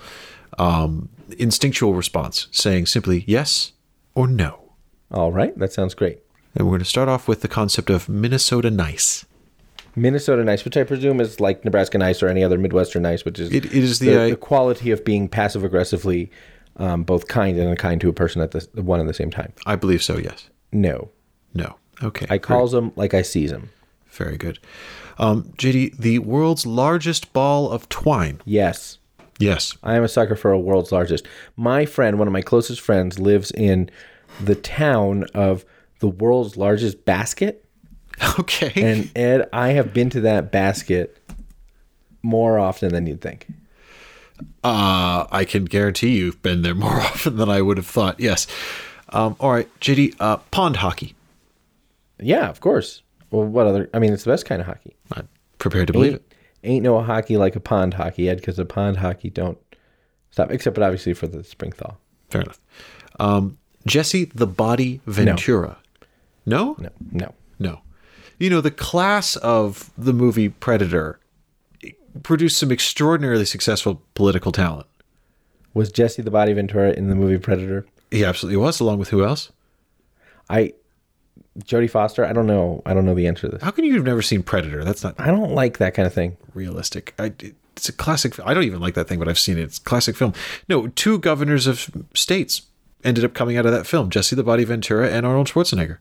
um, 0.59 1.09
instinctual 1.39 1.93
response, 1.93 2.47
saying 2.51 2.85
simply 2.85 3.23
yes 3.27 3.71
or 4.13 4.27
no. 4.27 4.59
All 5.11 5.31
right. 5.31 5.57
That 5.57 5.73
sounds 5.73 5.93
great. 5.95 6.19
And 6.55 6.67
we're 6.67 6.71
going 6.71 6.79
to 6.79 6.85
start 6.85 7.09
off 7.09 7.27
with 7.27 7.41
the 7.41 7.47
concept 7.47 7.89
of 7.89 8.07
Minnesota 8.07 8.69
nice. 8.69 9.25
Minnesota 9.95 10.43
nice, 10.43 10.63
which 10.63 10.77
I 10.77 10.83
presume 10.83 11.19
is 11.19 11.39
like 11.39 11.65
Nebraska 11.65 11.97
nice 11.97 12.21
or 12.23 12.27
any 12.27 12.43
other 12.43 12.57
Midwestern 12.57 13.01
nice, 13.03 13.25
which 13.25 13.39
is 13.39 13.51
It- 13.51 13.65
it 13.65 13.73
is 13.73 13.99
the, 13.99 14.05
the, 14.07 14.21
uh, 14.21 14.29
the 14.29 14.35
quality 14.37 14.91
of 14.91 15.03
being 15.03 15.27
passive 15.27 15.63
aggressively 15.63 16.31
um, 16.81 17.03
both 17.03 17.27
kind 17.27 17.57
and 17.57 17.69
unkind 17.69 18.01
to 18.01 18.09
a 18.09 18.13
person 18.13 18.41
at 18.41 18.51
the 18.51 18.67
one 18.81 18.99
and 18.99 19.07
the 19.07 19.13
same 19.13 19.29
time. 19.31 19.53
I 19.65 19.75
believe 19.75 20.03
so. 20.03 20.17
Yes. 20.17 20.49
No, 20.71 21.09
No. 21.53 21.75
Okay. 22.03 22.25
I 22.29 22.39
calls 22.39 22.71
them 22.71 22.91
like 22.95 23.13
I 23.13 23.21
sees 23.21 23.51
them. 23.51 23.69
Very 24.09 24.35
good. 24.37 24.57
Um, 25.19 25.43
JD, 25.57 25.97
the 25.97 26.17
world's 26.19 26.65
largest 26.65 27.31
ball 27.33 27.69
of 27.69 27.87
twine. 27.89 28.41
Yes. 28.43 28.97
Yes. 29.37 29.77
I 29.83 29.95
am 29.95 30.03
a 30.03 30.07
sucker 30.07 30.35
for 30.35 30.51
a 30.51 30.59
world's 30.59 30.91
largest. 30.91 31.27
My 31.55 31.85
friend, 31.85 32.17
one 32.17 32.27
of 32.27 32.31
my 32.31 32.41
closest 32.41 32.81
friends, 32.81 33.19
lives 33.19 33.51
in 33.51 33.89
the 34.43 34.55
town 34.55 35.25
of 35.35 35.63
the 35.99 36.07
world's 36.07 36.57
largest 36.57 37.05
basket. 37.05 37.63
Okay. 38.39 38.71
And 38.75 39.11
Ed, 39.15 39.49
I 39.51 39.69
have 39.69 39.93
been 39.93 40.09
to 40.11 40.21
that 40.21 40.51
basket 40.51 41.17
more 42.23 42.59
often 42.59 42.89
than 42.93 43.07
you'd 43.07 43.21
think. 43.21 43.47
Uh, 44.63 45.25
I 45.31 45.45
can 45.45 45.65
guarantee 45.65 46.17
you've 46.17 46.41
been 46.41 46.61
there 46.61 46.75
more 46.75 46.89
often 47.01 47.37
than 47.37 47.49
I 47.49 47.61
would 47.61 47.77
have 47.77 47.87
thought. 47.87 48.19
Yes. 48.19 48.47
Um, 49.09 49.35
all 49.39 49.51
right, 49.51 49.67
JD, 49.79 50.15
uh, 50.19 50.37
pond 50.51 50.77
hockey. 50.77 51.15
Yeah, 52.19 52.49
of 52.49 52.59
course. 52.61 53.01
Well, 53.31 53.45
what 53.45 53.67
other? 53.67 53.89
I 53.93 53.99
mean, 53.99 54.13
it's 54.13 54.23
the 54.23 54.31
best 54.31 54.45
kind 54.45 54.61
of 54.61 54.67
hockey. 54.67 54.95
I'm 55.13 55.27
prepared 55.57 55.87
to 55.87 55.93
believe 55.93 56.13
Ain't, 56.13 56.21
it. 56.21 56.35
ain't 56.63 56.83
no 56.83 57.01
hockey 57.01 57.37
like 57.37 57.55
a 57.55 57.59
pond 57.59 57.93
hockey, 57.95 58.29
Ed, 58.29 58.35
because 58.35 58.57
the 58.57 58.65
pond 58.65 58.97
hockey 58.97 59.29
don't 59.29 59.57
stop, 60.31 60.51
except 60.51 60.75
but 60.75 60.83
obviously 60.83 61.13
for 61.13 61.27
the 61.27 61.43
spring 61.43 61.71
thaw. 61.71 61.95
Fair 62.29 62.41
enough. 62.41 62.59
Um, 63.19 63.57
Jesse 63.85 64.25
the 64.25 64.47
Body 64.47 65.01
Ventura. 65.05 65.77
No? 66.45 66.75
No, 66.79 66.89
no. 67.11 67.33
No. 67.59 67.81
You 68.39 68.49
know, 68.49 68.61
the 68.61 68.71
class 68.71 69.35
of 69.37 69.91
the 69.97 70.13
movie 70.13 70.49
Predator 70.49 71.19
produced 72.23 72.57
some 72.57 72.71
extraordinarily 72.71 73.45
successful 73.45 74.01
political 74.13 74.51
talent. 74.51 74.87
Was 75.73 75.91
Jesse 75.91 76.21
the 76.21 76.31
Body 76.31 76.53
Ventura 76.53 76.91
in 76.91 77.09
the 77.09 77.15
movie 77.15 77.37
Predator? 77.37 77.85
He 78.09 78.25
absolutely 78.25 78.57
was, 78.57 78.79
along 78.79 78.99
with 78.99 79.09
who 79.09 79.23
else? 79.23 79.51
I, 80.49 80.73
Jodie 81.59 81.89
Foster. 81.89 82.25
I 82.25 82.33
don't 82.33 82.47
know. 82.47 82.81
I 82.85 82.93
don't 82.93 83.05
know 83.05 83.15
the 83.15 83.27
answer 83.27 83.47
to 83.47 83.53
this. 83.53 83.63
How 83.63 83.71
can 83.71 83.85
you 83.85 83.93
have 83.95 84.03
never 84.03 84.21
seen 84.21 84.43
Predator? 84.43 84.83
That's 84.83 85.03
not 85.03 85.15
I 85.17 85.27
don't 85.27 85.53
like 85.53 85.77
that 85.77 85.93
kind 85.93 86.05
of 86.05 86.13
thing. 86.13 86.35
realistic. 86.53 87.13
I, 87.17 87.33
it's 87.77 87.87
a 87.87 87.93
classic. 87.93 88.37
I 88.45 88.53
don't 88.53 88.63
even 88.63 88.81
like 88.81 88.95
that 88.95 89.07
thing, 89.07 89.17
but 89.17 89.29
I've 89.29 89.39
seen 89.39 89.57
it. 89.57 89.63
It's 89.63 89.77
a 89.77 89.81
classic 89.81 90.15
film. 90.17 90.33
No, 90.67 90.87
two 90.87 91.19
governors 91.19 91.67
of 91.67 91.89
states 92.13 92.63
ended 93.03 93.23
up 93.23 93.33
coming 93.33 93.57
out 93.57 93.65
of 93.65 93.71
that 93.71 93.87
film: 93.87 94.09
Jesse 94.09 94.35
the 94.35 94.43
Body 94.43 94.65
Ventura 94.65 95.09
and 95.09 95.25
Arnold 95.25 95.47
Schwarzenegger. 95.47 95.97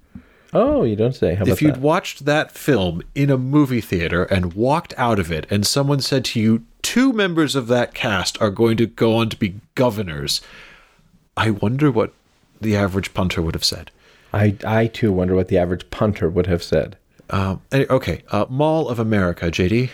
Oh, 0.53 0.83
you 0.83 0.97
don't 0.97 1.15
say. 1.15 1.39
If 1.41 1.63
you'd 1.63 1.77
that? 1.77 1.81
watched 1.81 2.25
that 2.25 2.51
film 2.51 3.03
in 3.15 3.31
a 3.31 3.39
movie 3.39 3.81
theater 3.81 4.25
and 4.25 4.55
walked 4.55 4.95
out 4.97 5.19
of 5.19 5.31
it, 5.31 5.47
and 5.51 5.67
someone 5.67 6.01
said 6.01 6.25
to 6.27 6.41
you, 6.41 6.65
two 6.83 7.13
members 7.13 7.55
of 7.55 7.69
that 7.69 7.95
cast 7.95 8.41
are 8.43 8.51
going 8.51 8.77
to 8.79 8.87
go 8.87 9.17
on 9.17 9.29
to 9.29 9.37
be 9.37 9.55
governors, 9.75 10.41
I 11.37 11.51
wonder 11.51 11.91
what 11.91 12.13
the 12.61 12.77
average 12.77 13.15
punter 13.15 13.41
would 13.41 13.55
have 13.55 13.65
said. 13.65 13.91
I, 14.33 14.57
I 14.67 14.87
too 14.87 15.13
wonder 15.13 15.35
what 15.35 15.49
the 15.49 15.59
average 15.59 15.89
punter 15.91 16.29
would 16.29 16.47
have 16.47 16.63
said. 16.63 16.97
Um, 17.31 17.63
okay, 17.73 18.23
uh, 18.31 18.47
Mall 18.49 18.89
of 18.89 18.99
America, 18.99 19.51
JD. 19.51 19.91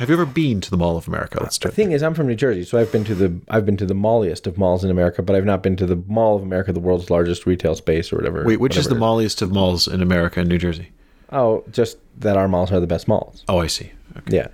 Have 0.00 0.08
you 0.08 0.14
ever 0.14 0.24
been 0.24 0.62
to 0.62 0.70
the 0.70 0.78
Mall 0.78 0.96
of 0.96 1.06
America? 1.06 1.36
Let's 1.42 1.56
The 1.58 1.68
start. 1.68 1.74
thing 1.74 1.92
is, 1.92 2.02
I'm 2.02 2.14
from 2.14 2.26
New 2.26 2.34
Jersey, 2.34 2.64
so 2.64 2.78
I've 2.78 2.90
been 2.90 3.04
to 3.04 3.14
the 3.14 3.38
I've 3.50 3.66
been 3.66 3.76
to 3.76 3.84
the 3.84 3.92
malliest 3.94 4.46
of 4.46 4.56
malls 4.56 4.82
in 4.82 4.90
America, 4.90 5.20
but 5.22 5.36
I've 5.36 5.44
not 5.44 5.62
been 5.62 5.76
to 5.76 5.84
the 5.84 5.96
Mall 6.08 6.36
of 6.36 6.42
America, 6.42 6.72
the 6.72 6.80
world's 6.80 7.10
largest 7.10 7.44
retail 7.44 7.74
space 7.74 8.10
or 8.10 8.16
whatever. 8.16 8.42
Wait, 8.44 8.60
which 8.60 8.78
is 8.78 8.88
the 8.88 8.94
malliest 8.94 9.42
of 9.42 9.52
malls 9.52 9.86
in 9.86 10.00
America 10.00 10.40
and 10.40 10.48
New 10.48 10.56
Jersey? 10.56 10.88
Oh, 11.32 11.64
just 11.70 11.98
that 12.18 12.38
our 12.38 12.48
malls 12.48 12.72
are 12.72 12.80
the 12.80 12.86
best 12.86 13.08
malls. 13.08 13.44
Oh, 13.46 13.58
I 13.60 13.66
see. 13.66 13.92
Okay. 14.16 14.36
Yeah. 14.38 14.48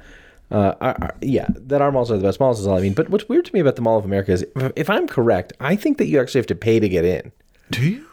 Uh, 0.50 0.74
our, 0.80 0.96
our- 1.00 1.14
yeah, 1.22 1.46
that 1.50 1.80
our 1.80 1.92
malls 1.92 2.10
are 2.10 2.16
the 2.16 2.22
best 2.24 2.40
malls 2.40 2.58
is 2.58 2.66
all 2.66 2.76
I 2.76 2.80
mean. 2.80 2.92
But 2.94 3.08
what's 3.08 3.28
weird 3.28 3.44
to 3.44 3.54
me 3.54 3.60
about 3.60 3.76
the 3.76 3.82
Mall 3.82 3.98
of 3.98 4.04
America 4.04 4.32
is, 4.32 4.44
if, 4.56 4.72
if 4.74 4.90
I'm 4.90 5.06
correct, 5.06 5.52
I 5.60 5.76
think 5.76 5.98
that 5.98 6.06
you 6.06 6.20
actually 6.20 6.40
have 6.40 6.46
to 6.48 6.54
pay 6.56 6.80
to 6.80 6.88
get 6.88 7.04
in. 7.04 7.30
Do 7.70 7.88
you? 7.88 8.04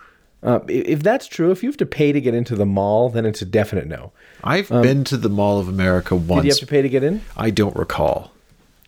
Uh, 0.44 0.60
if 0.68 1.02
that's 1.02 1.26
true, 1.26 1.52
if 1.52 1.64
you 1.64 1.70
have 1.70 1.78
to 1.78 1.86
pay 1.86 2.12
to 2.12 2.20
get 2.20 2.34
into 2.34 2.56
the 2.56 2.66
mall, 2.66 3.10
then 3.10 3.26
it's 3.26 3.42
a 3.42 3.46
definite 3.46 3.88
no. 3.88 4.12
I've 4.44 4.68
been 4.68 5.06
to 5.06 5.16
the 5.16 5.30
Mall 5.30 5.58
of 5.60 5.70
America 5.70 6.16
once. 6.16 6.42
Did 6.42 6.48
you 6.48 6.52
have 6.52 6.60
to 6.60 6.68
pay 6.68 6.82
to 6.82 6.90
get 6.90 7.04
in? 7.04 7.22
I 7.38 7.50
don't 7.50 7.76
recall. 7.78 8.32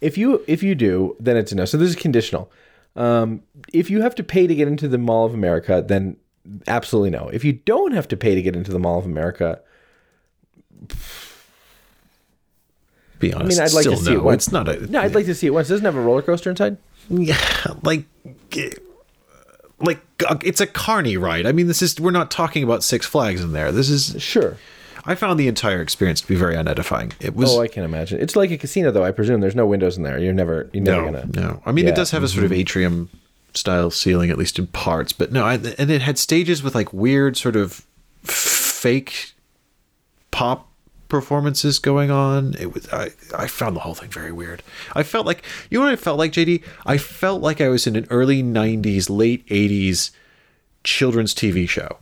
If 0.01 0.17
you 0.17 0.43
if 0.47 0.61
you 0.61 0.75
do, 0.75 1.15
then 1.19 1.37
it's 1.37 1.53
a 1.53 1.55
no. 1.55 1.63
So 1.63 1.77
this 1.77 1.89
is 1.89 1.95
conditional. 1.95 2.51
Um, 2.97 3.41
if 3.73 3.89
you 3.89 4.01
have 4.01 4.15
to 4.15 4.23
pay 4.23 4.47
to 4.47 4.53
get 4.53 4.67
into 4.67 4.89
the 4.89 4.97
Mall 4.97 5.25
of 5.25 5.33
America, 5.33 5.83
then 5.85 6.17
absolutely 6.67 7.11
no. 7.11 7.29
If 7.29 7.45
you 7.45 7.53
don't 7.53 7.93
have 7.93 8.07
to 8.09 8.17
pay 8.17 8.35
to 8.35 8.41
get 8.41 8.55
into 8.55 8.71
the 8.71 8.79
Mall 8.79 8.99
of 8.99 9.05
America, 9.05 9.61
Be 13.19 13.33
honest. 13.33 13.59
I 13.59 13.63
mean, 13.63 13.67
I'd 13.69 13.73
like 13.73 13.85
to 13.85 13.97
see 13.97 14.13
it 14.13 14.23
once. 14.23 14.47
It's 14.47 14.51
not 14.51 14.67
a. 14.67 14.91
no, 14.91 15.01
I'd 15.01 15.15
like 15.15 15.25
to 15.25 15.35
see 15.35 15.47
it 15.47 15.51
once. 15.51 15.69
Doesn't 15.69 15.85
it 15.85 15.87
have 15.87 15.95
a 15.95 16.01
roller 16.01 16.21
coaster 16.21 16.49
inside. 16.49 16.77
Yeah, 17.09 17.37
like, 17.83 18.05
like 19.79 19.99
uh, 20.27 20.37
it's 20.43 20.61
a 20.61 20.67
carny 20.67 21.17
ride. 21.17 21.45
I 21.45 21.51
mean, 21.51 21.67
this 21.67 21.81
is 21.81 21.99
we're 21.99 22.11
not 22.11 22.31
talking 22.31 22.63
about 22.63 22.83
Six 22.83 23.05
Flags 23.05 23.41
in 23.41 23.51
there. 23.53 23.71
This 23.71 23.89
is. 23.89 24.21
Sure. 24.21 24.57
I 25.07 25.13
found 25.13 25.39
the 25.39 25.47
entire 25.47 25.81
experience 25.81 26.21
to 26.21 26.27
be 26.27 26.35
very 26.35 26.55
unedifying. 26.55 27.13
It 27.19 27.35
was 27.35 27.53
Oh, 27.53 27.61
I 27.61 27.67
can 27.67 27.83
imagine. 27.83 28.19
It's 28.19 28.35
like 28.35 28.49
a 28.49 28.57
casino, 28.57 28.89
though. 28.89 29.03
I 29.03 29.11
presume 29.11 29.39
there's 29.39 29.55
no 29.55 29.67
windows 29.67 29.97
in 29.97 30.03
there. 30.03 30.17
You're 30.17 30.33
never 30.33 30.67
you're 30.73 30.83
never 30.83 31.11
no, 31.11 31.21
gonna. 31.21 31.29
no. 31.35 31.61
I 31.65 31.71
mean, 31.71 31.85
Yeah. 31.85 31.91
it 31.91 31.95
does 31.95 32.09
have 32.11 32.23
a 32.23 32.27
sort 32.27 32.43
of 32.45 32.51
atrium 32.51 33.09
style 33.53 33.91
ceiling, 33.91 34.31
at 34.31 34.37
least 34.39 34.57
in 34.57 34.65
parts. 34.67 35.13
But 35.13 35.31
no, 35.31 35.43
I, 35.45 35.55
and 35.77 35.91
it 35.91 36.01
had 36.01 36.17
stages 36.17 36.63
with 36.63 36.73
like 36.73 36.91
weird 36.91 37.37
sort 37.37 37.55
of 37.55 37.85
fake 38.23 39.33
pop 40.31 40.67
performances 41.19 41.79
going 41.79 42.11
on. 42.11 42.55
It 42.59 42.73
was 42.73 42.87
I, 42.91 43.11
I 43.35 43.47
found 43.47 43.75
the 43.75 43.81
whole 43.81 43.95
thing 43.95 44.09
very 44.09 44.31
weird. 44.31 44.61
I 44.93 45.03
felt 45.03 45.25
like 45.25 45.43
you 45.69 45.79
know 45.79 45.85
what 45.85 45.93
I 45.93 45.97
felt 45.97 46.19
like, 46.19 46.31
JD? 46.31 46.63
I 46.85 46.97
felt 46.97 47.41
like 47.41 47.61
I 47.61 47.69
was 47.69 47.87
in 47.87 47.95
an 47.95 48.07
early 48.09 48.43
'90s, 48.43 49.09
late 49.09 49.47
'80s 49.47 50.11
children's 50.83 51.33
TV 51.33 51.67
show. 51.67 51.97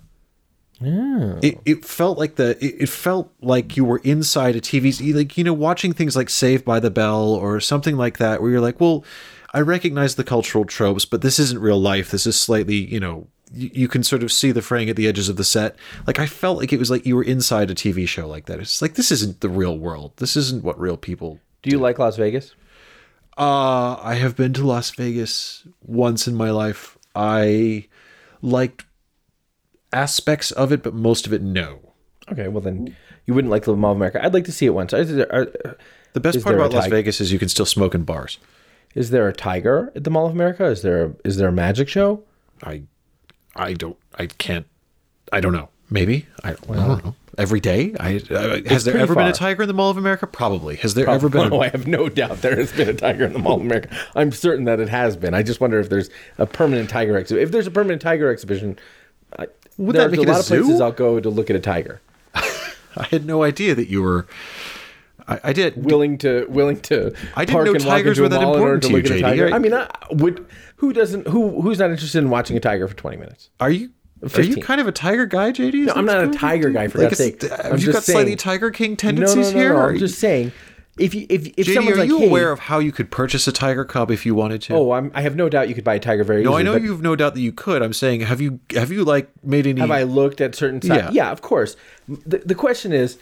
Oh. 0.85 1.39
It, 1.41 1.59
it 1.65 1.85
felt 1.85 2.17
like 2.17 2.35
the 2.35 2.57
it, 2.63 2.83
it 2.83 2.89
felt 2.89 3.31
like 3.41 3.77
you 3.77 3.85
were 3.85 3.99
inside 3.99 4.55
a 4.55 4.61
TV 4.61 5.13
like 5.13 5.37
you 5.37 5.43
know 5.43 5.53
watching 5.53 5.93
things 5.93 6.15
like 6.15 6.29
Saved 6.29 6.65
by 6.65 6.79
the 6.79 6.91
Bell 6.91 7.33
or 7.33 7.59
something 7.59 7.95
like 7.95 8.17
that 8.17 8.41
where 8.41 8.51
you're 8.51 8.59
like 8.59 8.81
well 8.81 9.05
I 9.53 9.61
recognize 9.61 10.15
the 10.15 10.23
cultural 10.23 10.65
tropes 10.65 11.05
but 11.05 11.21
this 11.21 11.39
isn't 11.39 11.61
real 11.61 11.79
life 11.79 12.11
this 12.11 12.25
is 12.25 12.37
slightly 12.37 12.75
you 12.75 12.99
know 12.99 13.27
you, 13.53 13.69
you 13.73 13.87
can 13.87 14.03
sort 14.03 14.23
of 14.23 14.31
see 14.31 14.51
the 14.51 14.61
fraying 14.61 14.89
at 14.89 14.95
the 14.95 15.07
edges 15.07 15.29
of 15.29 15.35
the 15.37 15.43
set 15.43 15.75
like 16.07 16.19
I 16.19 16.25
felt 16.25 16.57
like 16.57 16.73
it 16.73 16.79
was 16.79 16.89
like 16.91 17.05
you 17.05 17.15
were 17.15 17.23
inside 17.23 17.69
a 17.71 17.75
TV 17.75 18.07
show 18.07 18.27
like 18.27 18.45
that 18.47 18.59
it's 18.59 18.81
like 18.81 18.95
this 18.95 19.11
isn't 19.11 19.41
the 19.41 19.49
real 19.49 19.77
world 19.77 20.13
this 20.17 20.35
isn't 20.35 20.63
what 20.63 20.79
real 20.79 20.97
people 20.97 21.39
Do 21.61 21.69
you 21.69 21.77
like 21.79 21.99
Las 21.99 22.17
Vegas? 22.17 22.55
uh, 23.37 23.95
I 24.01 24.15
have 24.15 24.35
been 24.35 24.53
to 24.53 24.65
Las 24.65 24.91
Vegas 24.91 25.63
once 25.81 26.27
in 26.27 26.35
my 26.35 26.51
life. 26.51 26.97
I 27.15 27.87
liked 28.41 28.85
aspects 29.91 30.51
of 30.51 30.71
it, 30.71 30.83
but 30.83 30.93
most 30.93 31.25
of 31.25 31.33
it, 31.33 31.41
no. 31.41 31.93
Okay, 32.31 32.47
well 32.47 32.61
then 32.61 32.95
you 33.25 33.33
wouldn't 33.33 33.51
like 33.51 33.63
the 33.65 33.75
Mall 33.75 33.91
of 33.91 33.97
America. 33.97 34.23
I'd 34.23 34.33
like 34.33 34.45
to 34.45 34.51
see 34.51 34.65
it 34.65 34.71
once. 34.71 34.93
Is 34.93 35.15
there, 35.15 35.33
are, 35.33 35.45
The 36.13 36.19
best 36.19 36.43
part 36.43 36.55
about 36.55 36.73
Las? 36.73 36.87
Vegas 36.87 37.19
is 37.21 37.31
you 37.31 37.39
can 37.39 37.49
still 37.49 37.65
smoke 37.65 37.95
in 37.95 38.03
bars. 38.03 38.37
is 38.95 39.09
there 39.09 39.27
a 39.27 39.33
tiger 39.33 39.91
at 39.95 40.03
the 40.03 40.09
Mall 40.09 40.25
of 40.27 40.31
America? 40.33 40.65
Is 40.65 40.81
there 40.81 41.05
a, 41.05 41.13
is 41.23 41.37
there 41.37 41.47
a 41.49 41.51
magic 41.53 41.89
show? 41.89 42.23
I, 42.63 42.83
I 43.55 43.73
don't, 43.73 43.97
I 44.17 44.27
can't, 44.27 44.65
I 45.31 45.39
don't 45.39 45.53
know. 45.53 45.69
Maybe 45.89 46.25
I, 46.43 46.51
I 46.51 46.53
don't 46.53 47.05
know. 47.05 47.15
Every 47.37 47.59
day, 47.59 47.95
I 47.99 48.17
uh, 48.29 48.61
has 48.67 48.83
there 48.83 48.97
ever 48.97 49.15
been 49.15 49.27
a 49.27 49.33
tiger 49.33 49.63
in 49.63 49.67
the 49.67 49.73
Mall 49.73 49.89
of 49.89 49.97
America? 49.97 50.25
Probably. 50.27 50.75
Has 50.77 50.93
there 50.93 51.07
ever 51.09 51.29
been? 51.29 51.43
Oh, 51.53 51.61
I 51.61 51.69
have 51.69 51.87
no 51.87 52.09
doubt 52.09 52.41
there 52.41 52.55
has 52.55 52.71
been 52.71 52.89
a 52.89 52.93
tiger 52.93 53.25
in 53.25 53.33
the 53.33 53.39
Mall 53.39 53.55
of 53.55 53.61
America. 53.61 53.89
I'm 54.15 54.31
certain 54.31 54.65
that 54.65 54.79
it 54.79 54.89
has 54.89 55.17
been. 55.17 55.33
I 55.33 55.43
just 55.43 55.59
wonder 55.59 55.79
if 55.79 55.89
there's 55.89 56.09
a 56.37 56.45
permanent 56.45 56.89
tiger 56.89 57.17
exhibition. 57.17 57.43
If 57.43 57.51
there's 57.51 57.67
a 57.67 57.71
permanent 57.71 58.01
tiger 58.01 58.31
exhibition, 58.31 58.77
I, 59.37 59.47
Would 59.77 59.95
that 59.95 60.11
make 60.11 60.19
a 60.19 60.23
it 60.23 60.29
a 60.29 60.31
lot 60.31 60.39
of 60.41 60.45
places? 60.47 60.81
I'll 60.81 60.91
go 60.91 61.19
to 61.19 61.29
look 61.29 61.49
at 61.49 61.55
a 61.55 61.59
tiger. 61.59 62.01
I 62.35 63.03
had 63.09 63.25
no 63.25 63.43
idea 63.43 63.75
that 63.75 63.87
you 63.89 64.01
were. 64.03 64.27
I, 65.27 65.39
I 65.45 65.53
did. 65.53 65.83
willing 65.83 66.17
to 66.19 66.45
willing 66.49 66.79
to 66.81 67.13
I 67.35 67.45
didn't 67.45 67.53
park 67.55 67.65
know 67.67 67.73
tigers 67.79 68.19
were 68.19 68.29
that 68.29 68.41
mall 68.41 68.55
in 68.55 68.61
order 68.61 68.73
important 68.75 68.83
to 68.83 68.89
look 68.89 69.09
you, 69.09 69.15
at 69.15 69.19
a 69.19 69.23
JD. 69.23 69.29
tiger. 69.47 69.53
I- 69.55 69.59
mean, 69.59 69.73
I 69.73 69.87
would 70.11 70.45
who 70.77 70.93
doesn't 70.93 71.27
who 71.27 71.61
who's 71.61 71.79
not 71.79 71.91
interested 71.91 72.19
in 72.19 72.29
watching 72.29 72.57
a 72.57 72.59
tiger 72.59 72.87
for 72.87 72.95
20 72.95 73.17
minutes? 73.17 73.49
Are 73.59 73.69
you? 73.71 73.91
Are 74.35 74.41
you 74.41 74.57
kind 74.57 74.79
of 74.79 74.87
a 74.87 74.91
tiger 74.93 75.25
guy, 75.25 75.51
JD? 75.51 75.73
Is 75.81 75.87
No, 75.87 75.93
I'm 75.95 76.05
not 76.05 76.23
a 76.23 76.31
tiger 76.31 76.69
guy 76.69 76.87
for 76.87 76.99
Like, 76.99 77.09
God's 77.09 77.17
sake. 77.17 77.41
Have 77.41 77.59
I'm 77.65 77.71
you 77.73 77.77
just 77.79 77.93
got 77.93 78.03
slightly 78.03 78.27
saying- 78.27 78.37
Tiger 78.37 78.71
King 78.71 78.97
No, 79.03 79.11
no, 79.11 79.33
no, 79.35 79.49
here? 79.51 79.77
I'm 79.77 79.97
just 79.97 80.17
saying 80.17 80.53
if 80.97 81.15
you 81.15 81.25
if 81.27 81.47
if 81.57 81.67
JD, 81.67 81.73
someone's 81.73 81.97
are 81.97 82.01
like, 82.01 82.07
you 82.09 82.19
hey, 82.19 82.27
aware 82.27 82.51
of 82.51 82.59
how 82.59 82.79
you 82.79 82.91
could 82.91 83.09
purchase 83.09 83.47
a 83.47 83.51
tiger 83.51 83.83
cub 83.83 84.11
if 84.11 84.25
you 84.25 84.35
wanted 84.35 84.61
to? 84.63 84.75
oh, 84.75 84.91
I'm, 84.91 85.11
I 85.15 85.21
have 85.21 85.35
no 85.35 85.49
doubt 85.49 85.67
you 85.67 85.75
could 85.75 85.83
buy 85.83 85.95
a 85.95 85.99
tiger 85.99 86.23
very 86.23 86.43
no, 86.43 86.51
easily. 86.51 86.61
I 86.61 86.63
know 86.63 86.75
you've 86.75 87.01
no 87.01 87.15
doubt 87.15 87.33
that 87.33 87.41
you 87.41 87.51
could. 87.51 87.81
I'm 87.81 87.93
saying, 87.93 88.21
have 88.21 88.39
you 88.39 88.59
have 88.71 88.91
you 88.91 89.03
like 89.03 89.29
made 89.43 89.65
any? 89.65 89.81
Have 89.81 89.91
I 89.91 90.03
looked 90.03 90.39
at 90.39 90.53
certain 90.55 90.81
sites? 90.81 91.13
Yeah. 91.13 91.25
Yeah. 91.25 91.31
of 91.31 91.41
course. 91.41 91.75
The, 92.07 92.39
the 92.45 92.55
question 92.55 92.93
is, 92.93 93.17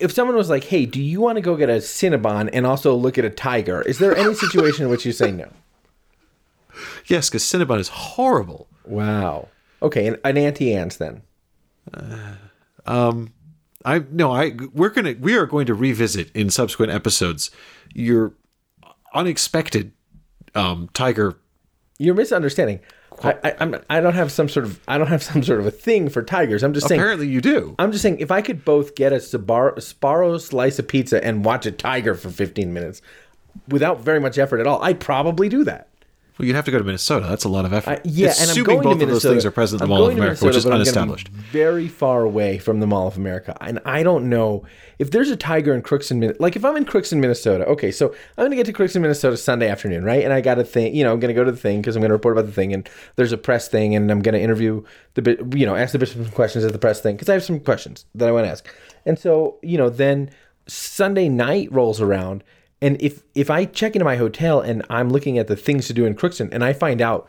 if 0.00 0.12
someone 0.12 0.36
was 0.36 0.50
like, 0.50 0.64
"Hey, 0.64 0.86
do 0.86 1.00
you 1.00 1.20
want 1.20 1.36
to 1.36 1.42
go 1.42 1.56
get 1.56 1.68
a 1.68 1.74
Cinnabon 1.74 2.50
and 2.52 2.66
also 2.66 2.94
look 2.94 3.18
at 3.18 3.24
a 3.24 3.30
tiger?" 3.30 3.82
Is 3.82 3.98
there 3.98 4.16
any 4.16 4.34
situation 4.34 4.84
in 4.84 4.90
which 4.90 5.04
you 5.04 5.12
say 5.12 5.30
no? 5.30 5.48
Yes, 7.06 7.28
because 7.28 7.42
Cinnabon 7.42 7.78
is 7.78 7.88
horrible. 7.88 8.68
Wow. 8.84 9.48
Okay, 9.82 10.06
an, 10.06 10.16
an 10.24 10.36
Auntie 10.36 10.74
Anne's 10.74 10.96
then. 10.96 11.22
I 13.84 14.04
no, 14.10 14.32
I 14.32 14.56
we're 14.72 14.88
gonna 14.88 15.14
we 15.20 15.36
are 15.36 15.46
going 15.46 15.66
to 15.66 15.74
revisit 15.74 16.30
in 16.34 16.50
subsequent 16.50 16.92
episodes 16.92 17.50
your 17.92 18.34
unexpected 19.12 19.92
um 20.54 20.88
tiger. 20.94 21.36
You're 21.98 22.14
misunderstanding. 22.14 22.80
I, 23.22 23.34
I, 23.44 23.54
I'm, 23.60 23.76
I 23.88 24.00
don't 24.00 24.14
have 24.14 24.32
some 24.32 24.48
sort 24.48 24.66
of 24.66 24.80
I 24.88 24.98
don't 24.98 25.06
have 25.06 25.22
some 25.22 25.42
sort 25.42 25.60
of 25.60 25.66
a 25.66 25.70
thing 25.70 26.08
for 26.08 26.22
tigers. 26.22 26.62
I'm 26.62 26.74
just 26.74 26.88
saying. 26.88 27.00
Apparently, 27.00 27.28
you 27.28 27.40
do. 27.40 27.74
I'm 27.78 27.92
just 27.92 28.02
saying 28.02 28.18
if 28.18 28.30
I 28.30 28.42
could 28.42 28.64
both 28.64 28.94
get 28.94 29.12
a 29.12 29.16
Sbarro 29.16 30.40
slice 30.40 30.78
of 30.78 30.88
pizza 30.88 31.24
and 31.24 31.44
watch 31.44 31.66
a 31.66 31.72
tiger 31.72 32.14
for 32.14 32.30
15 32.30 32.72
minutes 32.72 33.02
without 33.68 34.00
very 34.00 34.20
much 34.20 34.38
effort 34.38 34.60
at 34.60 34.66
all, 34.66 34.82
I'd 34.82 35.00
probably 35.00 35.48
do 35.48 35.64
that. 35.64 35.88
Well, 36.38 36.46
you'd 36.46 36.56
have 36.56 36.64
to 36.64 36.72
go 36.72 36.78
to 36.78 36.84
Minnesota. 36.84 37.26
That's 37.28 37.44
a 37.44 37.48
lot 37.48 37.64
of 37.64 37.72
effort. 37.72 37.90
I, 37.90 38.00
yeah, 38.02 38.30
and 38.30 38.36
I'm 38.36 38.48
Assuming 38.50 38.64
going 38.64 38.82
both 38.82 38.98
to 38.98 39.04
of 39.04 39.10
those 39.10 39.22
things 39.22 39.44
are 39.44 39.52
present 39.52 39.80
in 39.80 39.88
the 39.88 39.94
Mall 39.94 40.06
of 40.06 40.14
America, 40.16 40.44
which 40.44 40.56
is 40.56 40.66
Minnesota, 40.66 40.98
I'm 41.00 41.08
unestablished. 41.08 41.28
very 41.28 41.86
far 41.86 42.22
away 42.22 42.58
from 42.58 42.80
the 42.80 42.88
Mall 42.88 43.06
of 43.06 43.16
America, 43.16 43.56
and 43.60 43.78
I 43.84 44.02
don't 44.02 44.28
know 44.28 44.64
if 44.98 45.12
there's 45.12 45.30
a 45.30 45.36
tiger 45.36 45.72
in 45.74 45.82
Crookston, 45.82 46.16
Min- 46.18 46.34
like 46.40 46.56
if 46.56 46.64
I'm 46.64 46.76
in 46.76 46.86
Crookston, 46.86 47.18
Minnesota. 47.18 47.64
Okay, 47.66 47.92
so 47.92 48.08
I'm 48.36 48.46
going 48.46 48.50
to 48.50 48.56
get 48.56 48.66
to 48.66 48.72
Crookston, 48.72 49.00
Minnesota 49.00 49.36
Sunday 49.36 49.68
afternoon, 49.68 50.02
right? 50.02 50.24
And 50.24 50.32
I 50.32 50.40
got 50.40 50.58
a 50.58 50.64
thing, 50.64 50.92
you 50.96 51.04
know, 51.04 51.12
I'm 51.12 51.20
going 51.20 51.32
to 51.32 51.40
go 51.40 51.44
to 51.44 51.52
the 51.52 51.56
thing 51.56 51.80
because 51.80 51.94
I'm 51.94 52.00
going 52.00 52.10
to 52.10 52.14
report 52.14 52.36
about 52.36 52.46
the 52.46 52.52
thing, 52.52 52.72
and 52.72 52.88
there's 53.14 53.30
a 53.32 53.38
press 53.38 53.68
thing, 53.68 53.94
and 53.94 54.10
I'm 54.10 54.20
going 54.20 54.34
to 54.34 54.40
interview 54.40 54.82
the, 55.14 55.38
you 55.54 55.66
know, 55.66 55.76
ask 55.76 55.92
the 55.92 56.00
bishop 56.00 56.20
some 56.20 56.32
questions 56.32 56.64
at 56.64 56.72
the 56.72 56.78
press 56.80 57.00
thing 57.00 57.14
because 57.14 57.28
I 57.28 57.34
have 57.34 57.44
some 57.44 57.60
questions 57.60 58.06
that 58.16 58.28
I 58.28 58.32
want 58.32 58.46
to 58.46 58.50
ask, 58.50 58.66
and 59.06 59.16
so 59.18 59.58
you 59.62 59.78
know, 59.78 59.88
then 59.88 60.30
Sunday 60.66 61.28
night 61.28 61.70
rolls 61.70 62.00
around. 62.00 62.42
And 62.80 63.00
if 63.00 63.22
if 63.34 63.50
I 63.50 63.64
check 63.64 63.94
into 63.94 64.04
my 64.04 64.16
hotel 64.16 64.60
and 64.60 64.84
I'm 64.90 65.08
looking 65.08 65.38
at 65.38 65.46
the 65.46 65.56
things 65.56 65.86
to 65.86 65.92
do 65.92 66.04
in 66.04 66.14
Crookston 66.14 66.48
and 66.52 66.62
I 66.64 66.72
find 66.72 67.00
out 67.00 67.28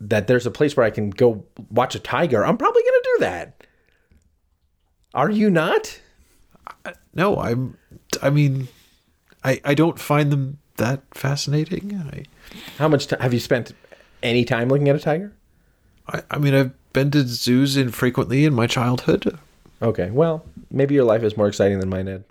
that 0.00 0.26
there's 0.26 0.46
a 0.46 0.50
place 0.50 0.76
where 0.76 0.84
I 0.84 0.90
can 0.90 1.10
go 1.10 1.44
watch 1.70 1.94
a 1.94 1.98
tiger, 1.98 2.44
I'm 2.44 2.56
probably 2.56 2.82
going 2.82 3.02
to 3.02 3.10
do 3.14 3.20
that. 3.20 3.66
Are 5.14 5.30
you 5.30 5.48
not? 5.48 6.00
No, 7.14 7.38
I'm. 7.38 7.78
I 8.22 8.30
mean, 8.30 8.68
I 9.44 9.60
I 9.64 9.74
don't 9.74 9.98
find 9.98 10.30
them 10.30 10.58
that 10.76 11.02
fascinating. 11.12 11.94
I 12.12 12.24
How 12.78 12.88
much 12.88 13.06
time 13.06 13.20
have 13.20 13.32
you 13.32 13.40
spent 13.40 13.72
any 14.22 14.44
time 14.44 14.68
looking 14.68 14.88
at 14.88 14.96
a 14.96 15.00
tiger? 15.00 15.32
I, 16.08 16.22
I 16.30 16.38
mean, 16.38 16.54
I've 16.54 16.92
been 16.92 17.10
to 17.12 17.26
zoos 17.26 17.76
infrequently 17.76 18.44
in 18.44 18.54
my 18.54 18.66
childhood. 18.66 19.38
Okay, 19.82 20.10
well, 20.10 20.44
maybe 20.70 20.94
your 20.94 21.04
life 21.04 21.22
is 21.22 21.36
more 21.36 21.48
exciting 21.48 21.78
than 21.80 21.88
mine, 21.88 22.08
Ed. 22.08 22.24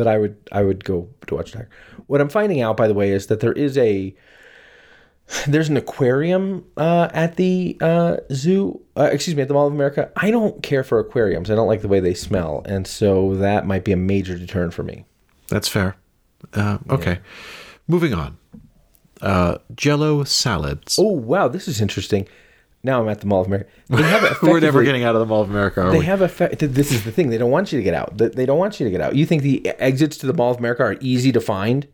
But 0.00 0.06
I 0.06 0.16
would 0.16 0.38
I 0.50 0.62
would 0.62 0.82
go 0.82 1.10
to 1.26 1.34
watch 1.34 1.52
tiger. 1.52 1.68
What 2.06 2.22
I'm 2.22 2.30
finding 2.30 2.62
out, 2.62 2.74
by 2.74 2.88
the 2.88 2.94
way, 2.94 3.10
is 3.10 3.26
that 3.26 3.40
there 3.40 3.52
is 3.52 3.76
a 3.76 4.14
there's 5.46 5.68
an 5.68 5.76
aquarium 5.76 6.64
uh, 6.78 7.10
at 7.12 7.36
the 7.36 7.76
uh, 7.82 8.16
zoo. 8.32 8.80
Uh, 8.96 9.10
excuse 9.12 9.36
me, 9.36 9.42
at 9.42 9.48
the 9.48 9.52
Mall 9.52 9.66
of 9.66 9.74
America. 9.74 10.10
I 10.16 10.30
don't 10.30 10.62
care 10.62 10.82
for 10.82 10.98
aquariums. 10.98 11.50
I 11.50 11.54
don't 11.54 11.66
like 11.68 11.82
the 11.82 11.88
way 11.88 12.00
they 12.00 12.14
smell, 12.14 12.62
and 12.64 12.86
so 12.86 13.34
that 13.34 13.66
might 13.66 13.84
be 13.84 13.92
a 13.92 13.96
major 13.96 14.38
deterrent 14.38 14.72
for 14.72 14.84
me. 14.84 15.04
That's 15.48 15.68
fair. 15.68 15.96
Uh, 16.54 16.78
okay, 16.88 17.18
moving 17.86 18.14
on. 18.14 18.38
Uh, 19.20 19.58
Jello 19.76 20.24
salads. 20.24 20.96
Oh 20.98 21.12
wow, 21.12 21.46
this 21.46 21.68
is 21.68 21.82
interesting. 21.82 22.26
Now 22.82 23.02
I'm 23.02 23.08
at 23.08 23.20
the 23.20 23.26
Mall 23.26 23.42
of 23.42 23.46
America. 23.46 23.68
They 23.88 24.02
have 24.02 24.38
We're 24.42 24.60
never 24.60 24.82
getting 24.82 25.04
out 25.04 25.14
of 25.14 25.20
the 25.20 25.26
Mall 25.26 25.42
of 25.42 25.50
America, 25.50 25.82
are 25.82 25.90
They 25.92 25.98
we? 25.98 26.04
have 26.06 26.22
effect. 26.22 26.60
This 26.60 26.90
is 26.92 27.04
the 27.04 27.12
thing. 27.12 27.28
They 27.30 27.36
don't 27.38 27.50
want 27.50 27.72
you 27.72 27.78
to 27.78 27.82
get 27.82 27.94
out. 27.94 28.16
They- 28.16 28.28
They 28.28 28.46
don't 28.46 28.58
want 28.58 28.80
you 28.80 28.84
to 28.84 28.90
get 28.90 29.00
out. 29.00 29.14
You 29.14 29.26
think 29.26 29.42
the 29.42 29.68
exits 29.78 30.16
to 30.18 30.26
the 30.26 30.32
Mall 30.32 30.50
of 30.52 30.58
America 30.58 30.82
are 30.82 30.96
easy 31.00 31.30
to 31.32 31.40
find? 31.40 31.86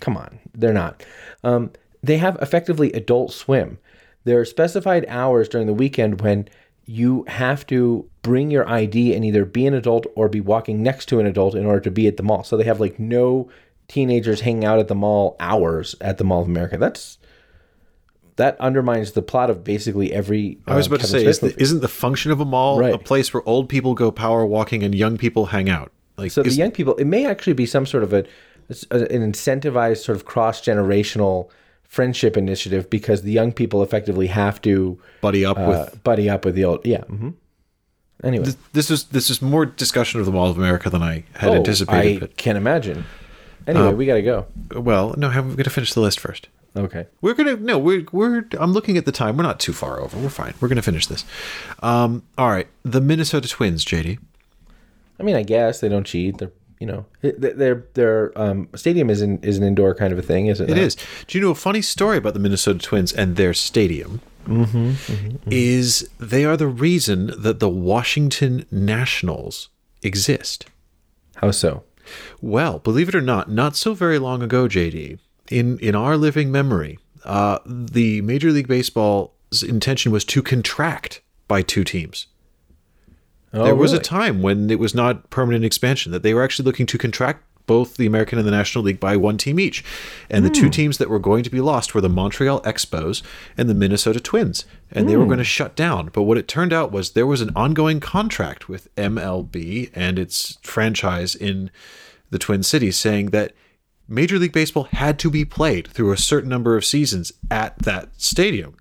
Come 0.00 0.16
on, 0.16 0.40
they're 0.52 0.72
not. 0.72 1.04
Um, 1.44 1.70
they 2.02 2.16
have 2.18 2.36
effectively 2.42 2.92
Adult 2.92 3.32
Swim. 3.32 3.78
There 4.24 4.40
are 4.40 4.44
specified 4.44 5.04
hours 5.08 5.48
during 5.48 5.66
the 5.68 5.72
weekend 5.74 6.20
when 6.20 6.48
you 6.84 7.24
have 7.28 7.64
to 7.68 8.08
bring 8.22 8.50
your 8.50 8.68
ID 8.68 9.14
and 9.14 9.24
either 9.24 9.44
be 9.44 9.66
an 9.66 9.74
adult 9.74 10.06
or 10.16 10.28
be 10.28 10.40
walking 10.40 10.82
next 10.82 11.06
to 11.06 11.20
an 11.20 11.26
adult 11.26 11.54
in 11.54 11.64
order 11.64 11.78
to 11.80 11.90
be 11.92 12.08
at 12.08 12.16
the 12.16 12.22
mall. 12.24 12.42
So 12.42 12.56
they 12.56 12.64
have 12.64 12.80
like 12.80 12.98
no 12.98 13.48
teenagers 13.86 14.40
hanging 14.40 14.64
out 14.64 14.80
at 14.80 14.88
the 14.88 14.94
mall 14.96 15.36
hours 15.38 15.94
at 16.00 16.18
the 16.18 16.24
Mall 16.24 16.42
of 16.42 16.48
America. 16.48 16.76
That's 16.76 17.18
that 18.36 18.58
undermines 18.60 19.12
the 19.12 19.22
plot 19.22 19.50
of 19.50 19.62
basically 19.64 20.12
every. 20.12 20.58
I 20.66 20.74
was 20.76 20.86
uh, 20.86 20.90
about 20.90 21.00
to 21.00 21.06
say, 21.06 21.20
Smith 21.24 21.28
is 21.28 21.38
the, 21.40 21.62
isn't 21.62 21.80
the 21.80 21.88
function 21.88 22.30
of 22.32 22.40
a 22.40 22.44
mall 22.44 22.78
Right. 22.80 22.94
a 22.94 22.98
place 22.98 23.32
where 23.34 23.46
old 23.48 23.68
people 23.68 23.94
go 23.94 24.10
power 24.10 24.44
walking 24.46 24.82
and 24.82 24.94
young 24.94 25.18
people 25.18 25.46
hang 25.46 25.68
out? 25.68 25.92
Like, 26.16 26.30
So 26.30 26.42
is- 26.42 26.54
the 26.56 26.58
young 26.62 26.70
people, 26.70 26.94
it 26.96 27.04
may 27.06 27.26
actually 27.26 27.52
be 27.54 27.66
some 27.66 27.84
sort 27.86 28.02
of 28.04 28.12
a, 28.12 28.24
an 28.90 29.32
incentivized 29.32 29.98
sort 30.04 30.16
of 30.16 30.24
cross 30.24 30.60
generational 30.62 31.48
friendship 31.82 32.36
initiative 32.38 32.88
because 32.88 33.20
the 33.22 33.32
young 33.32 33.52
people 33.52 33.82
effectively 33.82 34.28
have 34.28 34.62
to 34.62 34.98
buddy 35.20 35.44
up 35.44 35.58
uh, 35.58 35.66
with. 35.90 36.02
buddy 36.04 36.30
up 36.30 36.44
with 36.44 36.54
the 36.54 36.64
old. 36.64 36.84
Yeah. 36.86 36.98
Mm-hmm. 37.00 37.30
Anyway, 38.24 38.46
This 38.72 38.90
is 38.90 39.04
this 39.04 39.28
is 39.30 39.42
more 39.42 39.66
discussion 39.66 40.20
of 40.20 40.26
the 40.26 40.32
Mall 40.32 40.48
of 40.48 40.56
America 40.56 40.88
than 40.88 41.02
I 41.02 41.24
had 41.34 41.50
Oh, 41.50 41.54
anticipated. 41.56 42.22
I 42.22 42.26
can 42.36 42.56
imagine. 42.56 43.04
Anyway, 43.66 43.92
we 43.94 44.06
got 44.06 44.14
to 44.14 44.22
go. 44.22 44.46
well, 44.76 45.14
no, 45.18 45.28
I'm 45.28 45.50
going 45.52 45.64
to 45.64 45.70
finish 45.70 45.92
the 45.92 46.00
list 46.00 46.18
first. 46.20 46.48
Okay. 46.74 47.06
We're 47.20 47.34
gonna 47.34 47.56
no, 47.56 47.78
we're 47.78 48.06
we're. 48.12 48.46
I'm 48.58 48.72
looking 48.72 48.96
at 48.96 49.04
the 49.04 49.12
time. 49.12 49.36
We're 49.36 49.42
not 49.42 49.60
too 49.60 49.72
far 49.72 50.00
over. 50.00 50.16
We're 50.18 50.30
fine. 50.30 50.54
We're 50.60 50.68
gonna 50.68 50.82
finish 50.82 51.06
this. 51.06 51.24
Um, 51.82 52.22
all 52.38 52.50
right, 52.50 52.66
the 52.82 53.00
Minnesota 53.00 53.48
Twins, 53.48 53.84
JD. 53.84 54.18
I 55.20 55.22
mean, 55.22 55.36
I 55.36 55.42
guess 55.42 55.80
they 55.80 55.88
don't 55.88 56.04
cheat. 56.04 56.38
They're 56.38 56.50
you 56.82 56.86
know 56.86 57.06
their 57.22 57.84
their 57.94 58.36
um, 58.36 58.68
stadium 58.74 59.08
is 59.08 59.22
an 59.22 59.38
is 59.42 59.56
an 59.56 59.62
indoor 59.62 59.94
kind 59.94 60.12
of 60.12 60.18
a 60.18 60.22
thing, 60.22 60.46
isn't 60.48 60.68
it? 60.68 60.76
It 60.76 60.82
is. 60.82 60.96
Do 61.28 61.38
you 61.38 61.44
know 61.44 61.52
a 61.52 61.54
funny 61.54 61.80
story 61.80 62.16
about 62.16 62.34
the 62.34 62.40
Minnesota 62.40 62.80
Twins 62.80 63.12
and 63.12 63.36
their 63.36 63.54
stadium? 63.54 64.20
Mm-hmm. 64.46 65.48
Is 65.48 66.10
they 66.18 66.44
are 66.44 66.56
the 66.56 66.66
reason 66.66 67.30
that 67.38 67.60
the 67.60 67.68
Washington 67.68 68.66
Nationals 68.72 69.68
exist. 70.02 70.66
How 71.36 71.52
so? 71.52 71.84
Well, 72.40 72.80
believe 72.80 73.08
it 73.08 73.14
or 73.14 73.20
not, 73.20 73.48
not 73.48 73.76
so 73.76 73.94
very 73.94 74.18
long 74.18 74.42
ago, 74.42 74.66
JD, 74.66 75.20
in 75.50 75.78
in 75.78 75.94
our 75.94 76.16
living 76.16 76.50
memory, 76.50 76.98
uh, 77.24 77.58
the 77.66 78.20
Major 78.22 78.50
League 78.50 78.68
Baseball's 78.68 79.62
intention 79.62 80.12
was 80.12 80.24
to 80.26 80.42
contract 80.42 81.20
by 81.48 81.62
two 81.62 81.84
teams. 81.84 82.26
Oh, 83.54 83.64
there 83.64 83.74
was 83.74 83.92
a 83.92 83.98
time 83.98 84.40
when 84.40 84.70
it 84.70 84.78
was 84.78 84.94
not 84.94 85.28
permanent 85.28 85.64
expansion 85.64 86.10
that 86.12 86.22
they 86.22 86.32
were 86.32 86.42
actually 86.42 86.64
looking 86.64 86.86
to 86.86 86.96
contract 86.96 87.44
both 87.66 87.96
the 87.96 88.06
American 88.06 88.38
and 88.38 88.46
the 88.46 88.52
National 88.52 88.84
League 88.84 89.00
by 89.00 89.16
one 89.16 89.36
team 89.38 89.60
each. 89.60 89.84
And 90.28 90.44
the 90.44 90.50
two 90.50 90.68
teams 90.68 90.98
that 90.98 91.08
were 91.08 91.18
going 91.18 91.44
to 91.44 91.50
be 91.50 91.60
lost 91.60 91.94
were 91.94 92.00
the 92.00 92.08
Montreal 92.08 92.60
Expos 92.62 93.22
and 93.56 93.68
the 93.68 93.74
Minnesota 93.74 94.20
Twins. 94.20 94.64
And 94.90 95.08
they 95.08 95.16
were 95.16 95.26
going 95.26 95.38
to 95.38 95.44
shut 95.44 95.76
down. 95.76 96.10
But 96.12 96.22
what 96.22 96.38
it 96.38 96.48
turned 96.48 96.72
out 96.72 96.92
was 96.92 97.12
there 97.12 97.26
was 97.26 97.40
an 97.40 97.52
ongoing 97.54 98.00
contract 98.00 98.68
with 98.68 98.94
MLB 98.96 99.90
and 99.94 100.18
its 100.18 100.58
franchise 100.62 101.34
in 101.34 101.70
the 102.30 102.38
Twin 102.38 102.62
Cities 102.62 102.96
saying 102.96 103.26
that 103.26 103.52
Major 104.12 104.38
League 104.38 104.52
Baseball 104.52 104.84
had 104.84 105.18
to 105.20 105.30
be 105.30 105.44
played 105.44 105.88
through 105.88 106.12
a 106.12 106.16
certain 106.16 106.50
number 106.50 106.76
of 106.76 106.84
seasons 106.84 107.32
at 107.50 107.78
that 107.78 108.10
stadium. 108.20 108.76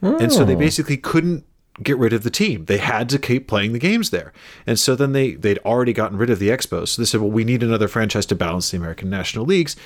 And 0.00 0.32
so 0.32 0.44
they 0.44 0.54
hmm. 0.54 0.60
basically 0.60 0.96
couldn't 0.96 1.44
get 1.80 1.96
rid 1.96 2.12
of 2.12 2.22
the 2.22 2.30
team. 2.30 2.64
They 2.64 2.78
had 2.78 3.08
to 3.10 3.18
keep 3.18 3.46
playing 3.46 3.72
the 3.72 3.78
games 3.78 4.10
there. 4.10 4.32
And 4.66 4.78
so 4.78 4.96
then 4.96 5.12
they 5.12 5.32
they'd 5.32 5.58
already 5.58 5.92
gotten 5.92 6.18
rid 6.18 6.30
of 6.30 6.38
the 6.38 6.48
Expos. 6.48 6.88
So 6.88 7.02
they 7.02 7.06
said, 7.06 7.20
"Well, 7.20 7.30
we 7.30 7.44
need 7.44 7.62
another 7.62 7.88
franchise 7.88 8.26
to 8.26 8.34
balance 8.34 8.70
the 8.70 8.76
American 8.76 9.08
National 9.08 9.44
Leagues. 9.44 9.76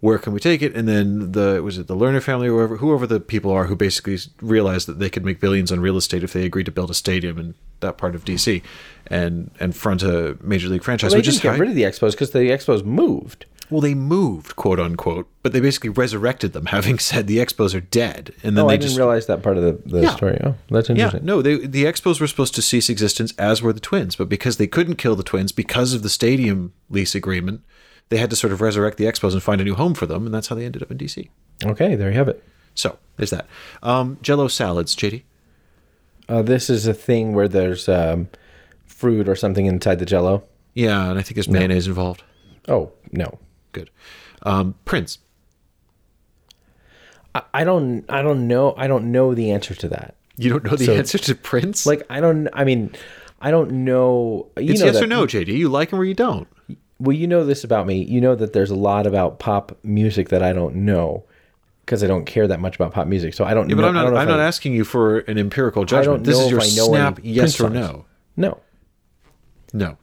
Where 0.00 0.18
can 0.18 0.32
we 0.32 0.40
take 0.40 0.62
it?" 0.62 0.74
And 0.74 0.88
then 0.88 1.32
the 1.32 1.62
was 1.62 1.76
it 1.78 1.88
the 1.88 1.96
Lerner 1.96 2.22
family 2.22 2.48
or 2.48 2.56
whoever 2.56 2.76
whoever 2.78 3.06
the 3.06 3.20
people 3.20 3.50
are 3.50 3.66
who 3.66 3.76
basically 3.76 4.18
realized 4.40 4.88
that 4.88 4.98
they 4.98 5.10
could 5.10 5.24
make 5.24 5.40
billions 5.40 5.70
on 5.70 5.80
real 5.80 5.96
estate 5.98 6.24
if 6.24 6.32
they 6.32 6.44
agreed 6.44 6.66
to 6.66 6.72
build 6.72 6.90
a 6.90 6.94
stadium 6.94 7.38
in 7.38 7.54
that 7.80 7.98
part 7.98 8.14
of 8.14 8.24
DC 8.24 8.62
and 9.08 9.50
and 9.60 9.76
front 9.76 10.02
a 10.02 10.38
major 10.40 10.68
league 10.68 10.82
franchise, 10.82 11.12
They 11.12 11.18
which 11.18 11.26
didn't 11.26 11.36
is 11.36 11.42
get 11.42 11.58
rid 11.58 11.68
of 11.68 11.74
the 11.74 11.82
Expos 11.82 12.12
because 12.12 12.30
the 12.30 12.50
Expos 12.50 12.84
moved. 12.84 13.44
Well, 13.70 13.80
they 13.80 13.94
moved, 13.94 14.56
quote 14.56 14.78
unquote, 14.78 15.28
but 15.42 15.52
they 15.52 15.60
basically 15.60 15.90
resurrected 15.90 16.52
them, 16.52 16.66
having 16.76 16.98
said 16.98 17.26
the 17.26 17.38
Expos 17.38 17.74
are 17.74 17.80
dead, 17.80 18.32
and 18.42 18.56
then 18.56 18.64
Oh, 18.64 18.68
they 18.68 18.74
I 18.74 18.76
just 18.76 18.90
didn't 18.94 18.98
realize 19.06 19.26
that 19.26 19.42
part 19.42 19.56
of 19.56 19.62
the, 19.62 19.78
the 19.88 20.02
Yeah. 20.02 20.16
story. 20.16 20.38
Oh, 20.44 20.54
that's 20.70 20.88
yeah, 20.88 20.94
interesting. 20.96 21.24
no, 21.24 21.42
they, 21.42 21.66
the 21.66 21.84
Expos 21.84 22.20
were 22.20 22.26
supposed 22.26 22.54
to 22.56 22.62
cease 22.62 22.88
existence, 22.88 23.32
as 23.38 23.62
were 23.62 23.72
the 23.72 23.80
Twins, 23.80 24.16
but 24.16 24.28
because 24.28 24.56
they 24.56 24.66
couldn't 24.66 24.96
kill 24.96 25.16
the 25.16 25.22
Twins 25.22 25.52
because 25.52 25.94
of 25.94 26.02
the 26.02 26.08
stadium 26.08 26.72
lease 26.90 27.14
agreement, 27.14 27.62
they 28.08 28.18
had 28.18 28.30
to 28.30 28.36
sort 28.36 28.52
of 28.52 28.60
resurrect 28.60 28.98
the 28.98 29.04
Expos 29.04 29.32
and 29.32 29.42
find 29.42 29.60
a 29.60 29.64
new 29.64 29.74
home 29.74 29.94
for 29.94 30.06
them, 30.06 30.26
and 30.26 30.34
that's 30.34 30.48
how 30.48 30.54
they 30.54 30.64
ended 30.64 30.82
up 30.82 30.90
in 30.90 30.98
DC. 30.98 31.28
Okay, 31.64 31.94
there 31.96 32.10
you 32.10 32.16
have 32.16 32.28
it. 32.28 32.42
So 32.74 32.98
there's 33.16 33.30
that. 33.30 33.46
Um, 33.82 34.18
Jello 34.22 34.46
salads, 34.48 34.94
JD. 34.94 35.22
Uh, 36.28 36.42
this 36.42 36.68
is 36.68 36.86
a 36.86 36.94
thing 36.94 37.34
where 37.34 37.48
there's 37.48 37.88
um, 37.88 38.28
fruit 38.84 39.28
or 39.28 39.34
something 39.36 39.66
inside 39.66 39.98
the 39.98 40.06
Jello. 40.06 40.44
Yeah, 40.74 41.08
and 41.10 41.18
I 41.18 41.22
think 41.22 41.34
there's 41.36 41.48
mayonnaise 41.48 41.86
involved. 41.86 42.22
Oh 42.68 42.92
no, 43.12 43.38
Good. 43.76 43.90
Um, 44.42 44.74
Prince. 44.84 45.18
I, 47.34 47.42
I 47.52 47.64
don't. 47.64 48.04
I 48.08 48.22
don't 48.22 48.48
know. 48.48 48.74
I 48.76 48.86
don't 48.86 49.12
know 49.12 49.34
the 49.34 49.50
answer 49.50 49.74
to 49.74 49.88
that. 49.90 50.14
You 50.38 50.50
don't 50.50 50.64
know 50.64 50.76
the 50.76 50.86
So- 50.86 50.94
answer 50.94 51.18
to 51.18 51.34
Prince? 51.34 51.86
Like 51.86 52.02
I 52.10 52.20
don't. 52.20 52.48
I 52.52 52.64
mean, 52.64 52.92
I 53.40 53.50
don't 53.50 53.70
know. 53.84 54.48
You 54.56 54.70
it's 54.72 54.80
know 54.80 54.86
yes 54.86 54.94
that, 54.96 55.04
or 55.04 55.06
no, 55.06 55.24
JD. 55.26 55.48
You 55.48 55.68
like 55.68 55.90
him 55.92 56.00
or 56.00 56.04
you 56.04 56.14
don't. 56.14 56.48
Well, 56.98 57.14
you 57.14 57.26
know 57.26 57.44
this 57.44 57.62
about 57.64 57.86
me. 57.86 58.02
You 58.02 58.20
know 58.22 58.34
that 58.34 58.54
there's 58.54 58.70
a 58.70 58.74
lot 58.74 59.06
about 59.06 59.38
pop 59.38 59.76
music 59.82 60.30
that 60.30 60.42
I 60.42 60.52
don't 60.54 60.74
know 60.76 61.24
because 61.84 62.02
I 62.02 62.06
don't 62.06 62.24
care 62.24 62.48
that 62.48 62.58
much 62.60 62.76
about 62.76 62.92
pop 62.92 63.06
music. 63.06 63.34
So 63.34 63.44
I 63.44 63.52
don't. 63.52 63.68
But 63.68 63.76
know, 63.76 63.88
I'm 63.88 63.96
I 63.98 64.02
not. 64.04 64.16
I'm 64.16 64.28
not 64.28 64.40
I- 64.40 64.44
asking 64.46 64.72
you 64.72 64.84
for 64.84 65.18
an 65.20 65.36
empirical 65.38 65.82
I 65.82 65.86
judgment. 65.86 66.18
don't 66.18 66.22
This 66.24 66.36
know 66.38 66.40
is 66.40 66.46
if 66.46 66.50
your 66.52 66.60
I 66.62 66.86
know 66.88 66.92
snap 66.94 67.18
yes 67.22 67.60
or 67.60 67.64
Prince 67.68 67.74
no. 67.74 67.86
songs. 67.86 68.04
No. 68.38 68.60
No. 69.74 69.98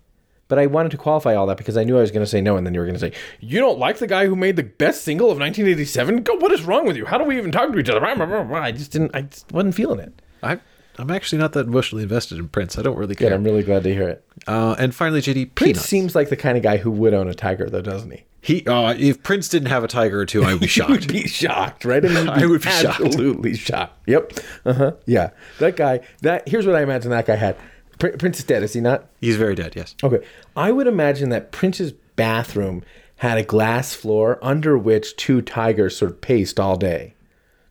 But 0.53 0.59
I 0.59 0.67
wanted 0.67 0.91
to 0.91 0.97
qualify 0.97 1.33
all 1.33 1.47
that 1.47 1.57
because 1.57 1.77
I 1.77 1.83
knew 1.83 1.97
I 1.97 2.01
was 2.01 2.11
going 2.11 2.23
to 2.23 2.29
say 2.29 2.39
no, 2.39 2.57
and 2.57 2.67
then 2.67 2.75
you 2.75 2.79
were 2.79 2.85
going 2.85 2.93
to 2.93 2.99
say, 2.99 3.11
"You 3.39 3.59
don't 3.59 3.79
like 3.79 3.97
the 3.97 4.05
guy 4.05 4.27
who 4.27 4.35
made 4.35 4.55
the 4.55 4.61
best 4.61 5.03
single 5.03 5.31
of 5.31 5.39
1987? 5.39 6.21
Go, 6.21 6.35
what 6.35 6.51
is 6.51 6.61
wrong 6.61 6.85
with 6.85 6.95
you? 6.95 7.05
How 7.07 7.17
do 7.17 7.23
we 7.23 7.37
even 7.39 7.51
talk 7.51 7.71
to 7.73 7.79
each 7.79 7.89
other?" 7.89 8.05
I 8.05 8.71
just 8.71 8.91
didn't. 8.91 9.15
I 9.15 9.23
just 9.23 9.51
wasn't 9.51 9.73
feeling 9.73 9.97
it. 9.99 10.21
I, 10.43 10.59
I'm 10.99 11.09
actually 11.09 11.39
not 11.39 11.53
that 11.53 11.65
emotionally 11.65 12.03
invested 12.03 12.37
in 12.37 12.49
Prince. 12.49 12.77
I 12.77 12.83
don't 12.83 12.97
really 12.97 13.15
Good. 13.15 13.29
care. 13.29 13.33
I'm 13.33 13.43
really 13.43 13.63
glad 13.63 13.81
to 13.81 13.91
hear 13.91 14.07
it. 14.09 14.23
Uh, 14.45 14.75
and 14.77 14.93
finally, 14.93 15.21
JD 15.21 15.55
Prince 15.55 15.69
Peanuts. 15.79 15.89
seems 15.89 16.13
like 16.13 16.29
the 16.29 16.37
kind 16.37 16.55
of 16.55 16.61
guy 16.61 16.77
who 16.77 16.91
would 16.91 17.15
own 17.15 17.27
a 17.27 17.33
tiger, 17.33 17.67
though, 17.67 17.81
doesn't 17.81 18.11
he? 18.11 18.25
he, 18.41 18.63
uh, 18.67 18.93
if 18.95 19.23
Prince 19.23 19.47
didn't 19.49 19.69
have 19.69 19.83
a 19.83 19.87
tiger 19.87 20.19
or 20.19 20.27
two, 20.27 20.43
I 20.43 20.51
would 20.53 20.59
be 20.59 20.67
You 20.75 20.85
would 20.87 21.01
shocked. 21.01 21.07
be 21.07 21.27
shocked, 21.27 21.83
right? 21.85 22.05
I, 22.05 22.09
mean, 22.09 22.29
I 22.29 22.45
would 22.45 22.61
be 22.61 22.69
shocked. 22.69 22.99
absolutely 23.01 23.55
shocked. 23.55 23.97
Yep. 24.07 24.33
Uh 24.65 24.73
huh. 24.73 24.91
Yeah. 25.07 25.31
That 25.57 25.77
guy. 25.77 26.01
That 26.21 26.47
here's 26.47 26.67
what 26.67 26.75
I 26.75 26.83
imagine 26.83 27.09
that 27.09 27.25
guy 27.25 27.37
had. 27.37 27.55
Pr- 28.03 28.17
Prince 28.17 28.39
is 28.39 28.43
dead, 28.43 28.63
is 28.63 28.73
he 28.73 28.81
not? 28.81 29.07
He's 29.21 29.37
very 29.37 29.55
dead. 29.55 29.77
Yes. 29.77 29.95
Okay. 30.03 30.19
I 30.57 30.73
would 30.73 30.87
imagine 30.87 31.29
that 31.29 31.53
Prince's 31.53 31.93
bathroom 32.17 32.83
had 33.17 33.37
a 33.37 33.43
glass 33.43 33.93
floor 33.93 34.39
under 34.41 34.77
which 34.77 35.15
two 35.15 35.41
tigers 35.41 35.95
sort 35.95 36.11
of 36.11 36.19
paced 36.19 36.59
all 36.59 36.75
day. 36.75 37.13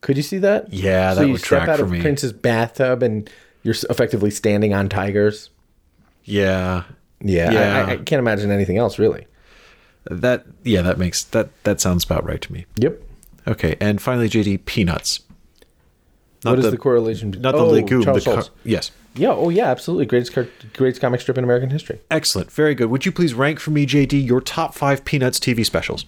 Could 0.00 0.16
you 0.16 0.22
see 0.22 0.38
that? 0.38 0.72
Yeah, 0.72 1.12
so 1.12 1.20
that 1.20 1.26
you 1.26 1.32
would 1.32 1.40
step 1.42 1.48
track 1.48 1.68
out 1.68 1.78
for 1.80 1.84
of 1.84 1.90
me. 1.90 2.00
Prince's 2.00 2.32
bathtub 2.32 3.02
and 3.02 3.28
you're 3.62 3.74
effectively 3.90 4.30
standing 4.30 4.72
on 4.72 4.88
tigers. 4.88 5.50
Yeah. 6.24 6.84
Yeah. 7.20 7.50
I- 7.50 7.52
Yeah. 7.52 7.84
I, 7.88 7.90
I 7.90 7.96
can't 7.98 8.18
imagine 8.18 8.50
anything 8.50 8.78
else, 8.78 8.98
really. 8.98 9.26
That. 10.04 10.46
Yeah. 10.64 10.80
That 10.80 10.96
makes 10.96 11.24
that. 11.24 11.50
That 11.64 11.78
sounds 11.82 12.04
about 12.04 12.24
right 12.24 12.40
to 12.40 12.50
me. 12.50 12.64
Yep. 12.76 13.02
Okay. 13.48 13.76
And 13.82 14.00
finally, 14.00 14.30
JD 14.30 14.64
Peanuts. 14.64 15.20
what 16.42 16.58
is 16.58 16.70
the, 16.70 16.78
correlation? 16.78 17.32
Not 17.32 17.52
the 17.52 17.58
oh, 17.58 17.68
legume. 17.68 18.02
Charles 18.02 18.24
the 18.24 18.30
Schulz. 18.32 18.50
yes. 18.64 18.90
Yeah. 19.14 19.30
Oh, 19.30 19.48
yeah. 19.50 19.70
Absolutely. 19.70 20.06
Greatest 20.06 20.32
greatest 20.74 21.00
comic 21.00 21.20
strip 21.20 21.36
in 21.38 21.44
American 21.44 21.70
history. 21.70 22.00
Excellent. 22.10 22.50
Very 22.50 22.74
good. 22.74 22.90
Would 22.90 23.04
you 23.06 23.12
please 23.12 23.34
rank 23.34 23.60
for 23.60 23.70
me, 23.70 23.86
JD, 23.86 24.26
your 24.26 24.40
top 24.40 24.74
five 24.74 25.04
Peanuts 25.04 25.38
TV 25.38 25.64
specials? 25.66 26.06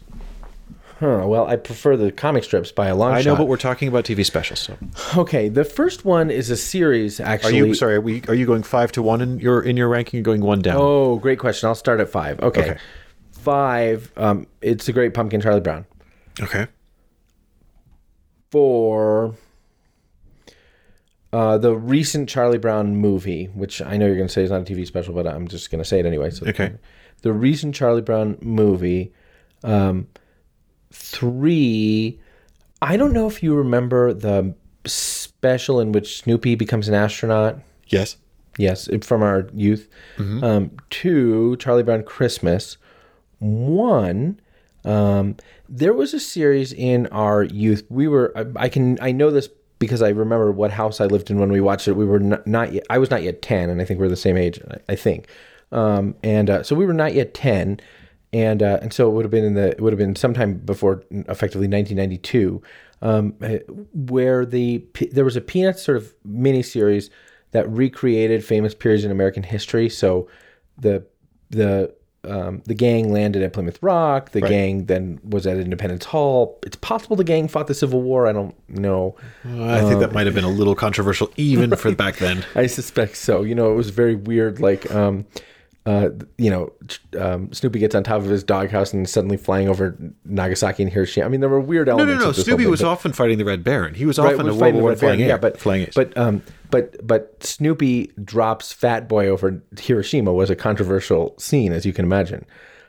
Huh. 1.01 1.25
Well, 1.27 1.47
I 1.47 1.57
prefer 1.57 1.97
the 1.97 2.13
comic 2.13 2.45
strips 2.45 2.71
by 2.71 2.87
a 2.87 2.95
long 2.95 3.13
I 3.13 3.21
shot. 3.21 3.31
know, 3.31 3.37
but 3.37 3.47
we're 3.49 3.57
talking 3.57 3.89
about 3.89 4.05
TV 4.05 4.25
specials. 4.25 4.61
So, 4.61 4.79
okay. 5.17 5.49
The 5.49 5.65
first 5.65 6.05
one 6.05 6.31
is 6.31 6.51
a 6.51 6.57
series. 6.57 7.21
are 7.21 7.25
Actually, 7.25 7.59
you 7.59 7.75
sorry? 7.75 7.97
Are 7.97 8.01
we? 8.01 8.23
Are 8.29 8.35
you 8.35 8.47
going 8.47 8.63
five 8.63 8.93
to 8.93 9.03
one 9.03 9.21
in 9.21 9.39
your 9.41 9.61
in 9.61 9.77
your 9.77 9.89
ranking? 9.89 10.19
You're 10.19 10.25
going 10.25 10.41
one 10.41 10.63
down. 10.63 10.77
Oh, 10.81 11.17
great 11.17 11.39
question. 11.41 11.67
I'll 11.69 11.75
start 11.75 12.01
at 12.01 12.09
five. 12.09 12.41
Okay. 12.41 12.71
Okay. 12.71 12.81
Five. 13.33 14.11
Um, 14.17 14.47
it's 14.63 14.89
a 14.89 14.93
great 14.93 15.13
pumpkin, 15.13 15.41
Charlie 15.41 15.61
Brown. 15.61 15.85
Okay. 16.41 16.69
Four. 18.51 19.35
Uh, 21.35 21.59
the 21.59 21.75
recent 21.75 22.29
Charlie 22.29 22.59
Brown 22.59 22.95
movie, 22.95 23.47
which 23.47 23.83
I 23.83 23.97
know 23.97 24.07
you're 24.07 24.15
going 24.15 24.29
to 24.29 24.33
say 24.33 24.45
is 24.45 24.53
not 24.53 24.61
a 24.61 24.65
TV 24.73 24.87
special, 24.87 25.15
but 25.15 25.27
I'm 25.27 25.49
just 25.49 25.69
going 25.69 25.83
to 25.83 25.85
say 25.85 25.99
it 25.99 26.07
anyway. 26.07 26.31
So 26.31 26.47
Okay. 26.47 26.75
The 27.23 27.33
recent 27.33 27.75
Charlie 27.75 28.03
Brown 28.03 28.39
movie. 28.41 29.13
Um, 29.65 30.07
three. 30.93 32.21
I 32.81 32.97
don't 32.97 33.13
know 33.13 33.27
if 33.27 33.43
you 33.43 33.57
remember 33.57 34.15
the 34.15 34.55
special 34.87 35.81
in 35.81 35.91
which 35.91 36.19
Snoopy 36.23 36.55
becomes 36.55 36.87
an 36.87 36.95
astronaut. 36.95 37.59
Yes. 37.89 38.17
Yes, 38.57 38.89
from 39.03 39.25
our 39.25 39.49
youth. 39.53 39.89
Um, 40.45 40.71
two, 40.91 41.57
Charlie 41.57 41.83
Brown 41.83 42.05
Christmas. 42.05 42.77
One, 43.41 44.41
um, 44.85 45.37
there 45.69 45.95
was 45.95 46.15
a 46.15 46.21
series 46.21 46.73
in 46.73 47.09
our 47.09 47.43
youth. 47.43 47.83
We 47.89 48.07
were, 48.07 48.33
I, 48.37 48.67
I 48.67 48.69
can, 48.69 48.99
I 49.03 49.11
know 49.11 49.33
this 49.33 49.49
because 49.85 50.03
I 50.03 50.11
remember 50.11 50.51
what 50.53 50.71
house 50.71 51.01
I 51.01 51.07
lived 51.07 51.31
in 51.31 51.39
when 51.39 51.51
we 51.51 51.61
watched 51.61 51.89
it. 51.89 51.93
We 51.93 52.05
were 52.05 52.21
not, 52.21 52.47
not 52.47 52.73
yet, 52.73 52.85
I 52.91 52.99
was 52.99 53.11
not 53.11 53.23
yet 53.23 53.43
10, 53.43 53.71
and 53.71 53.81
I 53.81 53.85
think 53.85 54.01
we're 54.01 54.09
the 54.09 54.17
same 54.17 54.37
age, 54.37 54.61
I, 54.71 54.93
I 54.93 54.97
think. 54.97 55.29
Um, 55.73 56.15
and 56.23 56.51
uh, 56.51 56.63
so 56.63 56.77
we 56.77 56.87
were 56.87 56.95
not 56.95 57.15
yet 57.15 57.35
10. 57.35 57.81
And, 58.33 58.63
uh, 58.63 58.79
and 58.83 58.93
so 58.93 59.09
it 59.09 59.13
would 59.13 59.25
have 59.25 59.31
been 59.31 59.45
in 59.45 59.55
the, 59.55 59.71
it 59.71 59.81
would 59.81 59.93
have 59.93 59.99
been 59.99 60.17
sometime 60.17 60.55
before 60.55 61.05
effectively 61.11 61.69
1992, 61.69 62.63
um, 63.03 63.35
eh, 63.43 63.61
where 63.93 64.45
the, 64.45 64.85
there 65.13 65.25
was 65.25 65.37
a 65.37 65.41
Peanuts 65.41 65.83
sort 65.83 65.97
of 65.97 66.13
mini 66.25 66.63
series 66.63 67.11
that 67.53 67.71
recreated 67.71 68.45
famous 68.45 68.75
periods 68.75 69.05
in 69.05 69.13
American 69.13 69.45
history. 69.45 69.89
So 69.89 70.29
the 70.77 71.07
the 71.51 71.95
um, 72.31 72.63
the 72.67 72.75
gang 72.75 73.13
landed 73.13 73.43
at 73.43 73.53
Plymouth 73.53 73.79
Rock. 73.83 74.31
The 74.31 74.41
gang 74.41 74.87
then 74.87 75.21
was 75.29 75.47
at 75.47 75.57
Independence 75.57 76.05
Hall. 76.07 76.59
It's 76.65 76.77
possible 76.77 77.17
the 77.17 77.25
gang 77.25 77.49
fought 77.49 77.67
the 77.67 77.75
Civil 77.75 78.03
War. 78.03 78.27
I 78.27 78.33
don't 78.33 78.55
know. 78.69 79.17
I 79.45 79.81
think 79.83 80.01
that 80.01 80.13
might 80.13 80.27
have 80.27 80.35
been 80.35 80.45
a 80.45 80.49
little 80.51 80.75
controversial 80.75 81.31
even 81.37 81.75
for 81.77 81.95
back 81.97 82.17
then. 82.17 82.45
I 82.55 82.67
suspect 82.67 83.17
so. 83.17 83.43
You 83.43 83.55
know, 83.55 83.73
it 83.73 83.77
was 83.77 83.91
very 83.91 84.15
weird. 84.15 84.61
Like, 84.61 84.91
um, 84.95 85.25
uh, 85.87 86.09
you 86.39 86.49
know, 86.49 86.73
um, 87.19 87.53
Snoopy 87.53 87.79
gets 87.79 87.95
on 87.95 88.03
top 88.05 88.23
of 88.23 88.25
his 88.25 88.43
doghouse 88.43 88.95
and 88.95 89.07
suddenly 89.07 89.37
flying 89.37 89.69
over 89.69 89.95
Nagasaki 90.25 90.83
and 90.83 90.91
Hiroshima. 90.91 91.27
I 91.27 91.29
mean, 91.29 91.41
there 91.41 91.51
were 91.51 91.61
weird 91.61 91.91
elements. 91.91 92.21
no, 92.21 92.25
no. 92.27 92.33
this 92.33 92.45
Snoopy 92.47 92.63
thing, 92.63 92.71
was 92.71 92.81
but- 92.81 92.89
often 92.89 93.13
fighting 93.13 93.37
the 93.37 93.45
Red 93.45 93.63
Baron. 93.63 93.93
He 93.95 94.07
was 94.07 94.19
Right, 94.19 94.33
often 94.33 94.47
a 94.47 94.51
World 94.51 94.61
fighting 94.61 94.81
War 94.81 94.91
One 94.93 94.99
flying, 94.99 95.21
yeah, 95.21 95.37
but 95.37 95.61
flying 95.61 95.83
ace. 95.83 95.95
but 95.95 96.17
um, 96.17 96.41
but 96.75 97.07
but 97.07 97.41
Snoopy 97.45 98.11
drops 98.25 98.73
Fat 98.73 99.07
Boy 99.07 99.29
over 99.29 99.63
Hiroshima 99.79 100.33
was 100.33 100.51
a 100.51 100.57
controversial 100.57 101.39
scene, 101.39 101.73
as 101.73 101.87
you 101.87 101.93
can 101.93 102.05
imagine. 102.05 102.45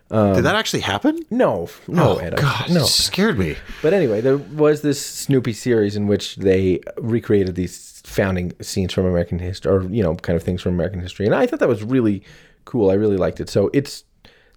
Did 0.09 0.43
that 0.43 0.55
actually 0.55 0.79
happen? 0.79 1.19
No, 1.29 1.69
no, 1.87 2.13
oh, 2.13 2.17
Ed, 2.17 2.35
God, 2.37 2.71
no. 2.71 2.81
it 2.81 2.87
scared 2.87 3.37
me. 3.37 3.55
But 3.83 3.93
anyway, 3.93 4.21
there 4.21 4.37
was 4.37 4.81
this 4.81 5.03
Snoopy 5.03 5.53
series 5.53 5.95
in 5.95 6.07
which 6.07 6.37
they 6.37 6.79
recreated 6.97 7.53
these 7.53 8.01
founding 8.05 8.53
scenes 8.59 8.91
from 8.91 9.05
American 9.05 9.37
history, 9.37 9.71
or 9.71 9.83
you 9.83 10.01
know, 10.01 10.15
kind 10.15 10.35
of 10.35 10.41
things 10.41 10.63
from 10.63 10.73
American 10.73 10.99
history, 10.99 11.27
and 11.27 11.35
I 11.35 11.45
thought 11.45 11.59
that 11.59 11.69
was 11.69 11.83
really 11.83 12.23
cool. 12.65 12.89
I 12.89 12.95
really 12.95 13.17
liked 13.17 13.39
it. 13.39 13.49
So 13.49 13.69
it's 13.71 14.03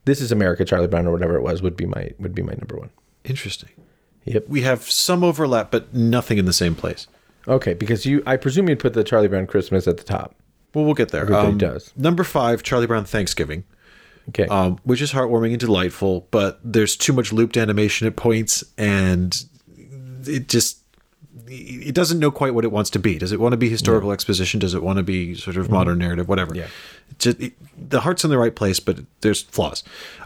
this 0.06 0.22
is 0.22 0.32
America, 0.32 0.64
Charlie 0.64 0.88
Brown, 0.88 1.06
or 1.06 1.12
whatever 1.12 1.36
it 1.36 1.42
was, 1.42 1.60
would 1.60 1.76
be 1.76 1.84
my 1.84 2.12
would 2.18 2.34
be 2.34 2.42
my 2.42 2.54
number 2.54 2.78
one. 2.78 2.90
Interesting. 3.24 3.72
Yep. 4.24 4.48
We 4.48 4.62
have 4.62 4.90
some 4.90 5.22
overlap, 5.22 5.70
but 5.70 5.92
nothing 5.92 6.38
in 6.38 6.46
the 6.46 6.52
same 6.54 6.74
place. 6.74 7.06
Okay, 7.48 7.74
because 7.74 8.04
you, 8.04 8.22
I 8.26 8.36
presume 8.36 8.68
you'd 8.68 8.78
put 8.78 8.92
the 8.94 9.02
Charlie 9.04 9.28
Brown 9.28 9.46
Christmas 9.46 9.88
at 9.88 9.96
the 9.96 10.04
top. 10.04 10.34
Well, 10.74 10.84
we'll 10.84 10.94
get 10.94 11.08
there. 11.10 11.22
Everybody 11.22 11.56
does. 11.56 11.92
Number 11.96 12.22
five, 12.24 12.62
Charlie 12.62 12.86
Brown 12.86 13.04
Thanksgiving, 13.06 13.64
Okay. 14.28 14.46
um, 14.48 14.78
which 14.84 15.00
is 15.00 15.12
heartwarming 15.12 15.50
and 15.52 15.58
delightful, 15.60 16.28
but 16.30 16.60
there's 16.62 16.94
too 16.96 17.12
much 17.14 17.32
looped 17.32 17.56
animation 17.56 18.06
at 18.06 18.16
points, 18.16 18.62
and 18.76 19.34
it 20.26 20.48
just 20.48 20.80
it 21.50 21.94
doesn't 21.94 22.18
know 22.18 22.30
quite 22.30 22.52
what 22.52 22.64
it 22.66 22.70
wants 22.72 22.90
to 22.90 22.98
be. 22.98 23.16
Does 23.16 23.32
it 23.32 23.40
want 23.40 23.54
to 23.54 23.56
be 23.56 23.70
historical 23.70 24.12
exposition? 24.12 24.60
Does 24.60 24.74
it 24.74 24.82
want 24.82 24.98
to 24.98 25.02
be 25.02 25.34
sort 25.34 25.56
of 25.56 25.70
modern 25.70 25.96
narrative? 25.98 26.28
Whatever. 26.28 26.54
Yeah. 26.54 26.66
Just 27.18 27.40
it, 27.40 27.54
the 27.90 28.00
heart's 28.00 28.22
in 28.22 28.28
the 28.28 28.36
right 28.36 28.54
place, 28.54 28.78
but 28.80 28.98
there's 29.22 29.40
flaws. 29.44 29.82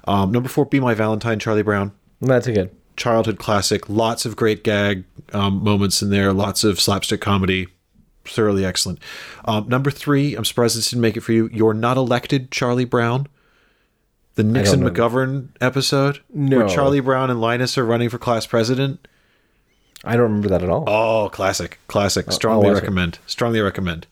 Um, 0.08 0.32
number 0.32 0.48
four, 0.48 0.64
Be 0.66 0.80
My 0.80 0.94
Valentine, 0.94 1.38
Charlie 1.38 1.62
Brown. 1.62 1.92
That's 2.20 2.48
a 2.48 2.52
good. 2.52 2.70
childhood 2.96 3.38
classic. 3.38 3.88
Lots 3.88 4.26
of 4.26 4.34
great 4.34 4.64
gag 4.64 5.04
um, 5.34 5.62
moments 5.62 6.02
in 6.02 6.10
there. 6.10 6.32
Lots 6.32 6.64
of 6.64 6.80
slapstick 6.80 7.20
comedy. 7.20 7.68
thoroughly 8.24 8.64
excellent. 8.64 9.00
Um, 9.46 9.68
number 9.68 9.90
three, 9.90 10.34
I'm 10.36 10.44
surprised 10.44 10.76
this 10.78 10.90
didn't 10.90 11.02
make 11.02 11.16
it 11.16 11.22
for 11.22 11.32
you. 11.32 11.48
You're 11.52 11.74
not 11.74 11.96
elected, 11.96 12.50
Charlie 12.52 12.84
Brown. 12.84 13.26
The 14.36 14.44
Nixon. 14.44 14.80
McGovern 14.82 15.48
episode, 15.60 16.20
No. 16.32 16.58
where 16.58 16.68
Charlie 16.68 17.00
Brown 17.00 17.30
and 17.30 17.40
Linus 17.40 17.76
are 17.76 17.84
running 17.84 18.08
for 18.08 18.18
class 18.18 18.46
president. 18.46 19.06
I 20.04 20.12
don't 20.12 20.22
remember 20.22 20.48
that 20.48 20.62
at 20.62 20.68
all. 20.70 20.84
Oh, 20.88 21.28
classic, 21.30 21.78
classic. 21.88 22.32
Strongly 22.32 22.68
watch 22.68 22.78
it. 22.78 22.80
recommend. 22.80 23.18
Strongly 23.26 23.60
recommend. 23.60 24.06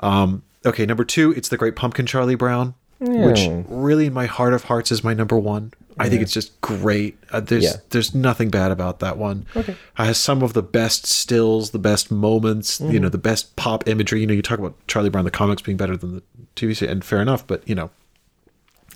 Um, 0.00 0.42
okay, 0.66 0.84
number 0.84 1.04
two, 1.04 1.32
it's 1.32 1.48
the 1.48 1.56
Great 1.56 1.76
Pumpkin, 1.76 2.06
Charlie 2.06 2.34
Brown, 2.34 2.74
which 2.98 3.48
really, 3.68 4.06
in 4.06 4.12
my 4.12 4.26
heart 4.26 4.52
of 4.52 4.64
hearts, 4.64 4.90
is 4.90 5.04
my 5.04 5.14
number 5.14 5.38
one. 5.38 5.72
I 5.98 6.08
think 6.08 6.22
it's 6.22 6.32
just 6.32 6.58
great. 6.60 7.18
Uh, 7.30 7.40
there's 7.40 7.64
Yeah. 7.64 7.76
there's 7.90 8.14
nothing 8.14 8.48
bad 8.50 8.70
about 8.70 9.00
that 9.00 9.18
one. 9.18 9.46
Okay. 9.56 9.72
It 9.72 9.78
has 9.94 10.18
some 10.18 10.42
of 10.42 10.52
the 10.54 10.62
best 10.62 11.06
stills, 11.06 11.70
the 11.70 11.78
best 11.78 12.10
moments, 12.10 12.80
you 12.80 12.98
know, 13.00 13.06
Mm-hmm. 13.06 13.12
the 13.12 13.18
best 13.18 13.56
pop 13.56 13.86
imagery. 13.88 14.20
You 14.20 14.26
know, 14.26 14.34
you 14.34 14.42
talk 14.42 14.58
about 14.58 14.74
Charlie 14.86 15.10
Brown 15.10 15.24
the 15.24 15.30
comics 15.30 15.62
being 15.62 15.76
better 15.76 15.96
than 15.96 16.14
the 16.16 16.22
TV 16.56 16.74
series, 16.76 16.82
and 16.82 17.04
fair 17.04 17.20
enough, 17.20 17.46
but 17.46 17.66
you 17.68 17.74
know, 17.74 17.90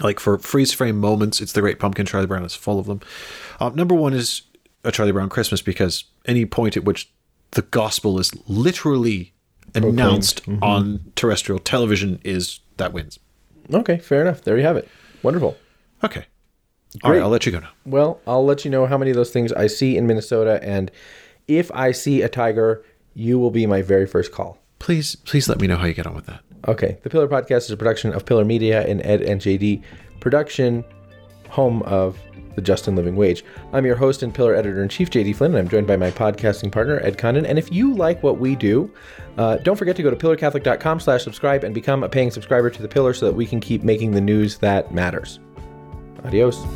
like 0.01 0.21
for 0.21 0.39
freeze 0.39 0.73
frame 0.73 0.99
moments, 1.01 1.41
it's 1.41 1.53
the 1.53 1.61
Great 1.61 1.79
Pumpkin. 1.79 2.07
Charlie 2.07 2.27
Brown 2.27 2.45
is 2.45 2.55
full 2.55 2.79
of 2.79 2.87
them. 2.87 3.01
Uh, 3.61 3.71
number 3.75 3.95
one 3.95 4.13
is 4.13 4.43
a 4.85 4.93
Charlie 4.93 5.13
Brown 5.13 5.29
Christmas 5.29 5.63
because 5.63 6.05
any 6.27 6.45
point 6.47 6.77
at 6.77 6.85
which 6.85 7.11
the 7.53 7.63
gospel 7.63 8.19
is 8.19 8.31
literally 8.49 9.33
announced 9.75 10.45
Mm-hmm. 10.45 10.63
on 10.63 11.13
terrestrial 11.17 11.59
television 11.59 12.21
is 12.25 12.61
that 12.77 12.93
wins. 12.93 13.19
Okay, 13.73 13.99
fair 13.99 14.21
enough. 14.23 14.43
There 14.43 14.57
you 14.57 14.63
have 14.65 14.77
it. 14.77 14.89
Wonderful. 15.23 15.57
Okay. 16.05 16.27
All 17.03 17.11
right, 17.11 17.17
Great. 17.17 17.25
I'll 17.25 17.31
let 17.31 17.47
you 17.47 17.53
go 17.53 17.61
now. 17.61 17.71
Well, 17.85 18.21
I'll 18.27 18.45
let 18.45 18.65
you 18.65 18.71
know 18.71 18.87
how 18.87 18.99
many 18.99 19.11
of 19.11 19.17
those 19.17 19.31
things 19.31 19.53
I 19.53 19.67
see 19.67 19.97
in 19.97 20.07
Minnesota, 20.07 20.61
and 20.63 20.91
if 21.49 21.71
I 21.73 21.93
see 21.93 22.23
a 22.23 22.29
tiger, 22.29 22.85
you 23.15 23.39
will 23.39 23.51
be 23.51 23.67
my 23.67 23.83
very 23.83 24.07
first 24.07 24.33
call. 24.33 24.59
Please, 24.79 25.17
please 25.17 25.49
let 25.49 25.61
me 25.61 25.67
know 25.67 25.77
how 25.77 25.87
you 25.87 25.95
get 25.95 26.07
on 26.07 26.15
with 26.15 26.27
that. 26.27 26.41
Okay, 26.69 26.99
the 27.03 27.11
Pillar 27.11 27.29
Podcast 27.29 27.59
is 27.59 27.71
a 27.71 27.77
production 27.77 28.13
of 28.13 28.27
Pillar 28.27 28.45
Media 28.45 28.87
and 28.87 29.05
Ed 29.05 29.23
and 29.23 29.41
JD 29.41 29.83
production, 30.21 30.85
home 31.49 31.83
of 31.83 32.19
the 32.57 32.63
Justin 32.63 32.97
Living 32.97 33.15
Wage. 33.15 33.45
I'm 33.73 33.87
your 33.87 33.97
host 33.97 34.23
and 34.23 34.35
Pillar 34.35 34.55
Editor 34.55 34.83
in 34.83 34.89
Chief, 34.89 35.11
JD 35.11 35.37
Flynn, 35.37 35.53
and 35.53 35.59
I'm 35.59 35.69
joined 35.69 35.87
by 35.87 35.97
my 35.97 36.11
podcasting 36.11 36.73
partner, 36.73 37.01
Ed 37.01 37.19
Condon. 37.19 37.47
And 37.47 37.59
if 37.59 37.71
you 37.71 37.95
like 37.95 38.23
what 38.23 38.39
we 38.39 38.57
do, 38.57 38.91
uh, 39.39 39.59
don't 39.59 39.77
forget 39.77 39.95
to 39.97 40.03
go 40.03 40.11
to 40.11 40.17
pillarcatholic.com 40.17 41.01
slash 41.01 41.23
subscribe 41.23 41.63
and 41.63 41.75
become 41.75 42.03
a 42.03 42.09
paying 42.09 42.31
subscriber 42.31 42.71
to 42.71 42.83
the 42.83 42.89
Pillar 42.89 43.15
so 43.15 43.27
that 43.27 43.35
we 43.35 43.47
can 43.47 43.61
keep 43.61 43.85
making 43.85 44.13
the 44.13 44.21
news 44.21 44.59
that 44.59 44.93
matters. 44.93 45.39
Adiós. 46.27 46.67